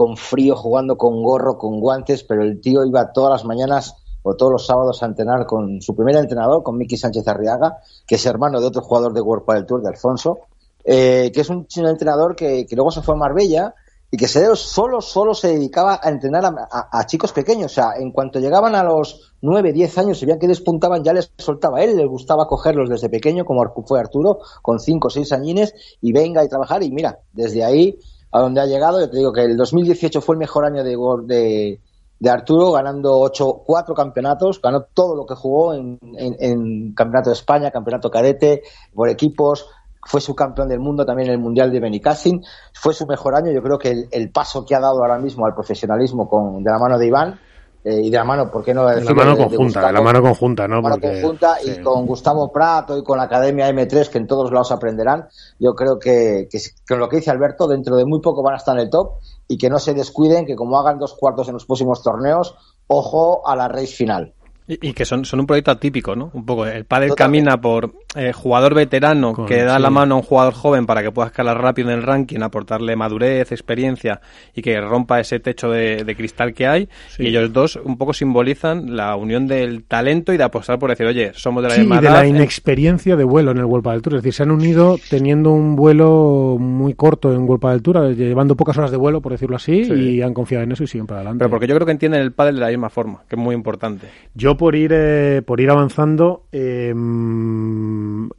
con 0.00 0.16
frío, 0.16 0.56
jugando 0.56 0.96
con 0.96 1.22
gorro, 1.22 1.58
con 1.58 1.78
guantes, 1.78 2.24
pero 2.24 2.42
el 2.42 2.58
tío 2.58 2.86
iba 2.86 3.12
todas 3.12 3.32
las 3.32 3.44
mañanas 3.44 3.96
o 4.22 4.34
todos 4.34 4.50
los 4.50 4.64
sábados 4.64 5.02
a 5.02 5.06
entrenar 5.06 5.44
con 5.44 5.82
su 5.82 5.94
primer 5.94 6.16
entrenador, 6.16 6.62
con 6.62 6.78
Miki 6.78 6.96
Sánchez 6.96 7.28
Arriaga, 7.28 7.76
que 8.06 8.14
es 8.14 8.24
hermano 8.24 8.62
de 8.62 8.66
otro 8.66 8.80
jugador 8.80 9.12
de 9.12 9.20
World 9.20 9.44
del 9.46 9.66
Tour, 9.66 9.82
de 9.82 9.90
Alfonso, 9.90 10.38
eh, 10.84 11.30
que 11.34 11.42
es 11.42 11.50
un, 11.50 11.66
entrenador 11.86 12.34
que, 12.34 12.66
luego 12.70 12.90
se 12.90 13.02
fue 13.02 13.14
a 13.14 13.18
Marbella 13.18 13.74
y 14.10 14.16
que 14.16 14.26
solo, 14.26 15.02
solo 15.02 15.34
se 15.34 15.48
dedicaba 15.48 16.00
a 16.02 16.08
entrenar 16.08 16.50
a, 16.70 17.04
chicos 17.06 17.34
pequeños. 17.34 17.70
O 17.70 17.74
sea, 17.74 17.92
en 17.98 18.10
cuanto 18.10 18.40
llegaban 18.40 18.74
a 18.76 18.82
los 18.82 19.34
9, 19.42 19.70
10 19.74 19.98
años 19.98 20.22
y 20.22 20.24
veían 20.24 20.38
que 20.38 20.48
despuntaban, 20.48 21.04
ya 21.04 21.12
les 21.12 21.30
soltaba. 21.36 21.82
Él 21.82 21.98
le 21.98 22.06
gustaba 22.06 22.46
cogerlos 22.46 22.88
desde 22.88 23.10
pequeño, 23.10 23.44
como 23.44 23.70
fue 23.86 24.00
Arturo, 24.00 24.38
con 24.62 24.80
5 24.80 25.08
o 25.08 25.10
6 25.10 25.30
añines, 25.32 25.74
y 26.00 26.12
venga 26.12 26.42
y 26.42 26.48
trabajar. 26.48 26.82
Y 26.82 26.90
mira, 26.90 27.18
desde 27.34 27.62
ahí 27.62 27.98
a 28.32 28.40
donde 28.40 28.60
ha 28.60 28.66
llegado. 28.66 29.00
Yo 29.00 29.10
te 29.10 29.18
digo 29.18 29.32
que 29.32 29.44
el 29.44 29.56
2018 29.56 30.20
fue 30.20 30.34
el 30.34 30.38
mejor 30.38 30.64
año 30.64 30.84
de, 30.84 31.78
de, 32.18 32.30
Arturo, 32.30 32.72
ganando 32.72 33.18
ocho, 33.18 33.62
cuatro 33.64 33.94
campeonatos, 33.94 34.60
ganó 34.60 34.82
todo 34.82 35.14
lo 35.14 35.26
que 35.26 35.34
jugó 35.34 35.74
en, 35.74 35.98
en, 36.02 36.94
Campeonato 36.94 37.30
de 37.30 37.34
España, 37.34 37.70
Campeonato 37.70 38.10
Cadete, 38.10 38.62
por 38.94 39.08
equipos, 39.08 39.66
fue 40.02 40.20
su 40.20 40.34
campeón 40.34 40.68
del 40.68 40.80
mundo 40.80 41.04
también 41.04 41.28
en 41.28 41.34
el 41.34 41.40
Mundial 41.40 41.70
de 41.70 41.80
Benicassin, 41.80 42.42
fue 42.72 42.94
su 42.94 43.06
mejor 43.06 43.34
año, 43.34 43.52
yo 43.52 43.62
creo 43.62 43.78
que 43.78 43.90
el, 43.90 44.08
el, 44.10 44.30
paso 44.30 44.64
que 44.64 44.74
ha 44.74 44.80
dado 44.80 45.00
ahora 45.00 45.18
mismo 45.18 45.44
al 45.44 45.54
profesionalismo 45.54 46.28
con, 46.28 46.62
de 46.62 46.70
la 46.70 46.78
mano 46.78 46.98
de 46.98 47.06
Iván 47.06 47.38
eh, 47.82 48.00
y 48.02 48.10
de 48.10 48.16
la 48.16 48.24
mano, 48.24 48.50
¿por 48.50 48.62
qué 48.62 48.74
no? 48.74 48.86
De 48.86 49.02
la 49.02 49.14
mano 49.14 49.36
conjunta, 49.36 49.86
de, 49.86 49.92
la 49.92 50.02
mano 50.02 50.20
conjunta, 50.20 50.68
¿no? 50.68 50.82
mano 50.82 51.00
conjunta 51.00 51.56
y 51.64 51.80
con 51.80 52.04
Gustavo 52.04 52.52
Prato 52.52 52.98
y 52.98 53.02
con 53.02 53.16
la 53.16 53.24
Academia 53.24 53.70
M3, 53.70 54.08
que 54.08 54.18
en 54.18 54.26
todos 54.26 54.52
lados 54.52 54.70
aprenderán. 54.70 55.28
Yo 55.58 55.74
creo 55.74 55.98
que, 55.98 56.46
que, 56.50 56.58
con 56.86 56.98
lo 56.98 57.08
que 57.08 57.16
dice 57.16 57.30
Alberto, 57.30 57.66
dentro 57.66 57.96
de 57.96 58.04
muy 58.04 58.20
poco 58.20 58.42
van 58.42 58.54
a 58.54 58.58
estar 58.58 58.76
en 58.76 58.82
el 58.82 58.90
top 58.90 59.14
y 59.48 59.56
que 59.56 59.70
no 59.70 59.78
se 59.78 59.94
descuiden, 59.94 60.44
que 60.44 60.56
como 60.56 60.78
hagan 60.78 60.98
dos 60.98 61.14
cuartos 61.14 61.48
en 61.48 61.54
los 61.54 61.64
próximos 61.64 62.02
torneos, 62.02 62.54
ojo 62.86 63.48
a 63.48 63.56
la 63.56 63.68
race 63.68 63.86
final. 63.86 64.34
Y, 64.70 64.92
que 64.92 65.04
son, 65.04 65.24
son 65.24 65.40
un 65.40 65.46
proyecto 65.46 65.72
atípico, 65.72 66.14
¿no? 66.14 66.30
Un 66.32 66.44
poco. 66.44 66.64
El 66.64 66.84
padre 66.84 67.10
camina 67.16 67.60
por 67.60 67.92
eh, 68.14 68.32
jugador 68.32 68.74
veterano 68.74 69.34
que 69.46 69.62
da 69.62 69.78
la 69.78 69.90
mano 69.90 70.14
a 70.14 70.18
un 70.18 70.22
jugador 70.22 70.54
joven 70.54 70.86
para 70.86 71.02
que 71.02 71.10
pueda 71.10 71.26
escalar 71.26 71.60
rápido 71.60 71.90
en 71.90 71.98
el 71.98 72.02
ranking, 72.02 72.40
aportarle 72.40 72.94
madurez, 72.94 73.50
experiencia 73.50 74.20
y 74.54 74.62
que 74.62 74.80
rompa 74.80 75.18
ese 75.18 75.40
techo 75.40 75.70
de, 75.70 76.14
cristal 76.16 76.54
que 76.54 76.66
hay. 76.66 76.88
Y 77.18 77.28
ellos 77.28 77.52
dos 77.52 77.76
un 77.76 77.96
poco 77.96 78.12
simbolizan 78.12 78.96
la 78.96 79.16
unión 79.16 79.48
del 79.48 79.84
talento 79.84 80.32
y 80.32 80.36
de 80.36 80.44
apostar 80.44 80.78
por 80.78 80.90
decir, 80.90 81.06
oye, 81.06 81.32
somos 81.34 81.62
de 81.62 81.68
la 81.70 81.76
misma 81.76 81.96
y 81.96 82.00
de 82.00 82.10
la 82.10 82.26
inexperiencia 82.26 83.16
de 83.16 83.24
vuelo 83.24 83.50
en 83.50 83.58
el 83.58 83.64
World 83.64 83.88
del 83.88 84.02
Tour. 84.02 84.14
Es 84.14 84.22
decir, 84.22 84.34
se 84.34 84.42
han 84.44 84.52
unido 84.52 84.98
teniendo 85.08 85.50
un 85.50 85.74
vuelo 85.74 86.56
muy 86.60 86.94
corto 86.94 87.34
en 87.34 87.42
World 87.42 87.66
del 87.70 87.82
Tour, 87.82 88.14
llevando 88.14 88.56
pocas 88.56 88.78
horas 88.78 88.90
de 88.92 88.96
vuelo, 88.96 89.20
por 89.20 89.32
decirlo 89.32 89.56
así, 89.56 89.82
y 89.82 90.22
han 90.22 90.32
confiado 90.32 90.62
en 90.62 90.72
eso 90.72 90.84
y 90.84 90.86
siguen 90.86 91.06
para 91.06 91.20
adelante. 91.20 91.38
Pero 91.38 91.50
porque 91.50 91.66
yo 91.66 91.74
creo 91.74 91.86
que 91.86 91.92
entienden 91.92 92.22
el 92.22 92.32
padre 92.32 92.54
de 92.54 92.60
la 92.60 92.68
misma 92.68 92.88
forma, 92.88 93.22
que 93.28 93.36
es 93.36 93.42
muy 93.42 93.54
importante. 93.54 94.06
Yo 94.34 94.56
por 94.60 94.76
ir, 94.76 94.90
eh, 94.92 95.40
por 95.40 95.58
ir 95.58 95.70
avanzando, 95.70 96.44
eh, 96.52 96.92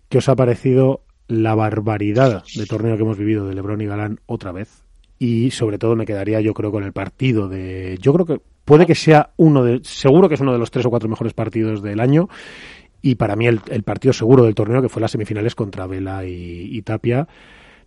¿qué 0.08 0.18
os 0.20 0.30
ha 0.30 0.36
parecido 0.36 1.02
la 1.28 1.56
barbaridad 1.56 2.44
de 2.56 2.68
torneo 2.68 2.96
que 2.96 3.02
hemos 3.02 3.18
vivido 3.18 3.48
de 3.48 3.56
Lebron 3.56 3.82
y 3.82 3.88
Galán 3.88 4.20
otra 4.28 4.52
vez? 4.52 4.84
Y 5.18 5.50
sobre 5.50 5.80
todo 5.80 5.96
me 5.96 6.06
quedaría 6.06 6.40
yo 6.40 6.54
creo 6.54 6.72
con 6.72 6.84
el 6.84 6.94
partido 6.94 7.50
de... 7.50 7.98
Yo 8.00 8.14
creo 8.14 8.28
que 8.28 8.40
puede 8.66 8.86
que 8.86 8.94
sea 8.94 9.32
uno 9.38 9.64
de... 9.64 9.80
Seguro 9.82 10.30
que 10.30 10.36
es 10.36 10.42
uno 10.42 10.54
de 10.54 10.60
los 10.60 10.70
tres 10.70 10.86
o 10.86 10.92
cuatro 10.92 11.10
mejores 11.10 11.34
partidos 11.34 11.82
del 11.82 12.00
año. 12.00 12.30
Y 13.02 13.16
para 13.16 13.36
mí 13.36 13.48
el, 13.48 13.60
partido 13.84 14.14
seguro 14.14 14.44
del 14.44 14.54
torneo, 14.54 14.84
que 14.84 14.90
fue 14.90 15.02
las 15.02 15.10
semifinales 15.10 15.56
contra 15.56 15.88
Vela 15.88 16.24
y 16.24 16.80
Tapia 16.84 17.28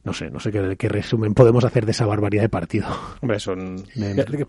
no 0.05 0.12
sé, 0.12 0.30
no 0.30 0.38
sé 0.38 0.52
qué, 0.52 0.88
resumen 0.88 1.32
podemos 1.32 1.64
hacer 1.64 1.86
de 1.86 1.92
esa 1.92 2.05
barbaridad 2.05 2.42
de 2.42 2.48
partido. 2.50 2.86
Hombre, 3.22 3.40
son 3.40 3.82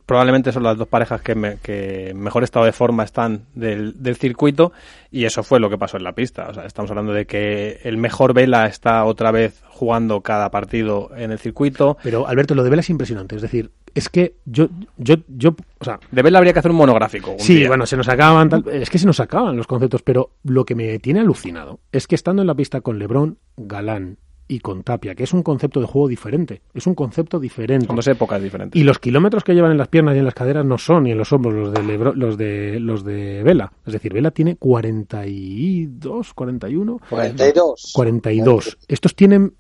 probablemente 0.06 0.52
son 0.52 0.64
las 0.64 0.78
dos 0.78 0.88
parejas 0.88 1.22
que, 1.22 1.58
que 1.62 2.14
mejor 2.14 2.44
estado 2.44 2.66
de 2.66 2.74
forma 2.74 3.04
están 3.04 3.46
del, 3.56 4.02
del, 4.04 4.18
circuito 4.18 4.74
y 5.12 5.24
eso 5.24 5.44
fue 5.44 5.62
lo 5.62 5.70
que 5.70 5.78
pasó 5.78 5.96
en 5.96 6.04
la 6.04 6.12
pista. 6.12 6.48
O 6.50 6.54
sea, 6.54 6.66
estamos 6.66 6.92
hablando 6.92 7.14
de 7.14 7.26
que 7.26 7.80
el 7.84 7.96
mejor 7.98 8.34
Vela 8.34 8.66
está 8.66 9.06
otra 9.06 9.32
vez 9.32 9.64
jugando 9.70 10.22
cada 10.22 10.52
partido 10.52 11.12
en 11.16 11.32
el 11.32 11.40
circuito. 11.40 11.98
Pero 12.04 12.28
Alberto, 12.28 12.54
lo 12.54 12.64
de 12.64 12.70
Vela 12.70 12.82
es 12.82 12.90
impresionante. 12.90 13.38
Es 13.38 13.42
decir, 13.42 13.72
es 13.94 14.10
que 14.10 14.36
yo, 14.46 14.68
yo, 14.98 15.16
yo, 15.30 15.56
o 15.80 15.86
sea, 15.86 16.00
de 16.12 16.22
Vela 16.22 16.38
habría 16.40 16.52
que 16.52 16.60
hacer 16.60 16.72
un 16.72 16.78
monográfico. 16.78 17.36
sí, 17.40 17.66
bueno, 17.66 17.86
se 17.86 17.96
nos 17.96 18.10
acaban, 18.10 18.50
es 18.72 18.90
que 18.90 19.00
se 19.00 19.06
nos 19.06 19.22
acaban 19.22 19.56
los 19.56 19.68
conceptos, 19.68 20.02
pero 20.02 20.32
lo 20.44 20.66
que 20.66 20.76
me 20.76 21.00
tiene 21.00 21.22
alucinado 21.22 21.80
es 21.94 22.08
que 22.08 22.16
estando 22.16 22.42
en 22.42 22.48
la 22.48 22.56
pista 22.56 22.82
con 22.82 23.00
Lebron, 23.00 23.38
Galán, 23.56 24.18
y 24.48 24.60
con 24.60 24.84
Tapia, 24.84 25.16
que 25.16 25.24
es 25.24 25.34
un 25.34 25.44
concepto 25.44 25.80
de 25.80 25.88
juego 25.88 26.08
diferente. 26.08 26.62
Es 26.74 26.86
un 26.88 26.96
concepto 26.96 27.40
diferente. 27.40 27.88
Son 27.88 27.96
dos 27.96 28.08
épocas 28.08 28.42
diferentes. 28.42 28.80
Y 28.80 28.84
los 28.84 29.00
kilómetros 29.00 29.44
que 29.44 29.54
llevan 29.54 29.72
en 29.72 29.78
las 29.78 29.88
piernas 29.88 30.16
y 30.16 30.20
en 30.20 30.26
las 30.26 30.34
caderas 30.34 30.66
no 30.66 30.78
son 30.78 31.04
ni 31.04 31.12
en 31.12 31.18
los 31.18 31.32
hombros 31.34 31.54
los 31.54 31.74
de 31.74 31.84
los 32.16 32.38
de 32.38 32.80
los 32.80 33.04
de 33.04 33.44
Vela. 33.44 33.74
Es 33.86 33.94
decir, 33.94 34.14
Vela 34.14 34.32
tiene 34.32 34.56
42, 34.56 36.34
41. 36.34 37.00
42. 37.10 37.92
42. 37.94 38.78
Estos 38.88 39.16
tienen 39.16 39.56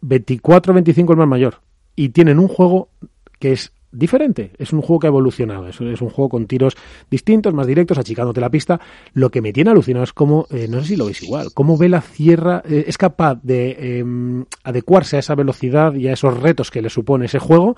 24, 0.00 0.74
25 0.74 1.12
el 1.12 1.18
más 1.18 1.28
mayor. 1.28 1.60
Y 1.96 2.10
tienen 2.10 2.38
un 2.38 2.48
juego 2.48 2.90
que 3.38 3.52
es 3.52 3.72
diferente. 3.92 4.52
Es 4.58 4.72
un 4.72 4.80
juego 4.80 5.00
que 5.00 5.06
ha 5.06 5.08
evolucionado. 5.08 5.68
Es, 5.68 5.80
un 5.80 6.10
juego 6.10 6.28
con 6.28 6.46
tiros 6.46 6.76
distintos, 7.10 7.54
más 7.54 7.66
directos, 7.66 7.98
achicándote 7.98 8.40
la 8.40 8.50
pista. 8.50 8.80
Lo 9.12 9.30
que 9.30 9.40
me 9.40 9.52
tiene 9.52 9.70
alucinado 9.70 10.04
es 10.04 10.12
cómo, 10.12 10.46
eh, 10.50 10.66
no 10.68 10.80
sé 10.80 10.88
si 10.88 10.96
lo 10.96 11.06
veis 11.06 11.22
igual, 11.22 11.48
cómo 11.54 11.76
Vela 11.76 12.00
cierra, 12.00 12.62
eh, 12.68 12.84
es 12.86 12.98
capaz 12.98 13.38
de 13.42 13.98
em, 13.98 14.44
adecuarse 14.64 15.16
a 15.16 15.20
esa 15.20 15.34
velocidad 15.34 15.94
y 15.94 16.08
a 16.08 16.12
esos 16.12 16.40
retos 16.40 16.70
que 16.70 16.82
le 16.82 16.90
supone 16.90 17.26
ese 17.26 17.38
juego 17.38 17.76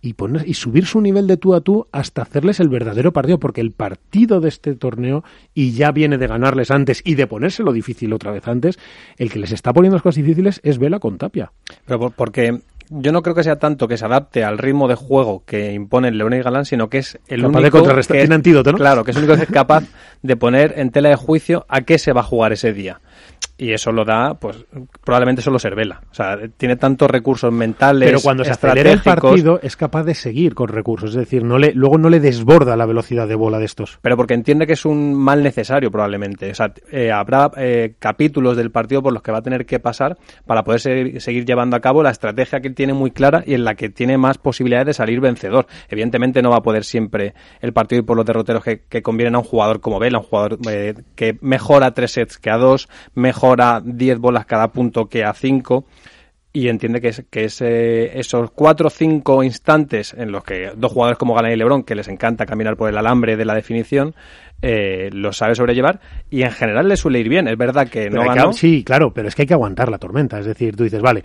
y, 0.00 0.14
poner, 0.14 0.48
y 0.48 0.54
subir 0.54 0.86
su 0.86 1.00
nivel 1.00 1.26
de 1.26 1.36
tú 1.36 1.54
a 1.54 1.60
tú 1.60 1.86
hasta 1.92 2.22
hacerles 2.22 2.60
el 2.60 2.68
verdadero 2.68 3.12
partido, 3.12 3.38
porque 3.38 3.60
el 3.60 3.72
partido 3.72 4.40
de 4.40 4.48
este 4.48 4.74
torneo, 4.74 5.24
y 5.54 5.72
ya 5.72 5.90
viene 5.90 6.18
de 6.18 6.26
ganarles 6.26 6.70
antes 6.70 7.02
y 7.04 7.14
de 7.14 7.26
ponérselo 7.26 7.72
difícil 7.72 8.12
otra 8.12 8.30
vez 8.30 8.46
antes, 8.46 8.78
el 9.16 9.30
que 9.30 9.38
les 9.38 9.52
está 9.52 9.72
poniendo 9.72 9.96
las 9.96 10.02
cosas 10.02 10.22
difíciles 10.22 10.60
es 10.62 10.78
Vela 10.78 11.00
con 11.00 11.18
Tapia. 11.18 11.52
Pero 11.84 12.10
porque 12.10 12.60
yo 12.90 13.12
no 13.12 13.22
creo 13.22 13.34
que 13.34 13.42
sea 13.42 13.58
tanto 13.58 13.88
que 13.88 13.96
se 13.96 14.04
adapte 14.04 14.44
al 14.44 14.58
ritmo 14.58 14.88
de 14.88 14.94
juego 14.94 15.42
que 15.44 15.72
imponen 15.72 16.16
León 16.18 16.34
y 16.34 16.40
Galán, 16.40 16.64
sino 16.64 16.88
que 16.88 16.98
es 16.98 17.18
el 17.28 17.42
Capaz 17.42 17.58
único 17.58 17.62
de 17.62 17.70
contrarrestar, 17.70 18.16
que 18.16 18.22
tiene 18.22 18.34
antídoto, 18.34 18.72
¿no? 18.72 18.78
Claro, 18.78 19.04
que 19.04 19.10
es 19.10 19.16
el 19.16 19.24
único 19.24 19.36
que 19.36 19.44
es 19.44 19.50
capaz 19.50 19.84
de 20.22 20.36
poner 20.36 20.74
en 20.76 20.90
tela 20.90 21.08
de 21.10 21.16
juicio 21.16 21.66
a 21.68 21.82
qué 21.82 21.98
se 21.98 22.12
va 22.12 22.20
a 22.20 22.24
jugar 22.24 22.52
ese 22.52 22.72
día. 22.72 23.00
Y 23.60 23.72
eso 23.72 23.90
lo 23.90 24.04
da, 24.04 24.34
pues, 24.34 24.64
probablemente 25.04 25.42
solo 25.42 25.58
Cervela. 25.58 26.00
O 26.12 26.14
sea, 26.14 26.38
tiene 26.56 26.76
tantos 26.76 27.10
recursos 27.10 27.52
mentales, 27.52 28.08
Pero 28.08 28.20
cuando 28.20 28.44
se 28.44 28.52
acelera 28.52 28.92
el 28.92 29.02
partido 29.02 29.58
es 29.60 29.76
capaz 29.76 30.04
de 30.04 30.14
seguir 30.14 30.54
con 30.54 30.68
recursos, 30.68 31.10
es 31.10 31.16
decir, 31.16 31.42
no 31.42 31.58
le, 31.58 31.72
luego 31.74 31.98
no 31.98 32.08
le 32.08 32.20
desborda 32.20 32.76
la 32.76 32.86
velocidad 32.86 33.26
de 33.26 33.34
bola 33.34 33.58
de 33.58 33.64
estos. 33.64 33.98
Pero 34.00 34.16
porque 34.16 34.34
entiende 34.34 34.64
que 34.64 34.74
es 34.74 34.84
un 34.84 35.12
mal 35.12 35.42
necesario, 35.42 35.90
probablemente. 35.90 36.52
O 36.52 36.54
sea, 36.54 36.72
eh, 36.92 37.10
habrá 37.10 37.50
eh, 37.56 37.94
capítulos 37.98 38.56
del 38.56 38.70
partido 38.70 39.02
por 39.02 39.12
los 39.12 39.22
que 39.22 39.32
va 39.32 39.38
a 39.38 39.42
tener 39.42 39.66
que 39.66 39.80
pasar 39.80 40.16
para 40.46 40.62
poder 40.62 40.78
seguir, 40.78 41.20
seguir 41.20 41.44
llevando 41.44 41.76
a 41.76 41.80
cabo 41.80 42.04
la 42.04 42.10
estrategia 42.10 42.60
que 42.60 42.68
él 42.68 42.76
tiene 42.76 42.92
muy 42.92 43.10
clara 43.10 43.42
y 43.44 43.54
en 43.54 43.64
la 43.64 43.74
que 43.74 43.88
tiene 43.88 44.18
más 44.18 44.38
posibilidades 44.38 44.86
de 44.86 44.94
salir 44.94 45.20
vencedor. 45.20 45.66
Evidentemente 45.88 46.42
no 46.42 46.50
va 46.50 46.58
a 46.58 46.62
poder 46.62 46.84
siempre 46.84 47.34
el 47.60 47.72
partido 47.72 48.02
ir 48.02 48.06
por 48.06 48.16
los 48.16 48.24
derroteros 48.24 48.62
que, 48.62 48.82
que 48.88 49.02
convienen 49.02 49.34
a 49.34 49.38
un 49.38 49.44
jugador 49.44 49.80
como 49.80 49.98
Vela, 49.98 50.18
un 50.18 50.24
jugador 50.24 50.58
eh, 50.70 50.94
que 51.16 51.36
mejora 51.40 51.90
tres 51.90 52.12
sets 52.12 52.38
que 52.38 52.50
a 52.50 52.56
dos, 52.56 52.88
mejora 53.14 53.47
10 53.84 54.18
bolas 54.18 54.46
cada 54.46 54.68
punto 54.68 55.06
que 55.08 55.24
a 55.24 55.32
cinco 55.32 55.84
y 56.52 56.68
entiende 56.68 57.00
que, 57.00 57.08
es, 57.08 57.24
que 57.30 57.44
ese- 57.44 58.18
esos 58.18 58.50
cuatro 58.50 58.86
o 58.88 58.90
cinco 58.90 59.42
instantes 59.44 60.14
en 60.14 60.32
los 60.32 60.42
que 60.42 60.72
dos 60.76 60.90
jugadores 60.92 61.18
como 61.18 61.34
Galán 61.34 61.52
y 61.52 61.56
Lebron, 61.56 61.82
que 61.84 61.94
les 61.94 62.08
encanta 62.08 62.46
caminar 62.46 62.76
por 62.76 62.88
el 62.88 62.96
alambre 62.96 63.36
de 63.36 63.44
la 63.44 63.54
definición, 63.54 64.14
eh, 64.62 65.10
lo 65.12 65.32
sabe 65.32 65.54
sobrellevar 65.54 66.00
y 66.30 66.42
en 66.42 66.50
general 66.50 66.88
le 66.88 66.96
suele 66.96 67.20
ir 67.20 67.28
bien. 67.28 67.46
Es 67.48 67.56
verdad 67.56 67.86
que 67.88 68.04
Pero 68.04 68.16
no 68.16 68.22
hay 68.22 68.28
que- 68.30 68.34
ganó. 68.34 68.52
sí, 68.54 68.82
claro, 68.82 69.12
pero 69.12 69.28
es 69.28 69.34
que 69.34 69.42
hay 69.42 69.46
que 69.46 69.54
aguantar 69.54 69.90
la 69.90 69.98
tormenta. 69.98 70.38
Es 70.40 70.46
decir, 70.46 70.74
tú 70.74 70.84
dices, 70.84 71.02
vale, 71.02 71.22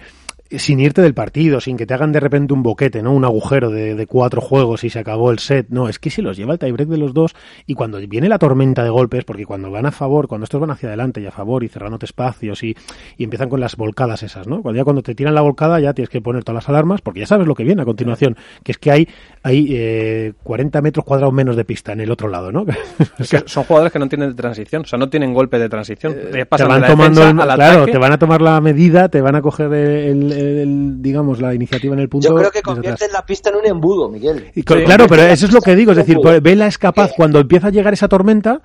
sin 0.59 0.79
irte 0.79 1.01
del 1.01 1.13
partido, 1.13 1.59
sin 1.61 1.77
que 1.77 1.85
te 1.85 1.93
hagan 1.93 2.11
de 2.11 2.19
repente 2.19 2.53
un 2.53 2.63
boquete, 2.63 3.01
¿no? 3.01 3.11
Un 3.13 3.25
agujero 3.25 3.69
de, 3.69 3.95
de 3.95 4.07
cuatro 4.07 4.41
juegos 4.41 4.83
y 4.83 4.89
se 4.89 4.99
acabó 4.99 5.31
el 5.31 5.39
set. 5.39 5.67
No, 5.69 5.89
es 5.89 5.99
que 5.99 6.09
si 6.09 6.21
los 6.21 6.37
lleva 6.37 6.53
el 6.53 6.59
tiebreak 6.59 6.89
de 6.89 6.97
los 6.97 7.13
dos 7.13 7.35
y 7.65 7.73
cuando 7.75 7.99
viene 8.07 8.29
la 8.29 8.37
tormenta 8.39 8.83
de 8.83 8.89
golpes, 8.89 9.23
porque 9.25 9.45
cuando 9.45 9.71
van 9.71 9.85
a 9.85 9.91
favor, 9.91 10.27
cuando 10.27 10.43
estos 10.45 10.59
van 10.61 10.71
hacia 10.71 10.89
adelante 10.89 11.21
y 11.21 11.25
a 11.25 11.31
favor 11.31 11.63
y 11.63 11.67
cerrándote 11.69 12.05
espacios 12.05 12.63
y, 12.63 12.75
y 13.17 13.23
empiezan 13.23 13.49
con 13.49 13.59
las 13.59 13.75
volcadas 13.75 14.23
esas, 14.23 14.47
¿no? 14.47 14.61
Cuando 14.61 14.77
ya 14.77 14.83
cuando 14.83 15.01
te 15.01 15.15
tiran 15.15 15.35
la 15.35 15.41
volcada 15.41 15.79
ya 15.79 15.93
tienes 15.93 16.09
que 16.09 16.21
poner 16.21 16.43
todas 16.43 16.63
las 16.63 16.69
alarmas 16.69 17.01
porque 17.01 17.21
ya 17.21 17.25
sabes 17.27 17.47
lo 17.47 17.55
que 17.55 17.63
viene 17.63 17.81
a 17.81 17.85
continuación, 17.85 18.35
que 18.63 18.71
es 18.73 18.77
que 18.77 18.91
hay, 18.91 19.07
hay 19.43 19.67
eh, 19.71 20.33
40 20.43 20.81
metros 20.81 21.05
cuadrados 21.05 21.33
menos 21.33 21.55
de 21.55 21.65
pista 21.65 21.93
en 21.93 22.01
el 22.01 22.11
otro 22.11 22.27
lado, 22.29 22.51
¿no? 22.51 22.65
Es 23.19 23.29
que 23.29 23.43
son 23.45 23.63
jugadores 23.63 23.91
que 23.93 23.99
no 23.99 24.07
tienen 24.09 24.35
transición, 24.35 24.83
o 24.83 24.85
sea, 24.85 24.97
no 24.99 25.09
tienen 25.09 25.33
golpe 25.33 25.59
de 25.59 25.69
transición. 25.69 26.13
Eh, 26.13 26.29
te 26.31 26.45
pasan 26.45 26.67
de 26.67 26.71
van 26.73 26.81
la 26.81 26.87
tomando 26.87 27.21
defensa 27.21 27.43
el- 27.43 27.49
al 27.51 27.55
claro 27.57 27.85
te 27.85 27.97
van 27.97 28.11
a 28.11 28.17
tomar 28.17 28.41
la 28.41 28.59
medida 28.61 29.09
te 29.09 29.21
van 29.21 29.35
a 29.35 29.41
coger 29.41 29.73
el, 29.73 30.31
el- 30.31 30.42
el, 30.43 31.01
digamos 31.01 31.41
la 31.41 31.53
iniciativa 31.53 31.93
en 31.93 31.99
el 31.99 32.09
punto 32.09 32.29
Yo 32.29 32.35
creo 32.35 32.51
que 32.51 32.61
convierten 32.61 33.11
la 33.11 33.25
pista 33.25 33.49
en 33.49 33.57
un 33.57 33.65
embudo, 33.65 34.09
Miguel. 34.09 34.51
Y 34.55 34.63
claro 34.63 35.07
pero 35.07 35.23
eso 35.23 35.45
es 35.45 35.53
lo 35.53 35.61
que 35.61 35.75
digo 35.75 35.91
es 35.91 35.97
decir 35.97 36.17
pues, 36.21 36.41
Vela 36.41 36.67
es 36.67 36.77
capaz 36.77 37.11
cuando 37.15 37.39
empieza 37.39 37.67
a 37.67 37.71
llegar 37.71 37.93
esa 37.93 38.07
tormenta 38.07 38.61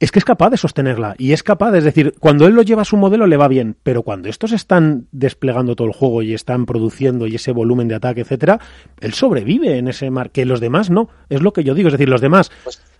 es 0.00 0.12
que 0.12 0.18
es 0.18 0.24
capaz 0.24 0.50
de 0.50 0.56
sostenerla 0.56 1.14
y 1.18 1.32
es 1.32 1.42
capaz, 1.42 1.74
es 1.74 1.84
decir, 1.84 2.14
cuando 2.18 2.46
él 2.46 2.54
lo 2.54 2.62
lleva 2.62 2.82
a 2.82 2.84
su 2.84 2.96
modelo 2.96 3.26
le 3.26 3.36
va 3.36 3.48
bien, 3.48 3.76
pero 3.82 4.02
cuando 4.02 4.28
estos 4.28 4.52
están 4.52 5.06
desplegando 5.12 5.76
todo 5.76 5.86
el 5.86 5.94
juego 5.94 6.22
y 6.22 6.34
están 6.34 6.66
produciendo 6.66 7.26
y 7.26 7.36
ese 7.36 7.52
volumen 7.52 7.88
de 7.88 7.94
ataque, 7.94 8.22
etcétera, 8.22 8.60
él 9.00 9.14
sobrevive 9.14 9.78
en 9.78 9.88
ese 9.88 10.10
mar, 10.10 10.30
que 10.30 10.44
los 10.44 10.60
demás 10.60 10.90
no, 10.90 11.08
es 11.28 11.42
lo 11.42 11.52
que 11.52 11.64
yo 11.64 11.74
digo, 11.74 11.88
es 11.88 11.92
decir, 11.92 12.08
los 12.08 12.20
demás, 12.20 12.50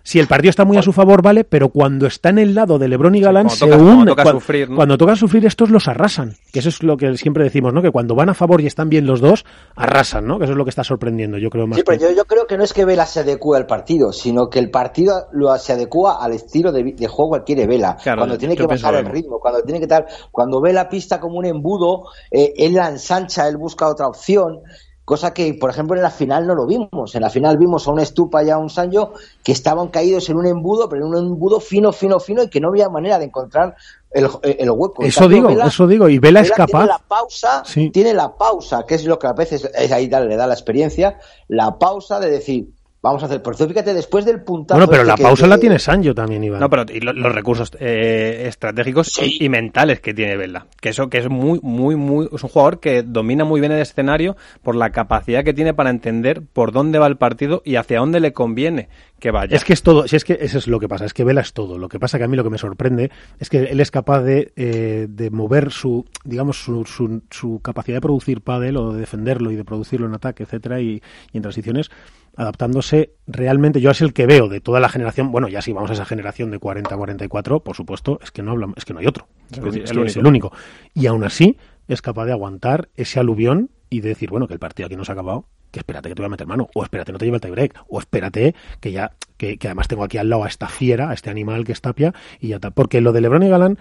si 0.07 0.19
el 0.19 0.27
partido 0.27 0.51
está 0.51 0.65
muy 0.65 0.77
a 0.77 0.83
su 0.83 0.93
favor, 0.93 1.23
vale, 1.23 1.43
pero 1.43 1.69
cuando 1.69 2.05
está 2.05 2.29
en 2.29 2.37
el 2.37 2.53
lado 2.53 2.77
de 2.77 2.87
Lebron 2.87 3.15
y 3.15 3.21
Galán 3.21 3.47
cuando 3.47 3.55
se 3.55 3.65
toca- 3.65 4.21
cuando 4.23 4.39
sufrir, 4.39 4.69
¿no? 4.69 4.75
cuando 4.75 4.97
toca 4.99 5.15
sufrir 5.15 5.45
estos 5.47 5.71
los 5.71 5.87
arrasan, 5.87 6.35
que 6.53 6.59
eso 6.59 6.69
es 6.69 6.83
lo 6.83 6.95
que 6.95 7.17
siempre 7.17 7.43
decimos, 7.43 7.73
¿no? 7.73 7.81
Que 7.81 7.89
cuando 7.89 8.13
van 8.13 8.29
a 8.29 8.35
favor 8.35 8.61
y 8.61 8.67
están 8.67 8.87
bien 8.87 9.07
los 9.07 9.19
dos, 9.19 9.45
arrasan, 9.75 10.27
¿no? 10.27 10.37
Que 10.37 10.43
eso 10.45 10.53
es 10.53 10.57
lo 10.57 10.63
que 10.63 10.69
está 10.69 10.83
sorprendiendo, 10.83 11.39
yo 11.39 11.49
creo 11.49 11.65
más. 11.65 11.77
Sí, 11.77 11.83
pero 11.83 11.97
que- 11.97 12.03
yo, 12.05 12.11
yo 12.11 12.25
creo 12.25 12.45
que 12.45 12.55
no 12.57 12.63
es 12.63 12.71
que 12.71 12.85
Vela 12.85 13.07
se 13.07 13.21
adecue 13.21 13.57
al 13.57 13.65
partido, 13.65 14.13
sino 14.13 14.47
que 14.49 14.59
el 14.59 14.69
partido 14.69 15.25
lo, 15.33 15.57
se 15.57 15.73
adecua 15.73 16.23
al 16.23 16.33
estilo 16.33 16.71
de, 16.71 17.07
juego 17.07 17.33
que 17.37 17.43
quiere 17.43 17.65
Vela. 17.65 17.97
Claro, 18.03 18.19
cuando 18.21 18.37
tiene 18.37 18.55
que 18.55 18.61
bajar 18.67 18.93
el 18.99 19.05
ritmo, 19.11 19.39
cuando 19.39 19.63
tiene 19.63 19.79
que 19.79 19.87
tal, 19.87 20.05
cuando 20.31 20.61
ve 20.61 20.71
la 20.71 20.87
pista 20.87 21.19
como 21.19 21.39
un 21.39 21.45
embudo, 21.45 22.03
eh, 22.29 22.53
él 22.57 22.75
la 22.75 22.89
ensancha, 22.89 23.47
él 23.47 23.57
busca 23.57 23.87
otra 23.89 24.07
opción. 24.07 24.59
Cosa 25.05 25.35
que, 25.35 25.53
por 25.53 25.69
ejemplo, 25.69 25.95
en 25.95 26.01
la 26.01 26.09
final 26.09 26.47
no 26.47 26.55
lo 26.55 26.65
vimos. 26.65 27.13
En 27.13 27.21
la 27.21 27.29
final 27.29 27.59
vimos 27.59 27.87
a 27.87 27.91
un 27.91 27.99
Estupa 27.99 28.43
y 28.43 28.49
a 28.49 28.57
un 28.57 28.71
Sancho 28.71 29.13
que 29.43 29.51
estaban 29.51 29.89
caídos 29.89 30.27
en 30.29 30.37
un 30.37 30.47
embudo, 30.47 30.89
pero 30.89 31.05
en 31.05 31.13
un 31.13 31.17
embudo 31.17 31.59
fino, 31.59 31.93
fino, 31.93 32.19
fino 32.19 32.41
y 32.41 32.49
que 32.49 32.59
no 32.59 32.69
había 32.69 32.89
manera 32.89 33.19
de 33.19 33.25
encontrar 33.25 33.75
el, 34.09 34.27
el 34.41 34.71
hueco. 34.71 35.03
Eso 35.03 35.19
cambio, 35.21 35.37
digo, 35.37 35.49
Vela- 35.49 35.67
eso 35.67 35.85
digo, 35.87 36.09
y 36.09 36.17
Vela 36.17 36.39
es 36.39 36.47
Vela 36.49 36.55
capaz. 36.55 36.71
Tiene 36.79 36.87
la 36.87 36.99
pausa, 37.07 37.63
Sí. 37.65 37.89
tiene 37.91 38.13
la 38.15 38.35
pausa, 38.35 38.83
que 38.87 38.95
es 38.95 39.05
lo 39.05 39.19
que 39.19 39.27
a 39.27 39.33
veces 39.33 39.69
es 39.75 39.91
ahí 39.91 40.07
da- 40.07 40.21
le 40.21 40.35
da 40.37 40.47
la 40.47 40.55
experiencia, 40.55 41.19
la 41.49 41.77
pausa 41.77 42.19
de 42.19 42.31
decir, 42.31 42.69
vamos 43.05 43.23
a 43.23 43.27
hacer, 43.27 43.41
por 43.41 43.53
eso 43.55 43.67
fíjate, 43.67 43.93
después 43.93 44.25
del 44.25 44.41
puntazo. 44.41 44.77
Bueno, 44.77 44.89
pero 44.89 45.01
este 45.03 45.11
la 45.11 45.15
que- 45.15 45.23
pausa 45.23 45.43
que- 45.43 45.49
la 45.49 45.57
tiene 45.57 45.79
Sancho 45.79 46.13
también, 46.13 46.43
Iván. 46.43 46.59
No, 46.59 46.69
pero 46.69 46.83
y 46.91 46.99
lo- 46.99 47.13
los 47.13 47.33
recursos 47.33 47.71
eh, 47.79 48.45
estratégicos 48.47 49.17
y, 49.21 49.45
y 49.45 49.49
mentales 49.49 49.99
que 49.99 50.13
tiene 50.13 50.35
Vela. 50.37 50.65
Que 50.81 50.89
eso 50.89 51.09
que 51.09 51.19
es 51.19 51.29
muy, 51.29 51.59
muy, 51.61 51.95
muy. 51.95 52.27
Es 52.33 52.43
un 52.43 52.49
jugador 52.49 52.79
que 52.79 53.03
domina 53.03 53.45
muy 53.45 53.59
bien 53.59 53.71
el 53.71 53.79
escenario 53.81 54.35
por 54.63 54.75
la 54.75 54.89
capacidad 54.91 55.43
que 55.43 55.53
tiene 55.53 55.73
para 55.73 55.89
entender 55.89 56.41
por 56.41 56.71
dónde 56.71 56.99
va 56.99 57.07
el 57.07 57.17
partido 57.17 57.61
y 57.63 57.75
hacia 57.75 57.99
dónde 57.99 58.19
le 58.19 58.33
conviene 58.33 58.89
que 59.19 59.31
vaya. 59.31 59.55
Es 59.55 59.63
que 59.63 59.73
es 59.73 59.81
todo, 59.81 60.07
si 60.07 60.15
es 60.17 60.25
que 60.25 60.37
eso 60.41 60.57
es 60.57 60.67
lo 60.67 60.79
que 60.79 60.87
pasa, 60.89 61.05
es 61.05 61.13
que 61.13 61.23
Vela 61.23 61.41
es 61.41 61.53
todo. 61.53 61.77
Lo 61.77 61.87
que 61.89 61.99
pasa 61.99 62.17
que 62.17 62.25
a 62.25 62.27
mí 62.27 62.35
lo 62.35 62.43
que 62.43 62.49
me 62.49 62.57
sorprende 62.57 63.11
es 63.39 63.49
que 63.49 63.59
él 63.63 63.79
es 63.79 63.91
capaz 63.91 64.21
de, 64.21 64.51
eh, 64.55 65.07
de 65.09 65.29
mover 65.29 65.71
su, 65.71 66.05
digamos, 66.23 66.61
su, 66.63 66.83
su, 66.85 67.21
su 67.29 67.59
capacidad 67.61 67.97
de 67.97 68.01
producir 68.01 68.41
pádel 68.41 68.77
o 68.77 68.93
de 68.93 68.99
defenderlo 68.99 69.51
y 69.51 69.55
de 69.55 69.63
producirlo 69.63 70.07
en 70.07 70.15
ataque, 70.15 70.43
etcétera, 70.43 70.81
y, 70.81 71.01
y 71.31 71.37
en 71.37 71.41
transiciones, 71.41 71.89
adaptándose 72.35 73.13
realmente. 73.27 73.81
Yo 73.81 73.91
es 73.91 74.01
el 74.01 74.13
que 74.13 74.25
veo 74.25 74.47
de 74.47 74.61
toda 74.61 74.79
la 74.79 74.89
generación, 74.89 75.31
bueno, 75.31 75.47
ya 75.47 75.61
si 75.61 75.73
vamos 75.73 75.89
a 75.89 75.93
esa 75.93 76.05
generación 76.05 76.51
de 76.51 76.59
40-44, 76.59 77.63
por 77.63 77.75
supuesto, 77.75 78.19
es 78.23 78.31
que 78.31 78.43
no 78.43 78.51
hablamos, 78.51 78.77
es 78.77 78.85
que 78.85 78.93
no 78.93 78.99
hay 78.99 79.07
otro. 79.07 79.27
Es, 79.51 79.57
El 79.57 79.63
único. 79.65 79.83
es 79.83 79.91
que 79.91 80.03
es 80.05 80.17
el 80.17 80.27
único. 80.27 80.51
Y 80.93 81.07
aún 81.07 81.23
así 81.23 81.57
es 81.87 82.01
capaz 82.01 82.25
de 82.25 82.31
aguantar 82.31 82.89
ese 82.95 83.19
aluvión 83.19 83.69
y 83.89 84.01
de 84.01 84.09
decir, 84.09 84.29
bueno, 84.29 84.47
que 84.47 84.53
el 84.53 84.59
partido 84.59 84.87
aquí 84.87 84.95
no 84.95 85.05
se 85.05 85.11
ha 85.11 85.13
acabado, 85.13 85.45
que 85.71 85.79
espérate 85.79 86.09
que 86.09 86.15
te 86.15 86.21
voy 86.21 86.27
a 86.27 86.29
meter 86.29 86.47
mano, 86.47 86.69
o 86.73 86.83
espérate 86.83 87.11
no 87.11 87.17
te 87.17 87.25
lleve 87.25 87.35
el 87.35 87.41
tiebreak, 87.41 87.83
o 87.87 87.99
espérate 87.99 88.55
que 88.79 88.91
ya, 88.91 89.11
que, 89.37 89.57
que 89.57 89.67
además 89.67 89.87
tengo 89.87 90.03
aquí 90.03 90.17
al 90.17 90.29
lado 90.29 90.43
a 90.43 90.47
esta 90.47 90.67
fiera, 90.67 91.09
a 91.09 91.13
este 91.13 91.29
animal 91.29 91.65
que 91.65 91.73
es 91.73 91.81
Tapia, 91.81 92.13
y 92.39 92.49
ya 92.49 92.55
está. 92.55 92.71
Porque 92.71 93.01
lo 93.01 93.11
de 93.13 93.21
Lebron 93.21 93.43
y 93.43 93.49
Galán 93.49 93.77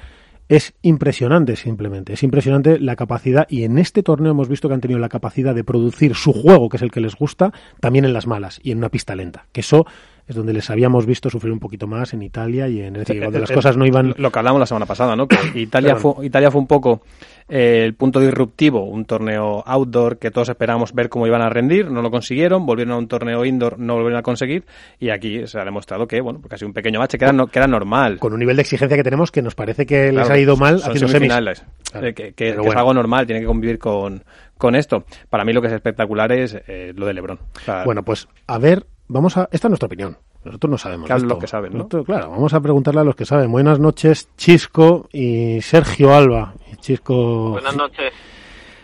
es 0.48 0.74
impresionante 0.82 1.56
simplemente, 1.56 2.12
es 2.12 2.22
impresionante 2.22 2.78
la 2.78 2.96
capacidad, 2.96 3.46
y 3.48 3.64
en 3.64 3.78
este 3.78 4.02
torneo 4.02 4.32
hemos 4.32 4.48
visto 4.48 4.68
que 4.68 4.74
han 4.74 4.80
tenido 4.80 5.00
la 5.00 5.08
capacidad 5.08 5.54
de 5.54 5.64
producir 5.64 6.14
su 6.14 6.32
juego, 6.32 6.68
que 6.68 6.76
es 6.76 6.82
el 6.82 6.90
que 6.90 7.00
les 7.00 7.16
gusta, 7.16 7.52
también 7.80 8.04
en 8.04 8.12
las 8.12 8.26
malas 8.26 8.60
y 8.62 8.70
en 8.70 8.78
una 8.78 8.90
pista 8.90 9.14
lenta, 9.14 9.46
que 9.52 9.60
eso 9.60 9.86
es 10.26 10.34
donde 10.34 10.52
les 10.52 10.70
habíamos 10.70 11.04
visto 11.06 11.28
sufrir 11.28 11.52
un 11.52 11.60
poquito 11.60 11.86
más 11.86 12.14
en 12.14 12.22
Italia 12.22 12.66
y 12.68 12.80
en 12.80 12.96
es 12.96 13.06
decir, 13.06 13.20
cuando 13.20 13.38
las 13.40 13.50
cosas 13.50 13.76
no 13.76 13.84
iban 13.86 14.14
Lo 14.16 14.30
que 14.32 14.38
hablamos 14.38 14.58
la 14.60 14.66
semana 14.66 14.86
pasada, 14.86 15.14
¿no? 15.16 15.28
Que 15.28 15.36
Italia, 15.60 15.96
fue, 15.96 16.24
Italia 16.26 16.50
fue 16.50 16.60
un 16.62 16.66
poco 16.66 17.02
eh, 17.48 17.82
el 17.84 17.94
punto 17.94 18.20
disruptivo, 18.20 18.84
un 18.84 19.04
torneo 19.04 19.62
outdoor 19.66 20.18
que 20.18 20.30
todos 20.30 20.48
esperábamos 20.48 20.94
ver 20.94 21.10
cómo 21.10 21.26
iban 21.26 21.42
a 21.42 21.50
rendir, 21.50 21.90
no 21.90 22.00
lo 22.00 22.10
consiguieron, 22.10 22.64
volvieron 22.64 22.94
a 22.94 22.96
un 22.96 23.06
torneo 23.08 23.44
indoor, 23.44 23.78
no 23.78 23.88
lo 23.94 24.00
volvieron 24.00 24.18
a 24.20 24.22
conseguir, 24.22 24.64
y 24.98 25.10
aquí 25.10 25.46
se 25.46 25.58
ha 25.60 25.64
demostrado 25.64 26.06
que, 26.08 26.22
bueno, 26.22 26.40
sido 26.56 26.68
un 26.68 26.72
pequeño 26.74 26.98
bache 27.00 27.18
que 27.18 27.24
era, 27.26 27.32
no- 27.34 27.46
que 27.48 27.58
era 27.58 27.68
normal. 27.68 28.18
con 28.18 28.32
un 28.32 28.38
nivel 28.38 28.56
de 28.56 28.62
exigencia 28.62 28.96
que 28.96 29.04
tenemos 29.04 29.30
que 29.30 29.42
nos 29.42 29.54
parece 29.54 29.84
que 29.84 30.10
les 30.10 30.30
ha 30.30 30.38
ido 30.38 30.56
mal 30.56 30.76
haciendo 30.76 31.00
semis. 31.00 31.12
semifinales, 31.12 31.64
Claro. 31.92 32.06
eh, 32.06 32.14
que, 32.14 32.32
que- 32.32 32.50
Pero 32.52 32.62
que 32.62 32.68
es 32.70 32.76
algo 32.76 32.94
normal, 32.94 33.26
tiene 33.26 33.40
que 33.42 33.46
convivir 33.46 33.78
con, 33.78 34.24
con 34.56 34.74
esto. 34.74 35.04
Para 35.28 35.44
mí 35.44 35.52
lo 35.52 35.60
que 35.60 35.66
es 35.68 35.74
espectacular 35.74 36.32
es 36.32 36.56
eh, 36.66 36.92
lo 36.96 37.04
de 37.06 37.12
Lebron. 37.12 37.38
O 37.56 37.60
sea, 37.60 37.84
Bueno, 37.84 38.02
pues 38.04 38.26
a 38.46 38.56
ver, 38.58 38.86
vamos 39.08 39.36
a. 39.36 39.48
Esta 39.52 39.68
es 39.68 39.70
nuestra 39.70 39.86
opinión. 39.86 40.16
Nosotros 40.44 40.70
no 40.70 40.78
sabemos. 40.78 41.08
Esto. 41.10 41.26
los 41.26 41.38
que 41.38 41.46
saben, 41.46 41.72
¿no? 41.72 41.78
Nosotros, 41.78 42.04
claro, 42.06 42.30
vamos 42.30 42.52
a 42.52 42.60
preguntarle 42.60 43.00
a 43.00 43.04
los 43.04 43.16
que 43.16 43.24
saben. 43.24 43.50
Buenas 43.50 43.78
noches, 43.78 44.28
Chisco 44.36 45.08
y 45.12 45.60
Sergio 45.62 46.14
Alba. 46.14 46.54
Chisco. 46.80 47.58
noches. 47.76 48.12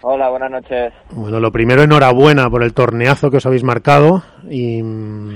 Hola, 0.03 0.31
buenas 0.31 0.51
noches. 0.51 0.95
Bueno, 1.11 1.41
lo 1.41 1.53
primero, 1.53 1.83
enhorabuena 1.83 2.49
por 2.49 2.63
el 2.63 2.73
torneazo 2.73 3.31
que 3.31 3.37
os 3.37 3.45
habéis 3.47 3.63
marcado 3.65 4.23
y 4.49 4.83
mm, 4.83 5.35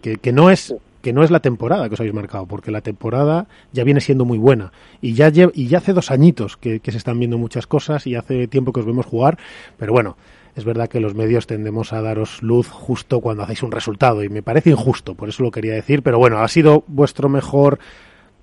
que, 0.00 0.16
que 0.16 0.32
no 0.32 0.50
es 0.50 0.74
que 1.02 1.12
no 1.14 1.22
es 1.22 1.30
la 1.30 1.40
temporada 1.40 1.88
que 1.88 1.94
os 1.94 2.00
habéis 2.00 2.14
marcado, 2.14 2.44
porque 2.46 2.70
la 2.70 2.80
temporada 2.82 3.46
ya 3.72 3.84
viene 3.84 4.00
siendo 4.02 4.24
muy 4.26 4.36
buena 4.38 4.70
y 5.00 5.14
ya 5.14 5.28
lle- 5.30 5.50
y 5.54 5.66
ya 5.66 5.78
hace 5.78 5.94
dos 5.94 6.10
añitos 6.10 6.58
que, 6.58 6.80
que 6.80 6.92
se 6.92 6.98
están 6.98 7.18
viendo 7.18 7.38
muchas 7.38 7.66
cosas 7.66 8.06
y 8.06 8.16
hace 8.16 8.46
tiempo 8.48 8.70
que 8.72 8.80
os 8.80 8.86
vemos 8.86 9.06
jugar, 9.06 9.38
pero 9.78 9.92
bueno, 9.94 10.16
es 10.56 10.64
verdad 10.64 10.88
que 10.88 11.00
los 11.00 11.14
medios 11.14 11.46
tendemos 11.46 11.92
a 11.92 12.02
daros 12.02 12.42
luz 12.42 12.68
justo 12.68 13.20
cuando 13.20 13.42
hacéis 13.42 13.62
un 13.62 13.72
resultado 13.72 14.22
y 14.22 14.28
me 14.28 14.42
parece 14.42 14.70
injusto, 14.70 15.14
por 15.14 15.28
eso 15.28 15.42
lo 15.42 15.50
quería 15.50 15.74
decir, 15.74 16.02
pero 16.02 16.18
bueno, 16.18 16.38
ha 16.38 16.48
sido 16.48 16.84
vuestro 16.86 17.28
mejor, 17.28 17.78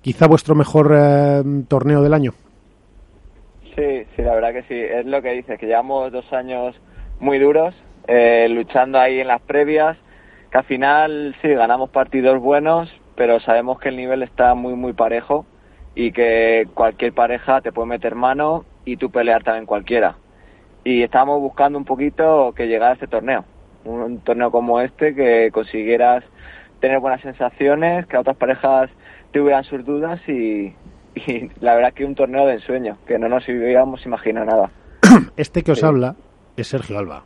quizá 0.01 0.27
vuestro 0.27 0.55
mejor 0.55 0.93
eh, 0.97 1.43
torneo 1.67 2.01
del 2.01 2.13
año. 2.13 2.33
Sí, 3.75 4.05
sí, 4.15 4.23
la 4.23 4.33
verdad 4.33 4.53
que 4.53 4.63
sí. 4.63 4.73
Es 4.73 5.05
lo 5.05 5.21
que 5.21 5.33
dices, 5.33 5.59
que 5.59 5.67
llevamos 5.67 6.11
dos 6.11 6.31
años 6.33 6.75
muy 7.19 7.37
duros, 7.37 7.75
eh, 8.07 8.47
luchando 8.49 8.99
ahí 8.99 9.19
en 9.19 9.27
las 9.27 9.41
previas, 9.41 9.97
que 10.51 10.57
al 10.57 10.63
final 10.63 11.35
sí, 11.41 11.49
ganamos 11.49 11.91
partidos 11.91 12.41
buenos, 12.41 12.89
pero 13.15 13.39
sabemos 13.39 13.79
que 13.79 13.89
el 13.89 13.97
nivel 13.97 14.23
está 14.23 14.55
muy, 14.55 14.73
muy 14.73 14.93
parejo 14.93 15.45
y 15.93 16.11
que 16.11 16.67
cualquier 16.73 17.13
pareja 17.13 17.61
te 17.61 17.71
puede 17.71 17.89
meter 17.89 18.15
mano 18.15 18.65
y 18.85 18.97
tú 18.97 19.11
pelear 19.11 19.43
también 19.43 19.65
cualquiera. 19.65 20.15
Y 20.89 21.03
estábamos 21.03 21.41
buscando 21.41 21.77
un 21.77 21.85
poquito 21.85 22.53
que 22.55 22.67
llegara 22.67 22.91
a 22.91 22.93
este 22.93 23.07
torneo. 23.07 23.43
Un, 23.85 24.01
un 24.01 24.17
torneo 24.19 24.51
como 24.51 24.79
este 24.79 25.13
que 25.15 25.49
consiguieras 25.51 26.23
tener 26.79 26.99
buenas 26.99 27.21
sensaciones, 27.21 28.05
que 28.07 28.17
a 28.17 28.21
otras 28.21 28.37
parejas 28.37 28.89
tuvieran 29.31 29.63
sus 29.63 29.83
dudas 29.85 30.19
y, 30.27 30.73
y 31.15 31.49
la 31.59 31.75
verdad 31.75 31.93
que 31.93 32.05
un 32.05 32.15
torneo 32.15 32.45
de 32.45 32.53
ensueño, 32.53 32.97
que 33.07 33.17
no 33.19 33.27
nos 33.27 33.47
hubiéramos 33.47 34.05
imaginado 34.05 34.45
nada. 34.45 34.71
Este 35.37 35.63
que 35.63 35.71
os 35.71 35.79
Sí. 35.79 35.85
habla 35.85 36.15
es 36.55 36.67
Sergio 36.67 36.97
Alba, 36.99 37.23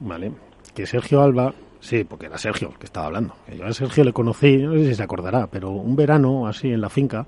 ¿vale? 0.00 0.32
Que 0.74 0.86
Sergio 0.86 1.22
Alba, 1.22 1.52
sí, 1.80 2.04
porque 2.04 2.26
era 2.26 2.38
Sergio 2.38 2.70
el 2.70 2.78
que 2.78 2.86
estaba 2.86 3.06
hablando. 3.06 3.34
Yo 3.56 3.66
a 3.66 3.72
Sergio 3.72 4.02
le 4.04 4.12
conocí, 4.12 4.56
no 4.58 4.72
sé 4.74 4.86
si 4.86 4.94
se 4.94 5.02
acordará, 5.02 5.46
pero 5.48 5.70
un 5.70 5.94
verano 5.96 6.46
así 6.46 6.72
en 6.72 6.80
la 6.80 6.88
finca, 6.88 7.26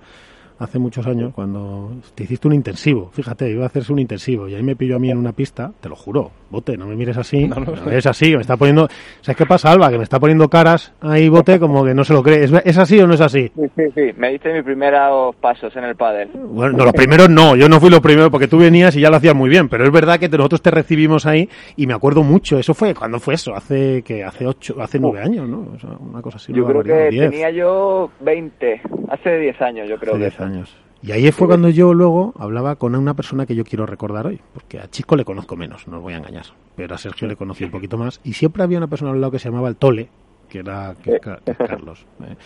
hace 0.59 0.79
muchos 0.79 1.07
años, 1.07 1.33
cuando 1.35 1.93
te 2.15 2.25
hiciste 2.25 2.49
un 2.49 2.55
intensivo, 2.55 3.11
fíjate, 3.13 3.51
iba 3.51 3.65
a 3.65 3.67
hacerse 3.67 3.93
un 3.93 3.99
intensivo 3.99 4.49
y 4.49 4.55
ahí 4.55 4.63
me 4.63 4.77
pilló 4.77 4.97
a 4.97 4.99
mí 4.99 5.11
en 5.11 5.19
una 5.19 5.33
pista, 5.33 5.73
te 5.81 5.89
lo 5.89 5.97
juro, 5.97 6.31
bote, 6.51 6.77
no 6.77 6.87
me 6.87 6.97
mires 6.97 7.17
así, 7.17 7.47
no, 7.47 7.57
me 7.61 7.81
mires 7.85 8.07
así, 8.07 8.31
que 8.31 8.37
me 8.37 8.43
está 8.43 8.57
poniendo, 8.57 8.89
¿sabes 9.21 9.37
qué 9.37 9.47
pasa, 9.47 9.71
Alba? 9.71 9.91
Que 9.91 9.99
me 9.99 10.05
está 10.05 10.19
poniendo 10.19 10.49
caras 10.49 10.93
ahí, 11.01 11.29
bote, 11.29 11.59
como 11.59 11.85
que 11.85 11.95
no 11.95 12.05
se 12.05 12.13
lo 12.13 12.23
cree. 12.23 12.45
¿Es, 12.45 12.53
es 12.65 12.79
así 12.79 12.99
o 13.01 13.07
no 13.07 13.15
es 13.15 13.21
así? 13.21 13.51
Sí, 13.55 13.71
sí, 13.77 13.83
sí. 13.95 14.13
Me 14.17 14.31
diste 14.31 14.53
mis 14.53 14.63
primeros 14.63 15.35
pasos 15.37 15.75
en 15.77 15.85
el 15.85 15.97
pádel. 15.97 16.31
Bueno, 16.35 16.77
no, 16.79 16.85
los 16.85 16.95
primeros 16.95 17.29
no, 17.29 17.57
yo 17.57 17.69
no 17.69 17.81
fui 17.81 17.91
los 17.91 18.01
primeros 18.01 18.31
porque 18.31 18.49
tú 18.49 18.59
venías 18.59 18.97
y 18.97 19.01
ya 19.01 19.11
lo 19.11 19.17
hacías 19.17 19.35
muy 19.35 19.51
bien, 19.51 19.69
pero 19.69 19.85
es 19.85 19.91
verdad 19.91 20.19
que 20.19 20.29
nosotros 20.29 20.63
te 20.63 20.71
recibimos 20.71 21.27
ahí 21.27 21.49
y 21.77 21.87
me 21.87 21.95
acuerdo 21.95 22.23
mucho, 22.23 22.59
eso 22.59 22.75
fue, 22.75 22.95
¿cuándo 22.95 23.19
fue 23.19 23.35
eso? 23.35 23.55
Hace 23.55 24.03
que 24.03 24.25
hace 24.25 24.47
ocho, 24.47 24.77
hace 24.81 24.99
nueve 24.99 25.21
años, 25.21 25.49
¿no? 25.49 25.69
O 25.75 25.79
sea, 25.79 25.91
una 25.91 26.23
cosa 26.23 26.37
así. 26.37 26.53
Yo 26.53 26.65
creo 26.65 26.83
que 26.83 27.11
diez, 27.11 27.31
tenía 27.31 27.51
yo 27.51 28.11
20, 28.21 28.81
hace 29.09 29.39
10 29.39 29.63
años 29.63 29.89
yo 29.89 29.99
creo 29.99 30.15
hace 30.15 30.25
que 30.25 30.31
años. 30.47 30.77
Y 31.03 31.13
ahí 31.13 31.31
fue 31.31 31.47
cuando 31.47 31.69
yo 31.69 31.93
luego 31.95 32.33
hablaba 32.39 32.77
con 32.77 32.95
una 32.95 33.15
persona 33.15 33.45
que 33.47 33.55
yo 33.55 33.65
quiero 33.65 33.85
recordar 33.87 34.27
hoy, 34.27 34.41
porque 34.55 34.81
a 34.81 34.89
Chisco 34.89 35.15
le 35.15 35.25
conozco 35.25 35.55
menos, 35.57 35.87
no 35.87 35.99
os 35.99 36.03
voy 36.03 36.15
a 36.15 36.17
engañar, 36.17 36.45
pero 36.75 36.95
a 36.95 36.99
Sergio 36.99 37.29
le 37.29 37.37
conocí 37.37 37.65
un 37.65 37.71
poquito 37.71 37.99
más 37.99 38.21
y 38.25 38.33
siempre 38.33 38.63
había 38.63 38.79
una 38.79 38.89
persona 38.89 39.13
al 39.13 39.21
lado 39.21 39.31
que 39.31 39.39
se 39.39 39.49
llamaba 39.51 39.69
el 39.69 39.77
Tole, 39.77 40.09
que 40.49 40.61
era 40.61 40.95
que- 41.03 41.21
Carlos, 41.21 42.07
eh, 42.25 42.37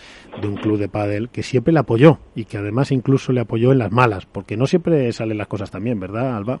de 0.41 0.47
un 0.47 0.55
club 0.57 0.77
de 0.77 0.89
pádel, 0.89 1.29
que 1.29 1.43
siempre 1.43 1.71
le 1.73 1.79
apoyó 1.79 2.19
y 2.35 2.45
que 2.45 2.57
además 2.57 2.91
incluso 2.91 3.31
le 3.31 3.39
apoyó 3.41 3.71
en 3.71 3.77
las 3.79 3.91
malas, 3.91 4.25
porque 4.25 4.57
no 4.57 4.67
siempre 4.67 5.11
salen 5.13 5.37
las 5.37 5.47
cosas 5.47 5.71
tan 5.71 5.83
bien, 5.83 5.99
¿verdad, 5.99 6.35
Alba? 6.35 6.59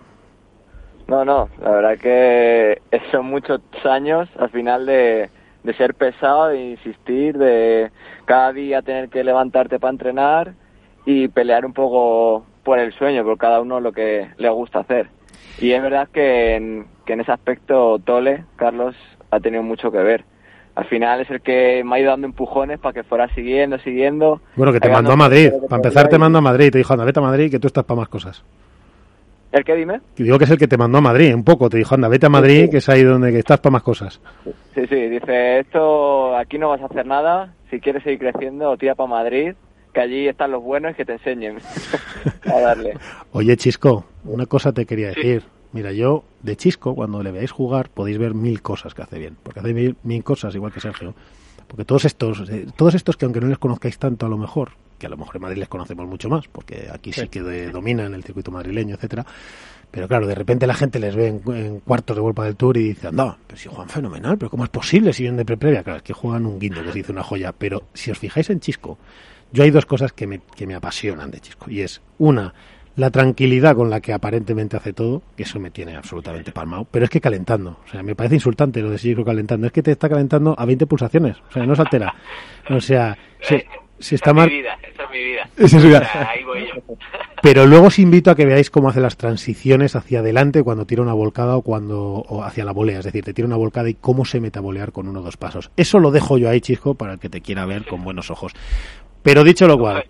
No, 1.07 1.25
no, 1.25 1.49
la 1.61 1.71
verdad 1.71 1.97
que 1.99 2.81
son 3.11 3.25
muchos 3.25 3.59
años 3.83 4.29
al 4.39 4.49
final 4.49 4.85
de, 4.85 5.29
de 5.63 5.73
ser 5.73 5.93
pesado, 5.93 6.47
de 6.47 6.71
insistir, 6.71 7.37
de 7.37 7.91
cada 8.25 8.53
día 8.53 8.81
tener 8.81 9.09
que 9.09 9.23
levantarte 9.23 9.77
para 9.79 9.91
entrenar 9.91 10.53
y 11.05 11.27
pelear 11.27 11.65
un 11.65 11.73
poco 11.73 12.45
por 12.63 12.79
el 12.79 12.93
sueño, 12.93 13.23
por 13.23 13.37
cada 13.37 13.61
uno 13.61 13.79
lo 13.79 13.91
que 13.91 14.27
le 14.37 14.49
gusta 14.49 14.79
hacer. 14.79 15.07
Y 15.59 15.71
es 15.71 15.81
verdad 15.81 16.09
que 16.11 16.55
en, 16.55 16.85
que 17.05 17.13
en 17.13 17.21
ese 17.21 17.31
aspecto 17.31 17.99
Tole, 17.99 18.45
Carlos, 18.55 18.95
ha 19.29 19.39
tenido 19.39 19.63
mucho 19.63 19.91
que 19.91 19.99
ver. 19.99 20.23
Al 20.75 20.85
final 20.85 21.19
es 21.21 21.29
el 21.29 21.41
que 21.41 21.83
me 21.83 21.95
ha 21.95 21.99
ido 21.99 22.11
dando 22.11 22.27
empujones 22.27 22.79
para 22.79 22.93
que 22.93 23.03
fuera 23.03 23.27
siguiendo, 23.35 23.77
siguiendo. 23.79 24.41
Bueno, 24.55 24.71
que 24.71 24.79
te 24.79 24.89
mandó 24.89 25.11
a 25.11 25.17
Madrid. 25.17 25.51
Para 25.67 25.75
empezar, 25.77 26.07
te 26.07 26.17
mandó 26.17 26.39
a 26.39 26.41
Madrid. 26.41 26.71
Te 26.71 26.77
dijo, 26.77 26.93
anda, 26.93 27.03
vete 27.03 27.19
a 27.19 27.23
Madrid, 27.23 27.51
que 27.51 27.59
tú 27.59 27.67
estás 27.67 27.83
para 27.83 27.99
más 27.99 28.09
cosas. 28.09 28.43
¿El 29.51 29.65
qué 29.65 29.75
dime? 29.75 29.99
Digo 30.15 30.37
que 30.37 30.45
es 30.45 30.49
el 30.51 30.57
que 30.57 30.69
te 30.69 30.77
mandó 30.77 30.99
a 30.99 31.01
Madrid, 31.01 31.35
un 31.35 31.43
poco. 31.43 31.69
Te 31.69 31.77
dijo, 31.77 31.93
anda, 31.93 32.07
vete 32.07 32.27
a 32.27 32.29
Madrid, 32.29 32.69
que 32.69 32.77
es 32.77 32.87
ahí 32.87 33.03
donde 33.03 33.33
que 33.33 33.39
estás 33.39 33.59
para 33.59 33.73
más 33.73 33.83
cosas. 33.83 34.21
Sí, 34.73 34.87
sí, 34.87 35.09
dice, 35.09 35.59
esto 35.59 36.37
aquí 36.37 36.57
no 36.57 36.69
vas 36.69 36.81
a 36.81 36.85
hacer 36.85 37.05
nada, 37.05 37.53
si 37.69 37.81
quieres 37.81 38.03
seguir 38.03 38.19
creciendo, 38.19 38.77
tira 38.77 38.95
para 38.95 39.09
Madrid, 39.09 39.53
que 39.93 39.99
allí 40.01 40.27
están 40.27 40.51
los 40.51 40.63
buenos 40.63 40.91
y 40.91 40.95
que 40.95 41.05
te 41.05 41.13
enseñen 41.13 41.57
a 42.45 42.59
darle. 42.59 42.97
Oye, 43.33 43.55
Chisco, 43.57 44.05
una 44.25 44.45
cosa 44.45 44.71
te 44.71 44.85
quería 44.85 45.09
decir. 45.09 45.43
Mira, 45.73 45.91
yo 45.93 46.23
de 46.43 46.55
Chisco, 46.57 46.95
cuando 46.95 47.23
le 47.23 47.31
veáis 47.31 47.51
jugar, 47.51 47.89
podéis 47.89 48.17
ver 48.17 48.33
mil 48.33 48.61
cosas 48.61 48.93
que 48.93 49.01
hace 49.03 49.17
bien. 49.19 49.37
Porque 49.41 49.61
hace 49.61 49.73
mil, 49.73 49.95
mil 50.03 50.23
cosas, 50.23 50.53
igual 50.55 50.73
que 50.73 50.81
Sergio. 50.81 51.13
Porque 51.67 51.85
todos 51.85 52.03
estos, 52.05 52.49
eh, 52.49 52.65
todos 52.75 52.95
estos 52.95 53.15
que 53.15 53.23
aunque 53.25 53.39
no 53.39 53.47
les 53.47 53.57
conozcáis 53.57 53.97
tanto 53.97 54.25
a 54.25 54.29
lo 54.29 54.37
mejor, 54.37 54.71
que 54.99 55.05
a 55.07 55.09
lo 55.09 55.15
mejor 55.15 55.37
en 55.37 55.41
Madrid 55.43 55.59
les 55.59 55.69
conocemos 55.69 56.05
mucho 56.07 56.27
más, 56.27 56.47
porque 56.49 56.89
aquí 56.93 57.13
sí, 57.13 57.29
que 57.29 57.41
de- 57.41 57.71
dominan 57.71 58.13
el 58.13 58.23
circuito 58.23 58.51
madrileño, 58.51 58.95
etcétera. 58.95 59.25
Pero 59.89 60.07
claro, 60.09 60.27
de 60.27 60.35
repente 60.35 60.67
la 60.67 60.73
gente 60.73 60.99
les 60.99 61.15
ve 61.15 61.27
en, 61.27 61.41
en 61.55 61.79
cuartos 61.79 62.15
de 62.17 62.21
World 62.21 62.41
del 62.43 62.55
Tour 62.57 62.75
y 62.77 62.89
dice, 62.89 63.07
anda, 63.07 63.37
pero 63.47 63.57
si 63.57 63.69
juegan 63.69 63.87
fenomenal, 63.89 64.37
pero 64.37 64.49
¿cómo 64.49 64.65
es 64.65 64.69
posible 64.69 65.13
si 65.13 65.23
vienen 65.23 65.37
de 65.37 65.45
pre-previa? 65.45 65.83
Claro, 65.83 65.97
es 65.97 66.03
que 66.03 66.13
juegan 66.13 66.45
un 66.45 66.59
guindo, 66.59 66.81
que 66.83 66.91
se 66.91 66.97
dice 66.99 67.11
una 67.13 67.23
joya. 67.23 67.53
Pero 67.57 67.83
si 67.93 68.11
os 68.11 68.17
fijáis 68.19 68.49
en 68.49 68.59
Chisco, 68.59 68.97
yo 69.51 69.63
hay 69.63 69.71
dos 69.71 69.85
cosas 69.85 70.13
que 70.13 70.27
me, 70.27 70.41
que 70.55 70.67
me 70.67 70.75
apasionan 70.75 71.31
de 71.31 71.39
Chisco. 71.39 71.69
Y 71.69 71.81
es, 71.81 72.01
una, 72.17 72.53
la 72.95 73.09
tranquilidad 73.09 73.75
con 73.75 73.89
la 73.89 74.01
que 74.01 74.13
aparentemente 74.13 74.77
hace 74.77 74.93
todo, 74.93 75.21
que 75.35 75.43
eso 75.43 75.59
me 75.59 75.71
tiene 75.71 75.95
absolutamente 75.95 76.51
palmado, 76.51 76.85
pero 76.89 77.05
es 77.05 77.11
que 77.11 77.21
calentando. 77.21 77.79
O 77.85 77.87
sea, 77.89 78.03
me 78.03 78.15
parece 78.15 78.35
insultante 78.35 78.81
lo 78.81 78.89
de 78.89 78.97
Chisco 78.97 79.23
calentando. 79.23 79.67
Es 79.67 79.73
que 79.73 79.83
te 79.83 79.91
está 79.91 80.09
calentando 80.09 80.55
a 80.57 80.65
20 80.65 80.85
pulsaciones. 80.87 81.37
O 81.49 81.51
sea, 81.51 81.65
no 81.65 81.75
se 81.75 81.81
altera. 81.81 82.13
O 82.69 82.81
sea, 82.81 83.17
se, 83.41 83.65
se 83.99 84.15
está 84.15 84.33
mal. 84.33 84.47
es 84.47 84.53
mi 84.53 84.59
vida, 84.59 84.77
esa 84.93 85.03
es 85.03 85.09
mi 85.09 85.23
vida. 85.23 85.49
Esa 85.57 85.77
es 85.77 85.81
su 85.81 85.87
vida. 85.87 85.99
O 85.99 86.11
sea, 86.11 86.29
ahí 86.29 86.43
voy 86.43 86.67
yo. 86.67 86.95
Pero 87.41 87.65
luego 87.65 87.87
os 87.87 87.97
invito 87.97 88.29
a 88.29 88.35
que 88.35 88.45
veáis 88.45 88.69
cómo 88.69 88.89
hace 88.89 89.01
las 89.01 89.17
transiciones 89.17 89.95
hacia 89.95 90.19
adelante 90.19 90.61
cuando 90.61 90.85
tira 90.85 91.01
una 91.01 91.13
volcada 91.13 91.55
o 91.55 91.63
cuando 91.63 91.99
o 91.99 92.43
hacia 92.43 92.63
la 92.63 92.71
volea, 92.71 92.99
es 92.99 93.05
decir, 93.05 93.23
te 93.23 93.33
tira 93.33 93.47
una 93.47 93.55
volcada 93.55 93.89
y 93.89 93.95
cómo 93.95 94.25
se 94.25 94.39
mete 94.39 94.59
a 94.59 94.61
volear 94.61 94.91
con 94.91 95.07
uno 95.07 95.21
o 95.21 95.23
dos 95.23 95.37
pasos. 95.37 95.71
Eso 95.75 95.97
lo 95.97 96.11
dejo 96.11 96.37
yo 96.37 96.49
ahí, 96.49 96.61
Chisco, 96.61 96.93
para 96.93 97.13
el 97.13 97.19
que 97.19 97.29
te 97.29 97.41
quiera 97.41 97.65
ver 97.65 97.87
con 97.87 98.03
buenos 98.03 98.29
ojos. 98.29 98.53
Pero 99.23 99.43
dicho 99.43 99.67
lo 99.67 99.77
cual, 99.77 100.05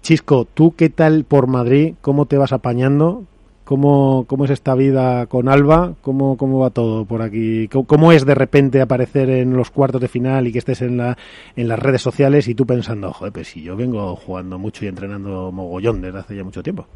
Chisco, 0.00 0.46
¿tú 0.52 0.74
qué 0.74 0.88
tal 0.88 1.24
por 1.24 1.46
Madrid? 1.46 1.94
¿Cómo 2.00 2.26
te 2.26 2.36
vas 2.36 2.52
apañando? 2.52 3.24
¿Cómo, 3.64 4.26
cómo 4.26 4.44
es 4.44 4.50
esta 4.50 4.74
vida 4.74 5.26
con 5.26 5.48
Alba? 5.48 5.94
¿Cómo, 6.02 6.36
¿Cómo 6.36 6.58
va 6.58 6.70
todo 6.70 7.04
por 7.04 7.22
aquí? 7.22 7.68
¿Cómo, 7.68 8.10
es 8.10 8.26
de 8.26 8.34
repente 8.34 8.80
aparecer 8.80 9.30
en 9.30 9.56
los 9.56 9.70
cuartos 9.70 10.00
de 10.00 10.08
final 10.08 10.48
y 10.48 10.52
que 10.52 10.58
estés 10.58 10.82
en, 10.82 10.96
la, 10.96 11.16
en 11.54 11.68
las 11.68 11.78
redes 11.78 12.02
sociales 12.02 12.48
y 12.48 12.54
tú 12.56 12.66
pensando, 12.66 13.12
joder, 13.12 13.32
pues 13.32 13.48
si 13.48 13.62
yo 13.62 13.76
vengo 13.76 14.16
jugando 14.16 14.58
mucho 14.58 14.84
y 14.84 14.88
entrenando 14.88 15.52
mogollón 15.52 16.02
desde 16.02 16.18
hace 16.18 16.36
ya 16.36 16.42
mucho 16.42 16.62
tiempo? 16.62 16.86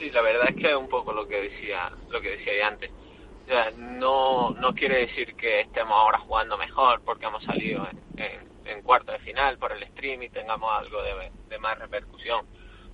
Sí, 0.00 0.10
la 0.10 0.22
verdad 0.22 0.48
es 0.48 0.56
que 0.56 0.68
es 0.68 0.76
un 0.76 0.88
poco 0.88 1.12
lo 1.12 1.28
que 1.28 1.40
decía, 1.42 1.92
lo 2.10 2.20
que 2.20 2.30
decía 2.30 2.66
antes. 2.66 2.90
O 3.44 3.48
sea, 3.48 3.70
no, 3.78 4.50
no 4.50 4.74
quiere 4.74 5.06
decir 5.06 5.34
que 5.36 5.60
estemos 5.60 5.94
ahora 5.94 6.18
jugando 6.18 6.58
mejor 6.58 7.00
porque 7.04 7.26
hemos 7.26 7.44
salido 7.44 7.86
en, 7.88 8.22
en, 8.24 8.51
en 8.64 8.82
cuarto 8.82 9.12
de 9.12 9.18
final 9.20 9.58
por 9.58 9.72
el 9.72 9.86
stream 9.88 10.22
y 10.22 10.28
tengamos 10.28 10.70
algo 10.72 11.02
de, 11.02 11.30
de 11.48 11.58
más 11.58 11.78
repercusión. 11.78 12.46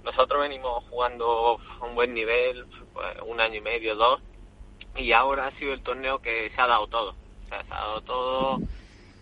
Nosotros 0.04 0.40
venimos 0.40 0.84
jugando 0.90 1.60
a 1.80 1.84
un 1.84 1.94
buen 1.94 2.14
nivel, 2.14 2.66
pues, 2.92 3.16
un 3.26 3.40
año 3.40 3.56
y 3.56 3.60
medio, 3.60 3.94
dos, 3.96 4.20
y 4.96 5.12
ahora 5.12 5.46
ha 5.46 5.58
sido 5.58 5.72
el 5.72 5.82
torneo 5.82 6.20
que 6.20 6.50
se 6.54 6.60
ha 6.60 6.66
dado 6.66 6.86
todo. 6.86 7.14
Se 7.48 7.54
ha 7.54 7.62
dado 7.62 8.00
todo, 8.02 8.58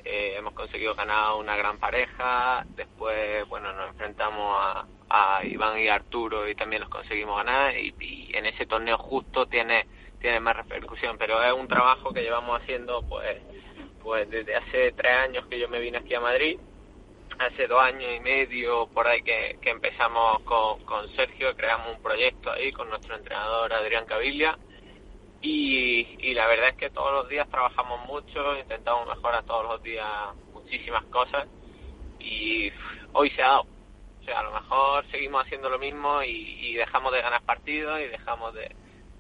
eh, 0.05 0.35
hemos 0.37 0.53
conseguido 0.55 0.95
ganar 0.95 1.35
una 1.35 1.57
gran 1.57 1.79
pareja, 1.79 2.65
después, 2.77 3.47
bueno, 3.49 3.73
nos 3.73 3.91
enfrentamos 3.91 4.57
a, 4.61 4.87
a 5.09 5.45
Iván 5.45 5.79
y 5.79 5.89
Arturo 5.89 6.49
y 6.49 6.55
también 6.55 6.83
los 6.83 6.91
conseguimos 6.91 7.37
ganar 7.37 7.77
y, 7.77 7.95
y 8.01 8.37
en 8.37 8.47
ese 8.47 8.67
torneo 8.67 8.99
justo 8.99 9.47
tiene 9.47 9.87
tiene 10.21 10.41
más 10.41 10.57
repercusión, 10.57 11.19
pero 11.19 11.43
es 11.43 11.53
un 11.53 11.69
trabajo 11.69 12.13
que 12.13 12.23
llevamos 12.23 12.61
haciendo 12.61 13.03
pues 13.03 13.39
pues 14.07 14.31
desde 14.31 14.55
hace 14.55 14.93
tres 14.93 15.13
años 15.13 15.47
que 15.47 15.59
yo 15.59 15.69
me 15.69 15.81
vine 15.81 15.99
aquí 15.99 16.15
a 16.15 16.21
Madrid, 16.21 16.61
hace 17.41 17.67
dos 17.67 17.83
años 17.83 18.09
y 18.17 18.21
medio 18.21 18.87
por 18.87 19.05
ahí 19.05 19.21
que, 19.23 19.59
empezamos 19.65 20.43
con, 20.43 20.85
con 20.85 21.09
Sergio, 21.17 21.57
creamos 21.57 21.97
un 21.97 22.03
proyecto 22.05 22.53
ahí 22.53 22.71
con 22.71 22.89
nuestro 22.89 23.17
entrenador 23.17 23.73
Adrián 23.73 24.07
Cavilla 24.07 24.57
y, 25.43 26.19
y 26.21 26.35
la 26.35 26.47
verdad 26.47 26.69
es 26.69 26.77
que 26.77 26.91
todos 26.91 27.15
los 27.15 27.29
días 27.29 27.49
trabajamos 27.51 28.07
mucho, 28.07 28.57
intentamos 28.57 29.09
mejorar 29.09 29.45
todos 29.45 29.65
los 29.65 29.83
días 29.83 30.07
muchísimas 30.53 31.05
cosas 31.07 31.49
y 32.21 32.71
hoy 33.13 33.31
se 33.31 33.43
ha 33.43 33.49
dado. 33.49 33.67
O 34.21 34.25
sea, 34.25 34.39
a 34.39 34.45
lo 34.45 34.53
mejor 34.53 35.05
seguimos 35.11 35.45
haciendo 35.45 35.69
lo 35.69 35.81
mismo 35.81 36.23
y, 36.23 36.31
y 36.61 36.75
dejamos 36.75 37.13
de 37.13 37.23
ganar 37.23 37.43
partidos 37.43 37.99
y 37.99 38.05
dejamos 38.05 38.55
de, 38.55 38.71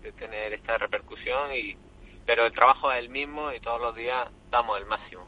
de 0.03 0.13
tener 0.13 0.53
esta 0.53 0.79
repercusión 0.79 1.53
y 1.57 1.77
pero 2.25 2.47
el 2.47 2.53
trabajo 2.53 2.93
es 2.93 2.99
el 2.99 3.09
mismo 3.09 3.53
y 3.53 3.59
todos 3.61 3.81
los 3.81 3.95
días 3.95 4.29
damos 4.51 4.79
el 4.81 4.87
máximo. 4.87 5.23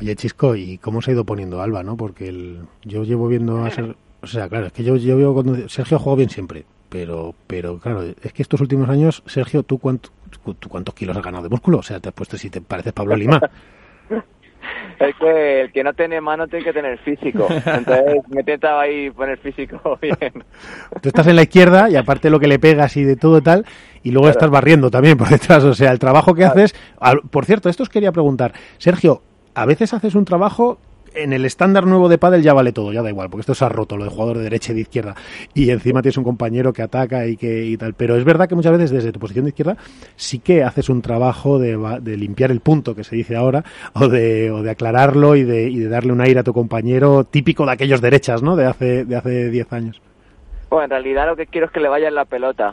Oye, 0.00 0.16
Chisco, 0.16 0.56
¿y 0.56 0.78
cómo 0.78 1.02
se 1.02 1.10
ha 1.10 1.14
ido 1.14 1.24
poniendo 1.24 1.60
Alba, 1.62 1.82
no? 1.82 1.96
Porque 1.96 2.28
el, 2.28 2.60
yo 2.84 3.04
llevo 3.04 3.28
viendo 3.28 3.64
a 3.64 3.70
Ser- 3.70 3.96
O 4.22 4.26
sea, 4.26 4.48
claro, 4.48 4.66
es 4.66 4.72
que 4.72 4.84
yo, 4.84 4.96
yo 4.96 5.16
veo 5.16 5.34
cuando... 5.34 5.68
Sergio 5.68 5.98
jugado 5.98 6.16
bien 6.16 6.30
siempre, 6.30 6.64
pero, 6.88 7.34
pero 7.46 7.78
claro, 7.78 8.02
es 8.02 8.32
que 8.32 8.42
estos 8.42 8.60
últimos 8.60 8.88
años, 8.88 9.22
Sergio, 9.26 9.62
¿tú, 9.62 9.78
cuánto, 9.78 10.10
tú 10.58 10.68
cuántos 10.68 10.94
kilos 10.94 11.16
has 11.16 11.22
ganado 11.22 11.44
de 11.44 11.50
músculo? 11.50 11.78
O 11.78 11.82
sea, 11.82 12.00
te 12.00 12.08
has 12.08 12.14
puesto 12.14 12.36
si 12.38 12.48
te 12.50 12.60
pareces 12.60 12.92
Pablo 12.92 13.16
Lima. 13.16 13.40
Es 15.00 15.16
que 15.16 15.60
el 15.62 15.72
que 15.72 15.82
no 15.82 15.92
tiene 15.94 16.20
mano 16.20 16.46
tiene 16.46 16.64
que 16.64 16.72
tener 16.72 16.96
físico. 16.98 17.46
Entonces 17.50 18.20
me 18.28 18.40
intentaba 18.40 18.82
ahí 18.82 19.10
poner 19.10 19.38
físico 19.38 19.98
bien. 20.02 20.44
Tú 21.00 21.08
estás 21.08 21.26
en 21.26 21.36
la 21.36 21.42
izquierda 21.42 21.90
y 21.90 21.96
aparte 21.96 22.30
lo 22.30 22.38
que 22.38 22.46
le 22.46 22.58
pegas 22.58 22.96
y 22.96 23.02
de 23.04 23.16
todo 23.16 23.40
tal, 23.40 23.64
y 24.02 24.10
luego 24.10 24.24
Claro. 24.26 24.38
estás 24.38 24.50
barriendo 24.50 24.90
también 24.90 25.16
por 25.18 25.28
detrás. 25.28 25.64
O 25.64 25.74
sea, 25.74 25.90
el 25.90 25.98
trabajo 25.98 26.34
que 26.34 26.44
haces... 26.44 26.74
al- 27.00 27.22
Por 27.30 27.44
cierto, 27.46 27.68
esto 27.68 27.82
os 27.82 27.88
quería 27.88 28.12
preguntar. 28.12 28.52
Sergio, 28.78 29.22
a 29.54 29.66
veces 29.66 29.92
haces 29.92 30.14
un 30.14 30.24
trabajo 30.24 30.78
en 31.14 31.32
el 31.32 31.44
estándar 31.44 31.86
nuevo 31.86 32.08
de 32.08 32.18
pádel 32.18 32.42
ya 32.42 32.52
vale 32.52 32.72
todo, 32.72 32.92
ya 32.92 33.02
da 33.02 33.10
igual, 33.10 33.28
porque 33.30 33.42
esto 33.42 33.54
se 33.54 33.64
ha 33.64 33.68
roto, 33.68 33.96
lo 33.96 34.04
de 34.04 34.10
jugador 34.10 34.38
de 34.38 34.44
derecha 34.44 34.72
y 34.72 34.76
de 34.76 34.80
izquierda, 34.82 35.14
y 35.54 35.70
encima 35.70 36.02
tienes 36.02 36.16
un 36.16 36.24
compañero 36.24 36.72
que 36.72 36.82
ataca 36.82 37.26
y 37.26 37.36
que 37.36 37.64
y 37.64 37.76
tal. 37.76 37.94
Pero 37.94 38.16
es 38.16 38.24
verdad 38.24 38.48
que 38.48 38.54
muchas 38.54 38.72
veces 38.72 38.90
desde 38.90 39.12
tu 39.12 39.20
posición 39.20 39.44
de 39.44 39.50
izquierda 39.50 39.76
sí 40.16 40.38
que 40.38 40.62
haces 40.62 40.88
un 40.88 41.02
trabajo 41.02 41.58
de, 41.58 41.78
de 42.00 42.16
limpiar 42.16 42.50
el 42.50 42.60
punto 42.60 42.94
que 42.94 43.04
se 43.04 43.16
dice 43.16 43.36
ahora, 43.36 43.64
o 43.94 44.08
de, 44.08 44.50
o 44.50 44.62
de 44.62 44.70
aclararlo 44.70 45.36
y 45.36 45.44
de, 45.44 45.70
y 45.70 45.78
de 45.78 45.88
darle 45.88 46.12
un 46.12 46.20
aire 46.20 46.40
a 46.40 46.44
tu 46.44 46.52
compañero 46.52 47.24
típico 47.24 47.66
de 47.66 47.72
aquellos 47.72 48.00
derechas, 48.00 48.42
¿no? 48.42 48.56
De 48.56 48.66
hace, 48.66 49.04
de 49.04 49.16
hace 49.16 49.50
10 49.50 49.72
años. 49.72 50.11
Bueno, 50.72 50.84
en 50.84 50.90
realidad 50.90 51.26
lo 51.26 51.36
que 51.36 51.44
quiero 51.46 51.66
es 51.66 51.70
que 51.72 51.80
le 51.80 51.88
vaya 51.90 52.08
en 52.08 52.14
la 52.14 52.24
pelota, 52.24 52.72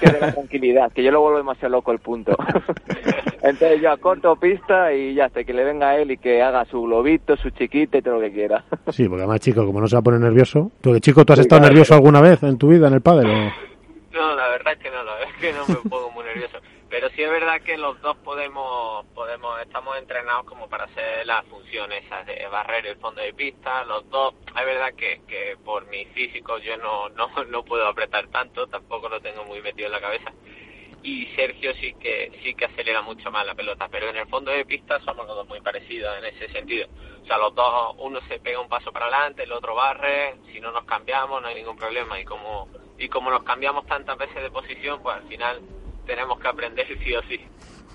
que 0.00 0.08
dé 0.08 0.20
la 0.20 0.32
tranquilidad, 0.32 0.92
que 0.92 1.02
yo 1.02 1.10
lo 1.10 1.20
vuelvo 1.20 1.38
demasiado 1.38 1.72
loco 1.72 1.90
el 1.90 1.98
punto. 1.98 2.36
Entonces 3.42 3.80
yo 3.82 3.90
acorto 3.90 4.36
pista 4.36 4.92
y 4.92 5.14
ya 5.14 5.28
sé, 5.30 5.44
que 5.44 5.52
le 5.52 5.64
venga 5.64 5.88
a 5.88 5.96
él 5.96 6.12
y 6.12 6.16
que 6.18 6.40
haga 6.42 6.64
su 6.66 6.80
globito, 6.82 7.36
su 7.36 7.50
chiquita 7.50 7.98
y 7.98 8.02
todo 8.02 8.14
lo 8.14 8.20
que 8.20 8.32
quiera. 8.32 8.62
Sí, 8.92 9.08
porque 9.08 9.22
además, 9.22 9.40
chico, 9.40 9.66
como 9.66 9.80
no 9.80 9.88
se 9.88 9.96
va 9.96 10.00
a 10.00 10.02
poner 10.02 10.20
nervioso. 10.20 10.70
¿Tú, 10.80 10.96
chico, 11.00 11.24
tú 11.24 11.32
has 11.32 11.38
Sí, 11.40 11.42
estado 11.42 11.60
claro. 11.60 11.72
nervioso 11.72 11.94
alguna 11.94 12.20
vez 12.20 12.40
en 12.44 12.56
tu 12.56 12.68
vida 12.68 12.86
en 12.86 12.94
el 12.94 13.00
pádel? 13.00 13.26
o? 13.28 13.32
No, 14.12 14.34
la 14.36 14.48
verdad 14.50 14.72
es 14.74 14.78
que 14.78 14.90
no, 14.90 15.02
la 15.02 15.14
verdad 15.14 15.28
es 15.34 15.40
que 15.40 15.52
no 15.52 15.66
me 15.66 15.90
pongo 15.90 16.10
muy 16.12 16.24
nervioso. 16.24 16.58
Pero 16.90 17.08
sí 17.10 17.22
es 17.22 17.30
verdad 17.30 17.62
que 17.62 17.78
los 17.78 18.00
dos 18.02 18.16
podemos, 18.16 19.06
podemos, 19.14 19.60
estamos 19.62 19.96
entrenados 19.96 20.44
como 20.44 20.68
para 20.68 20.84
hacer 20.86 21.24
las 21.24 21.46
funciones 21.46 22.04
esas 22.04 22.26
de 22.26 22.44
barrer 22.48 22.84
el 22.84 22.96
fondo 22.96 23.22
de 23.22 23.32
pista. 23.32 23.84
Los 23.84 24.10
dos, 24.10 24.34
es 24.48 24.66
verdad 24.66 24.92
que, 24.94 25.20
que 25.28 25.56
por 25.64 25.86
mi 25.86 26.04
físico 26.06 26.58
yo 26.58 26.76
no, 26.78 27.08
no, 27.10 27.28
no 27.48 27.64
puedo 27.64 27.86
apretar 27.86 28.26
tanto, 28.26 28.66
tampoco 28.66 29.08
lo 29.08 29.20
tengo 29.20 29.44
muy 29.44 29.62
metido 29.62 29.86
en 29.86 29.92
la 29.92 30.00
cabeza. 30.00 30.32
Y 31.04 31.26
Sergio 31.36 31.72
sí 31.74 31.94
que, 31.94 32.32
sí 32.42 32.54
que 32.54 32.64
acelera 32.64 33.02
mucho 33.02 33.30
más 33.30 33.46
la 33.46 33.54
pelota, 33.54 33.88
pero 33.88 34.10
en 34.10 34.16
el 34.16 34.26
fondo 34.26 34.50
de 34.50 34.66
pista 34.66 34.98
somos 35.00 35.28
los 35.28 35.36
dos 35.36 35.48
muy 35.48 35.60
parecidos 35.60 36.18
en 36.18 36.24
ese 36.24 36.48
sentido. 36.48 36.88
O 37.22 37.26
sea, 37.26 37.38
los 37.38 37.54
dos, 37.54 37.94
uno 37.98 38.20
se 38.26 38.40
pega 38.40 38.60
un 38.60 38.68
paso 38.68 38.92
para 38.92 39.06
adelante, 39.06 39.44
el 39.44 39.52
otro 39.52 39.76
barre, 39.76 40.34
si 40.52 40.60
no 40.60 40.72
nos 40.72 40.84
cambiamos 40.86 41.40
no 41.40 41.46
hay 41.46 41.54
ningún 41.54 41.76
problema. 41.76 42.18
Y 42.18 42.24
como, 42.24 42.68
y 42.98 43.08
como 43.08 43.30
nos 43.30 43.44
cambiamos 43.44 43.86
tantas 43.86 44.18
veces 44.18 44.42
de 44.42 44.50
posición, 44.50 45.00
pues 45.02 45.16
al 45.16 45.28
final 45.28 45.60
tenemos 46.10 46.38
que 46.40 46.48
aprender 46.48 46.86
sí 46.86 47.14
o 47.14 47.22
sí. 47.28 47.40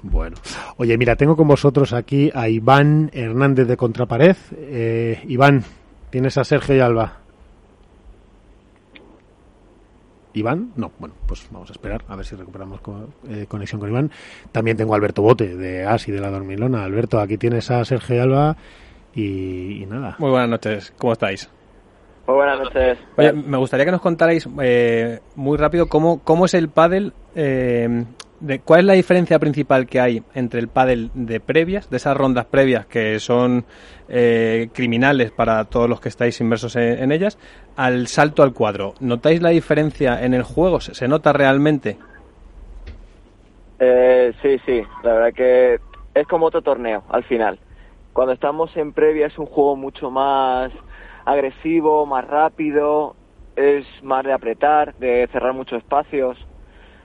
Bueno. 0.03 0.37
Oye, 0.77 0.97
mira, 0.97 1.15
tengo 1.15 1.35
con 1.35 1.47
vosotros 1.47 1.91
aquí 1.93 2.31
a 2.33 2.47
Iván 2.47 3.09
Hernández 3.13 3.67
de 3.67 3.75
Contrapared. 3.77 4.35
Eh, 4.55 5.21
Iván, 5.27 5.63
tienes 6.11 6.37
a 6.37 6.43
Sergio 6.43 6.75
y 6.75 6.79
Alba. 6.79 7.17
Iván, 10.33 10.73
no, 10.75 10.91
bueno, 10.99 11.15
pues 11.27 11.47
vamos 11.49 11.69
a 11.69 11.73
esperar 11.73 12.03
a 12.09 12.15
ver 12.17 12.25
si 12.25 12.35
recuperamos 12.35 12.81
co- 12.81 13.07
eh, 13.29 13.45
conexión 13.47 13.79
con 13.79 13.89
Iván. 13.89 14.11
También 14.51 14.75
tengo 14.75 14.93
a 14.93 14.97
Alberto 14.97 15.21
Bote 15.21 15.55
de 15.55 15.85
AS 15.85 16.07
y 16.09 16.11
de 16.11 16.19
la 16.19 16.29
Dormilona. 16.29 16.83
Alberto, 16.83 17.19
aquí 17.21 17.37
tienes 17.37 17.71
a 17.71 17.83
Sergio 17.85 18.17
y 18.17 18.19
Alba 18.19 18.57
y, 19.13 19.81
y 19.83 19.85
nada. 19.85 20.17
Muy 20.19 20.29
buenas 20.31 20.49
noches, 20.49 20.93
¿cómo 20.97 21.13
estáis? 21.13 21.49
Muy 22.27 22.35
buenas 22.35 22.59
noches. 22.59 22.97
Oye, 23.17 23.33
me 23.33 23.57
gustaría 23.57 23.85
que 23.85 23.91
nos 23.91 24.01
contarais 24.01 24.47
eh, 24.61 25.19
muy 25.35 25.57
rápido 25.57 25.87
cómo, 25.87 26.23
cómo 26.23 26.45
es 26.45 26.55
el 26.55 26.69
pádel, 26.69 27.13
eh, 27.35 28.05
de, 28.39 28.59
cuál 28.59 28.79
es 28.79 28.85
la 28.85 28.93
diferencia 28.93 29.37
principal 29.37 29.85
que 29.85 29.99
hay 29.99 30.23
entre 30.33 30.59
el 30.59 30.67
pádel 30.67 31.11
de 31.13 31.39
previas, 31.39 31.89
de 31.89 31.97
esas 31.97 32.17
rondas 32.17 32.45
previas 32.45 32.87
que 32.87 33.19
son 33.19 33.65
eh, 34.09 34.69
criminales 34.73 35.31
para 35.31 35.65
todos 35.65 35.87
los 35.87 36.01
que 36.01 36.09
estáis 36.09 36.41
inmersos 36.41 36.75
en, 36.75 37.03
en 37.03 37.11
ellas, 37.11 37.37
al 37.75 38.07
salto 38.07 38.41
al 38.41 38.53
cuadro. 38.53 38.95
¿Notáis 38.99 39.41
la 39.41 39.49
diferencia 39.49 40.23
en 40.23 40.33
el 40.33 40.43
juego? 40.43 40.79
¿Se, 40.79 40.95
se 40.95 41.07
nota 41.07 41.31
realmente? 41.31 41.97
Eh, 43.77 44.33
sí, 44.41 44.57
sí, 44.65 44.81
la 45.03 45.13
verdad 45.13 45.33
que 45.33 45.79
es 46.15 46.27
como 46.27 46.47
otro 46.47 46.63
torneo 46.63 47.03
al 47.09 47.23
final. 47.25 47.59
Cuando 48.13 48.33
estamos 48.33 48.75
en 48.77 48.93
previa 48.93 49.27
es 49.27 49.37
un 49.37 49.45
juego 49.45 49.75
mucho 49.75 50.09
más 50.09 50.71
agresivo, 51.25 52.05
más 52.05 52.25
rápido, 52.25 53.15
es 53.55 53.85
más 54.03 54.23
de 54.23 54.33
apretar, 54.33 54.95
de 54.95 55.27
cerrar 55.31 55.53
muchos 55.53 55.79
espacios. 55.79 56.37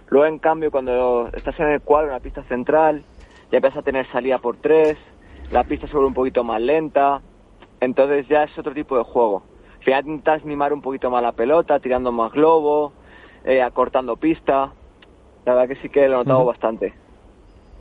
Luego, 0.09 0.27
en 0.27 0.39
cambio, 0.39 0.71
cuando 0.71 1.29
estás 1.33 1.59
en 1.61 1.69
el 1.69 1.81
cuadro, 1.81 2.09
en 2.09 2.15
la 2.15 2.21
pista 2.21 2.43
central, 2.45 3.03
ya 3.51 3.59
empiezas 3.59 3.79
a 3.79 3.83
tener 3.83 4.07
salida 4.11 4.39
por 4.39 4.57
tres, 4.57 4.97
la 5.51 5.65
pista 5.65 5.87
se 5.87 5.93
vuelve 5.93 6.09
un 6.09 6.15
poquito 6.15 6.45
más 6.45 6.61
lenta, 6.61 7.21
entonces 7.81 8.29
ya 8.29 8.45
es 8.45 8.59
otro 8.59 8.73
tipo 8.73 8.97
de 8.97 9.05
juego. 9.05 9.43
Al 9.79 9.85
final 9.85 10.07
intentas 10.07 10.45
mimar 10.45 10.73
un 10.73 10.83
poquito 10.83 11.11
más 11.11 11.23
la 11.23 11.33
pelota, 11.33 11.81
tirando 11.81 12.13
más 12.13 12.33
globo, 12.33 12.93
eh, 13.45 13.63
acortando 13.63 14.17
pista. 14.17 14.73
La 15.47 15.55
verdad 15.55 15.75
que 15.75 15.81
sí 15.81 15.89
que 15.89 16.07
lo 16.07 16.17
he 16.17 16.19
notado 16.19 16.45
bastante. 16.45 16.93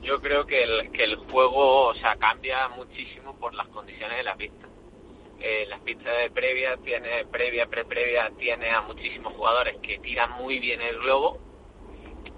Yo 0.02 0.22
creo 0.22 0.45
que 0.45 0.64
el, 0.64 0.91
que 0.91 1.03
el 1.03 1.18
juego 1.18 1.88
o 1.88 1.94
sea, 1.95 2.16
cambia 2.16 2.70
muchísimo 2.70 3.36
por 3.36 3.53
las 3.53 3.68
condiciones 3.68 4.18
de 4.18 4.24
la 4.24 4.36
pista. 4.36 4.66
Eh, 5.41 5.66
las 5.70 5.80
pistas 5.82 6.18
de 6.18 6.30
previa, 6.32 6.78
tiene, 6.78 7.26
previa, 7.26 7.66
pre-previa, 7.68 8.32
tiene 8.38 8.72
a 8.72 8.82
muchísimos 8.82 9.34
jugadores 9.34 9.78
que 9.82 9.99
tiran 9.99 10.32
muy 10.32 10.60
bien 10.60 10.82
el 10.82 10.99
globo, 10.99 11.40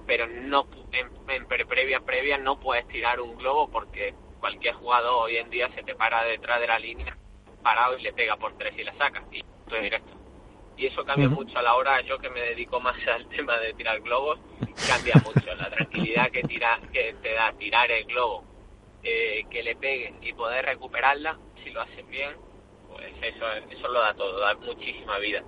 pero 0.06 0.28
no 0.28 0.68
en, 0.92 1.10
en 1.30 1.48
pre-previa, 1.48 2.02
previa 2.02 2.38
no 2.38 2.60
puedes 2.60 2.88
tirar 2.88 3.20
un 3.20 3.36
globo 3.38 3.70
porque 3.72 4.14
cualquier 4.40 4.76
jugador 4.76 5.26
hoy 5.26 5.38
en 5.38 5.50
día 5.50 5.70
se 5.74 5.84
te 5.84 5.96
para 5.96 6.24
detrás 6.24 6.60
de 6.60 6.68
la 6.68 6.78
línea 6.78 7.18
parado 7.62 7.98
y 7.98 8.02
le 8.02 8.14
pega 8.14 8.36
por 8.38 8.58
tres 8.58 8.74
y 8.78 8.84
la 8.84 8.94
saca. 8.96 9.24
Y 9.32 9.40
es 9.40 9.82
directo. 9.82 10.12
Y 10.78 10.88
eso 10.88 11.06
cambia 11.06 11.30
mucho 11.30 11.58
a 11.58 11.62
la 11.62 11.76
hora, 11.76 12.02
yo 12.02 12.18
que 12.18 12.30
me 12.30 12.42
dedico 12.42 12.80
más 12.80 12.96
al 13.08 13.28
tema 13.30 13.58
de 13.58 13.74
tirar 13.74 14.02
globos, 14.02 14.40
cambia 14.88 15.16
mucho. 15.24 15.54
La 15.56 15.70
tranquilidad 15.70 16.32
que, 16.32 16.44
tira, 16.44 16.80
que 16.92 17.16
te 17.22 17.34
da 17.34 17.54
tirar 17.54 17.92
el 17.92 18.06
globo, 18.06 18.44
eh, 19.04 19.46
que 19.50 19.64
le 19.64 19.76
peguen 19.76 20.18
y 20.22 20.34
poder 20.34 20.66
recuperarla, 20.66 21.38
si 21.64 21.70
lo 21.70 21.82
haces 21.82 22.08
bien, 22.08 22.36
pues 22.94 23.34
eso, 23.36 23.46
eso 23.70 23.88
lo 23.88 24.00
da 24.00 24.14
todo, 24.14 24.40
da 24.40 24.54
muchísima 24.56 25.18
vida. 25.20 25.44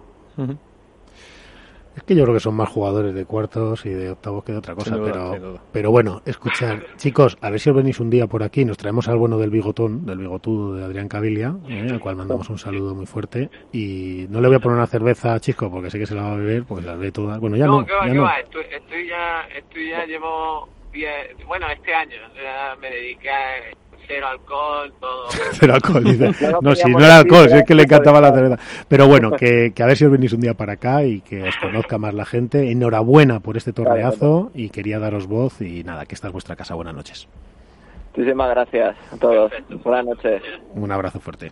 Es 1.96 2.02
que 2.02 2.16
yo 2.16 2.24
creo 2.24 2.34
que 2.34 2.40
son 2.40 2.56
más 2.56 2.70
jugadores 2.70 3.14
de 3.14 3.24
cuartos 3.26 3.86
y 3.86 3.90
de 3.90 4.10
octavos 4.10 4.44
que 4.44 4.52
de 4.52 4.58
otra 4.58 4.74
cosa, 4.74 4.96
duda, 4.96 5.12
pero, 5.32 5.60
pero 5.72 5.92
bueno, 5.92 6.24
escuchar, 6.26 6.84
chicos, 6.98 7.38
a 7.40 7.52
ver 7.52 7.60
si 7.60 7.70
os 7.70 7.76
venís 7.76 8.00
un 8.00 8.10
día 8.10 8.26
por 8.26 8.42
aquí, 8.42 8.66
nos 8.66 8.78
traemos 8.78 9.08
al 9.10 9.18
bueno 9.18 9.38
del 9.38 9.52
bigotón, 9.52 10.04
del 10.04 10.18
bigotudo 10.18 10.74
de 10.76 10.84
Adrián 10.86 11.08
Cabilia, 11.08 11.56
eh, 11.70 11.90
al 11.92 12.00
cual 12.00 12.16
mandamos 12.16 12.50
un 12.50 12.58
saludo 12.58 12.96
muy 12.96 13.06
fuerte, 13.06 13.52
y 13.72 14.26
no 14.30 14.42
le 14.42 14.48
voy 14.48 14.58
a 14.58 14.60
poner 14.60 14.78
una 14.78 14.88
cerveza 14.88 15.36
a 15.36 15.40
Chico, 15.40 15.70
porque 15.70 15.92
sé 15.92 16.00
que 16.00 16.08
se 16.08 16.16
la 16.16 16.24
va 16.24 16.34
a 16.34 16.38
beber, 16.38 16.64
porque 16.66 16.84
las 16.84 16.98
ve 16.98 17.12
todas, 17.12 17.40
bueno, 17.40 17.58
ya 17.58 17.68
no, 17.68 17.86
que 17.86 17.94
va, 17.94 18.08
ya 18.08 18.12
que 18.12 18.18
no. 18.18 18.24
va, 18.24 18.40
estoy, 18.40 18.66
estoy 18.72 19.08
ya, 19.08 19.42
estoy 19.56 19.90
ya 19.92 20.06
llevo, 20.08 20.68
diez- 20.92 21.46
bueno, 21.46 21.68
este 21.70 21.94
año 21.94 22.16
ya 22.44 22.76
me 22.82 22.90
dediqué 22.90 23.30
a 23.30 23.58
cero 24.08 24.28
alcohol, 24.28 24.94
todo. 25.00 25.28
Pero 25.60 25.74
alcohol, 25.74 26.04
dice. 26.04 26.32
No 26.62 26.76
si 26.76 26.90
no 26.90 27.00
era 27.00 27.18
alcohol, 27.18 27.50
si 27.50 27.58
es 27.58 27.64
que 27.64 27.76
le 27.76 27.84
encantaba 27.84 28.22
la 28.22 28.34
cerveza. 28.34 28.58
Pero 28.88 29.08
bueno, 29.08 29.32
que, 29.32 29.72
que 29.74 29.84
a 29.84 29.86
ver 29.86 29.98
si 29.98 30.06
os 30.06 30.12
venís 30.12 30.34
un 30.34 30.42
día 30.42 30.54
para 30.54 30.74
acá 30.74 31.04
y 31.04 31.22
que 31.22 31.44
os 31.44 31.56
conozca 31.62 31.98
más 31.98 32.14
la 32.14 32.26
gente. 32.26 32.72
Enhorabuena 32.72 33.40
por 33.40 33.58
este 33.58 33.74
torneazo 33.74 34.52
y 34.54 34.70
quería 34.70 35.00
daros 35.00 35.28
voz 35.28 35.62
y 35.62 35.84
nada, 35.84 36.06
que 36.06 36.16
esta 36.16 36.28
es 36.28 36.34
vuestra 36.34 36.56
casa. 36.56 36.76
Buenas 36.76 36.96
noches. 36.96 37.28
Muchísimas 38.16 38.50
gracias 38.50 38.96
a 39.12 39.18
todos. 39.18 39.52
Buenas 39.84 40.06
noches. 40.06 40.44
Un 40.76 40.92
abrazo 40.92 41.20
fuerte. 41.20 41.52